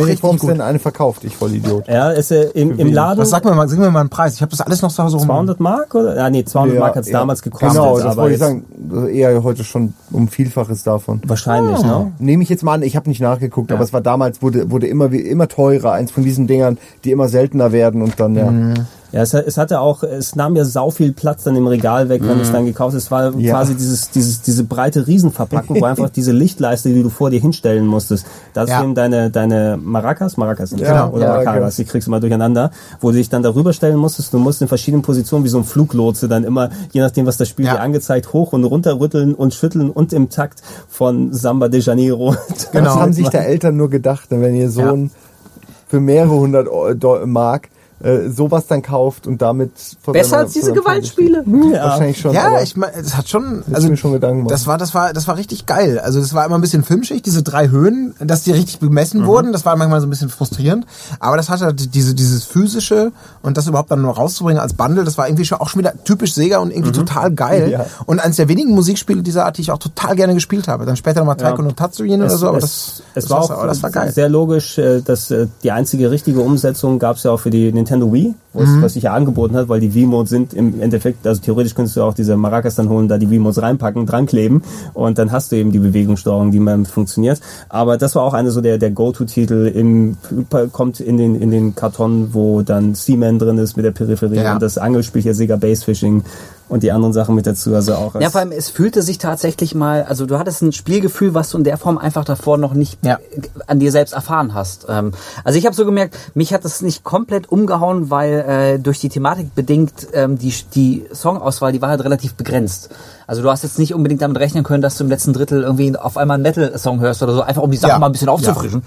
gut. 0.41 0.51
denn 0.51 0.61
eine 0.61 0.79
verkauft, 0.79 1.25
ich 1.25 1.37
Vollidiot. 1.37 1.89
Ja, 1.89 2.11
ist 2.11 2.31
äh, 2.31 2.45
im, 2.55 2.79
im 2.79 2.93
Laden 2.93 3.19
Was 3.21 3.31
sag 3.31 3.45
mir 3.45 3.55
mal, 3.55 3.69
sag 3.69 3.79
mir 3.79 3.91
mal 3.91 4.01
einen 4.01 4.09
Preis. 4.09 4.35
Ich 4.35 4.43
habe 4.43 4.51
das 4.51 4.61
alles 4.61 4.83
noch 4.83 4.91
so 5.09 5.17
rum. 5.19 5.27
200 5.27 5.61
Mark 5.61 5.95
oder? 5.95 6.17
Ja, 6.17 6.31
nee, 6.31 6.45
200 6.45 6.79
Mark 6.79 6.97
hat 6.97 7.05
es 7.05 7.11
ja. 7.11 7.19
damals 7.19 7.43
gekostet. 7.43 7.71
Genau, 7.71 7.97
das 7.97 8.07
aber 8.07 8.23
wollte 8.23 8.35
ich 8.35 8.41
sagen. 8.41 8.65
Eher 9.13 9.43
heute 9.43 9.65
schon 9.65 9.95
um 10.11 10.29
Vielfaches 10.29 10.83
davon. 10.85 11.21
Wahrscheinlich, 11.27 11.83
ne? 11.83 12.13
Nehme 12.19 12.43
ich 12.43 12.49
jetzt 12.49 12.63
mal 12.63 12.75
an, 12.75 12.83
ich 12.83 12.97
habe 12.97 13.09
nicht 13.09 13.21
nachgeguckt, 13.21 13.73
aber 13.73 13.83
es 13.83 13.93
war 13.93 14.01
damals, 14.01 14.43
wurde, 14.43 14.71
wurde 14.71 14.87
immer, 14.87 15.11
wie- 15.13 15.21
immer 15.21 15.49
teurer. 15.49 15.93
Eins 15.93 16.11
von 16.11 16.23
diesen 16.25 16.47
Dingern, 16.47 16.79
die 17.05 17.11
immer 17.11 17.29
seltener 17.29 17.73
werden 17.73 18.03
und 18.03 18.19
dann, 18.21 18.35
ja. 18.37 18.85
Ja, 19.13 19.21
es, 19.23 19.35
hat- 19.35 19.47
es 19.47 19.59
hatte 19.59 19.79
auch, 19.81 20.03
es 20.03 20.35
nahm 20.37 20.57
ja 20.57 20.65
sau 20.65 20.91
viel 20.91 21.13
Platz 21.13 21.45
dann 21.45 21.55
im 21.55 21.67
Regal 21.67 22.09
weg, 22.09 22.23
wenn 22.25 22.37
du 22.37 22.43
es 22.43 22.51
dann 22.51 22.65
gekauft 22.65 22.95
hast. 22.97 23.05
Es 23.05 23.11
war 23.11 23.35
Ja. 23.39 23.53
quasi 23.55 23.75
dieses, 23.75 24.11
dieses, 24.11 24.41
diese 24.41 24.65
breite 24.65 25.07
Riesenverpackung, 25.07 25.81
wo 25.81 25.85
einfach 25.85 26.09
diese 26.17 26.33
Lichtleiste, 26.33 26.89
die 26.89 27.03
du 27.03 27.11
vor 27.11 27.29
dir 27.29 27.39
hinstellen 27.41 27.87
musstest. 27.87 28.25
Da 28.55 28.63
hast 28.63 28.71
Ja. 28.71 28.83
eben 28.83 28.95
deine, 28.95 29.31
deine 29.31 29.79
Maracas, 29.83 30.37
Maracas, 30.39 30.71
sind 30.71 30.81
das, 30.81 30.89
Ja, 30.89 31.09
oder 31.11 31.21
ja, 31.25 31.29
Maracas, 31.29 31.45
Maracas. 31.55 31.77
die 31.77 31.85
kriegst 31.85 32.07
du 32.07 32.11
mal 32.11 32.21
durcheinander, 32.21 32.71
wo 33.01 33.11
du 33.11 33.19
dich 33.19 33.29
dann 33.29 33.43
darüber 33.43 33.73
stellen 33.75 33.97
musstest. 33.99 34.33
Du 34.33 34.39
musst 34.39 34.63
in 34.63 34.69
verschiedenen 34.69 35.03
Positionen 35.03 35.45
wie 35.45 35.49
so 35.51 35.59
ein 35.59 35.65
Fluglotse 35.65 36.27
dann 36.29 36.45
immer, 36.45 36.71
je 36.93 37.03
nachdem, 37.03 37.27
was 37.27 37.37
das 37.37 37.49
Spiel 37.49 37.67
dir 37.67 37.81
angezeigt, 37.81 38.33
hoch 38.33 38.53
und 38.55 38.65
runter 38.65 38.99
rütteln 38.99 39.35
und 39.35 39.53
schütteln 39.53 39.91
und 39.91 40.13
im 40.15 40.31
Takt 40.31 40.63
von 40.89 41.35
Samba 41.35 41.69
de 41.69 41.81
Janeiro. 41.81 42.35
Genau. 42.73 42.85
Das 42.87 42.95
haben 42.97 43.13
sich 43.13 43.29
da 43.29 43.39
Eltern 43.39 43.77
nur 43.77 43.91
gedacht, 43.91 44.29
wenn 44.31 44.55
ihr 44.55 44.71
Sohn 44.71 45.11
für 45.89 46.01
mehrere 46.01 46.31
hundert 46.37 46.67
Mark 47.27 47.69
äh, 48.03 48.29
sowas 48.29 48.67
dann 48.67 48.83
kauft 48.83 49.27
und 49.27 49.41
damit 49.43 49.71
Besser 50.07 50.39
als 50.39 50.53
diese 50.53 50.73
Gewaltspiele. 50.73 51.45
Ja. 51.73 51.85
Wahrscheinlich 51.85 52.19
schon. 52.21 52.33
Ja, 52.35 52.61
ich 52.61 52.77
meine, 52.77 52.95
es 52.95 53.17
hat 53.17 53.29
schon, 53.29 53.63
also 53.73 53.89
mir 53.89 53.97
schon 53.97 54.13
Gedanken 54.13 54.39
gemacht. 54.39 54.53
das 54.53 54.67
war, 54.67 54.79
das 54.79 54.95
war, 54.95 55.13
das 55.13 55.29
war 55.29 55.37
richtig 55.37 55.67
geil. 55.67 55.99
Also 55.99 56.21
das 56.21 56.35
war 56.35 56.45
immer 56.45 56.57
ein 56.57 56.61
bisschen 56.61 56.83
filmschig, 56.85 57.23
diese 57.23 57.43
drei 57.43 57.69
Höhen, 57.69 58.15
dass 58.21 58.43
die 58.43 58.53
richtig 58.53 58.79
bemessen 58.81 59.23
Mhm. 59.23 59.27
wurden. 59.27 59.53
Das 59.53 59.65
war 59.65 59.77
manchmal 59.77 60.01
so 60.01 60.07
ein 60.07 60.11
bisschen 60.11 60.29
frustrierend. 60.31 60.87
Aber 61.21 61.37
das 61.37 61.49
hatte 61.49 61.65
halt 61.67 61.95
diese, 61.95 62.15
dieses 62.15 62.45
physische 62.45 63.13
und 63.43 63.57
das 63.57 63.67
überhaupt 63.67 63.91
dann 63.91 64.03
nur 64.03 64.15
rauszubringen 64.15 64.61
als 64.61 64.75
Bundle, 64.75 65.05
das 65.05 65.19
war 65.19 65.29
irgendwie 65.29 65.45
schon 65.45 65.59
auch 65.61 65.69
schon 65.69 65.79
wieder 65.81 65.93
typisch 66.05 66.35
Sega 66.35 66.59
und 66.59 66.71
irgendwie 66.71 66.93
total 66.93 67.31
geil. 67.33 67.67
Mhm. 67.67 67.73
Ja. 67.73 67.87
Und 68.07 68.21
eines 68.21 68.37
der 68.37 68.49
wenigen 68.49 68.75
Musikspiele 68.75 69.23
dieser 69.23 69.45
Art, 69.47 69.59
die 69.59 69.63
ich 69.63 69.71
auch 69.71 69.79
total 69.79 70.17
gerne 70.17 70.35
gespielt 70.35 70.69
habe. 70.69 70.87
Dann 70.87 70.97
später 70.97 71.21
nochmal 71.21 71.37
Taiko 71.37 71.63
no 71.63 71.73
Tatsuyin 71.73 72.21
oder 72.21 72.37
so, 72.37 72.49
aber 72.49 72.61
das, 72.61 73.03
es 73.15 73.25
das, 73.25 73.31
war 73.31 73.39
auch 73.43 73.67
das 73.67 73.83
war 73.83 73.91
geil. 73.91 74.13
sehr 74.13 74.29
logisch, 74.29 74.79
äh, 74.79 75.01
dass 75.03 75.31
äh, 75.31 75.47
die 75.63 75.71
einzige 75.73 76.11
richtige 76.11 76.41
Umsetzung 76.41 76.99
gab 76.99 77.17
es 77.17 77.23
ja 77.23 77.31
auch 77.31 77.41
für 77.41 77.51
die 77.51 77.73
Nintendo 77.93 78.13
Wii, 78.13 78.35
was, 78.55 78.69
Mhm. 78.69 78.83
was 78.83 78.93
sich 78.95 79.03
ja 79.05 79.13
angeboten 79.15 79.55
hat, 79.55 79.69
weil 79.69 79.81
die 79.81 79.93
Wii-Modes 79.95 80.31
sind 80.31 80.55
im 80.55 80.81
Endeffekt, 80.81 81.27
also 81.27 81.41
theoretisch 81.43 81.75
könntest 81.75 81.97
du 81.97 82.03
auch 82.03 82.15
diese 82.15 82.37
Maracas 82.37 82.75
dann 82.75 82.89
holen, 82.89 83.07
da 83.09 83.19
die 83.19 83.29
Wii-Modes 83.31 83.61
reinpacken, 83.63 84.07
dran 84.07 84.27
kleben 84.27 84.63
und 84.95 85.19
dann 85.19 85.31
hast 85.31 85.53
du 85.53 85.57
eben 85.57 85.73
die 85.73 85.79
Bewegungssteuerung, 85.79 86.51
die 86.51 86.59
man 86.61 86.87
funktioniert. 86.87 87.41
Aber 87.69 87.97
das 87.99 88.15
war 88.15 88.23
auch 88.23 88.35
eine 88.35 88.51
so 88.51 88.61
der, 88.61 88.79
der 88.79 88.91
Go-To-Titel 88.91 89.71
im, 89.75 90.17
kommt 90.73 91.01
in 91.01 91.17
den, 91.19 91.35
in 91.37 91.51
den 91.51 91.75
Karton, 91.75 92.31
wo 92.33 92.63
dann 92.63 92.95
Seaman 92.95 93.39
drin 93.39 93.59
ist 93.59 93.77
mit 93.77 93.85
der 93.85 93.91
Peripherie 93.93 94.37
Ja. 94.37 94.55
und 94.55 94.63
das 94.63 94.79
Angelspiel 94.79 95.23
hier 95.23 95.35
Sega 95.35 95.57
Base 95.57 95.85
Fishing 95.85 96.23
und 96.73 96.83
die 96.83 96.91
anderen 96.91 97.13
Sachen 97.13 97.35
mit 97.35 97.47
dazu, 97.47 97.75
also 97.75 97.95
auch 97.95 98.15
Ja, 98.19 98.31
vor 98.31 98.41
allem, 98.41 98.51
es 98.51 98.71
fühlte 98.71 99.03
sich 99.03 99.19
tatsächlich 99.19 99.75
mal, 99.75 100.05
also 100.05 100.25
du 100.25 100.39
hattest 100.39 100.63
ein 100.63 100.73
Spielgefühl, 100.73 101.35
was 101.35 101.51
du 101.51 101.59
in 101.59 101.65
der 101.65 101.77
Form 101.77 101.99
einfach 101.99 102.25
davor 102.25 102.57
noch 102.57 102.73
nicht 102.73 102.99
Ja. 103.05 103.19
an 103.67 103.79
dir 103.79 103.93
selbst 103.93 104.15
erfahren 104.15 104.55
hast. 104.55 104.87
Ähm, 104.89 105.13
also 105.45 105.59
ich 105.59 105.67
habe 105.67 105.77
so 105.77 105.85
gemerkt, 105.85 106.17
mich 106.35 106.55
hat 106.55 106.65
es 106.65 106.81
nicht 106.81 107.05
komplett 107.05 107.53
umgehauen, 107.53 108.09
weil 108.11 108.33
äh, 108.49 108.79
durch 108.79 109.01
die 109.01 109.11
Thematik 109.11 109.55
bedingt 109.55 110.09
ähm, 110.15 110.39
die, 110.39 110.55
die 110.75 111.05
Songauswahl, 111.13 111.73
die 111.73 111.83
war 111.83 111.91
halt 111.91 112.03
relativ 112.05 112.35
begrenzt. 112.35 112.89
Also 113.33 113.41
du 113.41 113.51
hast 113.51 113.63
jetzt 113.63 113.79
nicht 113.79 113.95
unbedingt 113.95 114.21
damit 114.21 114.37
rechnen 114.41 114.63
können, 114.63 114.83
dass 114.83 114.99
du 114.99 115.05
im 115.05 115.09
letzten 115.09 115.33
Drittel 115.33 115.63
irgendwie 115.63 115.97
auf 115.97 116.19
einmal 116.19 116.35
einen 116.35 116.43
Metal-Song 116.43 117.01
hörst 117.01 117.23
oder 117.23 117.33
so, 117.33 117.41
einfach 117.41 117.63
um 117.63 117.71
die 117.71 117.79
Sache 117.79 117.93
Ja. 117.93 117.99
mal 117.99 118.05
ein 118.05 118.13
bisschen 118.13 118.29
aufzufrischen. 118.29 118.83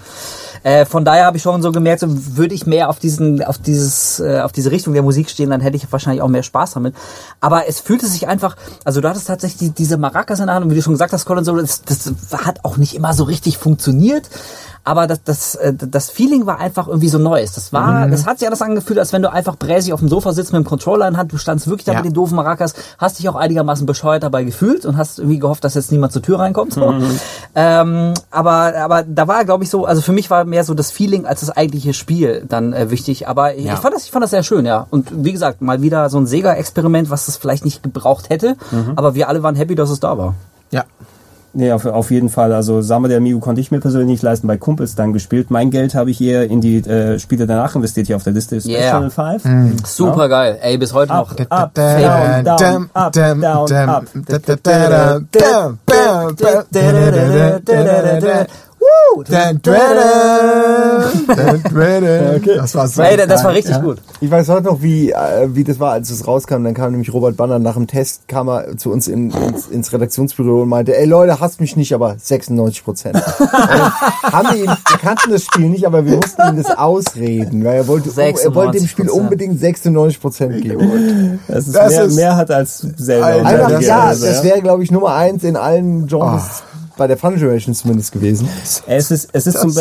Äh, 0.62 0.84
von 0.86 1.04
daher 1.04 1.24
habe 1.24 1.36
ich 1.36 1.42
schon 1.42 1.62
so 1.62 1.72
gemerkt, 1.72 1.98
so 1.98 2.06
würde 2.36 2.54
ich 2.54 2.64
mehr 2.64 2.88
auf 2.88 3.00
diesen, 3.00 3.42
auf 3.42 3.58
dieses, 3.58 4.20
äh, 4.20 4.38
auf 4.42 4.52
diese 4.52 4.70
Richtung 4.70 4.92
der 4.94 5.02
Musik 5.02 5.30
stehen, 5.30 5.50
dann 5.50 5.60
hätte 5.60 5.76
ich 5.76 5.90
wahrscheinlich 5.90 6.22
auch 6.22 6.28
mehr 6.28 6.44
Spaß 6.44 6.74
damit. 6.74 6.94
Aber 7.40 7.68
es 7.68 7.80
fühlte 7.80 8.06
sich 8.06 8.28
einfach, 8.28 8.54
also 8.84 9.00
du 9.00 9.08
hattest 9.08 9.26
tatsächlich 9.26 9.58
die, 9.58 9.70
diese 9.70 9.96
Maracas 9.96 10.38
in 10.38 10.46
der 10.46 10.54
Hand 10.54 10.64
und 10.64 10.70
wie 10.70 10.76
du 10.76 10.82
schon 10.82 10.94
gesagt 10.94 11.12
hast, 11.12 11.24
Colin, 11.24 11.42
so, 11.44 11.56
das, 11.56 11.82
das 11.82 12.12
hat 12.44 12.64
auch 12.64 12.76
nicht 12.76 12.94
immer 12.94 13.14
so 13.14 13.24
richtig 13.24 13.58
funktioniert. 13.58 14.30
Aber 14.86 15.08
das, 15.08 15.20
das, 15.24 15.56
äh, 15.56 15.74
das 15.74 16.10
Feeling 16.10 16.46
war 16.46 16.60
einfach 16.60 16.86
irgendwie 16.86 17.08
so 17.08 17.18
Neues. 17.18 17.52
Das 17.54 17.72
war, 17.72 18.06
das 18.06 18.24
hat 18.24 18.38
sich 18.38 18.46
alles 18.46 18.62
angefühlt, 18.62 19.00
als 19.00 19.12
wenn 19.12 19.20
du 19.20 19.32
einfach 19.32 19.56
bräsig 19.56 19.92
auf 19.92 19.98
dem 19.98 20.08
Sofa 20.08 20.32
sitzt 20.32 20.52
mit 20.52 20.62
dem 20.62 20.64
Controller 20.64 21.08
in 21.08 21.16
Hand. 21.16 21.32
Du 21.32 21.38
standst 21.38 21.66
wirklich 21.66 21.84
da 21.86 21.92
Ja. 21.92 21.98
mit 21.98 22.06
den 22.06 22.14
doofen 22.14 22.36
Maracas, 22.36 22.74
hast 22.96 23.18
dich 23.18 23.28
auch 23.28 23.34
einigermaßen 23.34 23.84
bescheuert 23.84 24.22
dabei 24.22 24.44
gefühlt 24.44 24.86
und 24.86 24.96
hast 24.96 25.18
irgendwie 25.18 25.40
gehofft, 25.40 25.64
dass 25.64 25.74
jetzt 25.74 25.90
niemand 25.90 26.12
zur 26.12 26.22
Tür 26.22 26.38
reinkommt. 26.38 26.72
So. 26.74 26.94
Ähm, 27.54 28.14
aber, 28.30 28.74
aber 28.76 29.02
da 29.02 29.26
war, 29.26 29.44
glaube 29.44 29.64
ich, 29.64 29.70
so, 29.70 29.84
also 29.86 30.02
für 30.02 30.12
mich 30.12 30.30
war 30.30 30.44
mehr 30.44 30.62
so 30.62 30.74
das 30.74 30.92
Feeling 30.92 31.26
als 31.26 31.40
das 31.40 31.50
eigentliche 31.50 31.92
Spiel 31.92 32.44
dann 32.48 32.72
äh, 32.72 32.90
wichtig. 32.90 33.28
Aber 33.28 33.54
ich, 33.56 33.64
Ja. 33.64 33.74
ich 33.74 33.80
fand 33.80 33.94
das, 33.94 34.04
ich 34.04 34.10
fand 34.12 34.22
das 34.22 34.30
sehr 34.30 34.42
schön, 34.44 34.66
ja. 34.66 34.86
Und 34.90 35.08
wie 35.24 35.32
gesagt, 35.32 35.62
mal 35.62 35.82
wieder 35.82 36.08
so 36.10 36.18
ein 36.18 36.26
Sega-Experiment, 36.26 37.10
was 37.10 37.28
es 37.28 37.36
vielleicht 37.36 37.64
nicht 37.64 37.82
gebraucht 37.82 38.30
hätte. 38.30 38.56
Aber 38.94 39.14
wir 39.16 39.28
alle 39.28 39.42
waren 39.42 39.56
happy, 39.56 39.74
dass 39.74 39.90
es 39.90 39.98
da 40.00 40.16
war. 40.16 40.34
Ja. 40.70 40.84
Nee, 41.58 41.72
auf, 41.72 41.86
auf 41.86 42.10
jeden 42.10 42.28
Fall. 42.28 42.52
Also 42.52 42.82
Summer 42.82 43.08
der 43.08 43.16
Amigo 43.16 43.40
konnte 43.40 43.62
ich 43.62 43.70
mir 43.70 43.80
persönlich 43.80 44.08
nicht 44.08 44.22
leisten, 44.22 44.46
bei 44.46 44.58
Kumpels 44.58 44.94
dann 44.94 45.14
gespielt. 45.14 45.50
Mein 45.50 45.70
Geld 45.70 45.94
habe 45.94 46.10
ich 46.10 46.20
eher 46.20 46.50
in 46.50 46.60
die 46.60 46.76
äh, 46.86 47.18
Spiele 47.18 47.46
danach 47.46 47.74
investiert, 47.74 48.08
hier 48.08 48.16
auf 48.16 48.24
der 48.24 48.34
Liste 48.34 48.56
ist 48.56 48.66
Yeah. 48.66 48.90
Channel 48.90 49.10
5. 49.10 49.86
Super 49.86 50.28
geil. 50.28 50.58
Ey, 50.60 50.76
bis 50.76 50.92
heute 50.92 51.14
noch. 51.14 51.34
Up, 51.48 51.72
down, 51.72 52.44
down, 52.44 52.90
up, 52.92 53.12
down, 53.12 53.42
up. 53.42 54.04
Dan, 59.28 59.60
Dan, 59.62 59.80
Dan, 61.26 61.62
Dan. 61.62 62.42
Das 62.58 62.74
war 62.74 62.86
so 62.88 63.02
Ey, 63.02 63.16
das 63.16 63.42
war 63.44 63.52
richtig 63.52 63.76
Ja. 63.76 63.80
gut. 63.82 63.98
Ich 64.20 64.30
weiß 64.30 64.48
heute 64.48 64.64
noch, 64.64 64.82
wie, 64.82 65.10
äh, 65.10 65.48
wie 65.54 65.64
das 65.64 65.80
war, 65.80 65.92
als 65.92 66.10
es 66.10 66.26
rauskam. 66.26 66.64
Dann 66.64 66.74
kam 66.74 66.90
nämlich 66.92 67.12
Robert 67.12 67.36
Banner 67.36 67.58
nach 67.58 67.74
dem 67.74 67.86
Test, 67.86 68.28
kam 68.28 68.48
er 68.48 68.76
zu 68.76 68.90
uns 68.92 69.08
in, 69.08 69.30
ins, 69.30 69.68
ins 69.68 69.92
Redaktionsbüro 69.92 70.62
und 70.62 70.68
meinte, 70.68 70.96
ey 70.96 71.06
Leute, 71.06 71.40
hasst 71.40 71.60
mich 71.60 71.76
nicht, 71.76 71.94
aber 71.94 72.16
96 72.18 72.84
Prozent. 72.84 73.16
haben 74.22 74.48
wir, 74.54 74.64
ihn, 74.64 74.70
wir 74.70 74.98
kannten 75.00 75.30
das 75.30 75.44
Spiel 75.44 75.68
nicht, 75.68 75.86
aber 75.86 76.04
wir 76.04 76.16
mussten 76.16 76.42
ihm 76.42 76.62
das 76.62 76.76
ausreden, 76.76 77.64
weil 77.64 77.76
er 77.76 77.88
wollte, 77.88 78.10
er 78.16 78.54
wollte 78.54 78.78
dem 78.78 78.86
Spiel 78.86 79.06
96%. 79.06 79.10
unbedingt 79.10 79.58
96 79.60 80.20
Prozent 80.20 80.62
geben. 80.62 81.40
Das 81.48 81.66
ist, 81.66 81.74
Das 81.76 81.92
mehr, 81.92 82.04
ist- 82.04 82.16
mehr 82.16 82.36
hat 82.36 82.50
als 82.50 82.86
Zelda. 82.96 83.26
Alter, 83.26 83.80
ja, 83.80 84.08
das 84.10 84.42
wäre, 84.44 84.60
glaube 84.60 84.82
ich, 84.82 84.90
Nummer 84.90 85.14
eins 85.14 85.42
in 85.44 85.56
allen 85.56 86.06
Genres. 86.06 86.62
Bei 86.96 87.06
der 87.06 87.18
Fun 87.18 87.34
Generation 87.36 87.74
zumindest 87.74 88.10
gewesen. 88.12 88.48
Es 88.86 89.10
ist, 89.10 89.28
es 89.32 89.46
ist 89.46 89.58
zum, 89.60 89.72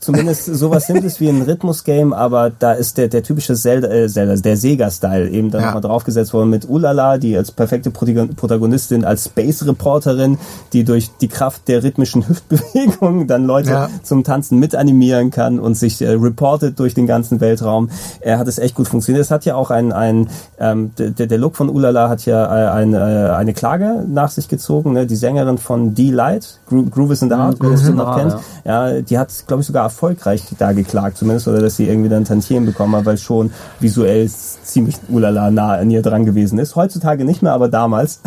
zumindest 0.00 0.46
sowas 0.46 0.86
Simples 0.88 1.20
wie 1.20 1.28
ein 1.28 1.42
Rhythmus-Game, 1.42 2.12
aber 2.12 2.50
da 2.50 2.72
ist 2.72 2.98
der, 2.98 3.06
der 3.06 3.22
typische 3.22 3.54
Zelda, 3.54 3.88
äh, 3.88 4.08
Zelda 4.08 4.34
der 4.34 4.56
Sega-Style 4.56 5.28
eben 5.30 5.52
dann 5.52 5.60
Ja. 5.60 5.66
nochmal 5.68 5.82
draufgesetzt 5.82 6.32
worden 6.34 6.50
mit 6.50 6.68
Ulala, 6.68 7.18
die 7.18 7.36
als 7.36 7.52
perfekte 7.52 7.90
Protagon- 7.90 8.34
Protagonistin, 8.34 9.04
als 9.04 9.26
Space-Reporterin, 9.26 10.38
die 10.72 10.82
durch 10.82 11.10
die 11.20 11.28
Kraft 11.28 11.68
der 11.68 11.84
rhythmischen 11.84 12.26
Hüftbewegungen 12.28 13.28
dann 13.28 13.44
Leute 13.46 13.70
Ja. 13.70 13.90
zum 14.02 14.24
Tanzen 14.24 14.58
mit 14.58 14.74
animieren 14.74 15.30
kann 15.30 15.60
und 15.60 15.76
sich 15.76 16.02
äh, 16.02 16.08
reportet 16.10 16.78
durch 16.80 16.94
den 16.94 17.06
ganzen 17.06 17.40
Weltraum. 17.40 17.88
Er 18.20 18.38
hat 18.38 18.48
es 18.48 18.58
echt 18.58 18.74
gut 18.74 18.88
funktioniert. 18.88 19.24
Es 19.24 19.30
hat 19.30 19.44
ja 19.44 19.54
auch 19.54 19.70
ein, 19.70 19.92
ein 19.92 20.28
ähm, 20.58 20.90
der, 20.98 21.10
der 21.26 21.38
Look 21.38 21.54
von 21.56 21.68
Ulala 21.68 22.08
hat 22.08 22.26
ja 22.26 22.44
äh, 22.44 22.70
ein, 22.70 22.94
äh, 22.94 22.98
eine 22.98 23.52
Klage 23.54 24.04
nach 24.08 24.30
sich 24.30 24.48
gezogen. 24.48 24.92
Ne? 24.92 25.06
Die 25.06 25.16
Sängerin 25.16 25.58
von 25.58 25.94
D-Light, 25.94 26.58
Gro 26.66 26.82
Groove 26.84 27.12
is 27.12 27.22
in 27.22 27.28
the 27.28 27.34
Heart, 27.36 27.54
is 27.54 27.60
in 27.62 27.68
Lied 27.70 27.80
the 27.86 27.92
noch 27.92 28.06
Heart, 28.16 28.18
kennt, 28.18 28.42
ja. 28.64 29.00
die 29.02 29.18
hat, 29.18 29.30
glaube 29.46 29.60
ich, 29.60 29.66
sogar 29.66 29.84
erfolgreich 29.84 30.42
da 30.58 30.72
geklagt, 30.72 31.18
zumindest, 31.18 31.48
oder 31.48 31.60
dass 31.60 31.76
sie 31.76 31.88
irgendwie 31.88 32.08
dann 32.08 32.24
Tantiemen 32.24 32.66
bekommen 32.66 32.96
hat, 32.96 33.04
weil 33.04 33.18
schon 33.18 33.52
visuell 33.80 34.28
ziemlich 34.28 34.96
ulala 35.08 35.50
nah 35.50 35.74
an 35.74 35.90
ihr 35.90 36.02
dran 36.02 36.24
gewesen 36.24 36.58
ist. 36.58 36.76
Heutzutage 36.76 37.24
nicht 37.24 37.42
mehr, 37.42 37.52
aber 37.52 37.68
damals, 37.68 38.20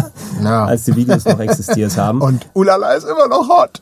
Ja. 0.44 0.66
als 0.68 0.84
die 0.86 0.96
Videos 0.96 1.26
noch 1.26 1.40
existiert 1.40 1.98
haben. 1.98 2.22
Und 2.22 2.46
Ulala 2.54 2.94
ist 2.94 3.06
immer 3.08 3.28
noch 3.28 3.48
hot. 3.50 3.82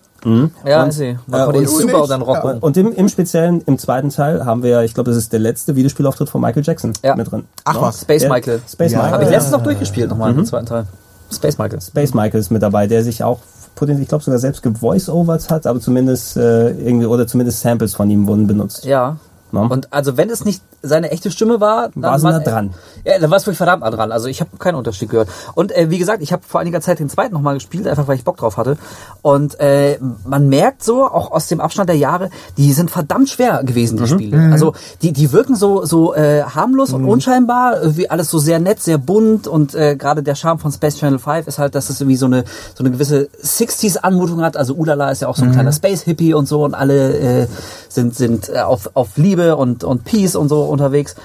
Ja, 0.65 0.85
ist 0.85 0.97
sie. 0.97 1.19
Man 1.27 1.39
äh, 1.41 1.45
und 1.45 1.55
du 1.55 1.67
super 1.67 2.07
dann 2.07 2.23
rocken. 2.23 2.57
Und 2.57 2.77
im, 2.77 2.91
im 2.93 3.09
Speziellen, 3.09 3.61
im 3.67 3.77
zweiten 3.77 4.09
Teil, 4.09 4.43
haben 4.43 4.63
wir 4.63 4.71
ja, 4.71 4.81
ich 4.81 4.95
glaube, 4.95 5.11
das 5.11 5.17
ist 5.17 5.31
der 5.33 5.39
letzte 5.39 5.75
Videospielauftritt 5.75 6.29
von 6.29 6.41
Michael 6.41 6.63
Jackson 6.63 6.93
Ja. 7.03 7.15
mit 7.15 7.29
drin. 7.31 7.43
Ach 7.63 7.75
Ja. 7.75 7.81
was. 7.81 8.01
Space 8.01 8.23
Ja, 8.23 8.29
Michael. 8.29 8.59
Space 8.67 8.93
Ja. 8.93 8.97
Michael. 8.99 9.13
Habe 9.13 9.23
ich 9.23 9.29
ja. 9.29 9.35
letztens 9.35 9.51
noch 9.55 9.63
durchgespielt, 9.63 10.09
nochmal 10.09 10.31
im 10.31 10.43
zweiten 10.45 10.65
Teil. 10.65 10.87
Space 11.31 11.59
Michael. 11.59 11.79
Space 11.81 12.13
Michael 12.15 12.39
ist 12.39 12.49
mit 12.49 12.63
dabei, 12.63 12.87
der 12.87 13.03
sich 13.03 13.23
auch 13.23 13.39
potenziell, 13.75 14.03
ich 14.03 14.09
glaube 14.09 14.23
sogar 14.23 14.39
selbst 14.39 14.63
gevoice-overt 14.63 15.49
hat, 15.49 15.67
aber 15.67 15.79
zumindest 15.79 16.37
äh, 16.37 16.71
irgendwie, 16.71 17.05
oder 17.05 17.27
zumindest 17.27 17.61
Samples 17.61 17.95
von 17.95 18.09
ihm 18.09 18.27
wurden 18.27 18.47
benutzt. 18.47 18.85
Ja. 18.85 19.17
Ja. 19.55 19.61
Und 19.69 19.93
also 19.93 20.17
wenn 20.17 20.29
es 20.29 20.45
nicht 20.45 20.61
seine 20.81 21.11
echte 21.11 21.31
Stimme 21.31 21.59
war, 21.59 21.89
dann 21.95 22.03
War 22.03 22.31
nah 22.31 22.39
dran. 22.39 22.73
Ja, 23.03 23.19
dann 23.19 23.29
war 23.29 23.37
es 23.37 23.45
wirklich 23.45 23.57
verdammt 23.57 23.83
nah 23.83 23.91
dran. 23.91 24.11
Also 24.11 24.27
ich 24.27 24.41
habe 24.41 24.57
keinen 24.57 24.75
Unterschied 24.75 25.09
gehört. 25.09 25.29
Und 25.53 25.71
äh, 25.71 25.89
wie 25.89 25.97
gesagt, 25.97 26.21
ich 26.21 26.31
habe 26.31 26.43
vor 26.47 26.59
einiger 26.59 26.81
Zeit 26.81 26.99
den 26.99 27.09
zweiten 27.09 27.33
nochmal 27.33 27.55
gespielt, 27.55 27.87
einfach 27.87 28.07
weil 28.07 28.17
ich 28.17 28.23
Bock 28.23 28.37
drauf 28.37 28.57
hatte. 28.57 28.77
Und 29.21 29.59
äh, 29.59 29.97
man 30.25 30.49
merkt 30.49 30.83
so, 30.83 31.05
auch 31.05 31.31
aus 31.31 31.47
dem 31.47 31.59
Abstand 31.59 31.89
der 31.89 31.97
Jahre, 31.97 32.29
die 32.57 32.73
sind 32.73 32.91
verdammt 32.91 33.29
schwer 33.29 33.63
gewesen, 33.63 33.97
die 33.97 34.07
Spiele. 34.07 34.51
Also 34.51 34.73
die, 35.01 35.11
die 35.11 35.31
wirken 35.31 35.55
so, 35.55 35.85
so 35.85 36.13
äh, 36.13 36.43
harmlos 36.43 36.93
und 36.93 37.05
unscheinbar, 37.05 37.95
wie 37.97 38.09
alles 38.09 38.29
so 38.29 38.39
sehr 38.39 38.59
nett, 38.59 38.81
sehr 38.81 38.97
bunt 38.97 39.47
und 39.47 39.75
äh, 39.75 39.95
gerade 39.95 40.23
der 40.23 40.35
Charme 40.35 40.59
von 40.59 40.71
Space 40.71 40.97
Channel 40.97 41.19
5 41.19 41.47
ist 41.47 41.59
halt, 41.59 41.75
dass 41.75 41.89
es 41.89 42.01
irgendwie 42.01 42.17
so 42.17 42.25
eine, 42.25 42.43
so 42.73 42.83
eine 42.83 42.91
gewisse 42.91 43.29
60s-Anmutung 43.43 44.41
hat. 44.41 44.57
Also 44.57 44.73
Ulala 44.75 45.11
ist 45.11 45.21
ja 45.21 45.27
auch 45.27 45.35
so 45.35 45.43
ein 45.43 45.51
kleiner 45.51 45.71
Space-Hippie 45.71 46.33
und 46.33 46.47
so 46.47 46.63
und 46.63 46.73
alle 46.73 47.17
äh, 47.17 47.47
sind, 47.89 48.15
sind 48.15 48.49
äh, 48.49 48.59
auf, 48.59 48.89
auf 48.93 49.17
Liebe 49.17 49.44
und, 49.53 49.83
und 49.83 50.03
Peace 50.03 50.35
und 50.35 50.49
so 50.49 50.63
unterwegs. 50.63 51.15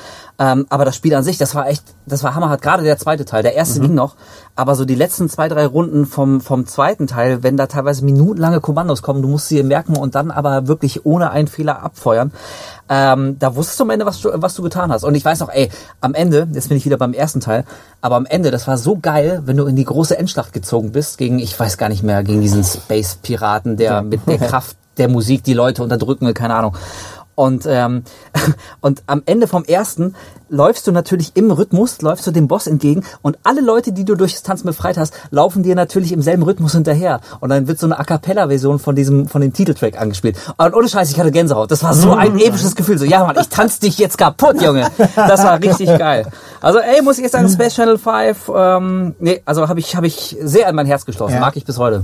Ähm, 0.41 0.64
aber 0.71 0.87
das 0.87 0.97
Spiel 0.97 1.14
an 1.14 1.23
sich, 1.23 1.37
das 1.37 1.55
war 1.55 1.68
echt, 1.68 1.85
das 2.07 2.25
war 2.25 2.35
hammerhart. 2.35 2.62
Gerade 2.62 2.83
der 2.83 2.97
zweite 2.97 3.27
Teil. 3.27 3.43
Der 3.43 3.55
erste 3.55 3.79
ging 3.81 3.93
noch. 3.95 4.16
Aber 4.57 4.75
so 4.75 4.87
die 4.87 4.95
letzten 4.95 5.29
zwei, 5.29 5.49
drei 5.49 5.66
Runden 5.66 6.07
vom, 6.07 6.41
vom 6.41 6.66
zweiten 6.66 7.07
Teil, 7.07 7.43
wenn 7.43 7.59
da 7.59 7.66
teilweise 7.66 8.03
minutenlange 8.07 8.61
Kommandos 8.61 9.03
kommen, 9.03 9.21
du 9.21 9.29
musst 9.29 9.49
sie 9.49 9.62
merken 9.62 9.99
und 9.99 10.14
dann 10.14 10.31
aber 10.31 10.66
wirklich 10.66 11.05
ohne 11.05 11.31
einen 11.31 11.47
Fehler 11.47 11.83
abfeuern. 11.83 12.33
Ähm, 12.89 13.39
da 13.39 13.55
wusstest 13.55 13.81
du 13.81 13.85
am 13.85 13.91
Ende, 13.91 14.07
was 14.07 14.23
du, 14.23 14.31
was 14.33 14.55
du 14.55 14.62
getan 14.62 14.91
hast. 14.91 15.05
Und 15.05 15.14
ich 15.14 15.27
weiß 15.27 15.41
noch, 15.41 15.51
ey, 15.51 15.71
am 16.01 16.14
Ende, 16.14 16.49
jetzt 16.55 16.68
bin 16.68 16.79
ich 16.79 16.87
wieder 16.87 16.97
beim 16.97 17.12
ersten 17.12 17.41
Teil, 17.41 17.64
aber 18.01 18.16
am 18.16 18.25
Ende, 18.25 18.51
das 18.51 18.66
war 18.66 18.79
so 18.79 18.99
geil, 18.99 19.43
wenn 19.45 19.59
du 19.59 19.66
in 19.66 19.77
die 19.77 19.85
große 19.85 20.16
Endschlacht 20.16 20.55
gezogen 20.55 20.91
bist, 20.91 21.18
gegen, 21.18 21.39
ich 21.39 21.59
weiß 21.59 21.77
gar 21.77 21.91
nicht 21.91 22.03
mehr, 22.03 22.25
gegen 22.25 22.41
diesen 22.41 22.64
Space-Piraten, 22.64 23.77
der 23.77 24.01
mit 24.01 24.27
der 24.27 24.39
Kraft 24.39 24.79
der 24.97 25.09
Musik 25.09 25.45
die 25.45 25.55
Leute 25.55 25.83
unterdrücken 25.83 26.27
will, 26.27 26.35
keine 26.35 26.55
Ahnung. 26.55 26.77
Und, 27.41 27.64
ähm, 27.66 28.03
und 28.82 29.03
am 29.07 29.22
Ende 29.24 29.47
vom 29.47 29.64
ersten 29.64 30.14
läufst 30.51 30.86
du 30.86 30.93
natürlich 30.93 31.32
im 31.36 31.51
Rhythmus, 31.51 32.03
läufst 32.03 32.26
du 32.26 32.32
dem 32.32 32.49
Boss 32.49 32.66
entgegen 32.66 33.03
und 33.22 33.38
alle 33.45 33.62
Leute, 33.62 33.93
die 33.93 34.05
du 34.05 34.14
durchs 34.14 34.43
Tanzen 34.43 34.66
befreit 34.66 34.99
hast, 34.99 35.14
laufen 35.30 35.62
dir 35.62 35.74
natürlich 35.74 36.12
im 36.12 36.20
selben 36.20 36.43
Rhythmus 36.43 36.72
hinterher. 36.72 37.22
Und 37.41 37.49
dann 37.49 37.66
wird 37.66 37.78
so 37.78 37.86
eine 37.86 37.99
A 37.99 38.05
Cappella-Version 38.05 38.78
von 38.78 38.95
diesem, 38.95 39.26
von 39.26 39.41
dem 39.41 39.55
Titeltrack 39.55 39.99
angespielt. 39.99 40.36
Und 40.59 40.74
ohne 40.74 40.86
Scheiß, 40.86 41.11
ich 41.11 41.18
hatte 41.18 41.30
Gänsehaut. 41.30 41.70
Das 41.70 41.82
war 41.82 41.95
so 41.95 42.12
ein 42.16 42.38
episches 42.38 42.76
Gefühl. 42.76 42.99
So, 42.99 43.07
ja 43.07 43.24
Mann, 43.24 43.38
ich 43.41 43.49
tanz 43.49 43.78
dich 43.78 43.97
jetzt 43.97 44.18
kaputt, 44.18 44.61
Junge. 44.61 44.91
Das 45.16 45.43
war 45.43 45.59
richtig 45.62 45.86
geil. 45.99 46.26
Also, 46.61 46.78
ey, 46.80 47.01
muss 47.01 47.16
ich 47.16 47.22
jetzt 47.22 47.32
sagen, 47.32 47.49
Space 47.53 47.74
Channel 47.74 47.97
5, 47.97 48.51
ähm, 48.55 49.14
nee, 49.18 49.41
also 49.47 49.66
habe 49.66 49.80
ich, 49.80 49.97
habe 49.97 50.07
ich 50.07 50.36
sehr 50.43 50.68
an 50.68 50.74
mein 50.74 50.84
Herz 50.84 51.07
geschlossen. 51.07 51.36
Ja. 51.36 51.41
Mag 51.41 51.57
ich 51.57 51.64
bis 51.64 51.78
heute. 51.78 52.03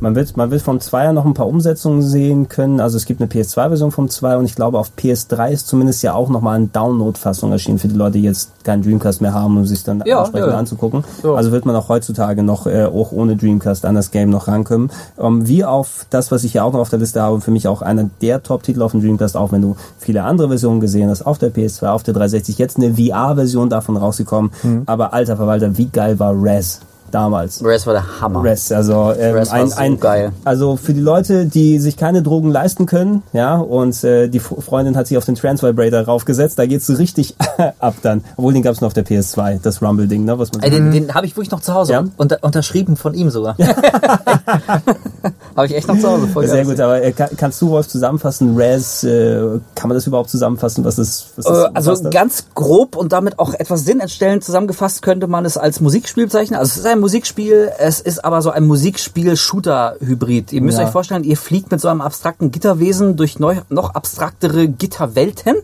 Man 0.00 0.14
wird, 0.14 0.36
man 0.36 0.50
wird 0.50 0.60
vom 0.62 0.78
Zweier 0.80 1.12
noch 1.12 1.24
ein 1.24 1.34
paar 1.34 1.46
Umsetzungen 1.46 2.02
sehen 2.02 2.48
können. 2.48 2.80
Also 2.80 2.96
es 2.96 3.06
gibt 3.06 3.20
eine 3.20 3.30
PS2-Version 3.30 3.92
vom 3.92 4.08
2 4.10 4.36
und 4.36 4.44
ich 4.44 4.54
glaube 4.54 4.78
auf 4.78 4.92
PS3 4.96 5.50
ist 5.50 5.68
zumindest 5.68 6.02
ja 6.02 6.12
auch 6.14 6.28
nochmal 6.28 6.56
eine 6.56 6.66
Download-Fassung 6.66 7.50
erschienen 7.50 7.78
für 7.78 7.88
die 7.88 7.94
Leute, 7.94 8.12
die 8.18 8.22
jetzt 8.22 8.64
keinen 8.64 8.82
Dreamcast 8.82 9.22
mehr 9.22 9.32
haben, 9.32 9.56
um 9.56 9.64
sich 9.64 9.84
dann 9.84 10.02
Ja, 10.04 10.20
entsprechend 10.20 10.50
ja. 10.50 10.58
anzugucken. 10.58 11.04
Ja. 11.22 11.34
Also 11.34 11.50
wird 11.50 11.64
man 11.64 11.74
auch 11.76 11.88
heutzutage 11.88 12.42
noch 12.42 12.66
äh, 12.66 12.84
auch 12.84 13.12
ohne 13.12 13.36
Dreamcast 13.36 13.86
an 13.86 13.94
das 13.94 14.10
Game 14.10 14.30
noch 14.30 14.48
rankommen. 14.48 14.90
Ähm, 15.18 15.48
wie 15.48 15.64
auf 15.64 16.06
das, 16.10 16.30
was 16.30 16.44
ich 16.44 16.52
hier 16.52 16.64
auch 16.64 16.72
noch 16.72 16.80
auf 16.80 16.90
der 16.90 16.98
Liste 16.98 17.22
habe, 17.22 17.40
für 17.40 17.50
mich 17.50 17.66
auch 17.66 17.80
einer 17.80 18.10
der 18.20 18.42
Top-Titel 18.42 18.82
auf 18.82 18.92
dem 18.92 19.00
Dreamcast, 19.00 19.36
auch 19.36 19.52
wenn 19.52 19.62
du 19.62 19.76
viele 19.98 20.24
andere 20.24 20.48
Versionen 20.48 20.80
gesehen 20.80 21.08
hast, 21.08 21.22
auf 21.22 21.38
der 21.38 21.52
PS2, 21.52 21.88
auf 21.88 22.02
der 22.02 22.14
360, 22.14 22.58
jetzt 22.58 22.76
eine 22.76 22.94
VR-Version 22.94 23.70
davon 23.70 23.96
rausgekommen. 23.96 24.50
Mhm. 24.62 24.82
Aber 24.86 25.14
alter 25.14 25.36
Verwalter, 25.36 25.78
wie 25.78 25.86
geil 25.86 26.18
war 26.18 26.34
Res 26.34 26.80
damals? 27.10 27.64
Res 27.64 27.86
war 27.86 27.94
der 27.94 28.20
Hammer. 28.20 28.42
Rest, 28.44 28.72
also 28.72 29.12
ähm, 29.18 29.34
Rest 29.34 29.52
war 29.52 29.58
ein, 29.58 29.68
so 29.68 29.76
ein, 29.76 30.00
geil. 30.00 30.32
also 30.44 30.76
für 30.76 30.94
die 30.94 31.00
Leute, 31.00 31.46
die 31.46 31.78
sich 31.78 31.96
keine 31.96 32.22
Drogen 32.22 32.50
leisten 32.50 32.86
können, 32.86 33.22
ja, 33.32 33.56
und 33.56 34.02
äh, 34.04 34.28
die 34.28 34.40
Freundin 34.40 34.96
hat 34.96 35.06
sich 35.06 35.16
auf 35.18 35.24
den 35.24 35.34
Trans 35.34 35.62
Vibrator 35.62 36.00
raufgesetzt, 36.00 36.58
da 36.58 36.66
geht's 36.66 36.86
so 36.86 36.94
richtig 36.94 37.36
ab 37.78 37.94
dann. 38.02 38.24
Obwohl 38.36 38.52
den 38.52 38.62
gab's 38.62 38.80
nur 38.80 38.88
auf 38.88 38.94
der 38.94 39.06
PS2, 39.06 39.60
das 39.62 39.82
Rumble 39.82 40.06
Ding, 40.08 40.24
ne, 40.24 40.38
was 40.38 40.52
man 40.52 40.62
Ey, 40.62 40.70
den, 40.70 40.90
den 40.90 41.14
habe 41.14 41.26
ich 41.26 41.36
wirklich 41.36 41.50
noch 41.50 41.60
zu 41.60 41.74
Hause. 41.74 41.92
Ja? 41.92 42.04
Unter, 42.16 42.38
unterschrieben 42.42 42.96
von 42.96 43.14
ihm 43.14 43.30
sogar. 43.30 43.56
habe 45.56 45.66
ich 45.66 45.74
echt 45.74 45.88
noch 45.88 45.98
zu 45.98 46.08
Hause. 46.08 46.26
Voll 46.28 46.46
sehr 46.46 46.64
gut, 46.64 46.78
aber 46.80 47.02
äh, 47.02 47.12
kann, 47.12 47.30
kannst 47.36 47.60
du 47.62 47.70
Wolf 47.70 47.88
zusammenfassen, 47.88 48.56
Res, 48.56 49.04
äh, 49.04 49.40
kann 49.74 49.88
man 49.88 49.94
das 49.96 50.06
überhaupt 50.06 50.30
zusammenfassen, 50.30 50.84
was 50.84 50.96
das, 50.96 51.26
was 51.36 51.46
das 51.46 51.64
Äh, 51.64 51.70
Also 51.74 52.10
ganz 52.10 52.46
grob 52.54 52.96
und 52.96 53.12
damit 53.12 53.38
auch 53.38 53.54
etwas 53.54 53.84
sinnentstellend 53.84 54.44
zusammengefasst 54.44 55.02
könnte 55.02 55.26
man 55.26 55.44
es 55.44 55.56
als 55.56 55.80
Musikspiel 55.80 56.24
bezeichnen. 56.24 56.58
Also 56.58 56.70
es 56.70 56.76
ist 56.78 56.86
ein 56.86 56.95
Musikspiel, 57.00 57.70
es 57.78 58.00
ist 58.00 58.24
aber 58.24 58.42
so 58.42 58.50
ein 58.50 58.66
Musikspiel-Shooter-Hybrid. 58.66 60.52
Ihr 60.52 60.62
müsst 60.62 60.78
Ja. 60.78 60.84
euch 60.86 60.90
vorstellen, 60.90 61.24
ihr 61.24 61.36
fliegt 61.36 61.70
mit 61.70 61.80
so 61.80 61.88
einem 61.88 62.00
abstrakten 62.00 62.50
Gitterwesen 62.50 63.16
durch 63.16 63.38
noch 63.38 63.94
abstraktere 63.94 64.68
Gitterwelten 64.68 65.56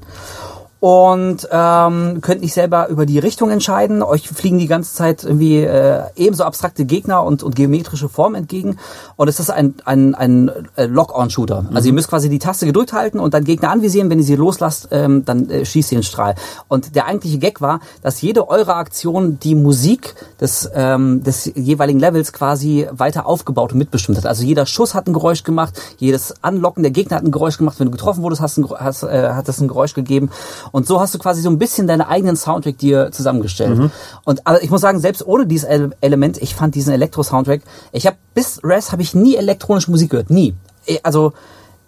und 0.82 1.48
ähm, 1.52 2.18
könnt 2.22 2.40
nicht 2.40 2.54
selber 2.54 2.88
über 2.88 3.06
die 3.06 3.20
Richtung 3.20 3.50
entscheiden. 3.50 4.02
Euch 4.02 4.28
fliegen 4.28 4.58
die 4.58 4.66
ganze 4.66 4.92
Zeit 4.96 5.22
irgendwie 5.22 5.58
äh, 5.58 6.02
ebenso 6.16 6.42
abstrakte 6.42 6.84
Gegner 6.86 7.22
und, 7.22 7.44
und 7.44 7.54
geometrische 7.54 8.08
Formen 8.08 8.34
entgegen. 8.34 8.78
Und 9.14 9.28
es 9.28 9.38
ist 9.38 9.48
ein, 9.48 9.76
ein, 9.84 10.16
ein 10.16 10.50
äh, 10.74 10.86
Lock-on-Shooter. 10.86 11.66
Also 11.72 11.86
ihr 11.86 11.92
müsst 11.92 12.08
quasi 12.08 12.28
die 12.28 12.40
Taste 12.40 12.66
gedrückt 12.66 12.92
halten 12.94 13.20
und 13.20 13.32
dann 13.32 13.44
Gegner 13.44 13.70
anvisieren. 13.70 14.10
Wenn 14.10 14.18
ihr 14.18 14.24
sie 14.24 14.34
loslasst, 14.34 14.88
ähm, 14.90 15.24
dann 15.24 15.48
äh, 15.50 15.64
schießt 15.64 15.92
ihr 15.92 15.98
einen 15.98 16.02
Strahl. 16.02 16.34
Und 16.66 16.96
der 16.96 17.06
eigentliche 17.06 17.38
Gag 17.38 17.60
war, 17.60 17.78
dass 18.02 18.20
jede 18.20 18.48
eurer 18.48 18.74
Aktion 18.74 19.38
die 19.38 19.54
Musik 19.54 20.16
des, 20.40 20.68
ähm, 20.74 21.22
des 21.22 21.48
jeweiligen 21.54 22.00
Levels 22.00 22.32
quasi 22.32 22.88
weiter 22.90 23.26
aufgebaut 23.26 23.70
und 23.70 23.78
mitbestimmt 23.78 24.18
hat. 24.18 24.26
Also 24.26 24.42
jeder 24.42 24.66
Schuss 24.66 24.96
hat 24.96 25.06
ein 25.06 25.12
Geräusch 25.12 25.44
gemacht, 25.44 25.80
jedes 25.98 26.42
Anlocken 26.42 26.82
der 26.82 26.90
Gegner 26.90 27.18
hat 27.18 27.24
ein 27.24 27.30
Geräusch 27.30 27.56
gemacht. 27.56 27.78
Wenn 27.78 27.86
du 27.86 27.92
getroffen 27.92 28.24
wurdest, 28.24 28.42
hast, 28.42 28.58
ein, 28.58 28.68
hast, 28.68 29.04
äh, 29.04 29.30
hat 29.32 29.46
das 29.46 29.60
ein 29.60 29.68
Geräusch 29.68 29.94
gegeben. 29.94 30.30
Und 30.72 30.86
so 30.86 31.00
hast 31.00 31.14
du 31.14 31.18
quasi 31.18 31.42
so 31.42 31.50
ein 31.50 31.58
bisschen 31.58 31.86
deinen 31.86 32.00
eigenen 32.00 32.34
Soundtrack 32.34 32.78
dir 32.78 33.10
zusammengestellt. 33.12 33.90
Und 34.24 34.46
aber 34.46 34.62
ich 34.62 34.70
muss 34.70 34.80
sagen, 34.80 34.98
selbst 34.98 35.24
ohne 35.26 35.46
dieses 35.46 35.68
Ele- 35.68 35.92
Element, 36.00 36.38
ich 36.42 36.54
fand 36.54 36.74
diesen 36.74 36.92
Elektro-Soundtrack, 36.92 37.60
ich 37.92 38.06
habe 38.06 38.16
bis 38.34 38.58
Res 38.64 38.90
habe 38.90 39.02
ich 39.02 39.14
nie 39.14 39.36
elektronische 39.36 39.90
Musik 39.90 40.10
gehört, 40.10 40.30
nie. 40.30 40.54
Eh, 40.86 40.98
Also 41.04 41.32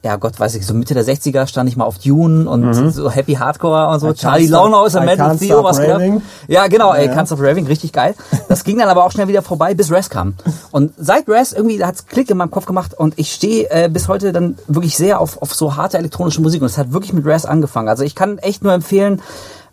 ja 0.05 0.14
Gott 0.16 0.38
weiß 0.38 0.55
ich, 0.55 0.64
so 0.66 0.74
Mitte 0.74 0.94
der 0.94 1.05
60er 1.05 1.46
stand 1.48 1.68
ich 1.68 1.76
mal 1.76 1.84
auf 1.84 1.98
Dune 1.98 2.48
und 2.48 2.92
so 2.92 3.11
Happy 3.11 3.32
Hardcore 3.34 3.88
und 3.88 3.98
so. 4.00 4.11
I 4.11 4.14
Charlie 4.14 4.44
can't 4.46 4.50
Launer 4.50 4.68
stop- 4.76 4.86
aus 4.86 4.92
der 4.92 5.02
I 5.02 5.07
Metal 5.07 5.30
can't 5.32 5.38
Theo, 5.38 5.64
was 5.64 5.80
raving. 5.80 6.22
Ja, 6.46 6.66
genau, 6.68 6.92
ey, 6.92 7.07
Ja. 7.07 7.12
Can't 7.14 7.26
Stop 7.26 7.40
Raving, 7.40 7.66
richtig 7.66 7.92
geil. 7.92 8.14
Das 8.48 8.62
ging 8.62 8.78
dann 8.78 8.88
aber 8.88 9.05
auch 9.05 9.11
schnell 9.11 9.26
wieder 9.28 9.42
vorbei, 9.42 9.74
bis 9.74 9.90
Res 9.90 10.11
kam. 10.11 10.34
Und 10.70 10.92
seit 10.98 11.28
Res 11.28 11.52
irgendwie 11.52 11.78
da 11.78 11.86
hat's 11.88 12.07
Klick 12.07 12.30
in 12.30 12.36
meinem 12.36 12.50
Kopf 12.50 12.66
gemacht 12.66 12.92
und 12.94 13.14
ich 13.18 13.32
stehe 13.32 13.68
äh, 13.70 13.88
bis 13.88 14.07
heute 14.09 14.32
dann 14.32 14.57
wirklich 14.68 14.96
sehr 14.96 15.20
auf, 15.20 15.40
auf 15.42 15.55
so 15.55 15.74
harte 15.76 15.98
elektronische 15.98 16.40
Musik 16.42 16.61
und 16.61 16.66
es 16.66 16.78
hat 16.78 16.92
wirklich 16.92 17.12
mit 17.14 17.24
Res 17.26 17.46
angefangen. 17.46 17.88
Also 17.88 18.05
ich 18.05 18.14
kann 18.14 18.38
echt 18.38 18.62
nur 18.62 18.72
empfehlen, 18.74 19.22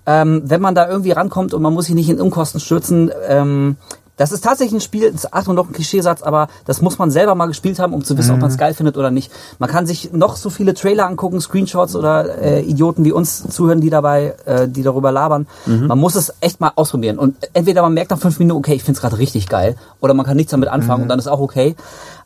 ähm, 0.05 0.41
wenn 0.45 0.61
man 0.61 0.73
da 0.75 0.88
irgendwie 0.89 1.11
rankommt 1.11 1.53
und 1.53 1.61
man 1.61 1.73
muss 1.73 1.86
sich 1.86 1.93
nicht 1.95 2.09
in 2.09 2.19
Unkosten 2.19 2.59
stürzen, 2.59 3.11
ähm, 3.27 3.75
das 4.18 4.32
ist 4.32 4.43
tatsächlich 4.43 4.78
ein 4.78 4.82
Spiel, 4.82 5.12
das 5.12 5.24
ist 5.24 5.34
Achtung 5.34 5.55
noch 5.55 5.68
ein 5.68 5.74
Klischeesatz, 5.74 6.22
aber 6.22 6.47
das 6.66 6.82
muss 6.82 6.99
man 6.99 7.09
selber 7.09 7.34
mal 7.34 7.47
gespielt 7.47 7.80
haben, 7.80 7.93
um 7.93 8.03
zu 8.03 8.18
wissen, 8.18 8.34
ob 8.36 8.39
man 8.41 8.51
es 8.51 8.57
geil 8.57 8.74
findet 8.74 8.97
oder 8.97 9.09
nicht. 9.09 9.32
Man 9.57 9.70
kann 9.70 9.88
sich 9.88 10.14
noch 10.14 10.36
so 10.36 10.49
viele 10.49 10.74
Trailer 10.74 11.07
angucken, 11.07 11.41
Screenshots 11.41 11.95
oder 11.95 12.38
äh, 12.39 12.62
Idioten 12.62 13.03
wie 13.03 13.12
uns 13.12 13.47
zuhören, 13.49 13.82
die 13.82 13.89
dabei, 13.89 14.36
äh, 14.45 14.68
die 14.68 14.84
darüber 14.84 15.12
labern. 15.12 15.47
Man 15.66 15.97
muss 15.97 16.16
es 16.16 16.34
echt 16.41 16.59
mal 16.59 16.72
ausprobieren. 16.76 17.18
Und 17.18 17.36
entweder 17.53 17.82
man 17.82 17.93
merkt 17.93 18.12
nach 18.12 18.20
fünf 18.20 18.38
Minuten, 18.39 18.59
okay, 18.59 18.74
ich 18.76 18.84
finde 18.84 18.97
es 18.97 19.01
gerade 19.01 19.18
richtig 19.18 19.47
geil, 19.47 19.76
oder 19.99 20.14
man 20.14 20.26
kann 20.26 20.38
nichts 20.38 20.51
damit 20.51 20.70
anfangen 20.70 21.03
und 21.03 21.09
dann 21.09 21.20
ist 21.20 21.28
auch 21.28 21.39
okay. 21.39 21.76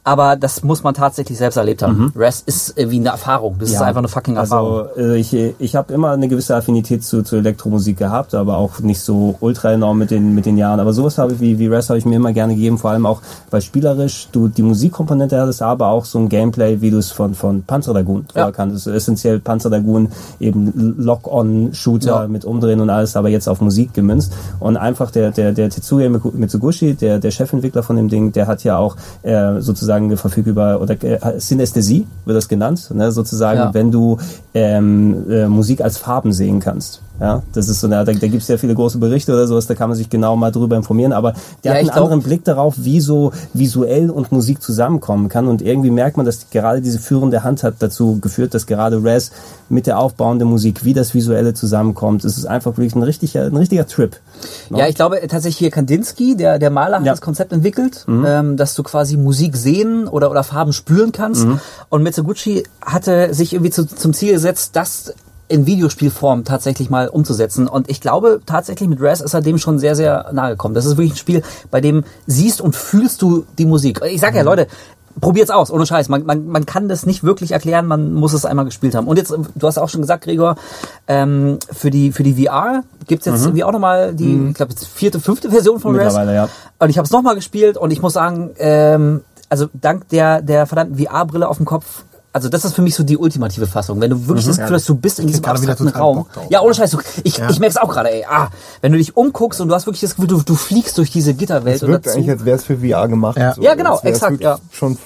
Aber 0.08 0.36
das 0.36 0.64
muss 0.64 0.84
man 0.84 0.94
tatsächlich 0.94 1.36
selbst 1.38 1.56
erlebt 1.58 1.82
haben. 1.82 2.14
Rest 2.16 2.48
ist 2.48 2.78
äh, 2.78 2.92
wie 2.92 3.00
eine 3.00 3.10
Erfahrung. 3.10 3.56
Das 3.60 3.72
ist 3.72 3.82
einfach 3.82 4.00
eine 4.00 4.08
fucking 4.08 4.36
Erfahrung. 4.36 4.88
Also 4.96 5.02
äh, 5.02 5.18
ich, 5.18 5.34
ich 5.58 5.76
habe 5.76 5.92
immer 5.92 6.12
eine 6.12 6.28
gewisse 6.28 6.56
Affinität 6.56 7.04
zu, 7.04 7.24
zu 7.24 7.36
Elektromusik 7.38 7.98
gehabt, 7.98 8.36
aber 8.36 8.58
auch 8.58 8.80
nicht 8.80 9.02
so 9.02 9.36
ultra 9.40 9.72
enorm 9.72 9.98
mit 9.98 10.12
den, 10.12 10.36
mit 10.36 10.46
den 10.46 10.58
Jahren. 10.58 10.80
Aber 10.80 10.94
sowas 10.94 11.18
habe 11.18 11.34
ich 11.34 11.40
wie, 11.40 11.58
wie 11.58 11.66
Rest 11.68 11.90
habe 11.90 11.98
ich 11.98 12.06
mir 12.06 12.18
immer 12.18 12.34
gerne 12.34 12.54
gegeben, 12.54 12.78
vor 12.78 12.92
allem 12.92 13.08
auch, 13.08 13.22
weil 13.50 13.62
spielerisch 13.62 14.28
du 14.32 14.48
die 14.48 14.62
Musikkomponente 14.62 15.42
hattest, 15.42 15.64
aber 15.64 15.88
auch 15.88 16.06
so 16.06 16.20
ein 16.20 16.30
Gameplay, 16.30 16.82
wie 16.82 16.92
du 16.92 17.00
es 17.00 17.12
von, 17.12 17.34
von 17.34 17.64
Panzer 17.64 17.94
Dragoon 17.94 18.26
Ja. 18.36 18.46
ja. 18.46 18.52
kanntest. 18.52 18.86
essentiell 18.86 19.40
Panzer 19.40 19.72
Dragoon, 19.72 20.10
eben 20.40 20.96
Lock-on-Shooter 21.00 22.22
Ja. 22.22 22.28
mit 22.28 22.46
Umdrehen 22.46 22.80
und 22.80 22.92
alles, 22.92 23.16
aber 23.16 23.30
jetzt 23.30 23.48
auf 23.48 23.60
Musik 23.60 23.94
gemünzt. 23.96 24.34
Und 24.60 24.78
einfach 24.78 25.10
der, 25.10 25.32
der, 25.32 25.52
der 25.52 25.72
Tetsuya 25.72 26.10
Mitsugushi, 26.10 26.94
der, 26.94 27.18
der 27.18 27.32
Chefentwickler 27.32 27.82
von 27.82 27.96
dem 27.96 28.08
Ding, 28.10 28.32
der 28.34 28.46
hat 28.46 28.64
ja 28.64 28.78
auch 28.78 28.98
äh, 29.24 29.62
sozusagen 29.62 29.95
verfügt 30.18 30.48
über, 30.48 30.80
oder 30.82 31.02
äh, 31.04 31.40
Synästhesie 31.40 32.06
wird 32.26 32.38
das 32.38 32.48
genannt, 32.48 32.90
ne, 32.94 33.12
sozusagen, 33.12 33.60
Ja. 33.60 33.74
wenn 33.74 33.92
du 33.92 34.18
ähm, 34.54 35.30
äh, 35.30 35.48
Musik 35.48 35.82
als 35.82 35.98
Farben 35.98 36.34
sehen 36.34 36.60
kannst. 36.60 37.02
Ja, 37.20 37.44
das 37.54 37.70
ist 37.70 37.80
so, 37.80 37.88
eine, 37.88 37.96
da, 38.04 38.12
da 38.12 38.14
gibt 38.28 38.42
es 38.42 38.48
ja 38.50 38.58
viele 38.58 38.76
große 38.76 38.98
Berichte 38.98 39.32
oder 39.32 39.48
sowas, 39.48 39.68
da 39.68 39.74
kann 39.76 39.88
man 39.90 39.98
sich 39.98 40.10
genau 40.10 40.36
mal 40.36 40.52
drüber 40.52 40.76
informieren, 40.76 41.14
aber 41.14 41.32
der 41.64 41.72
Ja, 41.72 41.72
hat 41.72 41.78
einen 41.80 41.88
glaub- 41.90 42.04
anderen 42.04 42.22
Blick 42.24 42.44
darauf, 42.44 42.74
wie 42.78 43.00
so 43.00 43.32
visuell 43.54 44.10
und 44.10 44.34
Musik 44.34 44.62
zusammenkommen 44.62 45.30
kann 45.30 45.48
und 45.48 45.62
irgendwie 45.62 45.92
merkt 45.92 46.18
man, 46.18 46.26
dass 46.26 46.50
gerade 46.50 46.82
diese 46.82 47.00
führende 47.00 47.44
Hand 47.44 47.64
hat 47.64 47.76
dazu 47.80 48.20
geführt, 48.20 48.54
dass 48.54 48.66
gerade 48.68 49.02
Raz 49.02 49.32
mit 49.70 49.88
der 49.88 49.98
aufbauenden 50.00 50.50
Musik, 50.50 50.84
wie 50.84 50.94
das 50.94 51.14
Visuelle 51.14 51.54
zusammenkommt, 51.54 52.26
es 52.26 52.38
ist 52.38 52.46
einfach 52.46 52.72
wirklich 52.78 52.96
ein 52.96 53.04
richtiger, 53.04 53.46
ein 53.46 53.56
richtiger 53.56 53.88
Trip. 53.88 54.18
Ne? 54.70 54.80
Ja, 54.80 54.88
ich 54.88 54.96
glaube 54.96 55.20
tatsächlich 55.28 55.58
hier 55.58 55.72
Kandinsky, 55.72 56.36
der, 56.36 56.60
der 56.60 56.70
Maler, 56.70 56.98
hat 56.98 57.06
Ja. 57.06 57.14
das 57.14 57.22
Konzept 57.22 57.54
entwickelt, 57.54 58.06
ähm, 58.10 58.58
dass 58.58 58.76
du 58.76 58.84
quasi 58.84 59.16
Musik 59.16 59.56
sehen 59.56 60.08
oder, 60.10 60.30
oder 60.30 60.44
Farben 60.44 60.74
spüren 60.74 61.12
kannst. 61.14 61.48
Und 61.90 62.04
Mitsuguchi 62.04 62.64
hatte 62.86 63.34
sich 63.34 63.54
irgendwie 63.54 63.72
zu, 63.72 63.86
zum 63.86 64.14
Ziel 64.14 64.34
gesetzt, 64.34 64.72
das 64.74 65.14
in 65.48 65.66
Videospielform 65.66 66.44
tatsächlich 66.44 66.90
mal 66.90 67.08
umzusetzen. 67.08 67.68
Und 67.68 67.90
ich 67.90 68.02
glaube 68.02 68.42
tatsächlich 68.46 68.90
mit 68.90 69.02
Raz 69.02 69.22
ist 69.22 69.34
er 69.34 69.42
dem 69.42 69.58
schon 69.58 69.80
sehr, 69.80 69.96
sehr 69.96 70.32
nahe 70.34 70.52
gekommen. 70.52 70.74
Das 70.74 70.86
ist 70.86 70.98
wirklich 70.98 71.14
ein 71.14 71.18
Spiel, 71.18 71.44
bei 71.72 71.82
dem 71.82 72.04
siehst 72.26 72.62
und 72.62 72.76
fühlst 72.76 73.22
du 73.22 73.46
die 73.58 73.66
Musik. 73.66 74.02
Ich 74.10 74.22
sag 74.22 74.34
ja, 74.34 74.42
Leute, 74.42 74.68
probiert's 75.22 75.52
aus, 75.52 75.72
ohne 75.72 75.86
Scheiß. 75.86 76.10
Man, 76.10 76.26
man, 76.26 76.48
man 76.48 76.66
kann 76.66 76.90
das 76.90 77.06
nicht 77.06 77.24
wirklich 77.24 77.52
erklären, 77.52 77.86
man 77.86 78.14
muss 78.14 78.34
es 78.34 78.46
einmal 78.46 78.66
gespielt 78.66 78.96
haben. 78.96 79.08
Und 79.08 79.18
jetzt, 79.18 79.32
du 79.32 79.68
hast 79.68 79.78
auch 79.78 79.90
schon 79.90 80.02
gesagt, 80.02 80.24
Gregor, 80.24 80.56
ähm, 81.08 81.60
für 81.72 81.92
die 81.92 82.12
für 82.12 82.24
die 82.24 82.46
VR 82.46 82.84
gibt's 83.08 83.26
jetzt 83.26 83.44
irgendwie 83.44 83.64
auch 83.64 83.72
nochmal 83.72 84.14
die, 84.14 84.48
ich 84.50 84.56
glaube, 84.56 84.74
vierte, 84.76 85.20
fünfte 85.20 85.50
Version 85.52 85.80
von 85.80 85.96
Raz. 85.96 86.06
Mittlerweile, 86.06 86.34
ja. 86.34 86.50
Und 86.80 86.90
ich 86.90 86.98
habe 86.98 87.06
es 87.06 87.12
nochmal 87.12 87.36
gespielt 87.36 87.78
und 87.78 87.92
ich 87.92 88.02
muss 88.02 88.14
sagen, 88.14 88.52
ähm, 88.58 89.22
also 89.50 89.68
dank 89.74 90.10
der, 90.10 90.42
der 90.42 90.66
verdammten 90.66 90.98
VR-Brille 90.98 91.48
auf 91.48 91.58
dem 91.58 91.66
Kopf, 91.66 92.04
also 92.36 92.50
das 92.50 92.66
ist 92.66 92.76
für 92.76 92.82
mich 92.82 92.96
so 92.96 93.04
die 93.04 93.18
ultimative 93.18 93.66
Fassung. 93.66 94.02
Wenn 94.02 94.10
du 94.10 94.28
wirklich 94.28 94.46
das 94.46 94.58
Gefühl 94.58 94.76
hast, 94.76 94.90
du 94.90 94.96
bist 94.96 95.20
in 95.22 95.28
diesem 95.28 95.46
abstrakten 95.46 95.88
Raum. 95.88 96.26
Ja, 96.50 96.60
ohne 96.60 96.74
Scheiß. 96.74 96.92
Du, 96.92 96.98
ich, 97.24 97.38
Ja. 97.38 97.50
ich 97.50 97.60
merk's 97.62 97.78
auch 97.78 97.88
gerade, 97.88 98.12
ey. 98.12 98.26
Ah, 98.30 98.50
wenn 98.82 98.92
du 98.92 98.98
dich 98.98 99.16
umguckst 99.16 99.62
und 99.62 99.70
du 99.70 99.74
hast 99.74 99.86
wirklich 99.86 100.02
das 100.02 100.16
Gefühl, 100.18 100.28
du, 100.28 100.42
du 100.42 100.56
fliegst 100.56 100.98
durch 100.98 101.10
diese 101.12 101.34
Gitterwelt 101.34 101.78
Es 101.78 101.84
und 101.84 101.90
wirkt 101.92 102.08
dazu. 102.08 102.18
eigentlich, 102.18 102.32
als 102.32 102.44
wäre 102.44 102.58
es 102.58 102.66
für 102.66 102.78
VR 102.80 103.08
gemacht. 103.08 103.38
Ja. 103.38 103.56
Ja, 103.62 103.76
genau, 103.76 104.02
exakt, 104.04 104.42
ja. 104.42 104.60
Schon 104.70 104.98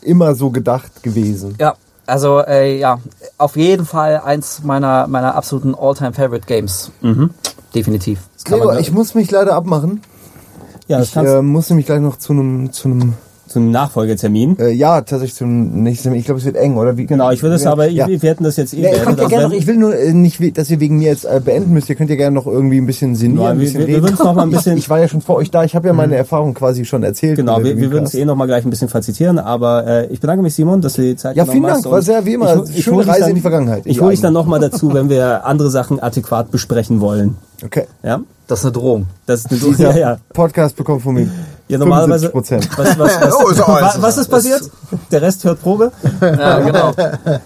immer 0.00 0.34
so 0.34 0.48
gedacht 0.48 1.02
gewesen. 1.02 1.56
Ja, 1.60 1.74
also 2.06 2.40
äh, 2.40 2.78
ja, 2.78 2.98
auf 3.36 3.56
jeden 3.56 3.84
Fall 3.84 4.22
eins 4.24 4.62
meiner 4.64 5.06
meiner 5.08 5.34
absoluten 5.34 5.74
All-Time 5.74 6.14
Favorite 6.14 6.46
Games. 6.46 6.90
Mhm. 7.02 7.34
Definitiv. 7.74 8.20
Das 8.34 8.44
Gregor, 8.44 8.78
ich 8.78 8.92
muss 8.92 9.14
mich 9.14 9.30
leider 9.30 9.52
abmachen. 9.54 10.00
Ja, 10.86 10.98
das 11.00 11.08
Ich 11.10 11.16
äh, 11.16 11.42
muss 11.42 11.68
nämlich 11.68 11.84
gleich 11.84 12.00
noch 12.00 12.16
zu 12.16 12.32
einem, 12.32 12.72
zu 12.72 12.88
einem, 12.88 13.12
zu 13.48 13.58
einem 13.58 13.70
Nachfolgetermin. 13.70 14.56
äh, 14.58 14.70
ja, 14.70 15.00
tatsächlich 15.00 15.34
zum 15.34 15.82
nächsten. 15.82 16.14
Ich 16.14 16.24
glaube, 16.26 16.38
es 16.38 16.44
wird 16.46 16.56
eng, 16.56 16.76
oder 16.76 16.96
wie? 16.96 17.06
Genau, 17.06 17.30
ich 17.30 17.42
würde 17.42 17.56
es 17.56 17.66
aber, 17.66 17.88
ja. 17.88 18.06
wir 18.06 18.18
hätten 18.18 18.44
das 18.44 18.56
jetzt 18.56 18.74
eh 18.74 18.82
Ja, 18.82 18.90
ihr 18.92 18.98
könnt 18.98 19.18
ja 19.18 19.24
also 19.24 19.28
gerne 19.36 19.48
noch, 19.48 19.54
ich 19.54 19.66
will 19.66 19.76
nur 19.76 19.96
äh, 19.96 20.12
nicht, 20.12 20.56
dass 20.58 20.70
ihr 20.70 20.80
wegen 20.80 20.98
mir 20.98 21.08
jetzt 21.08 21.24
äh, 21.24 21.40
beenden 21.44 21.72
müsst. 21.72 21.88
Ihr 21.88 21.94
könnt 21.96 22.10
ja 22.10 22.16
gerne 22.16 22.34
noch 22.34 22.46
irgendwie 22.46 22.78
ein 22.78 22.86
bisschen 22.86 23.14
sinnieren, 23.16 23.42
Ja, 23.44 23.50
ein 23.50 23.58
wir- 23.58 23.64
bisschen 23.64 23.80
wir- 23.80 23.86
wir 23.88 23.94
reden. 23.96 24.04
würden's 24.04 24.20
noch 24.20 24.34
mal 24.34 24.42
ein 24.42 24.50
bisschen- 24.52 24.76
Ich, 24.76 24.84
ich 24.84 24.90
war 24.90 25.00
ja 25.00 25.08
schon 25.08 25.20
vor 25.20 25.36
euch 25.36 25.50
da. 25.50 25.64
Ich 25.64 25.74
habe 25.74 25.86
ja 25.88 25.92
meine 25.94 26.14
Erfahrung 26.16 26.54
quasi 26.54 26.84
schon 26.84 27.02
erzählt. 27.02 27.36
Genau, 27.36 27.58
über 27.60 27.68
wir, 27.70 27.76
wir 27.78 27.90
würden 27.90 28.04
es 28.04 28.14
eh 28.14 28.24
noch 28.24 28.36
mal 28.36 28.46
gleich 28.46 28.64
ein 28.64 28.70
bisschen 28.70 28.88
verzitieren, 28.88 29.38
aber 29.38 29.86
äh, 29.86 30.06
ich 30.12 30.20
bedanke 30.20 30.42
mich, 30.42 30.54
Simon, 30.54 30.80
dass 30.80 30.94
du 30.94 31.02
die 31.02 31.16
Zeit 31.16 31.36
Ja, 31.36 31.44
genommen 31.44 31.62
vielen. 31.64 31.74
Dank, 31.82 31.90
war 31.90 32.02
sehr 32.02 32.24
wie 32.26 32.34
immer. 32.34 32.64
ich 32.64 32.78
ich 32.78 32.84
Schöne 32.84 33.06
Reise 33.06 33.20
dann, 33.20 33.28
in 33.30 33.34
die 33.36 33.40
Vergangenheit, 33.40 33.82
Ich 33.86 34.00
hole 34.00 34.10
dich 34.10 34.20
dann 34.20 34.36
eigene. 34.36 34.40
noch 34.42 34.46
mal 34.46 34.60
dazu, 34.60 34.92
wenn 34.94 35.08
wir 35.08 35.46
andere 35.46 35.70
Sachen 35.70 36.00
adäquat 36.00 36.50
besprechen 36.50 37.00
wollen. 37.00 37.36
Okay. 37.64 37.84
Ja, 38.02 38.20
das 38.46 38.60
ist 38.60 38.64
eine 38.66 38.72
Drohung. 38.72 39.06
das 39.26 39.40
ist 39.40 39.50
eine 39.50 39.60
Dieser 39.76 39.90
ja, 39.92 39.98
ja. 40.12 40.16
Podcast 40.32 40.76
bekommt 40.76 41.02
von 41.02 41.14
mir 41.14 41.28
Ja, 41.68 41.76
normalerweise. 41.76 42.28
75%. 42.28 42.68
Was, 42.78 42.98
was, 42.98 43.20
was, 43.20 43.34
Oh, 43.38 43.48
ist 43.50 43.58
was, 43.58 44.02
was 44.02 44.18
ist 44.18 44.28
passiert? 44.28 44.62
Der 45.10 45.20
Rest 45.20 45.44
hört 45.44 45.60
Probe. 45.60 45.92
Ja, 46.20 46.60
genau. 46.60 46.92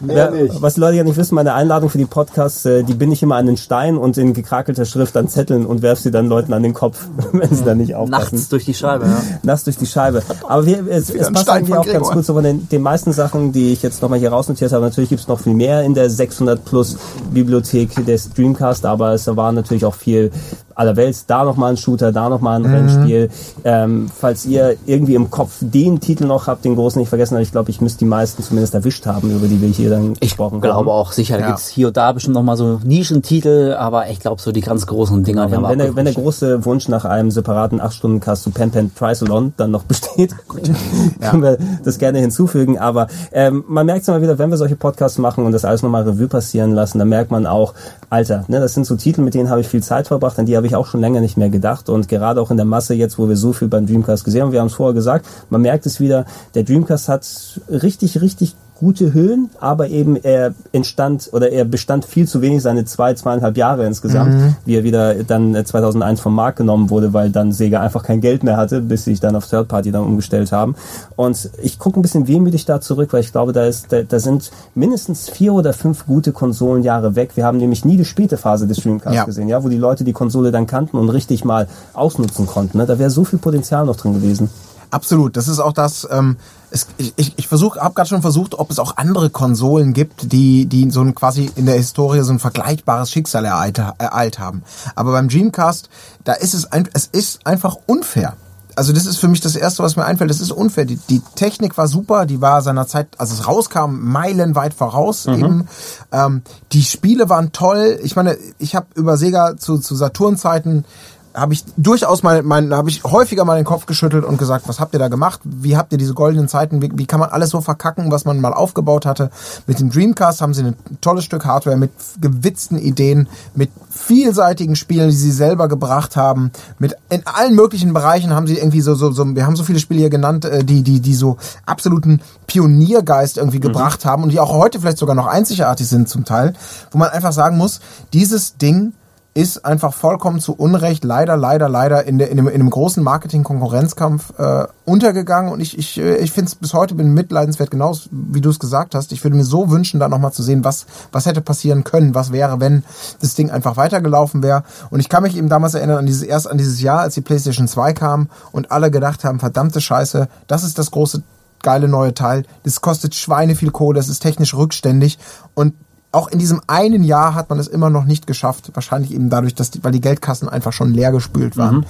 Ja, 0.06 0.30
was 0.60 0.74
die 0.74 0.80
Leute 0.80 0.96
ja 0.96 1.04
nicht 1.04 1.16
wissen, 1.16 1.34
meine 1.34 1.54
Einladung 1.54 1.90
für 1.90 1.98
die 1.98 2.04
Podcasts, 2.04 2.64
äh, 2.64 2.84
die 2.84 2.94
bin 2.94 3.10
ich 3.10 3.22
immer 3.22 3.36
an 3.36 3.46
den 3.46 3.56
Stein 3.56 3.96
und 3.96 4.16
in 4.16 4.32
gekrakelter 4.32 4.84
Schrift 4.84 5.16
an 5.16 5.28
Zetteln 5.28 5.66
und 5.66 5.82
werf 5.82 5.98
sie 5.98 6.12
dann 6.12 6.26
Leuten 6.28 6.52
an 6.52 6.62
den 6.62 6.72
Kopf, 6.72 7.06
wenn 7.32 7.52
sie 7.52 7.64
dann 7.64 7.78
nicht 7.78 7.96
aufpassen. 7.96 8.36
Nachts 8.36 8.48
durch 8.48 8.64
die 8.64 8.74
Scheibe, 8.74 9.06
ja. 9.06 9.22
nass 9.42 9.64
durch 9.64 9.76
die 9.76 9.86
Scheibe. 9.86 10.22
Aber 10.48 10.66
wir, 10.66 10.86
es, 10.88 11.10
es 11.10 11.32
passt 11.32 11.50
eigentlich 11.50 11.74
von 11.74 11.78
auch 11.78 11.86
ganz 11.86 12.10
gut 12.10 12.24
so 12.24 12.34
von 12.34 12.44
den, 12.44 12.68
den 12.68 12.82
meisten 12.82 13.12
Sachen, 13.12 13.52
die 13.52 13.72
ich 13.72 13.82
jetzt 13.82 14.02
nochmal 14.02 14.20
hier 14.20 14.30
rausnotiert 14.30 14.72
habe. 14.72 14.84
Natürlich 14.84 15.10
gibt's 15.10 15.26
noch 15.26 15.40
viel 15.40 15.54
mehr 15.54 15.82
in 15.82 15.94
der 15.94 16.08
600 16.08 16.64
plus 16.64 16.96
Bibliothek 17.32 18.06
des 18.06 18.30
Dreamcast, 18.30 18.86
aber 18.86 19.12
es 19.14 19.26
war 19.26 19.50
natürlich 19.50 19.84
auch 19.84 19.94
viel 19.94 20.30
aller 20.74 20.96
Welt. 20.96 21.16
Da 21.26 21.44
nochmal 21.44 21.72
ein 21.72 21.76
Shooter, 21.76 22.12
da 22.12 22.28
nochmal 22.28 22.58
Mhm. 22.60 22.66
ein 22.66 22.74
Rennspiel. 22.74 23.30
Ähm, 23.64 24.10
falls 24.14 24.44
ihr 24.46 24.76
irgendwie 24.86 25.14
im 25.14 25.30
Kopf 25.30 25.56
den 25.60 26.00
Titel 26.00 26.24
noch 26.26 26.46
habt, 26.46 26.64
den 26.64 26.74
großen 26.74 26.98
nicht 27.00 27.08
vergessen 27.08 27.34
habt, 27.36 27.44
ich 27.44 27.52
glaube, 27.52 27.70
ich 27.70 27.80
müsste 27.80 28.00
die 28.00 28.04
meisten 28.04 28.42
zumindest 28.42 28.74
erwischt 28.74 29.06
haben, 29.06 29.30
über 29.30 29.46
die 29.48 29.60
wir 29.60 29.68
hier 29.68 29.90
dann 29.90 30.12
Ich 30.14 30.20
gesprochen 30.20 30.60
glaube 30.60 30.78
haben. 30.80 30.88
auch, 30.88 31.12
sicher, 31.12 31.34
da 31.36 31.40
Ja. 31.42 31.46
gibt's 31.48 31.68
hier 31.68 31.88
und 31.88 31.96
da 31.96 32.12
bestimmt 32.12 32.34
noch 32.34 32.42
mal 32.42 32.56
so 32.56 32.80
Nischentitel, 32.84 33.74
aber 33.78 34.08
ich 34.10 34.20
glaube, 34.20 34.40
so 34.40 34.52
die 34.52 34.60
ganz 34.60 34.86
großen 34.86 35.22
Dinger, 35.24 35.46
die 35.46 35.52
Wenn, 35.52 35.62
wenn, 35.64 35.78
der, 35.78 35.96
wenn 35.96 36.04
der 36.04 36.14
große 36.14 36.64
Wunsch 36.64 36.88
nach 36.88 37.04
einem 37.04 37.30
separaten 37.30 37.80
8-Stunden-Cast 37.80 38.42
zu 38.44 38.50
Pen 38.50 38.70
Pen 38.70 38.90
Triathlon 38.94 39.52
dann 39.56 39.70
noch 39.70 39.82
besteht, 39.84 40.34
können 41.20 41.42
wir 41.42 41.58
das 41.84 41.98
gerne 41.98 42.18
hinzufügen. 42.20 42.78
Aber 42.78 43.08
ähm, 43.32 43.64
man 43.68 43.86
merkt 43.86 44.02
es 44.02 44.08
immer 44.08 44.22
wieder, 44.22 44.38
wenn 44.38 44.50
wir 44.50 44.56
solche 44.56 44.76
Podcasts 44.76 45.18
machen 45.18 45.44
und 45.44 45.52
das 45.52 45.64
alles 45.64 45.82
nochmal 45.82 46.02
Revue 46.02 46.28
passieren 46.28 46.72
lassen, 46.72 46.98
dann 46.98 47.08
merkt 47.08 47.30
man 47.30 47.46
auch, 47.46 47.74
Alter, 48.10 48.44
ne, 48.48 48.60
das 48.60 48.74
sind 48.74 48.86
so 48.86 48.96
Titel, 48.96 49.22
mit 49.22 49.34
denen 49.34 49.50
habe 49.50 49.60
ich 49.60 49.68
viel 49.68 49.82
Zeit 49.82 50.06
verbracht, 50.06 50.38
an 50.38 50.46
die 50.46 50.56
habe 50.56 50.66
ich 50.66 50.71
auch 50.74 50.86
schon 50.86 51.00
länger 51.00 51.20
nicht 51.20 51.36
mehr 51.36 51.50
gedacht. 51.50 51.88
Und 51.88 52.08
gerade 52.08 52.40
auch 52.40 52.50
in 52.50 52.56
der 52.56 52.66
Masse 52.66 52.94
jetzt, 52.94 53.18
wo 53.18 53.28
wir 53.28 53.36
so 53.36 53.52
viel 53.52 53.68
beim 53.68 53.86
Dreamcast 53.86 54.24
gesehen 54.24 54.42
haben, 54.42 54.52
wir 54.52 54.60
haben 54.60 54.68
es 54.68 54.74
vorher 54.74 54.94
gesagt, 54.94 55.26
man 55.50 55.62
merkt 55.62 55.86
es 55.86 56.00
wieder, 56.00 56.26
der 56.54 56.64
Dreamcast 56.64 57.08
hat 57.08 57.26
richtig, 57.68 58.20
richtig 58.20 58.56
gute 58.82 59.12
Höhen, 59.12 59.48
aber 59.60 59.90
eben 59.90 60.16
er 60.16 60.54
entstand 60.72 61.30
oder 61.32 61.52
er 61.52 61.64
bestand 61.64 62.04
viel 62.04 62.26
zu 62.26 62.42
wenig 62.42 62.62
seine 62.62 62.84
zwei, 62.84 63.14
zweieinhalb 63.14 63.56
Jahre 63.56 63.86
insgesamt, 63.86 64.56
wie 64.64 64.74
er 64.74 64.82
wieder 64.82 65.22
dann 65.22 65.54
äh, 65.54 65.64
2001 65.64 66.20
vom 66.20 66.34
Markt 66.34 66.58
genommen 66.58 66.90
wurde, 66.90 67.12
weil 67.12 67.30
dann 67.30 67.52
Sega 67.52 67.80
einfach 67.80 68.02
kein 68.02 68.20
Geld 68.20 68.42
mehr 68.42 68.56
hatte, 68.56 68.80
bis 68.80 69.04
sie 69.04 69.12
sich 69.12 69.20
dann 69.20 69.36
auf 69.36 69.46
Third 69.48 69.68
Party 69.68 69.92
dann 69.92 70.02
umgestellt 70.02 70.50
haben. 70.50 70.74
Und 71.14 71.48
ich 71.62 71.78
gucke 71.78 72.00
ein 72.00 72.02
bisschen 72.02 72.26
wehmütig 72.26 72.64
da 72.64 72.80
zurück, 72.80 73.12
weil 73.12 73.20
ich 73.20 73.30
glaube, 73.30 73.52
da 73.52 73.66
ist, 73.66 73.92
da, 73.92 74.02
da 74.02 74.18
sind 74.18 74.50
mindestens 74.74 75.30
vier 75.30 75.54
oder 75.54 75.72
fünf 75.74 76.04
gute 76.06 76.32
Konsolenjahre 76.32 77.14
weg. 77.14 77.36
Wir 77.36 77.46
haben 77.46 77.58
nämlich 77.58 77.84
nie 77.84 77.96
die 77.96 78.04
späte 78.04 78.36
Phase 78.36 78.66
des 78.66 78.78
Dreamcast 78.78 79.14
Ja. 79.14 79.24
gesehen, 79.24 79.48
ja, 79.48 79.62
wo 79.62 79.68
die 79.68 79.78
Leute 79.78 80.02
die 80.02 80.12
Konsole 80.12 80.50
dann 80.50 80.66
kannten 80.66 80.98
und 80.98 81.08
richtig 81.08 81.44
mal 81.44 81.68
ausnutzen 81.94 82.46
konnten. 82.46 82.78
Ne? 82.78 82.86
Da 82.86 82.98
wäre 82.98 83.10
so 83.10 83.22
viel 83.22 83.38
Potenzial 83.38 83.86
noch 83.86 83.94
drin 83.96 84.14
gewesen. 84.14 84.50
Absolut, 84.92 85.38
das 85.38 85.48
ist 85.48 85.58
auch 85.58 85.72
das. 85.72 86.06
Ähm, 86.10 86.36
es, 86.70 86.86
ich 86.98 87.14
ich, 87.16 87.32
ich 87.38 87.48
versuch, 87.48 87.78
habe 87.78 87.94
gerade 87.94 88.10
schon 88.10 88.20
versucht, 88.20 88.58
ob 88.58 88.70
es 88.70 88.78
auch 88.78 88.98
andere 88.98 89.30
Konsolen 89.30 89.94
gibt, 89.94 90.32
die 90.32 90.66
die 90.66 90.90
so 90.90 91.00
ein 91.00 91.14
quasi 91.14 91.50
in 91.56 91.64
der 91.64 91.76
Historie 91.76 92.20
so 92.20 92.30
ein 92.30 92.38
vergleichbares 92.38 93.10
Schicksal 93.10 93.46
ereilt, 93.46 93.78
ereilt 93.78 94.38
haben. 94.38 94.62
Aber 94.94 95.12
beim 95.12 95.30
Dreamcast, 95.30 95.88
da 96.24 96.34
ist 96.34 96.52
es 96.52 96.70
ein, 96.70 96.90
es 96.92 97.06
ist 97.06 97.46
einfach 97.46 97.76
unfair. 97.86 98.36
also 98.76 98.92
das 98.92 99.06
ist 99.06 99.16
für 99.16 99.28
mich 99.28 99.40
das 99.40 99.56
Erste, 99.56 99.82
was 99.82 99.96
mir 99.96 100.04
einfällt. 100.04 100.30
Das 100.30 100.40
ist 100.40 100.52
unfair. 100.52 100.84
Die, 100.84 100.96
die 101.08 101.22
Technik 101.36 101.76
war 101.78 101.88
super, 101.88 102.26
die 102.26 102.40
war 102.40 102.60
seiner 102.62 102.86
Zeit, 102.86 103.08
als 103.18 103.32
es 103.32 103.46
rauskam, 103.46 103.98
meilenweit 104.00 104.74
voraus. 104.74 105.26
Eben. 105.26 105.68
Ähm, 106.10 106.42
die 106.72 106.82
Spiele 106.82 107.28
waren 107.28 107.52
toll. 107.52 107.98
Ich 108.02 108.14
meine, 108.16 108.36
ich 108.58 108.74
habe 108.74 108.86
über 108.94 109.16
Sega 109.16 109.56
zu, 109.56 109.78
zu 109.78 109.94
Saturn-Zeiten 109.94 110.84
habe 111.34 111.54
ich 111.54 111.64
durchaus 111.76 112.22
mal, 112.22 112.42
mein, 112.42 112.74
habe 112.74 112.90
ich 112.90 113.04
häufiger 113.04 113.44
mal 113.44 113.56
den 113.56 113.64
Kopf 113.64 113.86
geschüttelt 113.86 114.24
und 114.24 114.38
gesagt, 114.38 114.68
was 114.68 114.80
habt 114.80 114.92
ihr 114.94 114.98
da 114.98 115.08
gemacht? 115.08 115.40
Wie 115.44 115.76
habt 115.76 115.92
ihr 115.92 115.98
diese 115.98 116.14
goldenen 116.14 116.48
Zeiten? 116.48 116.82
Wie, 116.82 116.90
wie 116.94 117.06
kann 117.06 117.20
man 117.20 117.30
alles 117.30 117.50
so 117.50 117.60
verkacken, 117.60 118.10
was 118.10 118.24
man 118.24 118.40
mal 118.40 118.52
aufgebaut 118.52 119.06
hatte? 119.06 119.30
Mit 119.66 119.80
dem 119.80 119.90
Dreamcast 119.90 120.42
haben 120.42 120.54
sie 120.54 120.62
ein 120.62 120.76
tolles 121.00 121.24
Stück 121.24 121.44
Hardware 121.44 121.76
mit 121.76 121.90
gewitzten 122.20 122.76
Ideen, 122.76 123.28
mit 123.54 123.70
vielseitigen 123.90 124.76
Spielen, 124.76 125.10
die 125.10 125.16
sie 125.16 125.32
selber 125.32 125.68
gebracht 125.68 126.16
haben. 126.16 126.52
Mit 126.78 126.96
in 127.08 127.26
allen 127.26 127.54
möglichen 127.54 127.94
Bereichen 127.94 128.34
haben 128.34 128.46
sie 128.46 128.58
irgendwie 128.58 128.80
so, 128.80 128.94
so, 128.94 129.10
so 129.12 129.24
wir 129.34 129.46
haben 129.46 129.56
so 129.56 129.64
viele 129.64 129.78
Spiele 129.78 130.00
hier 130.00 130.10
genannt, 130.10 130.44
äh, 130.44 130.64
die, 130.64 130.82
die, 130.82 131.00
die 131.00 131.14
so 131.14 131.38
absoluten 131.64 132.20
Pioniergeist 132.46 133.38
irgendwie 133.38 133.60
gebracht 133.60 134.04
haben 134.04 134.22
und 134.22 134.30
die 134.30 134.40
auch 134.40 134.52
heute 134.52 134.80
vielleicht 134.80 134.98
sogar 134.98 135.14
noch 135.14 135.26
einzigartig 135.26 135.88
sind 135.88 136.08
zum 136.08 136.24
Teil, 136.24 136.52
wo 136.90 136.98
man 136.98 137.08
einfach 137.08 137.32
sagen 137.32 137.56
muss, 137.56 137.80
dieses 138.12 138.58
Ding 138.58 138.92
ist 139.34 139.64
einfach 139.64 139.94
vollkommen 139.94 140.40
zu 140.40 140.54
Unrecht 140.54 141.04
leider, 141.04 141.38
leider, 141.38 141.68
leider 141.68 142.04
in, 142.04 142.18
der, 142.18 142.28
in, 142.28 142.36
dem, 142.36 142.48
in 142.48 142.58
dem 142.58 142.68
großen 142.68 143.02
Marketing-Konkurrenzkampf 143.02 144.38
äh, 144.38 144.66
untergegangen. 144.84 145.50
Und 145.50 145.60
ich, 145.60 145.78
ich, 145.78 145.98
äh, 145.98 146.18
ich 146.18 146.32
finde 146.32 146.48
es 146.48 146.54
bis 146.54 146.74
heute 146.74 146.94
bin 146.94 147.14
mitleidenswert, 147.14 147.70
genau 147.70 147.96
wie 148.10 148.42
du 148.42 148.50
es 148.50 148.58
gesagt 148.58 148.94
hast. 148.94 149.10
Ich 149.10 149.24
würde 149.24 149.36
mir 149.36 149.44
so 149.44 149.70
wünschen, 149.70 150.00
da 150.00 150.10
nochmal 150.10 150.32
zu 150.32 150.42
sehen, 150.42 150.64
was, 150.64 150.84
was 151.12 151.24
hätte 151.24 151.40
passieren 151.40 151.82
können, 151.82 152.14
was 152.14 152.30
wäre, 152.30 152.60
wenn 152.60 152.84
das 153.20 153.34
Ding 153.34 153.50
einfach 153.50 153.78
weitergelaufen 153.78 154.42
wäre. 154.42 154.64
Und 154.90 155.00
ich 155.00 155.08
kann 155.08 155.22
mich 155.22 155.36
eben 155.36 155.48
damals 155.48 155.72
erinnern 155.72 155.98
an 155.98 156.06
dieses 156.06 156.22
erst 156.22 156.50
an 156.50 156.58
dieses 156.58 156.82
Jahr, 156.82 157.00
als 157.00 157.14
die 157.14 157.22
PlayStation 157.22 157.68
2 157.68 157.94
kam 157.94 158.28
und 158.52 158.70
alle 158.70 158.90
gedacht 158.90 159.24
haben, 159.24 159.40
verdammte 159.40 159.80
Scheiße, 159.80 160.28
das 160.46 160.62
ist 160.62 160.78
das 160.78 160.90
große 160.90 161.22
geile 161.62 161.88
neue 161.88 162.12
Teil. 162.12 162.44
Das 162.64 162.82
kostet 162.82 163.14
Schweine 163.14 163.54
viel 163.54 163.70
Kohle, 163.70 163.96
das 163.96 164.08
ist 164.08 164.20
technisch 164.20 164.54
rückständig 164.54 165.18
und 165.54 165.74
auch 166.12 166.28
in 166.28 166.38
diesem 166.38 166.60
einen 166.66 167.02
Jahr 167.02 167.34
hat 167.34 167.48
man 167.48 167.58
es 167.58 167.66
immer 167.66 167.90
noch 167.90 168.04
nicht 168.04 168.26
geschafft. 168.26 168.70
Wahrscheinlich 168.74 169.12
eben 169.12 169.30
dadurch, 169.30 169.54
dass 169.54 169.70
die, 169.70 169.82
weil 169.82 169.92
die 169.92 170.00
Geldkassen 170.00 170.48
einfach 170.48 170.72
schon 170.72 170.92
leer 170.92 171.10
gespült 171.10 171.56
waren. 171.56 171.76
Mhm. 171.76 171.84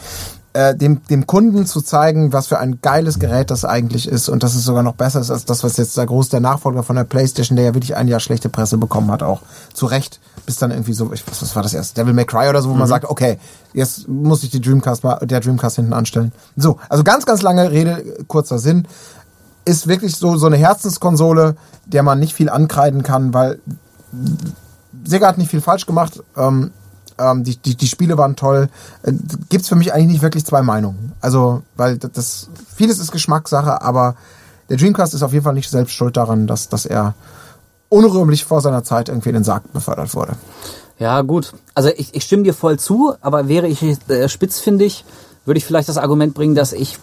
Äh, 0.55 0.77
dem, 0.77 1.03
dem 1.07 1.27
Kunden 1.27 1.65
zu 1.65 1.81
zeigen, 1.81 2.35
was 2.35 2.47
für 2.47 2.59
ein 2.59 2.81
geiles 2.83 3.19
Gerät 3.19 3.51
das 3.51 3.65
eigentlich 3.65 4.07
ist 4.07 4.29
und 4.29 4.43
dass 4.43 4.55
es 4.55 4.65
sogar 4.65 4.83
noch 4.83 4.95
besser 4.95 5.19
ist 5.21 5.31
als 5.31 5.47
das, 5.47 5.65
was 5.65 5.79
jetzt 5.79 5.97
der 5.97 6.05
groß 6.05 6.29
der 6.29 6.41
Nachfolger 6.41 6.83
von 6.83 6.95
der 6.95 7.05
PlayStation, 7.05 7.57
der 7.57 7.65
ja 7.65 7.75
wirklich 7.75 7.97
ein 7.97 8.07
Jahr 8.07 8.21
schlechte 8.21 8.51
Presse 8.51 8.77
bekommen 8.77 9.11
hat, 9.11 9.23
auch 9.23 9.41
zu 9.73 9.87
Recht, 9.87 10.21
bis 10.45 10.57
dann 10.57 10.71
irgendwie 10.71 10.93
so, 10.93 11.11
ich, 11.11 11.27
was, 11.27 11.41
was 11.41 11.57
war 11.57 11.63
das 11.63 11.73
erst, 11.73 11.97
Devil 11.97 12.13
May 12.13 12.27
Cry 12.27 12.51
oder 12.51 12.61
so, 12.61 12.69
wo 12.69 12.75
man 12.75 12.87
sagt, 12.87 13.07
okay, 13.07 13.39
jetzt 13.73 14.09
muss 14.09 14.43
ich 14.43 14.51
die 14.51 14.61
Dreamcast 14.61 15.05
mal, 15.05 15.15
der 15.25 15.41
Dreamcast 15.41 15.77
hinten 15.77 15.95
anstellen. 15.95 16.33
So, 16.55 16.79
also 16.91 17.03
ganz, 17.03 17.25
ganz 17.25 17.41
lange 17.41 17.71
Rede, 17.71 18.05
kurzer 18.29 18.59
Sinn, 18.59 18.87
ist 19.65 19.87
wirklich 19.87 20.17
so 20.17 20.37
so 20.37 20.47
eine 20.47 20.57
Herzenskonsole, 20.57 21.57
der 21.87 22.03
man 22.03 22.19
nicht 22.19 22.35
viel 22.35 22.51
ankreiden 22.51 23.03
kann, 23.03 23.33
weil 23.33 23.59
Sega 25.05 25.27
hat 25.27 25.39
nicht 25.39 25.51
viel 25.51 25.61
falsch 25.61 25.87
gemacht. 25.87 26.23
Ähm, 26.37 26.71
ähm, 27.19 27.45
die, 27.45 27.57
die, 27.57 27.77
die 27.77 27.87
Spiele 27.87 28.19
waren 28.19 28.37
toll. 28.37 28.69
Äh, 29.03 29.13
gibt's 29.49 29.69
für 29.69 29.77
mich 29.77 29.93
eigentlich 29.93 30.13
nicht 30.13 30.23
wirklich 30.23 30.45
zwei 30.45 30.63
Meinungen. 30.63 31.13
Also, 31.21 31.63
weil 31.77 31.99
das, 31.99 32.13
das 32.13 32.49
vieles 32.75 32.99
ist 32.99 33.13
Geschmackssache, 33.13 33.83
aber 33.83 34.17
der 34.69 34.77
Dreamcast 34.77 35.15
ist 35.15 35.23
auf 35.23 35.33
jeden 35.33 35.45
Fall 35.45 35.55
nicht 35.55 35.71
selbst 35.71 35.95
schuld 35.95 36.17
daran, 36.17 36.47
dass, 36.47 36.69
dass 36.69 36.87
er 36.87 37.15
unrühmlich 37.89 38.45
vor 38.45 38.61
seiner 38.61 38.85
Zeit 38.85 39.09
irgendwie 39.09 39.29
in 39.29 39.35
den 39.35 39.45
Sarg 39.45 39.71
befördert 39.73 40.15
wurde. 40.15 40.37
Ja, 40.99 41.21
gut. 41.23 41.53
Also 41.75 41.91
ich, 41.91 42.15
ich 42.15 42.25
stimme 42.25 42.43
dir 42.43 42.55
voll 42.55 42.79
zu, 42.79 43.15
aber 43.21 43.49
wäre 43.49 43.67
ich 43.67 43.83
äh, 44.09 44.29
spitzfindig, 44.29 45.05
würde 45.45 45.59
ich 45.59 45.65
vielleicht 45.65 45.89
das 45.89 45.99
Argument 45.99 46.33
bringen, 46.35 46.55
dass 46.55 46.73
ich 46.73 46.99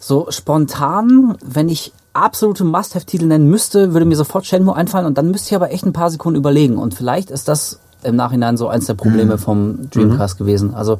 so 0.00 0.30
spontan, 0.30 1.36
wenn 1.44 1.68
ich 1.68 1.92
absolute 2.12 2.64
Must-Have-Titel 2.64 3.26
nennen 3.26 3.48
müsste, 3.48 3.92
würde 3.92 4.06
mir 4.06 4.16
sofort 4.16 4.46
Shenmue 4.46 4.74
einfallen 4.74 5.06
und 5.06 5.18
dann 5.18 5.30
müsste 5.30 5.50
ich 5.50 5.56
aber 5.56 5.70
echt 5.70 5.86
ein 5.86 5.92
paar 5.92 6.10
Sekunden 6.10 6.38
überlegen. 6.38 6.76
Und 6.76 6.94
vielleicht 6.94 7.30
ist 7.30 7.48
das 7.48 7.78
im 8.04 8.16
Nachhinein 8.16 8.56
so 8.56 8.68
eins 8.68 8.86
der 8.86 8.94
Probleme 8.94 9.38
vom 9.38 9.90
Dreamcast 9.90 10.38
gewesen. 10.38 10.74
Also 10.74 10.98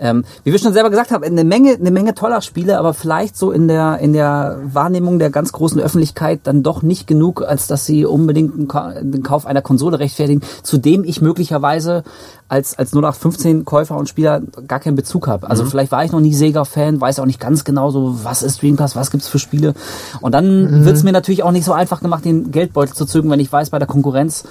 ähm, 0.00 0.24
wie 0.42 0.50
wir 0.50 0.58
schon 0.58 0.72
selber 0.72 0.90
gesagt 0.90 1.12
haben, 1.12 1.22
eine 1.22 1.44
Menge, 1.44 1.74
eine 1.74 1.92
Menge 1.92 2.14
toller 2.14 2.40
Spiele, 2.40 2.76
aber 2.76 2.92
vielleicht 2.92 3.36
so 3.36 3.52
in 3.52 3.68
der 3.68 3.98
in 3.98 4.12
der 4.12 4.58
Wahrnehmung 4.64 5.20
der 5.20 5.30
ganz 5.30 5.52
großen 5.52 5.80
Öffentlichkeit 5.80 6.40
dann 6.42 6.64
doch 6.64 6.82
nicht 6.82 7.06
genug, 7.06 7.42
als 7.42 7.68
dass 7.68 7.86
sie 7.86 8.04
unbedingt 8.04 8.56
den 8.58 8.66
Ka- 8.66 8.94
den 9.00 9.22
Kauf 9.22 9.46
einer 9.46 9.62
Konsole 9.62 10.00
rechtfertigen, 10.00 10.40
zu 10.64 10.78
dem 10.78 11.04
ich 11.04 11.20
möglicherweise 11.20 12.02
als 12.48 12.76
als 12.76 12.92
0815 12.92 13.64
Käufer 13.64 13.96
und 13.96 14.08
Spieler 14.08 14.40
gar 14.66 14.80
keinen 14.80 14.96
Bezug 14.96 15.28
habe. 15.28 15.48
Also 15.48 15.64
vielleicht 15.66 15.92
war 15.92 16.04
ich 16.04 16.10
noch 16.10 16.20
nie 16.20 16.34
Sega-Fan, 16.34 17.00
weiß 17.00 17.20
auch 17.20 17.26
nicht 17.26 17.38
ganz 17.40 17.62
genau 17.62 17.90
so, 17.92 18.24
was 18.24 18.42
ist 18.42 18.60
Dreamcast, 18.60 18.96
was 18.96 19.12
gibt's 19.12 19.28
für 19.28 19.38
Spiele. 19.38 19.74
Und 20.20 20.32
dann 20.34 20.84
wird's 20.84 21.04
mir 21.04 21.12
natürlich 21.12 21.44
auch 21.44 21.52
nicht 21.52 21.64
so 21.64 21.72
einfach 21.72 22.00
gemacht, 22.00 22.24
den 22.24 22.50
Geldbeutel 22.50 22.94
zu 22.94 23.06
zücken, 23.06 23.30
wenn 23.30 23.40
ich 23.40 23.52
weiß, 23.52 23.70
bei 23.70 23.78
der 23.78 23.86
Konkurrenz 23.88 24.42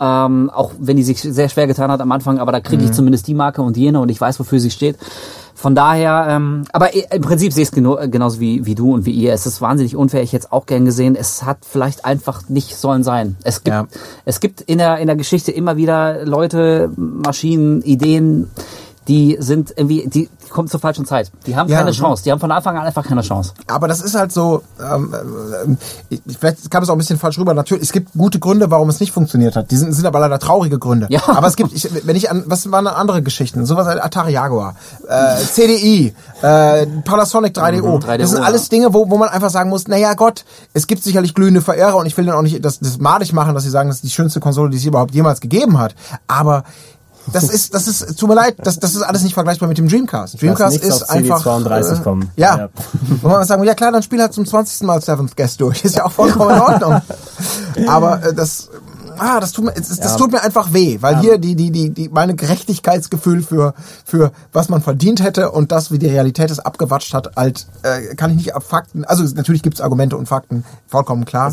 ähm, 0.00 0.50
auch 0.50 0.72
wenn 0.78 0.96
die 0.96 1.02
sich 1.02 1.20
sehr 1.20 1.48
schwer 1.48 1.66
getan 1.66 1.90
hat 1.90 2.00
am 2.00 2.12
Anfang, 2.12 2.38
aber 2.38 2.52
da 2.52 2.60
kriege 2.60 2.84
ich 2.84 2.92
zumindest 2.92 3.26
die 3.26 3.34
Marke 3.34 3.62
und 3.62 3.76
jene 3.76 4.00
und 4.00 4.10
ich 4.10 4.20
weiß, 4.20 4.38
wofür 4.40 4.60
sie 4.60 4.70
steht. 4.70 4.96
Von 5.54 5.74
daher, 5.74 6.26
ähm, 6.30 6.62
aber 6.72 6.90
im 6.94 7.20
Prinzip 7.22 7.52
sehe 7.52 7.62
ich 7.64 7.70
es 7.70 7.74
geno 7.74 7.98
genauso 8.08 8.38
wie, 8.38 8.64
wie 8.64 8.76
du 8.76 8.94
und 8.94 9.06
wie 9.06 9.10
ihr. 9.10 9.32
Es 9.32 9.44
ist 9.44 9.60
wahnsinnig 9.60 9.96
unfair. 9.96 10.22
Ich 10.22 10.32
hätte 10.32 10.46
es 10.46 10.52
auch 10.52 10.66
gern 10.66 10.84
gesehen. 10.84 11.16
Es 11.16 11.42
hat 11.42 11.58
vielleicht 11.68 12.04
einfach 12.04 12.48
nicht 12.48 12.76
sollen 12.76 13.02
sein. 13.02 13.34
Es 13.42 13.64
gibt, 13.64 13.74
Ja. 13.74 13.88
es 14.24 14.38
gibt 14.38 14.60
in 14.60 14.78
der, 14.78 14.98
in 14.98 15.08
der 15.08 15.16
Geschichte 15.16 15.50
immer 15.50 15.76
wieder 15.76 16.24
Leute, 16.24 16.92
Maschinen, 16.96 17.82
Ideen, 17.82 18.48
die 19.08 19.36
sind 19.40 19.72
irgendwie, 19.76 20.06
die, 20.06 20.28
die 20.28 20.48
kommen 20.50 20.68
zur 20.68 20.80
falschen 20.80 21.06
Zeit. 21.06 21.32
Die 21.46 21.56
haben 21.56 21.68
Ja, 21.70 21.78
keine 21.78 21.90
mhm. 21.90 21.96
Chance. 21.96 22.22
Die 22.24 22.30
haben 22.30 22.40
von 22.40 22.50
Anfang 22.52 22.76
an 22.76 22.84
einfach 22.84 23.04
keine 23.04 23.22
Chance. 23.22 23.54
Aber 23.66 23.88
das 23.88 24.00
ist 24.02 24.14
halt 24.14 24.32
so, 24.32 24.62
ähm, 24.80 25.14
ähm, 25.64 25.78
ich- 26.10 26.20
vielleicht 26.38 26.70
kam 26.70 26.82
es 26.82 26.88
auch 26.90 26.94
ein 26.94 26.98
bisschen 26.98 27.18
falsch 27.18 27.38
rüber. 27.38 27.54
Natürlich, 27.54 27.84
es 27.84 27.92
gibt 27.92 28.12
gute 28.16 28.38
Gründe, 28.38 28.70
warum 28.70 28.88
es 28.90 29.00
nicht 29.00 29.12
funktioniert 29.12 29.56
hat. 29.56 29.70
Die 29.70 29.76
sind, 29.76 29.92
sind 29.94 30.04
aber 30.06 30.20
leider 30.20 30.38
traurige 30.38 30.78
Gründe. 30.78 31.06
Ja. 31.10 31.20
Aber 31.26 31.46
es 31.46 31.56
gibt, 31.56 31.72
ich, 31.72 31.88
wenn 32.06 32.16
ich 32.16 32.30
an, 32.30 32.44
was 32.46 32.70
waren 32.70 32.86
andere 32.86 33.22
Geschichten? 33.22 33.64
Sowas 33.64 33.86
als 33.86 34.00
Atari 34.00 34.32
Jaguar, 34.32 34.76
äh, 35.08 35.36
CDI, 35.36 36.14
äh, 36.42 36.86
Panasonic 37.04 37.54
3DO. 37.56 37.98
3DO, 37.98 38.18
das 38.18 38.30
sind 38.30 38.42
alles 38.42 38.68
Dinge, 38.68 38.92
wo, 38.92 39.08
wo 39.10 39.16
man 39.16 39.30
einfach 39.30 39.50
sagen 39.50 39.70
muss, 39.70 39.88
naja 39.88 40.14
Gott, 40.14 40.44
es 40.74 40.86
gibt 40.86 41.02
sicherlich 41.02 41.34
glühende 41.34 41.62
Verehrer 41.62 41.96
und 41.96 42.06
ich 42.06 42.16
will 42.16 42.26
dann 42.26 42.34
auch 42.34 42.42
nicht 42.42 42.62
das, 42.64 42.78
das 42.78 42.98
madig 42.98 43.32
machen, 43.32 43.54
dass 43.54 43.64
sie 43.64 43.70
sagen, 43.70 43.88
das 43.88 43.96
ist 43.96 44.04
die 44.04 44.10
schönste 44.10 44.40
Konsole, 44.40 44.70
die 44.70 44.76
es 44.76 44.84
überhaupt 44.84 45.14
jemals 45.14 45.40
gegeben 45.40 45.78
hat. 45.78 45.94
Aber 46.26 46.64
das 47.32 47.44
ist, 47.44 47.74
das 47.74 47.88
ist, 47.88 48.18
tut 48.18 48.28
mir 48.28 48.34
leid, 48.34 48.56
das, 48.62 48.78
das 48.78 48.94
ist 48.94 49.02
alles 49.02 49.22
nicht 49.22 49.34
vergleichbar 49.34 49.68
mit 49.68 49.78
dem 49.78 49.88
Dreamcast. 49.88 50.40
Dreamcast 50.40 50.78
ist 50.78 51.02
einfach. 51.10 51.42
32 51.42 51.98
äh, 51.98 52.02
kommen. 52.02 52.30
Ja. 52.36 52.56
Ja. 52.58 52.68
Wo 53.22 53.28
man 53.28 53.44
sagen, 53.44 53.62
ja 53.64 53.74
klar, 53.74 53.92
dann 53.92 54.02
spiel 54.02 54.20
halt 54.20 54.32
zum 54.32 54.46
20. 54.46 54.82
Mal 54.86 55.00
Seventh 55.02 55.36
Guest 55.36 55.60
durch. 55.60 55.84
Ist 55.84 55.96
ja 55.96 56.04
auch 56.04 56.12
vollkommen 56.12 56.54
in 56.54 56.60
Ordnung. 56.60 57.00
Aber 57.88 58.22
äh, 58.24 58.34
das, 58.34 58.68
ah, 59.18 59.40
das 59.40 59.52
tut 59.52 59.64
mir, 59.66 59.72
das, 59.72 59.88
das 59.88 59.98
Ja. 59.98 60.16
tut 60.16 60.32
mir 60.32 60.42
einfach 60.42 60.72
weh, 60.72 60.98
weil 61.00 61.20
hier 61.20 61.38
die, 61.38 61.54
die, 61.54 61.70
die, 61.70 61.90
die, 61.90 62.08
meine 62.08 62.34
Gerechtigkeitsgefühl 62.34 63.42
für, 63.42 63.74
für 64.04 64.32
was 64.52 64.68
man 64.68 64.82
verdient 64.82 65.22
hätte 65.22 65.50
und 65.50 65.72
das, 65.72 65.90
wie 65.90 65.98
die 65.98 66.06
Realität 66.08 66.50
es 66.50 66.58
abgewatscht 66.60 67.14
hat, 67.14 67.36
halt, 67.36 67.66
äh, 67.82 68.14
kann 68.14 68.30
ich 68.30 68.36
nicht 68.36 68.54
ab 68.54 68.62
Fakten, 68.62 69.04
also 69.04 69.24
natürlich 69.34 69.62
gibt's 69.62 69.80
Argumente 69.80 70.16
und 70.16 70.26
Fakten, 70.28 70.64
vollkommen 70.86 71.24
klar. 71.24 71.52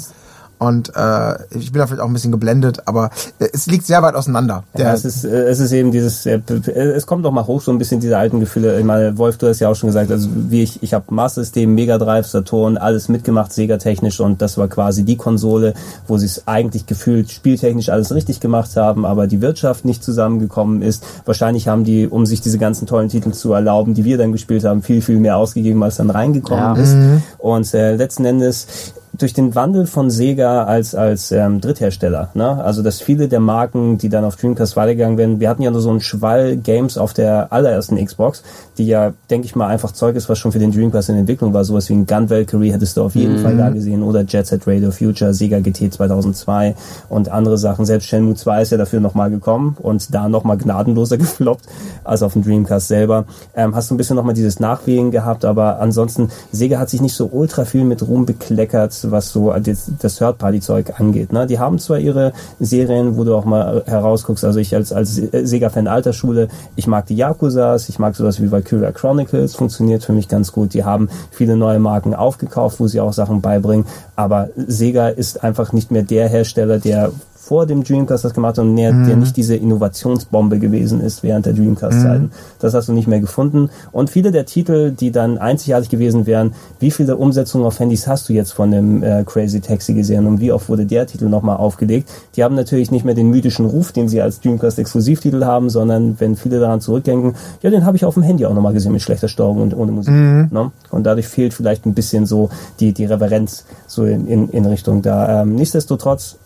Und 0.57 0.93
äh, 0.95 1.35
ich 1.51 1.71
bin 1.71 1.79
da 1.79 1.87
vielleicht 1.87 2.01
auch 2.01 2.07
ein 2.07 2.13
bisschen 2.13 2.31
geblendet, 2.31 2.83
aber 2.85 3.09
äh, 3.39 3.47
es 3.53 3.65
liegt 3.67 3.85
sehr 3.85 4.01
weit 4.01 4.15
auseinander. 4.15 4.63
Ja, 4.77 4.93
es 4.93 5.03
ist, 5.03 5.25
äh, 5.25 5.43
es 5.49 5.59
ist 5.59 5.71
eben 5.71 5.91
dieses, 5.91 6.25
äh, 6.25 6.39
p- 6.39 6.71
es 6.71 7.05
kommt 7.05 7.25
doch 7.25 7.31
mal 7.31 7.45
hoch, 7.45 7.61
so 7.61 7.71
ein 7.71 7.77
bisschen 7.77 7.99
diese 7.99 8.17
alten 8.17 8.39
Gefühle. 8.39 8.79
Ich 8.79 8.85
meine, 8.85 9.17
Wolf, 9.17 9.37
du 9.37 9.47
hast 9.47 9.59
ja 9.59 9.69
auch 9.69 9.75
schon 9.75 9.87
gesagt, 9.87 10.11
also 10.11 10.29
wie 10.33 10.63
ich, 10.63 10.81
ich 10.81 10.93
habe 10.93 11.05
Master 11.13 11.41
System, 11.41 11.75
Mega 11.75 11.97
Drive, 11.97 12.27
Saturn, 12.27 12.77
alles 12.77 13.09
mitgemacht, 13.09 13.51
Sega 13.53 13.77
technisch 13.77 14.19
und 14.19 14.41
das 14.41 14.57
war 14.57 14.67
quasi 14.67 15.03
die 15.03 15.17
Konsole, 15.17 15.73
wo 16.07 16.17
sie 16.17 16.25
es 16.25 16.47
eigentlich 16.47 16.85
gefühlt 16.85 17.31
spieltechnisch 17.31 17.89
alles 17.89 18.13
richtig 18.13 18.39
gemacht 18.39 18.75
haben, 18.75 19.05
aber 19.05 19.27
die 19.27 19.41
Wirtschaft 19.41 19.85
nicht 19.85 20.03
zusammengekommen 20.03 20.81
ist. 20.81 21.03
Wahrscheinlich 21.25 21.67
haben 21.67 21.83
die, 21.83 22.07
um 22.07 22.25
sich 22.25 22.41
diese 22.41 22.57
ganzen 22.57 22.87
tollen 22.87 23.09
Titel 23.09 23.31
zu 23.31 23.53
erlauben, 23.53 23.93
die 23.93 24.05
wir 24.05 24.17
dann 24.17 24.31
gespielt 24.31 24.63
haben, 24.63 24.81
viel, 24.81 25.01
viel 25.01 25.19
mehr 25.19 25.37
ausgegeben, 25.37 25.83
als 25.83 25.97
dann 25.97 26.09
reingekommen 26.09 26.75
Ja. 26.75 26.81
ist. 26.81 26.95
Und 27.39 27.73
äh, 27.73 27.95
letzten 27.95 28.25
Endes 28.25 28.67
durch 29.17 29.33
den 29.33 29.55
Wandel 29.55 29.85
von 29.85 30.09
Sega 30.09 30.63
als 30.63 30.95
als 30.95 31.31
ähm, 31.31 31.61
Dritthersteller, 31.61 32.29
ne? 32.33 32.63
also 32.63 32.81
dass 32.81 33.01
viele 33.01 33.27
der 33.27 33.39
Marken, 33.39 33.97
die 33.97 34.09
dann 34.09 34.23
auf 34.25 34.35
Dreamcast 34.35 34.75
weitergegangen 34.75 35.17
werden, 35.17 35.39
wir 35.39 35.49
hatten 35.49 35.61
ja 35.61 35.71
nur 35.71 35.81
so 35.81 35.89
einen 35.89 36.01
Schwall 36.01 36.57
Games 36.57 36.97
auf 36.97 37.13
der 37.13 37.51
allerersten 37.51 38.03
Xbox, 38.03 38.43
die 38.77 38.87
ja, 38.87 39.13
denke 39.29 39.45
ich 39.45 39.55
mal, 39.55 39.67
einfach 39.67 39.91
Zeug 39.91 40.15
ist, 40.15 40.29
was 40.29 40.39
schon 40.39 40.51
für 40.51 40.59
den 40.59 40.71
Dreamcast 40.71 41.09
in 41.09 41.15
Entwicklung 41.15 41.53
war, 41.53 41.63
sowas 41.63 41.89
wie 41.89 41.93
ein 41.93 42.05
Gun 42.05 42.29
Valkyrie 42.29 42.71
hättest 42.71 42.97
du 42.97 43.03
auf 43.03 43.15
jeden 43.15 43.39
Fall 43.39 43.57
da 43.57 43.69
gesehen 43.69 44.03
oder 44.03 44.21
Jet 44.21 44.47
Set 44.47 44.67
Radio 44.67 44.91
Future, 44.91 45.33
Sega 45.33 45.59
GT 45.59 45.93
2002 45.93 46.75
und 47.09 47.29
andere 47.29 47.57
Sachen. 47.57 47.85
Selbst 47.85 48.07
Shenmue 48.07 48.35
2 48.35 48.61
ist 48.61 48.71
ja 48.71 48.77
dafür 48.77 48.99
nochmal 48.99 49.29
gekommen 49.29 49.77
und 49.79 50.13
da 50.13 50.29
nochmal 50.29 50.57
gnadenloser 50.57 51.17
gefloppt 51.25 51.65
als 52.03 52.23
auf 52.23 52.33
dem 52.33 52.43
Dreamcast 52.43 52.87
selber. 52.87 53.25
Ähm, 53.55 53.75
hast 53.75 53.89
du 53.89 53.95
ein 53.95 53.97
bisschen 53.97 54.15
nochmal 54.15 54.35
dieses 54.35 54.59
Nachwehen 54.59 55.11
gehabt, 55.11 55.45
aber 55.45 55.79
ansonsten 55.79 56.29
Sega 56.51 56.79
hat 56.79 56.89
sich 56.89 57.01
nicht 57.01 57.15
so 57.15 57.29
ultra 57.31 57.65
viel 57.65 57.83
mit 57.83 58.05
Ruhm 58.07 58.25
bekleckert 58.25 59.04
was, 59.11 59.31
so 59.31 59.53
das, 59.53 59.91
das 59.99 60.17
Third-Party-Zeug 60.17 60.99
angeht. 60.99 61.31
Ne? 61.31 61.47
Die 61.47 61.59
haben 61.59 61.79
zwar 61.79 61.99
ihre 61.99 62.33
Serien, 62.59 63.17
wo 63.17 63.23
du 63.23 63.35
auch 63.35 63.45
mal 63.45 63.83
herausguckst, 63.85 64.43
also 64.43 64.59
ich 64.59 64.75
als, 64.75 64.91
als 64.91 65.15
Sega-Fan 65.15 65.87
alter 65.87 66.13
Schule, 66.13 66.47
ich 66.75 66.87
mag 66.87 67.05
die 67.07 67.15
Yakuzas, 67.15 67.89
ich 67.89 67.99
mag 67.99 68.15
sowas 68.15 68.41
wie 68.41 68.51
Valkyria 68.51 68.91
Chronicles, 68.91 69.55
funktioniert 69.55 70.03
für 70.03 70.13
mich 70.13 70.27
ganz 70.27 70.51
gut. 70.51 70.73
Die 70.73 70.83
haben 70.83 71.09
viele 71.31 71.55
neue 71.55 71.79
Marken 71.79 72.13
aufgekauft, 72.13 72.79
wo 72.79 72.87
sie 72.87 72.99
auch 72.99 73.13
Sachen 73.13 73.41
beibringen, 73.41 73.85
aber 74.15 74.49
Sega 74.55 75.09
ist 75.09 75.43
einfach 75.43 75.73
nicht 75.73 75.91
mehr 75.91 76.03
der 76.03 76.27
Hersteller, 76.27 76.79
der 76.79 77.11
vor 77.45 77.67
dem 77.67 77.83
Dreamcast 77.83 78.25
das 78.25 78.33
gemacht 78.33 78.57
hat 78.57 78.65
und 78.65 78.75
der, 78.75 78.91
der 78.91 79.15
nicht 79.15 79.37
diese 79.37 79.55
Innovationsbombe 79.55 80.57
gewesen 80.57 80.99
ist 80.99 81.21
während 81.21 81.45
der 81.45 81.53
Dreamcast-Zeiten. 81.53 82.31
Das 82.57 82.73
hast 82.73 82.89
du 82.89 82.93
nicht 82.93 83.07
mehr 83.07 83.19
gefunden. 83.19 83.69
Und 83.91 84.09
viele 84.09 84.31
der 84.31 84.47
Titel, 84.47 84.89
die 84.89 85.11
dann 85.11 85.37
einzigartig 85.37 85.89
gewesen 85.89 86.25
wären, 86.25 86.55
wie 86.79 86.89
viele 86.89 87.17
Umsetzungen 87.17 87.67
auf 87.67 87.79
Handys 87.79 88.07
hast 88.07 88.29
du 88.29 88.33
jetzt 88.33 88.51
von 88.51 88.71
dem 88.71 89.03
äh, 89.03 89.23
Crazy 89.23 89.61
Taxi 89.61 89.93
gesehen 89.93 90.25
und 90.25 90.39
wie 90.39 90.51
oft 90.51 90.69
wurde 90.69 90.87
der 90.87 91.05
Titel 91.05 91.25
nochmal 91.25 91.57
aufgelegt? 91.57 92.09
Die 92.35 92.43
haben 92.43 92.55
natürlich 92.55 92.89
nicht 92.89 93.05
mehr 93.05 93.13
den 93.13 93.29
mythischen 93.29 93.67
Ruf, 93.67 93.91
den 93.91 94.09
sie 94.09 94.23
als 94.23 94.39
Dreamcast-Exklusivtitel 94.41 95.45
haben, 95.45 95.69
sondern 95.69 96.19
wenn 96.19 96.35
viele 96.35 96.59
daran 96.59 96.81
zurückdenken, 96.81 97.35
ja, 97.61 97.69
den 97.69 97.85
habe 97.85 97.95
ich 97.95 98.05
auf 98.05 98.15
dem 98.15 98.23
Handy 98.23 98.47
auch 98.47 98.55
nochmal 98.55 98.73
gesehen 98.73 98.91
mit 98.91 99.03
schlechter 99.03 99.27
Steuerung 99.27 99.61
und 99.61 99.77
ohne 99.77 99.91
Musik. 99.91 100.13
Ne? 100.51 100.71
Und 100.89 101.03
dadurch 101.05 101.27
fehlt 101.27 101.53
vielleicht 101.53 101.85
ein 101.85 101.93
bisschen 101.93 102.25
so 102.25 102.49
die, 102.79 102.91
die 102.91 103.05
Reverenz 103.05 103.65
so 103.85 104.03
in, 104.05 104.27
in, 104.27 104.49
in 104.49 104.65
Richtung 104.65 105.03
da. 105.03 105.43
Ähm, 105.43 105.53
nichtsdestotrotz, 105.53 106.37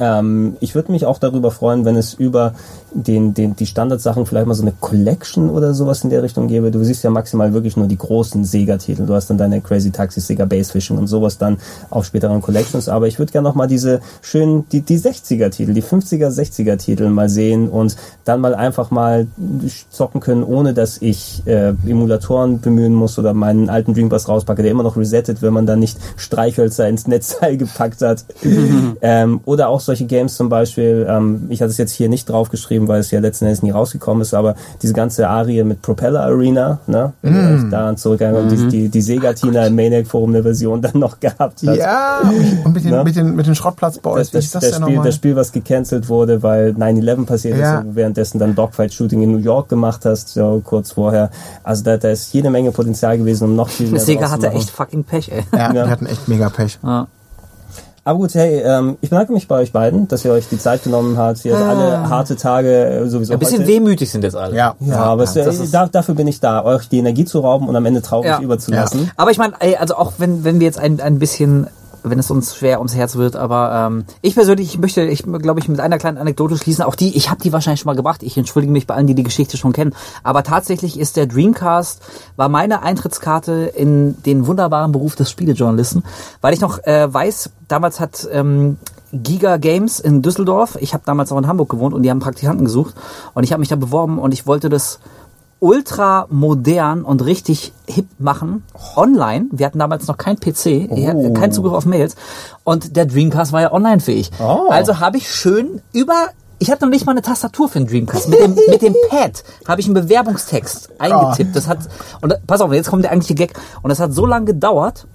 ähm, 0.00 0.56
ich 0.60 0.74
würde 0.74 0.90
mich 0.90 1.06
auch 1.06 1.18
darüber 1.18 1.50
freuen, 1.50 1.84
wenn 1.84 1.96
es 1.96 2.14
über 2.14 2.54
den, 2.92 3.34
den, 3.34 3.56
die 3.56 3.66
Standardsachen 3.66 4.26
vielleicht 4.26 4.46
mal 4.46 4.54
so 4.54 4.62
eine 4.62 4.72
Collection 4.78 5.50
oder 5.50 5.74
sowas 5.74 6.04
in 6.04 6.10
der 6.10 6.22
Richtung 6.22 6.48
gäbe. 6.48 6.70
Du 6.70 6.82
siehst 6.82 7.04
ja 7.04 7.10
maximal 7.10 7.52
wirklich 7.52 7.76
nur 7.76 7.86
die 7.86 7.98
großen 7.98 8.44
Sega-Titel. 8.44 9.06
Du 9.06 9.14
hast 9.14 9.30
dann 9.30 9.38
deine 9.38 9.60
Crazy 9.60 9.90
Taxi, 9.90 10.20
Sega 10.20 10.44
Base 10.44 10.72
Fishing 10.72 10.98
und 10.98 11.06
sowas 11.06 11.38
dann 11.38 11.58
auf 11.90 12.04
späteren 12.04 12.40
Collections. 12.40 12.88
Aber 12.88 13.06
ich 13.06 13.18
würde 13.18 13.32
gerne 13.32 13.48
noch 13.48 13.54
mal 13.54 13.66
diese 13.66 14.00
schönen, 14.22 14.68
die, 14.70 14.80
die 14.80 14.98
60er-Titel, 14.98 15.72
die 15.72 15.82
50er, 15.82 16.28
60er-Titel 16.28 17.08
mal 17.08 17.28
sehen 17.28 17.68
und 17.68 17.96
dann 18.24 18.40
mal 18.40 18.54
einfach 18.54 18.90
mal 18.90 19.26
zocken 19.90 20.20
können, 20.20 20.42
ohne 20.42 20.74
dass 20.74 21.00
ich 21.00 21.42
äh, 21.46 21.74
Emulatoren 21.86 22.60
bemühen 22.60 22.94
muss 22.94 23.18
oder 23.18 23.34
meinen 23.34 23.70
alten 23.70 23.94
Dreamcast 23.94 24.28
rauspacke, 24.28 24.62
der 24.62 24.70
immer 24.70 24.82
noch 24.82 24.96
resettet, 24.96 25.42
wenn 25.42 25.52
man 25.52 25.66
dann 25.66 25.78
nicht 25.78 25.98
Streichhölzer 26.16 26.88
ins 26.88 27.06
Netzteil 27.06 27.56
gepackt 27.58 28.02
hat. 28.02 28.24
ähm, 29.02 29.40
oder 29.44 29.68
auch 29.68 29.80
solche 29.80 30.06
Games 30.06 30.36
zum 30.36 30.48
Beispiel, 30.48 31.06
ähm, 31.08 31.46
ich 31.48 31.60
hatte 31.62 31.70
es 31.70 31.78
jetzt 31.78 31.92
hier 31.92 32.08
nicht 32.08 32.28
draufgeschrieben, 32.28 32.79
weil 32.88 33.00
es 33.00 33.10
ja 33.10 33.20
letzten 33.20 33.46
Endes 33.46 33.62
nie 33.62 33.70
rausgekommen 33.70 34.22
ist, 34.22 34.34
aber 34.34 34.54
diese 34.82 34.92
ganze 34.92 35.28
Arie 35.28 35.62
mit 35.64 35.82
Propeller 35.82 36.20
Arena, 36.22 36.78
ne, 36.86 37.12
wenn 37.22 37.64
ich 37.64 37.70
daran 37.70 37.96
zurückgegangen 37.96 38.42
und 38.42 38.50
die, 38.50 38.68
die, 38.68 38.88
die 38.88 39.00
Sega-Tina 39.02 39.66
im 39.66 39.74
Maniac 39.76 40.06
Forum 40.06 40.30
eine 40.30 40.42
Version 40.42 40.82
dann 40.82 40.98
noch 40.98 41.20
gehabt 41.20 41.62
hat. 41.66 41.76
Ja, 41.76 42.20
und 42.64 42.74
mit 42.74 42.84
den, 42.84 42.90
Ne? 42.90 43.04
mit 43.04 43.16
den, 43.16 43.34
mit 43.36 43.46
den 43.46 43.54
Schrottplatzboys, 43.54 44.30
Das, 44.30 44.32
wie 44.32 44.36
das, 44.36 44.44
ist 44.46 44.54
das 44.54 44.64
Spiel, 44.76 44.80
nochmal? 44.80 45.04
das 45.06 45.14
Spiel, 45.14 45.36
was 45.36 45.52
gecancelt 45.52 46.08
wurde, 46.08 46.42
weil 46.42 46.70
9-11 46.72 47.26
passiert 47.26 47.58
Ja. 47.58 47.78
ist 47.80 47.86
und 47.86 47.96
währenddessen 47.96 48.38
dann 48.38 48.54
Dogfight-Shooting 48.54 49.22
in 49.22 49.32
New 49.32 49.38
York 49.38 49.68
gemacht 49.68 50.04
hast, 50.04 50.30
so 50.30 50.60
kurz 50.64 50.92
vorher. 50.92 51.30
Also 51.62 51.84
da, 51.84 51.96
da 51.96 52.10
ist 52.10 52.32
jede 52.32 52.50
Menge 52.50 52.70
Potenzial 52.72 53.16
gewesen, 53.18 53.44
um 53.44 53.56
noch 53.56 53.68
viel 53.68 53.90
mehr 53.90 54.00
Sega 54.00 54.30
hatte 54.30 54.48
echt 54.50 54.70
fucking 54.70 55.04
Pech, 55.04 55.30
ey. 55.32 55.42
Ja, 55.52 55.72
Ja. 55.72 55.84
die 55.84 55.90
hatten 55.90 56.06
echt 56.06 56.28
mega 56.28 56.48
Pech. 56.48 56.78
Aber 58.02 58.18
gut, 58.18 58.34
hey, 58.34 58.60
ähm, 58.64 58.96
ich 59.02 59.10
bedanke 59.10 59.32
mich 59.32 59.46
bei 59.46 59.56
euch 59.60 59.72
beiden, 59.72 60.08
dass 60.08 60.24
ihr 60.24 60.32
euch 60.32 60.48
die 60.48 60.58
Zeit 60.58 60.82
genommen 60.82 61.18
habt. 61.18 61.44
Ihr 61.44 61.54
habt 61.56 61.68
alle 61.68 62.08
harte 62.08 62.34
Tage 62.36 62.86
äh, 62.86 63.08
sowieso 63.08 63.34
Ein 63.34 63.38
bisschen 63.38 63.58
heute. 63.60 63.68
wehmütig 63.68 64.10
sind 64.10 64.24
jetzt 64.24 64.36
alle. 64.36 64.56
Ja, 64.56 64.74
Ja, 64.80 64.96
aber 64.96 65.24
es, 65.24 65.36
äh, 65.36 65.50
da, 65.70 65.86
dafür 65.86 66.14
bin 66.14 66.26
ich 66.26 66.40
da, 66.40 66.64
euch 66.64 66.88
die 66.88 66.98
Energie 66.98 67.24
zu 67.26 67.40
rauben 67.40 67.68
und 67.68 67.76
am 67.76 67.84
Ende 67.84 68.00
traurig 68.00 68.30
Ja. 68.30 68.40
überzulassen. 68.40 69.10
Aber 69.16 69.30
ich 69.30 69.38
meine, 69.38 69.52
ey, 69.60 69.76
also 69.76 69.96
auch 69.96 70.14
wenn, 70.18 70.44
wenn 70.44 70.60
wir 70.60 70.66
jetzt 70.66 70.78
ein, 70.78 71.00
ein 71.00 71.18
bisschen, 71.18 71.66
wenn 72.02 72.18
es 72.18 72.30
uns 72.30 72.56
schwer 72.56 72.78
ums 72.78 72.94
Herz 72.94 73.16
wird, 73.16 73.36
aber 73.36 73.86
ähm, 73.88 74.04
ich 74.22 74.34
persönlich, 74.34 74.74
ich 74.74 74.78
möchte, 74.78 75.02
ich 75.02 75.22
glaube 75.22 75.60
ich, 75.60 75.68
mit 75.68 75.80
einer 75.80 75.98
kleinen 75.98 76.18
Anekdote 76.18 76.56
schließen. 76.56 76.84
Auch 76.84 76.94
die, 76.94 77.16
ich 77.16 77.30
habe 77.30 77.42
die 77.42 77.52
wahrscheinlich 77.52 77.80
schon 77.80 77.90
mal 77.90 77.96
gebracht. 77.96 78.22
Ich 78.22 78.36
entschuldige 78.36 78.72
mich 78.72 78.86
bei 78.86 78.94
allen, 78.94 79.06
die 79.06 79.14
die 79.14 79.22
Geschichte 79.22 79.56
schon 79.56 79.72
kennen. 79.72 79.94
Aber 80.22 80.42
tatsächlich 80.42 80.98
ist 80.98 81.16
der 81.16 81.26
Dreamcast 81.26 82.02
war 82.36 82.48
meine 82.48 82.82
Eintrittskarte 82.82 83.72
in 83.74 84.20
den 84.22 84.46
wunderbaren 84.46 84.92
Beruf 84.92 85.16
des 85.16 85.30
Spielejournalisten, 85.30 86.04
weil 86.40 86.54
ich 86.54 86.60
noch 86.60 86.78
äh, 86.84 87.12
weiß, 87.12 87.50
damals 87.68 88.00
hat 88.00 88.28
ähm, 88.32 88.78
Giga 89.12 89.56
Games 89.56 89.98
in 89.98 90.22
Düsseldorf, 90.22 90.76
ich 90.80 90.94
habe 90.94 91.02
damals 91.04 91.32
auch 91.32 91.38
in 91.38 91.48
Hamburg 91.48 91.68
gewohnt 91.68 91.94
und 91.94 92.02
die 92.02 92.10
haben 92.10 92.20
Praktikanten 92.20 92.64
gesucht 92.64 92.94
und 93.34 93.42
ich 93.42 93.52
habe 93.52 93.60
mich 93.60 93.68
da 93.68 93.76
beworben 93.76 94.18
und 94.18 94.32
ich 94.32 94.46
wollte 94.46 94.68
das 94.68 95.00
ultra 95.60 96.26
modern 96.30 97.04
und 97.04 97.24
richtig 97.24 97.72
hip 97.86 98.06
machen 98.18 98.64
online. 98.96 99.46
Wir 99.52 99.66
hatten 99.66 99.78
damals 99.78 100.06
noch 100.08 100.16
kein 100.16 100.36
PC, 100.40 100.88
hatte 101.06 101.32
keinen 101.34 101.52
Zugriff 101.52 101.74
auf 101.74 101.86
Mails 101.86 102.16
und 102.64 102.96
der 102.96 103.06
Dreamcast 103.06 103.52
war 103.52 103.60
ja 103.60 103.72
online 103.72 104.00
fähig. 104.00 104.30
Oh. 104.40 104.68
Also 104.70 104.98
habe 105.00 105.18
ich 105.18 105.30
schön 105.30 105.82
über 105.92 106.14
ich 106.62 106.70
hatte 106.70 106.84
noch 106.84 106.90
nicht 106.90 107.06
mal 107.06 107.12
eine 107.12 107.22
Tastatur 107.22 107.70
für 107.70 107.78
den 107.78 107.88
Dreamcast. 107.88 108.28
Mit 108.28 108.38
dem, 108.38 108.54
mit 108.68 108.82
dem 108.82 108.94
Pad 109.08 109.44
habe 109.66 109.80
ich 109.80 109.86
einen 109.86 109.94
Bewerbungstext 109.94 110.90
eingetippt. 110.98 111.56
Das 111.56 111.66
hat 111.66 111.78
und 112.20 112.34
pass 112.46 112.60
auf, 112.60 112.70
jetzt 112.74 112.90
kommt 112.90 113.04
der 113.04 113.12
eigentliche 113.12 113.34
Gag 113.34 113.54
und 113.82 113.88
das 113.88 113.98
hat 113.98 114.12
so 114.12 114.26
lange 114.26 114.44
gedauert, 114.46 115.06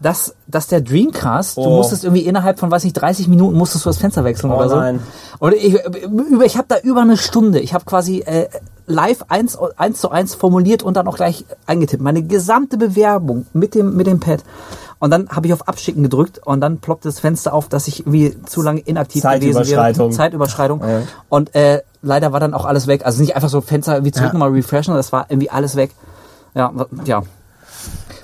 dass, 0.00 0.34
dass 0.46 0.68
der 0.68 0.80
Dreamcast, 0.80 1.58
du 1.58 1.60
Oh. 1.60 1.76
musstest 1.76 2.04
irgendwie 2.04 2.22
innerhalb 2.22 2.58
von, 2.58 2.70
weiß 2.70 2.84
nicht, 2.84 2.94
30 2.94 3.28
Minuten 3.28 3.58
musstest 3.58 3.84
du 3.84 3.90
das 3.90 3.98
Fenster 3.98 4.24
wechseln 4.24 4.50
Oh 4.50 4.56
oder 4.56 4.68
so. 4.70 4.76
nein. 4.76 5.00
Und 5.38 5.52
ich, 5.52 5.74
über, 6.06 6.46
ich 6.46 6.56
habe 6.56 6.64
da 6.68 6.78
über 6.78 7.02
eine 7.02 7.18
Stunde, 7.18 7.60
ich 7.60 7.74
habe 7.74 7.84
quasi 7.84 8.20
äh, 8.20 8.48
live 8.90 9.24
eins, 9.28 9.56
eins 9.76 10.00
zu 10.00 10.10
eins 10.10 10.34
formuliert 10.34 10.82
und 10.82 10.96
dann 10.96 11.06
auch 11.08 11.16
gleich 11.16 11.44
eingetippt. 11.66 12.02
Meine 12.02 12.22
gesamte 12.22 12.76
Bewerbung 12.76 13.46
mit 13.52 13.74
dem, 13.74 13.96
mit 13.96 14.06
dem 14.06 14.20
Pad. 14.20 14.44
Und 14.98 15.10
dann 15.10 15.30
habe 15.30 15.46
ich 15.46 15.52
auf 15.54 15.66
Abschicken 15.66 16.02
gedrückt 16.02 16.40
und 16.44 16.60
dann 16.60 16.78
ploppt 16.78 17.06
das 17.06 17.20
Fenster 17.20 17.54
auf, 17.54 17.68
dass 17.68 17.88
ich 17.88 18.00
irgendwie 18.00 18.36
zu 18.44 18.60
lange 18.60 18.80
inaktiv 18.80 19.22
gewesen 19.22 19.42
wäre. 19.42 19.54
Zeitüberschreitung. 19.64 20.12
Zeitüberschreitung. 20.12 20.80
Ja. 20.86 21.02
Und 21.30 21.54
äh, 21.54 21.80
leider 22.02 22.32
war 22.32 22.40
dann 22.40 22.52
auch 22.52 22.66
alles 22.66 22.86
weg. 22.86 23.06
Also 23.06 23.20
nicht 23.22 23.34
einfach 23.34 23.48
so 23.48 23.62
Fenster 23.62 23.94
irgendwie 23.94 24.12
zurück 24.12 24.28
Ja. 24.28 24.32
nochmal 24.34 24.50
refreshen, 24.50 24.94
das 24.94 25.12
war 25.12 25.26
irgendwie 25.30 25.48
alles 25.50 25.76
weg. 25.76 25.92
Ja, 26.54 26.70
ja. 27.04 27.22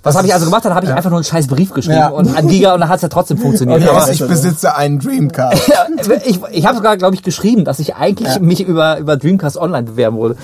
Was 0.07 0.17
habe 0.17 0.27
ich 0.27 0.33
also 0.35 0.47
gemacht? 0.47 0.65
Dann 0.65 0.75
habe 0.75 0.87
ich 0.87 0.93
einfach 0.93 1.11
nur 1.11 1.19
einen 1.19 1.25
scheiß 1.25 1.47
Brief 1.49 1.73
geschrieben 1.73 1.99
Ja. 1.99 2.09
und 2.09 2.37
an 2.37 2.49
Giga 2.49 2.75
und 2.75 2.81
dann 2.81 2.89
hat 2.89 2.97
es 2.97 3.03
ja 3.03 3.09
trotzdem 3.09 3.39
funktioniert. 3.39 3.83
Okay. 3.83 3.95
Yes, 3.95 4.09
ich 4.09 4.27
besitze 4.27 4.75
einen 4.75 4.99
Dreamcast. 4.99 5.69
ja, 5.69 5.87
ich 6.25 6.41
ich 6.53 6.67
habe 6.67 6.77
sogar, 6.77 6.97
glaube 6.97 7.15
ich, 7.15 7.23
geschrieben, 7.23 7.65
dass 7.65 7.79
ich 7.79 7.97
eigentlich 7.97 8.41
mich 8.41 8.61
über, 8.61 8.99
über 8.99 9.17
Dreamcast 9.17 9.57
Online 9.57 9.83
bewerben 9.85 10.17
wollte. 10.17 10.39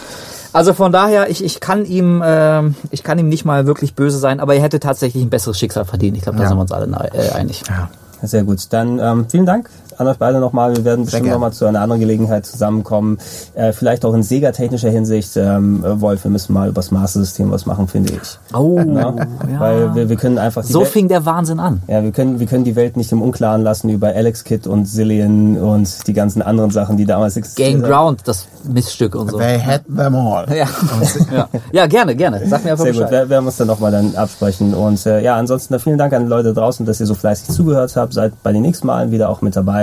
Also 0.52 0.74
von 0.74 0.92
daher, 0.92 1.30
ich, 1.30 1.42
ich 1.42 1.60
kann 1.60 1.86
ihm, 1.86 2.22
ähm, 2.24 2.74
ich 2.90 3.02
kann 3.02 3.18
ihm 3.18 3.28
nicht 3.28 3.44
mal 3.46 3.66
wirklich 3.66 3.94
böse 3.94 4.18
sein, 4.18 4.38
aber 4.40 4.54
er 4.54 4.62
hätte 4.62 4.80
tatsächlich 4.80 5.22
ein 5.24 5.30
besseres 5.30 5.58
Schicksal 5.58 5.84
verdient. 5.86 6.16
Ich 6.16 6.24
glaube, 6.24 6.36
da 6.36 6.44
Ja. 6.44 6.48
sind 6.50 6.58
wir 6.58 6.62
uns 6.62 6.72
alle 6.72 6.86
äh, 7.14 7.30
einig. 7.32 7.62
Ja. 7.68 7.88
Sehr 8.22 8.44
gut. 8.44 8.60
Dann 8.70 8.98
ähm, 9.00 9.26
vielen 9.28 9.46
Dank 9.46 9.68
an 9.98 10.06
euch 10.06 10.16
beide 10.18 10.40
nochmal. 10.40 10.76
Wir 10.76 10.84
werden 10.84 11.04
bestimmt 11.04 11.28
nochmal 11.28 11.52
zu 11.52 11.66
einer 11.66 11.80
anderen 11.80 12.00
Gelegenheit 12.00 12.46
zusammenkommen. 12.46 13.18
Äh, 13.54 13.72
vielleicht 13.72 14.04
auch 14.04 14.14
in 14.14 14.22
Sega-technischer 14.22 14.90
Hinsicht. 14.90 15.36
Ähm, 15.36 15.84
äh, 15.84 16.00
Wolf, 16.00 16.24
wir 16.24 16.30
müssen 16.30 16.52
mal 16.52 16.68
übers 16.68 16.90
Master-System 16.90 17.50
was 17.50 17.66
machen, 17.66 17.88
finde 17.88 18.12
ich. 18.14 18.38
Oh, 18.56 18.78
Ja? 18.78 19.14
Weil 19.58 19.94
wir, 19.94 20.08
wir 20.08 20.16
können 20.16 20.38
einfach 20.38 20.62
so 20.64 20.80
Welt- 20.80 20.88
fing 20.88 21.08
der 21.08 21.24
Wahnsinn 21.26 21.60
an. 21.60 21.82
ja, 21.88 22.02
wir 22.02 22.12
können, 22.12 22.38
wir 22.40 22.46
können 22.46 22.64
die 22.64 22.76
Welt 22.76 22.96
nicht 22.96 23.12
im 23.12 23.22
Unklaren 23.22 23.62
lassen 23.62 23.88
über 23.88 24.08
Alex 24.08 24.44
Kidd 24.44 24.68
und 24.68 24.86
Zillion 24.86 25.56
und 25.58 26.06
die 26.06 26.12
ganzen 26.12 26.42
anderen 26.42 26.70
Sachen, 26.70 26.96
die 26.96 27.04
damals 27.06 27.36
existiert 27.36 27.68
Game. 27.70 27.82
Ground, 27.82 28.20
das 28.24 28.46
Miststück 28.64 29.14
und 29.16 29.30
so. 29.30 29.38
They 29.38 29.58
had 29.58 29.82
them 29.86 30.14
all. 30.14 30.46
Ja. 30.54 30.66
ja. 31.34 31.48
ja, 31.72 31.86
gerne, 31.86 32.14
gerne. 32.14 32.46
Sag 32.46 32.64
mir 32.64 32.72
einfach 32.72 32.84
Sehr 32.84 32.92
gut, 32.92 33.02
Bescheid. 33.02 33.22
wir 33.24 33.28
werden 33.30 33.46
uns 33.46 33.56
dann 33.56 33.66
nochmal 33.66 33.90
dann 33.90 34.14
absprechen. 34.14 34.74
Und 34.74 35.04
äh, 35.06 35.20
ja, 35.20 35.34
ansonsten 35.36 35.74
äh, 35.74 35.78
vielen 35.80 35.98
Dank 35.98 36.12
an 36.12 36.22
die 36.24 36.28
Leute 36.28 36.52
draußen, 36.54 36.86
dass 36.86 37.00
ihr 37.00 37.06
so 37.06 37.14
fleißig 37.14 37.48
zugehört 37.54 37.96
habt. 37.96 38.12
Seid 38.14 38.40
bei 38.44 38.52
den 38.52 38.62
nächsten 38.62 38.86
Malen 38.86 39.10
wieder 39.10 39.28
auch 39.30 39.42
mit 39.42 39.56
dabei. 39.56 39.81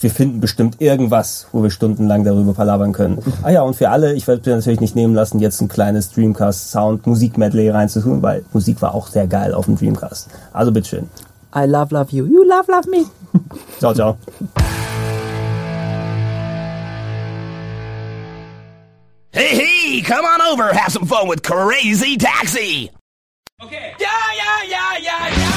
Wir 0.00 0.10
finden 0.10 0.40
bestimmt 0.40 0.80
irgendwas, 0.80 1.46
wo 1.52 1.62
wir 1.62 1.70
stundenlang 1.70 2.24
darüber 2.24 2.52
palabern 2.52 2.92
können. 2.92 3.18
Ah 3.42 3.50
ja, 3.50 3.62
und 3.62 3.74
für 3.74 3.88
alle, 3.90 4.14
ich 4.14 4.26
werde 4.26 4.50
mir 4.50 4.56
natürlich 4.56 4.80
nicht 4.80 4.96
nehmen 4.96 5.14
lassen, 5.14 5.38
jetzt 5.38 5.60
ein 5.60 5.68
kleines 5.68 6.10
Dreamcast 6.10 6.70
Sound 6.70 7.06
Musik 7.06 7.38
Medley 7.38 7.70
reinzutun, 7.70 8.20
weil 8.22 8.44
Musik 8.52 8.82
war 8.82 8.94
auch 8.94 9.08
sehr 9.08 9.26
geil 9.26 9.54
auf 9.54 9.66
dem 9.66 9.76
Dreamcast. 9.76 10.28
Also 10.52 10.72
bitteschön. 10.72 11.08
I 11.54 11.64
love, 11.64 11.94
love 11.94 12.14
you. 12.14 12.26
You 12.26 12.44
love, 12.44 12.70
love 12.70 12.88
me. 12.90 13.06
Ciao, 13.78 13.94
ciao. 13.94 14.16
Hey, 19.32 19.54
hey, 19.54 20.02
come 20.02 20.24
on 20.24 20.40
over, 20.40 20.72
have 20.72 20.90
some 20.90 21.06
fun 21.06 21.28
with 21.28 21.42
Crazy 21.42 22.16
Taxi. 22.16 22.90
Okay. 23.62 23.92
Yeah, 23.98 24.08
yeah, 24.36 24.62
yeah, 24.68 24.98
yeah, 24.98 25.28
yeah. 25.28 25.47